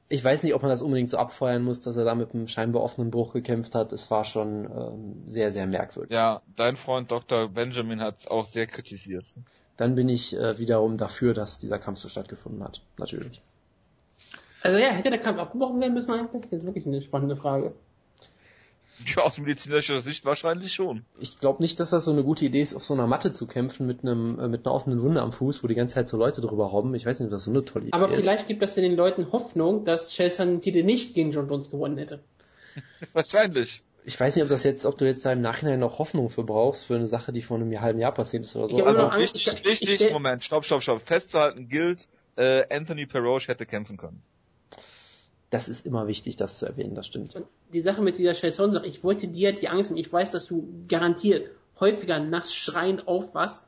ich 0.09 0.23
weiß 0.23 0.43
nicht, 0.43 0.55
ob 0.55 0.63
man 0.63 0.71
das 0.71 0.83
unbedingt 0.83 1.11
so 1.11 1.19
abfeuern 1.19 1.63
muss, 1.63 1.81
dass 1.81 1.97
er 1.97 2.05
da 2.05 2.15
mit 2.15 2.33
einem 2.33 2.47
scheinbar 2.47 2.83
offenen 2.83 3.11
Bruch 3.11 3.33
gekämpft 3.33 3.75
hat. 3.75 3.93
Es 3.93 4.11
war 4.11 4.25
schon 4.25 4.65
ähm, 4.65 5.23
sehr, 5.27 5.51
sehr 5.51 5.67
merkwürdig. 5.67 6.13
Ja, 6.13 6.43
dein 6.55 6.77
Freund 6.77 7.11
Dr. 7.11 7.49
Benjamin 7.49 8.01
hat 8.01 8.19
es 8.19 8.27
auch 8.29 8.47
sehr 8.47 8.67
kritisiert. 8.67 9.27
Dann 9.77 9.95
bin 9.95 10.09
ich 10.09 10.37
äh, 10.37 10.59
wiederum 10.59 10.97
dafür, 10.97 11.35
dass 11.35 11.59
dieser 11.59 11.79
Kampf 11.79 11.99
so 11.99 12.09
stattgefunden 12.09 12.63
hat. 12.63 12.83
Natürlich. 12.99 13.43
Also 14.63 14.79
ja, 14.79 14.89
hätte 14.89 15.11
der 15.11 15.21
Kampf 15.21 15.39
abgebrochen 15.39 15.81
werden 15.81 15.95
müssen 15.95 16.13
eigentlich? 16.13 16.43
Das 16.51 16.61
ist 16.61 16.67
wirklich 16.67 16.87
eine 16.87 17.03
spannende 17.03 17.37
Frage. 17.37 17.75
Ja, 19.17 19.23
aus 19.25 19.39
medizinischer 19.39 19.99
Sicht 20.01 20.25
wahrscheinlich 20.25 20.73
schon. 20.73 21.05
Ich 21.19 21.39
glaube 21.39 21.63
nicht, 21.63 21.79
dass 21.81 21.91
das 21.91 22.05
so 22.07 22.13
eine 22.13 22.25
gute 22.25 22.45
Idee 22.45 22.63
ist, 22.63 22.75
auf 22.75 22.83
so 22.85 22.95
einer 22.95 23.07
Matte 23.07 23.33
zu 23.33 23.47
kämpfen 23.47 23.87
mit 23.87 24.03
einem 24.03 24.39
äh, 24.39 24.49
mit 24.49 24.65
einer 24.67 24.75
offenen 24.75 25.03
Wunde 25.03 25.21
am 25.21 25.33
Fuß, 25.33 25.63
wo 25.63 25.67
die 25.69 25.75
ganze 25.75 25.95
Zeit 25.97 26.09
so 26.09 26.17
Leute 26.17 26.41
drüber 26.41 26.67
robben. 26.67 26.95
Ich 26.95 27.05
weiß 27.07 27.21
nicht, 27.21 27.27
ob 27.27 27.31
das 27.33 27.45
so 27.45 27.51
eine 27.51 27.65
tolle 27.65 27.85
Idee 27.87 27.93
Aber 27.93 28.09
ist. 28.09 28.15
vielleicht 28.17 28.47
gibt 28.49 28.63
das 28.63 28.75
ja 28.77 28.83
den 28.83 28.97
Leuten 28.97 29.33
Hoffnung, 29.33 29.85
dass 29.85 30.09
Chelsea 30.09 30.45
den 30.45 30.61
Titel 30.63 30.83
nicht 30.83 31.15
gegen 31.15 31.31
John 31.31 31.49
Jones 31.49 31.71
gewonnen 31.71 31.99
hätte. 31.99 32.21
Wahrscheinlich. 33.13 33.83
Ich 34.05 34.19
weiß 34.21 34.37
nicht, 34.37 34.45
ob 34.45 34.49
das 34.51 34.63
jetzt, 34.63 34.87
ob 34.87 34.97
du 34.99 35.05
jetzt 35.05 35.25
da 35.27 35.33
im 35.33 35.41
Nachhinein 35.41 35.81
noch 35.81 35.99
Hoffnung 35.99 36.31
für 36.31 36.45
brauchst 36.45 36.85
für 36.87 36.95
eine 36.95 37.09
Sache, 37.09 37.33
die 37.33 37.43
vor 37.43 37.57
einem 37.57 37.79
halben 37.81 37.99
Jahr 37.99 38.13
passiert 38.13 38.45
ist 38.45 38.55
oder 38.55 38.69
so. 38.69 38.85
Also 38.85 39.03
nur 39.03 39.13
Angst, 39.13 39.35
richtig, 39.67 40.01
ich- 40.01 40.13
Moment, 40.13 40.43
stopp, 40.45 40.65
stopp, 40.65 40.83
stopp. 40.83 41.01
Festzuhalten 41.05 41.69
gilt, 41.69 42.07
äh, 42.37 42.65
Anthony 42.75 43.07
Peroche 43.07 43.49
hätte 43.49 43.67
kämpfen 43.67 43.97
können. 43.97 44.23
Das 45.51 45.69
ist 45.69 45.87
immer 45.87 46.07
wichtig, 46.09 46.37
das 46.37 46.59
zu 46.59 46.67
erwähnen. 46.67 46.95
Das 46.95 47.07
stimmt. 47.07 47.35
Und 47.37 47.47
die 47.73 47.81
Sache 47.83 48.03
mit 48.03 48.19
dieser 48.19 48.33
Chelsea 48.33 48.71
Sache, 48.73 48.87
ich 48.87 49.03
wollte 49.05 49.29
dir 49.29 49.53
die 49.53 49.69
Angst 49.69 49.91
nehmen. 49.91 50.01
Ich 50.05 50.13
weiß, 50.13 50.33
dass 50.33 50.47
du 50.47 50.69
garantiert 50.89 51.51
häufiger 51.79 52.19
nachts 52.19 52.55
schreiend 52.55 53.07
aufwachst 53.07 53.63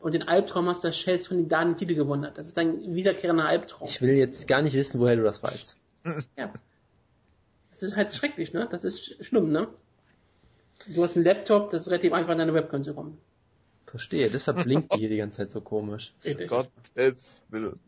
und 0.00 0.12
den 0.14 0.22
Albtraum 0.24 0.68
hast, 0.68 0.84
dass 0.84 0.94
Chelsea 0.96 1.28
von 1.28 1.38
den 1.38 1.48
da 1.48 1.64
den 1.64 1.76
Titel 1.76 1.94
gewonnen 1.94 2.26
hat. 2.26 2.36
Das 2.38 2.48
ist 2.48 2.56
dein 2.56 2.94
wiederkehrender 2.94 3.46
Albtraum. 3.46 3.88
Ich 3.88 4.00
will 4.02 4.12
jetzt 4.14 4.46
gar 4.48 4.60
nicht 4.62 4.74
wissen, 4.74 5.00
woher 5.00 5.16
du 5.16 5.22
das 5.22 5.42
weißt. 5.42 5.80
Ja. 6.36 6.52
Das 7.70 7.82
ist 7.82 7.96
halt 7.96 8.12
schrecklich, 8.12 8.52
ne? 8.52 8.68
Das 8.70 8.84
ist 8.84 9.00
sch- 9.00 9.24
schlimm, 9.24 9.50
ne? 9.50 9.66
Du 10.94 11.02
hast 11.02 11.16
einen 11.16 11.24
Laptop, 11.24 11.70
das 11.70 11.82
ist 11.82 11.88
relativ 11.88 12.12
einfach 12.12 12.32
in 12.32 12.38
deine 12.38 12.54
Webcam 12.54 12.82
zu 12.82 12.94
kommen. 12.94 13.18
Verstehe. 13.86 14.30
Deshalb 14.30 14.62
blinkt 14.62 14.92
die 14.94 14.98
hier 14.98 15.08
die 15.08 15.16
ganze 15.16 15.38
Zeit 15.38 15.50
so 15.50 15.60
komisch. 15.60 16.12
Richtig. 16.24 16.48
Gottes 16.48 17.42
Willen. 17.48 17.80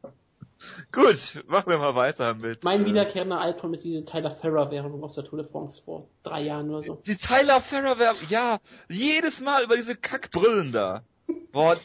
Gut, 0.93 1.43
machen 1.49 1.69
wir 1.71 1.79
mal 1.79 1.95
weiter 1.95 2.35
mit. 2.35 2.65
Mein 2.65 2.83
äh, 2.83 2.87
wiederkehrender 2.87 3.41
Albtraum 3.41 3.75
ist 3.75 3.85
diese 3.85 4.05
Tyler 4.05 4.31
Ferrer-Währung 4.31 5.03
aus 5.05 5.15
der 5.15 5.25
Tour 5.25 5.43
de 5.43 5.51
France 5.51 5.83
vor 5.85 6.09
drei 6.23 6.43
Jahren 6.43 6.71
oder 6.71 6.83
so. 6.83 7.03
Die 7.07 7.17
Tyler 7.17 7.61
Ferrer 7.61 7.99
Werbung, 7.99 8.23
ja, 8.29 8.61
jedes 8.89 9.41
Mal 9.41 9.65
über 9.65 9.77
diese 9.77 9.97
Kackbrillen 9.97 10.73
da. 10.73 11.03
Boah, 11.53 11.77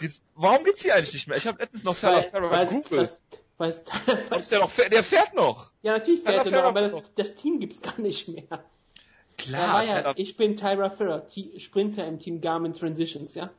die, 0.00 0.10
warum 0.34 0.64
gibt's 0.64 0.82
die 0.82 0.92
eigentlich 0.92 1.14
nicht 1.14 1.26
mehr? 1.28 1.36
Ich 1.38 1.46
habe 1.46 1.58
letztens 1.58 1.84
noch 1.84 1.98
Tyler 1.98 2.22
Ferrer 2.24 2.66
gegoogelt. 2.66 3.20
weil 3.56 3.70
es 3.70 3.84
Tyler 3.84 4.38
ist 4.38 4.52
der 4.52 4.58
noch, 4.60 4.70
fährt- 4.70 4.92
der 4.92 5.04
fährt 5.04 5.34
noch. 5.34 5.72
Ja, 5.82 5.92
natürlich 5.92 6.20
fährt 6.22 6.44
Tyler 6.44 6.56
er 6.58 6.62
noch, 6.72 6.72
Ferrer 6.74 6.92
aber 6.94 7.00
das, 7.00 7.14
das 7.14 7.34
Team 7.34 7.60
gibt's 7.60 7.80
gar 7.80 7.98
nicht 7.98 8.28
mehr. 8.28 8.62
Klar, 9.38 9.84
ja, 9.84 10.02
Tyler, 10.02 10.12
ich 10.16 10.36
bin 10.36 10.56
Tyra 10.56 10.90
Ferrer, 10.90 11.26
T- 11.26 11.58
Sprinter 11.58 12.06
im 12.06 12.18
Team 12.18 12.40
Garmin 12.42 12.74
Transitions, 12.74 13.34
ja. 13.34 13.50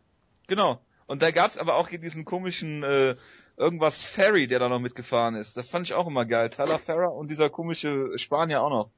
genau. 0.48 0.80
Und 1.06 1.22
da 1.22 1.32
gab's 1.32 1.58
aber 1.58 1.76
auch 1.76 1.90
hier 1.90 2.00
diesen 2.00 2.24
komischen, 2.24 2.82
äh, 2.84 3.16
irgendwas 3.58 4.04
Ferry, 4.04 4.48
der 4.48 4.60
da 4.60 4.70
noch 4.70 4.80
mitgefahren 4.80 5.36
ist. 5.36 5.58
Das 5.58 5.70
fand 5.70 5.88
ich 5.88 5.94
auch 5.94 6.08
immer 6.08 6.26
geil. 6.26 6.50
Tyler 6.50 6.80
Ferrer 6.80 7.14
und 7.14 7.30
dieser 7.30 7.50
komische 7.50 8.18
Spanier 8.18 8.62
auch 8.62 8.70
noch. 8.70 8.90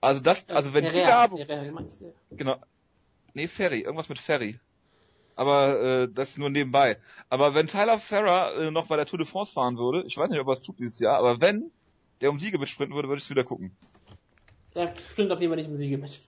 Also 0.00 0.20
das, 0.20 0.48
also 0.50 0.74
wenn 0.74 0.84
die 0.84 0.90
Ferrer, 0.90 1.30
Werbung, 1.30 1.46
Ferrer, 1.46 1.72
meinst 1.72 2.00
du? 2.00 2.12
Genau. 2.30 2.56
Nee, 3.34 3.46
Ferry, 3.46 3.80
irgendwas 3.80 4.08
mit 4.08 4.18
Ferry. 4.18 4.58
Aber 5.36 5.80
äh, 5.80 6.08
das 6.12 6.36
nur 6.36 6.50
nebenbei. 6.50 6.98
Aber 7.28 7.54
wenn 7.54 7.66
Tyler 7.66 7.98
Ferrer 7.98 8.56
äh, 8.56 8.70
noch 8.70 8.88
bei 8.88 8.96
der 8.96 9.06
Tour 9.06 9.18
de 9.18 9.26
France 9.26 9.52
fahren 9.52 9.78
würde, 9.78 10.04
ich 10.06 10.16
weiß 10.16 10.28
nicht, 10.30 10.40
ob 10.40 10.48
er 10.48 10.52
es 10.52 10.62
tut 10.62 10.78
dieses 10.78 10.98
Jahr, 10.98 11.18
aber 11.18 11.40
wenn 11.40 11.70
der 12.20 12.30
um 12.30 12.38
Siege 12.38 12.58
mitsprinten 12.58 12.94
würde, 12.94 13.08
würde 13.08 13.18
ich 13.18 13.24
es 13.24 13.30
wieder 13.30 13.44
gucken. 13.44 13.76
Der 14.74 14.94
stimmt 15.12 15.30
auf 15.30 15.40
jeden 15.40 15.50
Fall 15.50 15.62
nicht 15.62 15.70
im 15.70 15.76
Siege 15.76 15.98
mit. 15.98 16.20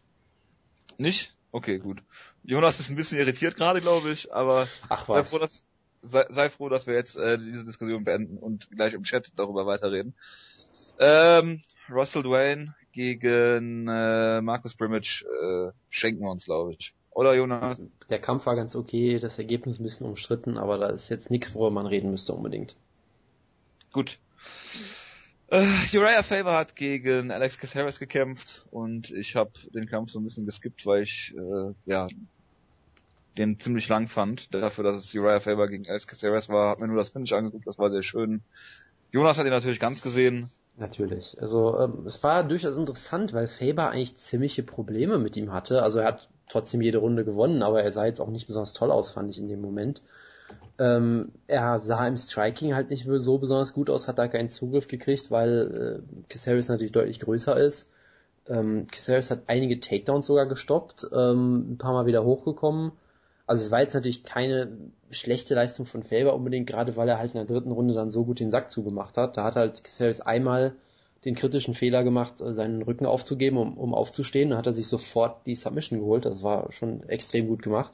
Nicht? 0.99 1.35
Okay, 1.51 1.79
gut. 1.79 2.03
Jonas 2.43 2.81
ist 2.81 2.91
ein 2.91 2.97
bisschen 2.97 3.19
irritiert 3.19 3.57
gerade, 3.57 3.81
glaube 3.81 4.11
ich, 4.11 4.33
aber 4.33 4.69
Ach 4.89 5.07
sei 5.07 5.15
was. 5.15 5.31
froh, 5.31 5.39
dass, 5.39 5.67
sei, 6.05 6.27
sei 6.31 6.51
froh, 6.51 6.69
dass 6.69 6.87
wir 6.87 6.95
jetzt 6.95 7.17
äh, 7.17 7.39
diese 7.39 7.65
Diskussion 7.65 8.05
beenden 8.05 8.39
und 8.39 8.71
gleich 8.71 8.95
im 8.95 9.03
Chat 9.03 9.33
darüber 9.37 9.67
weiterreden. 9.67 10.15
Ähm, 10.99 11.61
Russell 11.91 12.23
Dwayne 12.23 12.75
gegen 12.93 13.89
äh, 13.89 14.41
Marcus 14.41 14.75
Brimage 14.75 15.25
äh, 15.25 15.73
schenken 15.91 16.23
wir 16.23 16.31
uns, 16.31 16.45
glaube 16.45 16.75
ich. 16.79 16.95
Oder 17.11 17.35
Jonas? 17.35 17.81
Der 18.11 18.21
Kampf 18.21 18.47
war 18.47 18.57
ganz 18.57 18.75
okay, 18.75 19.19
das 19.19 19.39
Ergebnis 19.39 19.79
ein 19.79 19.85
bisschen 19.85 20.07
umstritten, 20.07 20.59
aber 20.59 20.79
da 20.79 20.89
ist 20.89 21.09
jetzt 21.09 21.31
nichts, 21.31 21.55
worüber 21.55 21.71
man 21.71 21.87
reden 21.87 22.11
müsste 22.11 22.33
unbedingt. 22.33 22.77
Gut. 23.93 24.19
Äh, 25.49 25.87
Uriah 25.97 26.23
Faber 26.25 26.57
hat 26.57 26.75
gegen 26.75 27.31
Alex 27.31 27.59
Caceres 27.59 28.01
gekämpft 28.01 28.67
und 28.71 29.11
ich 29.11 29.37
habe 29.37 29.53
den 29.73 29.87
Kampf 29.87 30.11
so 30.11 30.19
ein 30.19 30.25
bisschen 30.25 30.47
geskippt, 30.47 30.87
weil 30.87 31.03
ich 31.03 31.33
äh, 31.37 31.75
ja 31.85 32.09
den 33.39 33.59
ziemlich 33.59 33.89
lang 33.89 34.09
fand. 34.09 34.55
Dafür, 34.55 34.85
dass 34.85 35.05
es 35.05 35.15
Uriah 35.15 35.41
Faber 35.41 35.69
gegen 35.69 35.89
Alex 35.89 36.07
Caceres 36.07 36.49
war, 36.49 36.71
hat 36.71 36.81
mir 36.81 36.89
nur 36.89 36.97
das 36.97 37.11
Finish 37.11 37.33
angeguckt, 37.33 37.67
das 37.67 37.79
war 37.79 37.91
sehr 37.91 38.03
schön. 38.03 38.43
Jonas 39.11 39.39
hat 39.39 39.47
ihn 39.47 39.53
natürlich 39.53 39.81
ganz 39.81 40.03
gesehen. 40.03 40.51
Natürlich. 40.77 41.37
Also 41.41 41.79
ähm, 41.79 42.05
es 42.07 42.23
war 42.25 42.43
durchaus 42.43 42.77
interessant, 42.77 43.33
weil 43.33 43.47
Faber 43.47 43.91
eigentlich 43.91 44.17
ziemliche 44.17 44.65
Probleme 44.65 45.19
mit 45.19 45.37
ihm 45.37 45.53
hatte. 45.53 45.83
Also 45.83 46.01
er 46.01 46.07
hat 46.07 46.29
trotzdem 46.49 46.83
jede 46.83 46.99
Runde 46.99 47.25
gewonnen, 47.25 47.63
aber 47.63 47.83
er 47.83 47.93
sah 47.93 48.07
jetzt 48.07 48.21
auch 48.21 48.29
nicht 48.29 48.47
besonders 48.47 48.73
toll 48.73 48.91
aus, 48.91 49.13
fand 49.13 49.31
ich 49.31 49.39
in 49.39 49.49
dem 49.49 49.61
Moment. 49.61 50.03
Ähm, 50.79 51.31
er 51.47 51.79
sah 51.79 52.07
im 52.09 52.17
Striking 52.17 52.75
halt 52.75 52.91
nicht 52.91 53.07
so 53.07 53.39
besonders 53.39 53.73
gut 53.73 53.89
aus, 53.89 54.09
hat 54.09 54.19
da 54.19 54.27
keinen 54.27 54.51
Zugriff 54.51 54.89
gekriegt, 54.89 55.31
weil 55.31 56.03
äh, 56.03 56.29
Caceres 56.29 56.69
natürlich 56.69 56.93
deutlich 56.93 57.21
größer 57.21 57.57
ist. 57.57 57.91
Ähm, 58.49 58.89
Caceres 58.91 59.31
hat 59.31 59.43
einige 59.47 59.79
Takedowns 59.79 60.27
sogar 60.27 60.47
gestoppt, 60.47 61.07
ähm, 61.15 61.75
ein 61.75 61.79
paar 61.79 61.93
Mal 61.93 62.07
wieder 62.07 62.25
hochgekommen. 62.25 62.93
Also 63.47 63.63
es 63.63 63.71
war 63.71 63.81
jetzt 63.81 63.95
natürlich 63.95 64.25
keine 64.25 64.77
schlechte 65.11 65.55
Leistung 65.55 65.87
von 65.87 66.03
Faber 66.03 66.35
unbedingt, 66.35 66.67
gerade 66.67 66.97
weil 66.97 67.09
er 67.09 67.19
halt 67.19 67.33
in 67.33 67.39
der 67.39 67.45
dritten 67.45 67.73
Runde 67.73 67.95
dann 67.95 68.11
so 68.11 68.25
gut 68.25 68.41
den 68.41 68.51
Sack 68.51 68.71
zugemacht 68.71 69.17
hat. 69.17 69.37
Da 69.37 69.45
hat 69.45 69.57
halt 69.57 69.85
Caceres 69.85 70.21
einmal 70.21 70.75
den 71.25 71.35
kritischen 71.35 71.75
Fehler 71.75 72.05
gemacht, 72.05 72.41
äh, 72.41 72.55
seinen 72.55 72.83
Rücken 72.83 73.07
aufzugeben, 73.07 73.59
um, 73.59 73.77
um 73.79 73.95
aufzustehen. 73.95 74.51
Dann 74.51 74.59
hat 74.59 74.67
er 74.67 74.73
sich 74.73 74.89
sofort 74.89 75.47
die 75.47 75.55
Submission 75.55 76.01
geholt. 76.01 76.25
Das 76.25 76.43
war 76.43 76.73
schon 76.73 77.09
extrem 77.09 77.49
gut 77.49 77.63
gemacht. 77.63 77.93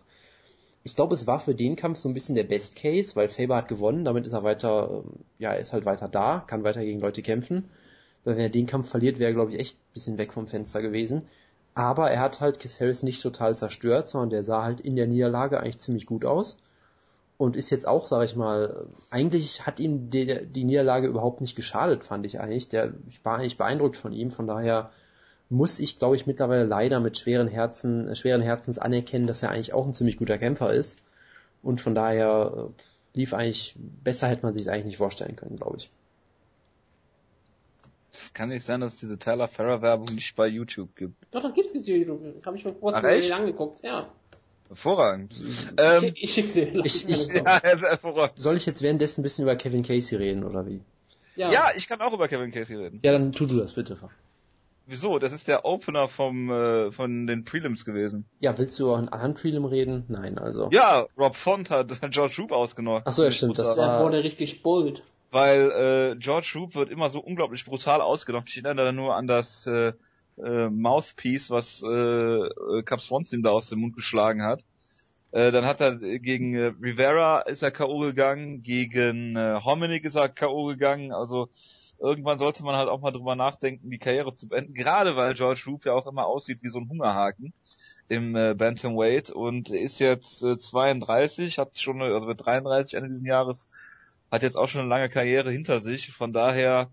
Ich 0.82 0.96
glaube, 0.96 1.14
es 1.14 1.26
war 1.26 1.40
für 1.40 1.54
den 1.54 1.76
Kampf 1.76 1.98
so 1.98 2.08
ein 2.08 2.14
bisschen 2.14 2.36
der 2.36 2.44
Best 2.44 2.74
Case, 2.76 3.14
weil 3.14 3.28
Faber 3.28 3.56
hat 3.56 3.68
gewonnen, 3.68 4.04
damit 4.04 4.26
ist 4.26 4.32
er 4.32 4.44
weiter, 4.44 5.02
ähm, 5.04 5.24
ja, 5.38 5.52
ist 5.52 5.72
halt 5.72 5.84
weiter 5.84 6.08
da, 6.08 6.42
kann 6.46 6.64
weiter 6.64 6.82
gegen 6.82 7.00
Leute 7.00 7.22
kämpfen. 7.22 7.70
Wenn 8.24 8.38
er 8.38 8.48
den 8.48 8.66
Kampf 8.66 8.90
verliert, 8.90 9.18
wäre 9.18 9.30
er, 9.30 9.34
glaube 9.34 9.52
ich, 9.52 9.58
echt 9.58 9.76
ein 9.76 9.92
bisschen 9.94 10.18
weg 10.18 10.32
vom 10.32 10.46
Fenster 10.46 10.82
gewesen. 10.82 11.22
Aber 11.74 12.10
er 12.10 12.20
hat 12.20 12.40
halt 12.40 12.58
Kiss 12.58 12.80
Harris 12.80 13.02
nicht 13.02 13.22
total 13.22 13.56
zerstört, 13.56 14.08
sondern 14.08 14.30
der 14.30 14.44
sah 14.44 14.62
halt 14.62 14.80
in 14.80 14.96
der 14.96 15.06
Niederlage 15.06 15.60
eigentlich 15.60 15.78
ziemlich 15.78 16.06
gut 16.06 16.24
aus. 16.24 16.58
Und 17.38 17.56
ist 17.56 17.70
jetzt 17.70 17.88
auch, 17.88 18.06
sage 18.06 18.26
ich 18.26 18.36
mal, 18.36 18.86
eigentlich 19.10 19.64
hat 19.64 19.80
ihm 19.80 20.10
die, 20.10 20.46
die, 20.46 20.64
Niederlage 20.64 21.06
überhaupt 21.06 21.40
nicht 21.40 21.56
geschadet, 21.56 22.04
fand 22.04 22.26
ich 22.26 22.38
eigentlich. 22.38 22.68
Der, 22.68 22.92
ich 23.08 23.24
war 23.24 23.38
eigentlich 23.38 23.56
beeindruckt 23.56 23.96
von 23.96 24.12
ihm, 24.12 24.30
von 24.30 24.46
daher 24.46 24.90
muss 25.48 25.78
ich, 25.80 25.98
glaube 25.98 26.16
ich, 26.16 26.26
mittlerweile 26.26 26.64
leider 26.64 27.00
mit 27.00 27.18
schweren 27.18 27.48
Herzen, 27.48 28.08
äh, 28.08 28.16
schweren 28.16 28.42
Herzens 28.42 28.78
anerkennen, 28.78 29.26
dass 29.26 29.42
er 29.42 29.50
eigentlich 29.50 29.72
auch 29.72 29.86
ein 29.86 29.94
ziemlich 29.94 30.18
guter 30.18 30.38
Kämpfer 30.38 30.72
ist. 30.72 30.98
Und 31.62 31.80
von 31.80 31.94
daher 31.94 32.68
äh, 32.68 33.18
lief 33.18 33.34
eigentlich, 33.34 33.74
besser 33.76 34.28
hätte 34.28 34.44
man 34.44 34.54
sich 34.54 34.70
eigentlich 34.70 34.86
nicht 34.86 34.98
vorstellen 34.98 35.36
können, 35.36 35.56
glaube 35.56 35.78
ich. 35.78 35.90
Es 38.12 38.32
kann 38.32 38.48
nicht 38.48 38.64
sein, 38.64 38.80
dass 38.80 38.94
es 38.94 39.00
diese 39.00 39.18
Tyler 39.18 39.48
Ferrer 39.48 39.82
Werbung 39.82 40.14
nicht 40.14 40.34
bei 40.34 40.48
YouTube 40.48 40.96
gibt. 40.96 41.14
Doch, 41.30 41.42
doch 41.42 41.54
gibt's, 41.54 41.72
gibt's 41.72 41.88
YouTube. 41.88 42.20
Habe 42.44 42.56
ich 42.56 42.62
vor 42.62 42.74
kurzem 42.74 43.32
angeguckt, 43.32 43.82
ja. 43.82 44.10
Hervorragend. 44.68 45.34
Ähm, 45.76 46.04
ich, 46.04 46.22
ich 46.22 46.32
schicke 46.32 46.48
sie. 46.48 46.62
Ich, 46.84 47.08
ich, 47.08 47.28
ja, 47.28 47.60
hervorragend. 47.60 48.40
Soll 48.40 48.56
ich 48.56 48.66
jetzt 48.66 48.82
währenddessen 48.82 49.20
ein 49.20 49.22
bisschen 49.24 49.42
über 49.42 49.56
Kevin 49.56 49.82
Casey 49.82 50.16
reden, 50.16 50.44
oder 50.44 50.66
wie? 50.66 50.80
Ja. 51.34 51.50
ja, 51.50 51.70
ich 51.74 51.88
kann 51.88 52.00
auch 52.00 52.12
über 52.12 52.28
Kevin 52.28 52.52
Casey 52.52 52.76
reden. 52.76 53.00
Ja, 53.02 53.12
dann 53.12 53.32
tu 53.32 53.46
du 53.46 53.58
das 53.58 53.72
bitte. 53.72 53.98
Wieso? 54.86 55.18
Das 55.18 55.32
ist 55.32 55.48
der 55.48 55.64
Opener 55.64 56.08
vom 56.08 56.50
äh, 56.50 56.92
von 56.92 57.26
den 57.26 57.44
Prelims 57.44 57.84
gewesen. 57.84 58.26
Ja, 58.40 58.56
willst 58.58 58.78
du 58.78 58.92
auch 58.92 58.98
einen 58.98 59.08
anderen 59.08 59.34
Prelim 59.34 59.64
reden? 59.64 60.04
Nein, 60.08 60.38
also. 60.38 60.68
Ja, 60.72 61.06
Rob 61.16 61.36
Font 61.36 61.70
hat 61.70 61.92
George 62.10 62.34
Roop 62.38 62.52
ausgenockt. 62.52 63.06
Ach 63.06 63.12
so, 63.12 63.24
ja, 63.24 63.30
stimmt, 63.30 63.58
das 63.58 63.76
war... 63.76 63.98
Der 63.98 64.04
wurde 64.04 64.24
richtig 64.24 64.62
bold 64.62 65.02
weil 65.30 65.70
äh, 65.70 66.16
George 66.18 66.52
Roop 66.56 66.74
wird 66.74 66.90
immer 66.90 67.08
so 67.08 67.20
unglaublich 67.20 67.64
brutal 67.64 68.00
ausgenommen. 68.00 68.46
Ich 68.48 68.62
erinnere 68.62 68.86
da 68.86 68.92
nur 68.92 69.14
an 69.14 69.26
das 69.26 69.66
äh, 69.66 69.92
äh, 70.42 70.68
Mouthpiece, 70.68 71.50
was 71.50 71.82
äh, 71.82 72.82
Cap 72.82 73.00
Swanson 73.00 73.42
da 73.42 73.50
aus 73.50 73.68
dem 73.68 73.80
Mund 73.80 73.94
geschlagen 73.94 74.42
hat. 74.42 74.64
Äh, 75.32 75.52
dann 75.52 75.64
hat 75.64 75.80
er 75.80 75.96
gegen 75.96 76.54
äh, 76.54 76.72
Rivera 76.82 77.42
ist 77.42 77.62
er 77.62 77.70
K.O. 77.70 78.00
gegangen, 78.00 78.62
gegen 78.62 79.36
äh, 79.36 79.60
Hominick 79.64 80.04
ist 80.04 80.16
er 80.16 80.28
K.O. 80.28 80.66
gegangen, 80.66 81.12
also 81.12 81.48
irgendwann 82.00 82.38
sollte 82.38 82.64
man 82.64 82.74
halt 82.74 82.88
auch 82.88 83.00
mal 83.00 83.12
drüber 83.12 83.36
nachdenken, 83.36 83.90
die 83.90 83.98
Karriere 83.98 84.32
zu 84.32 84.48
beenden, 84.48 84.74
gerade 84.74 85.14
weil 85.16 85.34
George 85.34 85.62
Roop 85.66 85.84
ja 85.84 85.92
auch 85.92 86.06
immer 86.06 86.26
aussieht 86.26 86.62
wie 86.62 86.68
so 86.68 86.80
ein 86.80 86.88
Hungerhaken 86.88 87.52
im 88.08 88.34
äh, 88.34 88.54
Bantamweight 88.54 89.30
und 89.30 89.70
ist 89.70 90.00
jetzt 90.00 90.42
äh, 90.42 90.56
32, 90.56 91.58
hat 91.58 91.78
schon, 91.78 92.02
also 92.02 92.26
wird 92.26 92.44
33 92.44 92.94
Ende 92.94 93.10
dieses 93.10 93.24
Jahres 93.24 93.68
hat 94.30 94.42
jetzt 94.42 94.56
auch 94.56 94.68
schon 94.68 94.82
eine 94.82 94.90
lange 94.90 95.08
Karriere 95.08 95.50
hinter 95.50 95.80
sich. 95.80 96.12
Von 96.12 96.32
daher, 96.32 96.90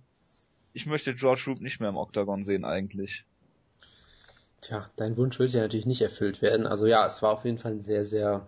ich 0.74 0.86
möchte 0.86 1.16
George 1.16 1.44
Roop 1.48 1.62
nicht 1.62 1.80
mehr 1.80 1.90
im 1.90 1.98
Octagon 1.98 2.44
sehen 2.44 2.66
eigentlich. 2.66 3.26
Tja, 4.62 4.90
dein 4.96 5.18
Wunsch 5.18 5.38
wird 5.40 5.52
ja 5.52 5.62
natürlich 5.62 5.86
nicht 5.86 6.02
erfüllt 6.02 6.42
werden. 6.42 6.66
Also 6.66 6.88
ja, 6.88 7.06
es 7.06 7.22
war 7.22 7.34
auf 7.34 7.46
jeden 7.46 7.60
Fall 7.60 7.74
ein 7.74 7.82
sehr, 7.82 8.06
sehr 8.06 8.48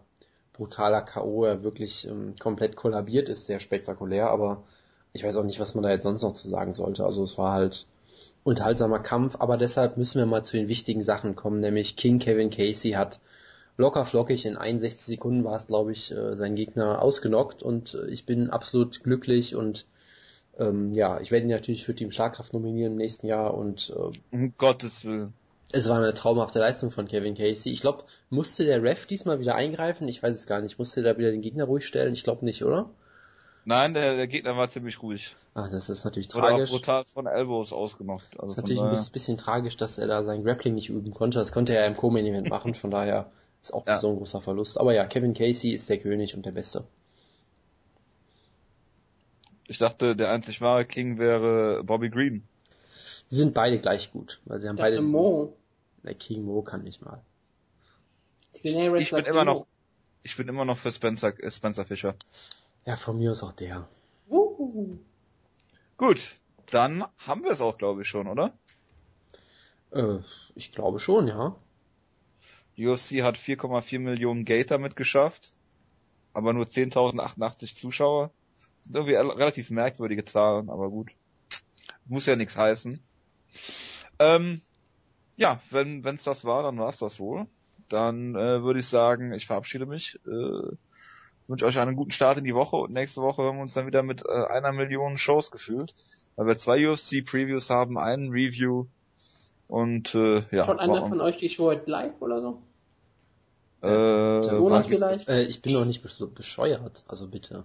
brutaler 0.54 1.02
K.O., 1.02 1.46
er 1.46 1.64
wirklich 1.64 2.08
ähm, 2.08 2.36
komplett 2.40 2.76
kollabiert 2.76 3.30
ist, 3.30 3.46
sehr 3.46 3.60
spektakulär, 3.60 4.30
aber 4.30 4.64
ich 5.14 5.24
weiß 5.24 5.36
auch 5.38 5.44
nicht, 5.44 5.60
was 5.60 5.76
man 5.76 5.84
da 5.84 5.90
jetzt 5.90 6.04
sonst 6.04 6.22
noch 6.22 6.34
zu 6.34 6.50
sagen 6.50 6.74
sollte. 6.74 7.06
Also 7.06 7.24
es 7.24 7.38
war 7.38 7.54
halt 7.54 7.88
unterhaltsamer 8.44 9.00
Kampf, 9.00 9.38
aber 9.40 9.58
deshalb 9.58 9.98
müssen 9.98 10.20
wir 10.20 10.26
mal 10.26 10.44
zu 10.44 10.58
den 10.58 10.68
wichtigen 10.68 11.02
Sachen 11.02 11.36
kommen, 11.36 11.60
nämlich 11.60 11.96
King 11.96 12.20
Kevin 12.20 12.50
Casey 12.50 12.92
hat 12.92 13.20
locker 13.80 14.06
flockig 14.06 14.46
in 14.46 14.58
61 14.58 15.06
Sekunden 15.06 15.44
war 15.44 15.56
es, 15.56 15.68
glaube 15.68 15.92
ich, 15.94 16.12
äh, 16.12 16.36
sein 16.36 16.56
Gegner 16.56 17.02
ausgenockt 17.02 17.64
und 17.64 17.96
äh, 17.96 18.08
ich 18.08 18.26
bin 18.26 18.50
absolut 18.50 19.04
glücklich 19.04 19.56
und 19.56 19.86
ähm, 20.60 20.94
ja, 20.94 21.20
ich 21.22 21.32
werde 21.32 21.46
ihn 21.46 21.52
natürlich 21.52 21.86
für 21.86 21.96
Team 21.96 22.12
Schlagkraft 22.12 22.54
nominieren 22.54 22.92
im 22.92 22.98
nächsten 22.98 23.28
Jahr 23.28 23.54
und 23.54 23.94
äh, 23.96 24.36
um 24.36 24.54
Gottes 24.58 25.06
Willen. 25.06 25.34
Es 25.72 25.88
war 25.88 25.98
eine 25.98 26.14
traumhafte 26.14 26.60
Leistung 26.60 26.92
von 26.92 27.08
Kevin 27.08 27.36
Casey. 27.36 27.72
Ich 27.72 27.82
glaube, 27.82 28.04
musste 28.30 28.66
der 28.66 28.84
Ref 28.84 29.06
diesmal 29.06 29.40
wieder 29.40 29.56
eingreifen? 29.56 30.08
Ich 30.08 30.22
weiß 30.22 30.36
es 30.36 30.48
gar 30.48 30.62
nicht. 30.62 30.80
Musste 30.80 31.04
der 31.04 31.18
wieder 31.18 31.32
den 31.32 31.42
Gegner 31.42 31.66
ruhig 31.66 31.86
stellen? 31.86 32.12
Ich 32.12 32.24
glaube 32.24 32.44
nicht, 32.44 32.66
oder? 32.66 32.90
Nein, 33.66 33.94
der, 33.94 34.16
der 34.16 34.28
Gegner 34.28 34.58
war 34.58 34.68
ziemlich 34.70 35.02
ruhig. 35.04 35.36
Ah, 35.54 35.70
das 35.70 35.90
ist 35.90 36.04
natürlich 36.06 36.34
Oder 36.34 36.50
tragisch. 36.50 36.72
brutal 36.72 37.06
von 37.06 37.28
Elbows 37.28 37.72
ausgemacht. 37.72 38.28
Also 38.32 38.48
das 38.48 38.52
ist 38.52 38.58
natürlich 38.58 38.82
ein 38.82 38.90
bisschen, 38.90 39.14
bisschen, 39.14 39.38
tragisch, 39.38 39.78
dass 39.78 40.00
er 40.00 40.08
da 40.08 40.24
sein 40.24 40.44
Grappling 40.44 40.74
nicht 40.74 40.90
üben 40.90 41.14
konnte. 41.14 41.38
Das 41.38 41.52
konnte 41.52 41.76
er 41.76 41.82
ja 41.82 41.88
im 41.88 41.96
Co-Main-Event 41.96 42.50
machen, 42.50 42.74
von 42.74 42.90
daher 42.90 43.30
ist 43.62 43.74
auch 43.74 43.86
ja. 43.86 43.98
so 43.98 44.10
ein 44.10 44.18
großer 44.18 44.42
Verlust. 44.42 44.80
Aber 44.80 44.94
ja, 44.94 45.06
Kevin 45.06 45.34
Casey 45.34 45.72
ist 45.72 45.90
der 45.90 46.00
König 46.00 46.36
und 46.36 46.46
der 46.46 46.52
Beste. 46.52 46.86
Ich 49.68 49.78
dachte, 49.78 50.16
der 50.16 50.32
einzig 50.32 50.62
wahre 50.62 50.86
King 50.86 51.20
wäre 51.20 51.84
Bobby 51.84 52.10
Green. 52.10 52.44
Sie 53.30 53.36
sind 53.36 53.54
beide 53.54 53.80
gleich 53.80 54.12
gut, 54.12 54.42
weil 54.46 54.60
sie 54.62 54.68
haben 54.68 54.78
beide. 54.78 55.02
Mo. 55.02 55.56
Der 56.04 56.16
King 56.16 56.44
Mo 56.44 56.62
kann 56.62 56.84
nicht 56.84 57.04
mal. 57.04 57.22
Ich 58.54 59.12
bin 59.12 59.26
immer 59.26 59.46
noch, 59.46 59.68
ich 60.24 60.36
bin 60.36 60.48
immer 60.48 60.66
noch 60.66 60.78
für 60.78 60.92
Spencer, 60.92 61.38
äh, 61.40 61.52
Spencer 61.52 61.86
Fischer. 61.86 62.16
Ja, 62.86 62.96
von 62.96 63.18
mir 63.18 63.32
ist 63.32 63.44
auch 63.44 63.54
der. 63.54 63.88
Uh. 64.30 64.98
Gut, 65.98 66.40
dann 66.72 67.06
haben 67.18 67.44
wir 67.44 67.52
es 67.52 67.62
auch, 67.62 67.78
glaube 67.78 68.02
ich, 68.02 68.08
schon, 68.08 68.28
oder? 68.28 68.54
Äh, 69.92 70.20
ich 70.56 70.72
glaube 70.72 71.00
schon, 71.00 71.28
ja. 71.28 71.56
UFC 72.88 73.22
hat 73.24 73.38
4,4 73.38 74.00
Millionen 74.00 74.46
Gate 74.46 74.72
damit 74.72 74.96
geschafft, 74.96 75.52
aber 76.34 76.54
nur 76.54 76.66
10.088 76.66 77.76
Zuschauer. 77.76 78.32
Das 78.78 78.86
sind 78.86 78.96
irgendwie 78.96 79.16
relativ 79.16 79.70
merkwürdige 79.70 80.26
Zahlen, 80.26 80.70
aber 80.70 80.90
gut. 80.90 81.12
Muss 82.06 82.26
ja 82.26 82.36
nichts 82.36 82.56
heißen. 82.56 83.00
Ähm, 84.20 84.62
ja, 85.38 85.60
wenn 85.70 86.04
es 86.06 86.24
das 86.24 86.46
war, 86.46 86.64
dann 86.64 86.78
war 86.78 86.90
es 86.90 86.98
das 86.98 87.20
wohl. 87.20 87.48
Dann 87.90 88.36
äh, 88.36 88.64
würde 88.64 88.80
ich 88.80 88.88
sagen, 88.88 89.34
ich 89.34 89.48
verabschiede 89.48 89.86
mich. 89.86 90.20
Äh, 90.26 90.76
wünsche 91.48 91.66
euch 91.66 91.80
einen 91.80 91.96
guten 91.96 92.12
Start 92.12 92.38
in 92.38 92.44
die 92.44 92.54
Woche 92.54 92.76
und 92.76 92.94
nächste 92.94 93.22
Woche 93.22 93.42
hören 93.42 93.56
wir 93.56 93.62
uns 93.64 93.74
dann 93.74 93.88
wieder 93.88 94.04
mit 94.04 94.24
äh, 94.26 94.32
einer 94.32 94.72
Million 94.72 95.18
Shows 95.18 95.50
gefühlt, 95.50 95.94
weil 96.36 96.48
wir 96.48 96.58
zwei 96.58 96.88
UFC-Previews 96.88 97.70
haben, 97.70 97.98
einen 97.98 98.30
Review 98.30 98.86
und 99.68 100.14
äh, 100.16 100.44
ja. 100.52 100.66
Schaut 100.66 100.80
einer 100.80 101.08
von 101.08 101.22
euch 101.22 101.38
die 101.38 101.50
Show 101.50 101.66
heute 101.66 101.90
live 101.90 102.22
oder 102.22 102.42
so? 102.42 102.62
Äh, 103.82 104.42
Jonas 104.42 104.88
vielleicht? 104.88 105.30
Äh, 105.30 105.44
ich 105.44 105.62
bin 105.62 105.74
doch 105.74 105.86
nicht 105.86 106.02
bescheuert, 106.36 107.04
also 107.08 107.28
bitte. 107.28 107.64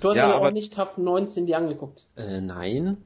Du 0.00 0.08
hast 0.10 0.16
ja, 0.16 0.34
aber 0.34 0.48
auch 0.48 0.52
nicht 0.52 0.74
TAF 0.74 0.98
19 0.98 1.46
die 1.46 1.54
angeguckt. 1.54 2.06
Äh, 2.16 2.40
nein. 2.40 2.98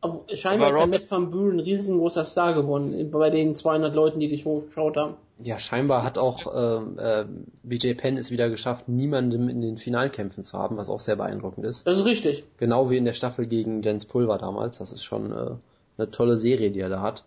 Aber 0.00 0.24
scheinbar 0.32 0.68
aber 0.68 0.76
ist 0.76 0.80
ja 0.80 0.86
Matt 0.86 1.10
van 1.10 1.30
Buren 1.30 1.56
ein 1.56 1.60
riesengroßer 1.60 2.24
Star 2.24 2.54
geworden, 2.54 3.10
bei 3.10 3.28
den 3.28 3.54
200 3.54 3.94
Leuten, 3.94 4.18
die 4.18 4.28
dich 4.28 4.46
hochgeschaut 4.46 4.96
haben. 4.96 5.14
Ja, 5.42 5.58
scheinbar 5.58 6.02
hat 6.02 6.18
auch 6.18 6.54
äh, 6.54 7.20
äh, 7.20 7.26
BJ 7.62 7.94
Penn 7.94 8.16
es 8.16 8.30
wieder 8.30 8.48
geschafft, 8.50 8.88
niemandem 8.88 9.48
in 9.48 9.60
den 9.60 9.78
Finalkämpfen 9.78 10.44
zu 10.44 10.58
haben, 10.58 10.76
was 10.76 10.88
auch 10.88 11.00
sehr 11.00 11.16
beeindruckend 11.16 11.66
ist. 11.66 11.86
Das 11.86 11.98
ist 11.98 12.04
richtig. 12.04 12.44
Genau 12.58 12.90
wie 12.90 12.96
in 12.96 13.04
der 13.04 13.12
Staffel 13.12 13.46
gegen 13.46 13.82
Jens 13.82 14.04
Pulver 14.04 14.38
damals. 14.38 14.78
Das 14.78 14.92
ist 14.92 15.04
schon 15.04 15.32
äh, 15.32 15.50
eine 15.98 16.10
tolle 16.10 16.36
Serie, 16.36 16.70
die 16.70 16.80
er 16.80 16.88
da 16.88 17.00
hat. 17.00 17.24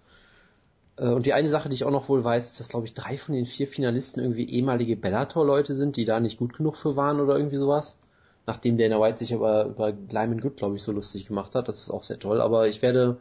Äh, 0.98 1.10
und 1.10 1.26
die 1.26 1.34
eine 1.34 1.48
Sache, 1.48 1.70
die 1.70 1.76
ich 1.76 1.84
auch 1.84 1.92
noch 1.92 2.10
wohl 2.10 2.24
weiß, 2.24 2.52
ist, 2.52 2.60
dass 2.60 2.70
glaube 2.70 2.86
ich 2.86 2.94
drei 2.94 3.18
von 3.18 3.36
den 3.36 3.46
vier 3.46 3.68
Finalisten 3.68 4.22
irgendwie 4.22 4.50
ehemalige 4.50 4.96
Bellator-Leute 4.96 5.76
sind, 5.76 5.98
die 5.98 6.06
da 6.06 6.20
nicht 6.20 6.38
gut 6.38 6.56
genug 6.56 6.78
für 6.78 6.96
waren 6.96 7.20
oder 7.20 7.38
irgendwie 7.38 7.58
sowas. 7.58 7.98
Nachdem 8.46 8.78
Dana 8.78 9.00
White 9.00 9.20
sich 9.20 9.34
aber 9.34 9.66
über 9.66 9.92
Lyman 9.92 10.42
Good, 10.42 10.58
glaube 10.58 10.76
ich, 10.76 10.84
so 10.84 10.92
lustig 10.92 11.28
gemacht 11.28 11.56
hat. 11.56 11.70
Das 11.70 11.80
ist 11.80 11.92
auch 11.92 12.04
sehr 12.04 12.20
toll. 12.20 12.42
Aber 12.42 12.68
ich 12.68 12.82
werde, 12.82 13.18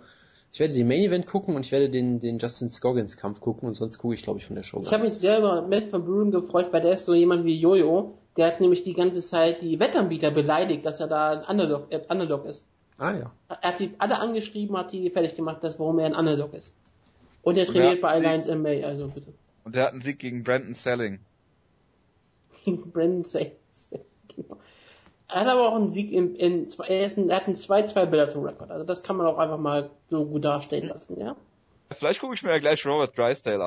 ich 0.52 0.58
werde 0.58 0.74
den 0.74 0.88
Main 0.88 1.02
Event 1.02 1.26
gucken 1.26 1.54
und 1.54 1.64
ich 1.64 1.70
werde 1.70 1.88
den, 1.88 2.18
den 2.18 2.38
Justin 2.38 2.70
Scoggins 2.70 3.16
Kampf 3.16 3.40
gucken 3.40 3.68
und 3.68 3.76
sonst 3.76 3.98
gucke 3.98 4.14
ich, 4.14 4.22
glaube 4.24 4.40
ich, 4.40 4.46
von 4.46 4.56
der 4.56 4.64
Show. 4.64 4.80
Ich 4.82 4.92
habe 4.92 5.04
mich 5.04 5.12
sehr 5.12 5.38
über 5.38 5.62
Matt 5.62 5.92
van 5.92 6.04
Buren 6.04 6.32
gefreut, 6.32 6.72
weil 6.72 6.80
der 6.80 6.94
ist 6.94 7.04
so 7.04 7.14
jemand 7.14 7.44
wie 7.44 7.56
Jojo. 7.56 8.18
Der 8.36 8.46
hat 8.46 8.60
nämlich 8.60 8.82
die 8.82 8.94
ganze 8.94 9.20
Zeit 9.20 9.62
die 9.62 9.78
Wettanbieter 9.78 10.32
beleidigt, 10.32 10.84
dass 10.86 10.98
er 10.98 11.06
da 11.06 11.30
ein 11.30 11.44
Underdog, 11.44 11.86
äh, 11.90 12.00
Underdog 12.08 12.46
ist. 12.46 12.66
Ah 12.98 13.12
ja. 13.12 13.32
Er 13.48 13.68
hat 13.68 13.78
sie 13.78 13.94
alle 13.98 14.18
angeschrieben, 14.18 14.76
hat 14.76 14.92
die 14.92 15.08
fertig 15.10 15.36
gemacht, 15.36 15.62
dass, 15.62 15.78
warum 15.78 15.98
er 16.00 16.06
ein 16.06 16.16
Underdog 16.16 16.54
ist. 16.54 16.72
Und 17.42 17.56
er 17.56 17.66
trainiert 17.66 18.00
bei 18.00 18.08
Alliance 18.08 18.54
MA, 18.54 18.86
also 18.86 19.08
bitte. 19.08 19.32
Und 19.64 19.74
der 19.74 19.84
hat 19.84 19.92
einen 19.92 20.00
Sieg 20.00 20.18
gegen 20.18 20.44
Brandon 20.44 20.74
Selling. 20.74 21.20
Brandon 22.64 23.24
Sayers. 23.24 23.88
genau. 24.34 24.58
Er 25.28 25.40
hat 25.40 25.46
aber 25.46 25.68
auch 25.68 25.76
einen 25.76 25.88
Sieg 25.88 26.12
in, 26.12 26.36
in 26.36 26.68
er, 26.86 27.06
hat 27.08 27.16
einen, 27.16 27.30
er 27.30 27.36
hat 27.36 27.46
einen 27.46 27.56
2-2 27.56 28.06
Bellator-Rekord. 28.06 28.70
Also 28.70 28.84
das 28.84 29.02
kann 29.02 29.16
man 29.16 29.26
auch 29.26 29.38
einfach 29.38 29.58
mal 29.58 29.90
so 30.10 30.24
gut 30.24 30.44
darstellen 30.44 30.88
lassen, 30.88 31.18
ja. 31.18 31.36
Vielleicht 31.90 32.20
gucke 32.20 32.34
ich 32.34 32.42
mir 32.42 32.50
ja 32.50 32.58
gleich 32.58 32.86
Robert 32.86 33.16
Drysdale 33.16 33.56
an. 33.56 33.60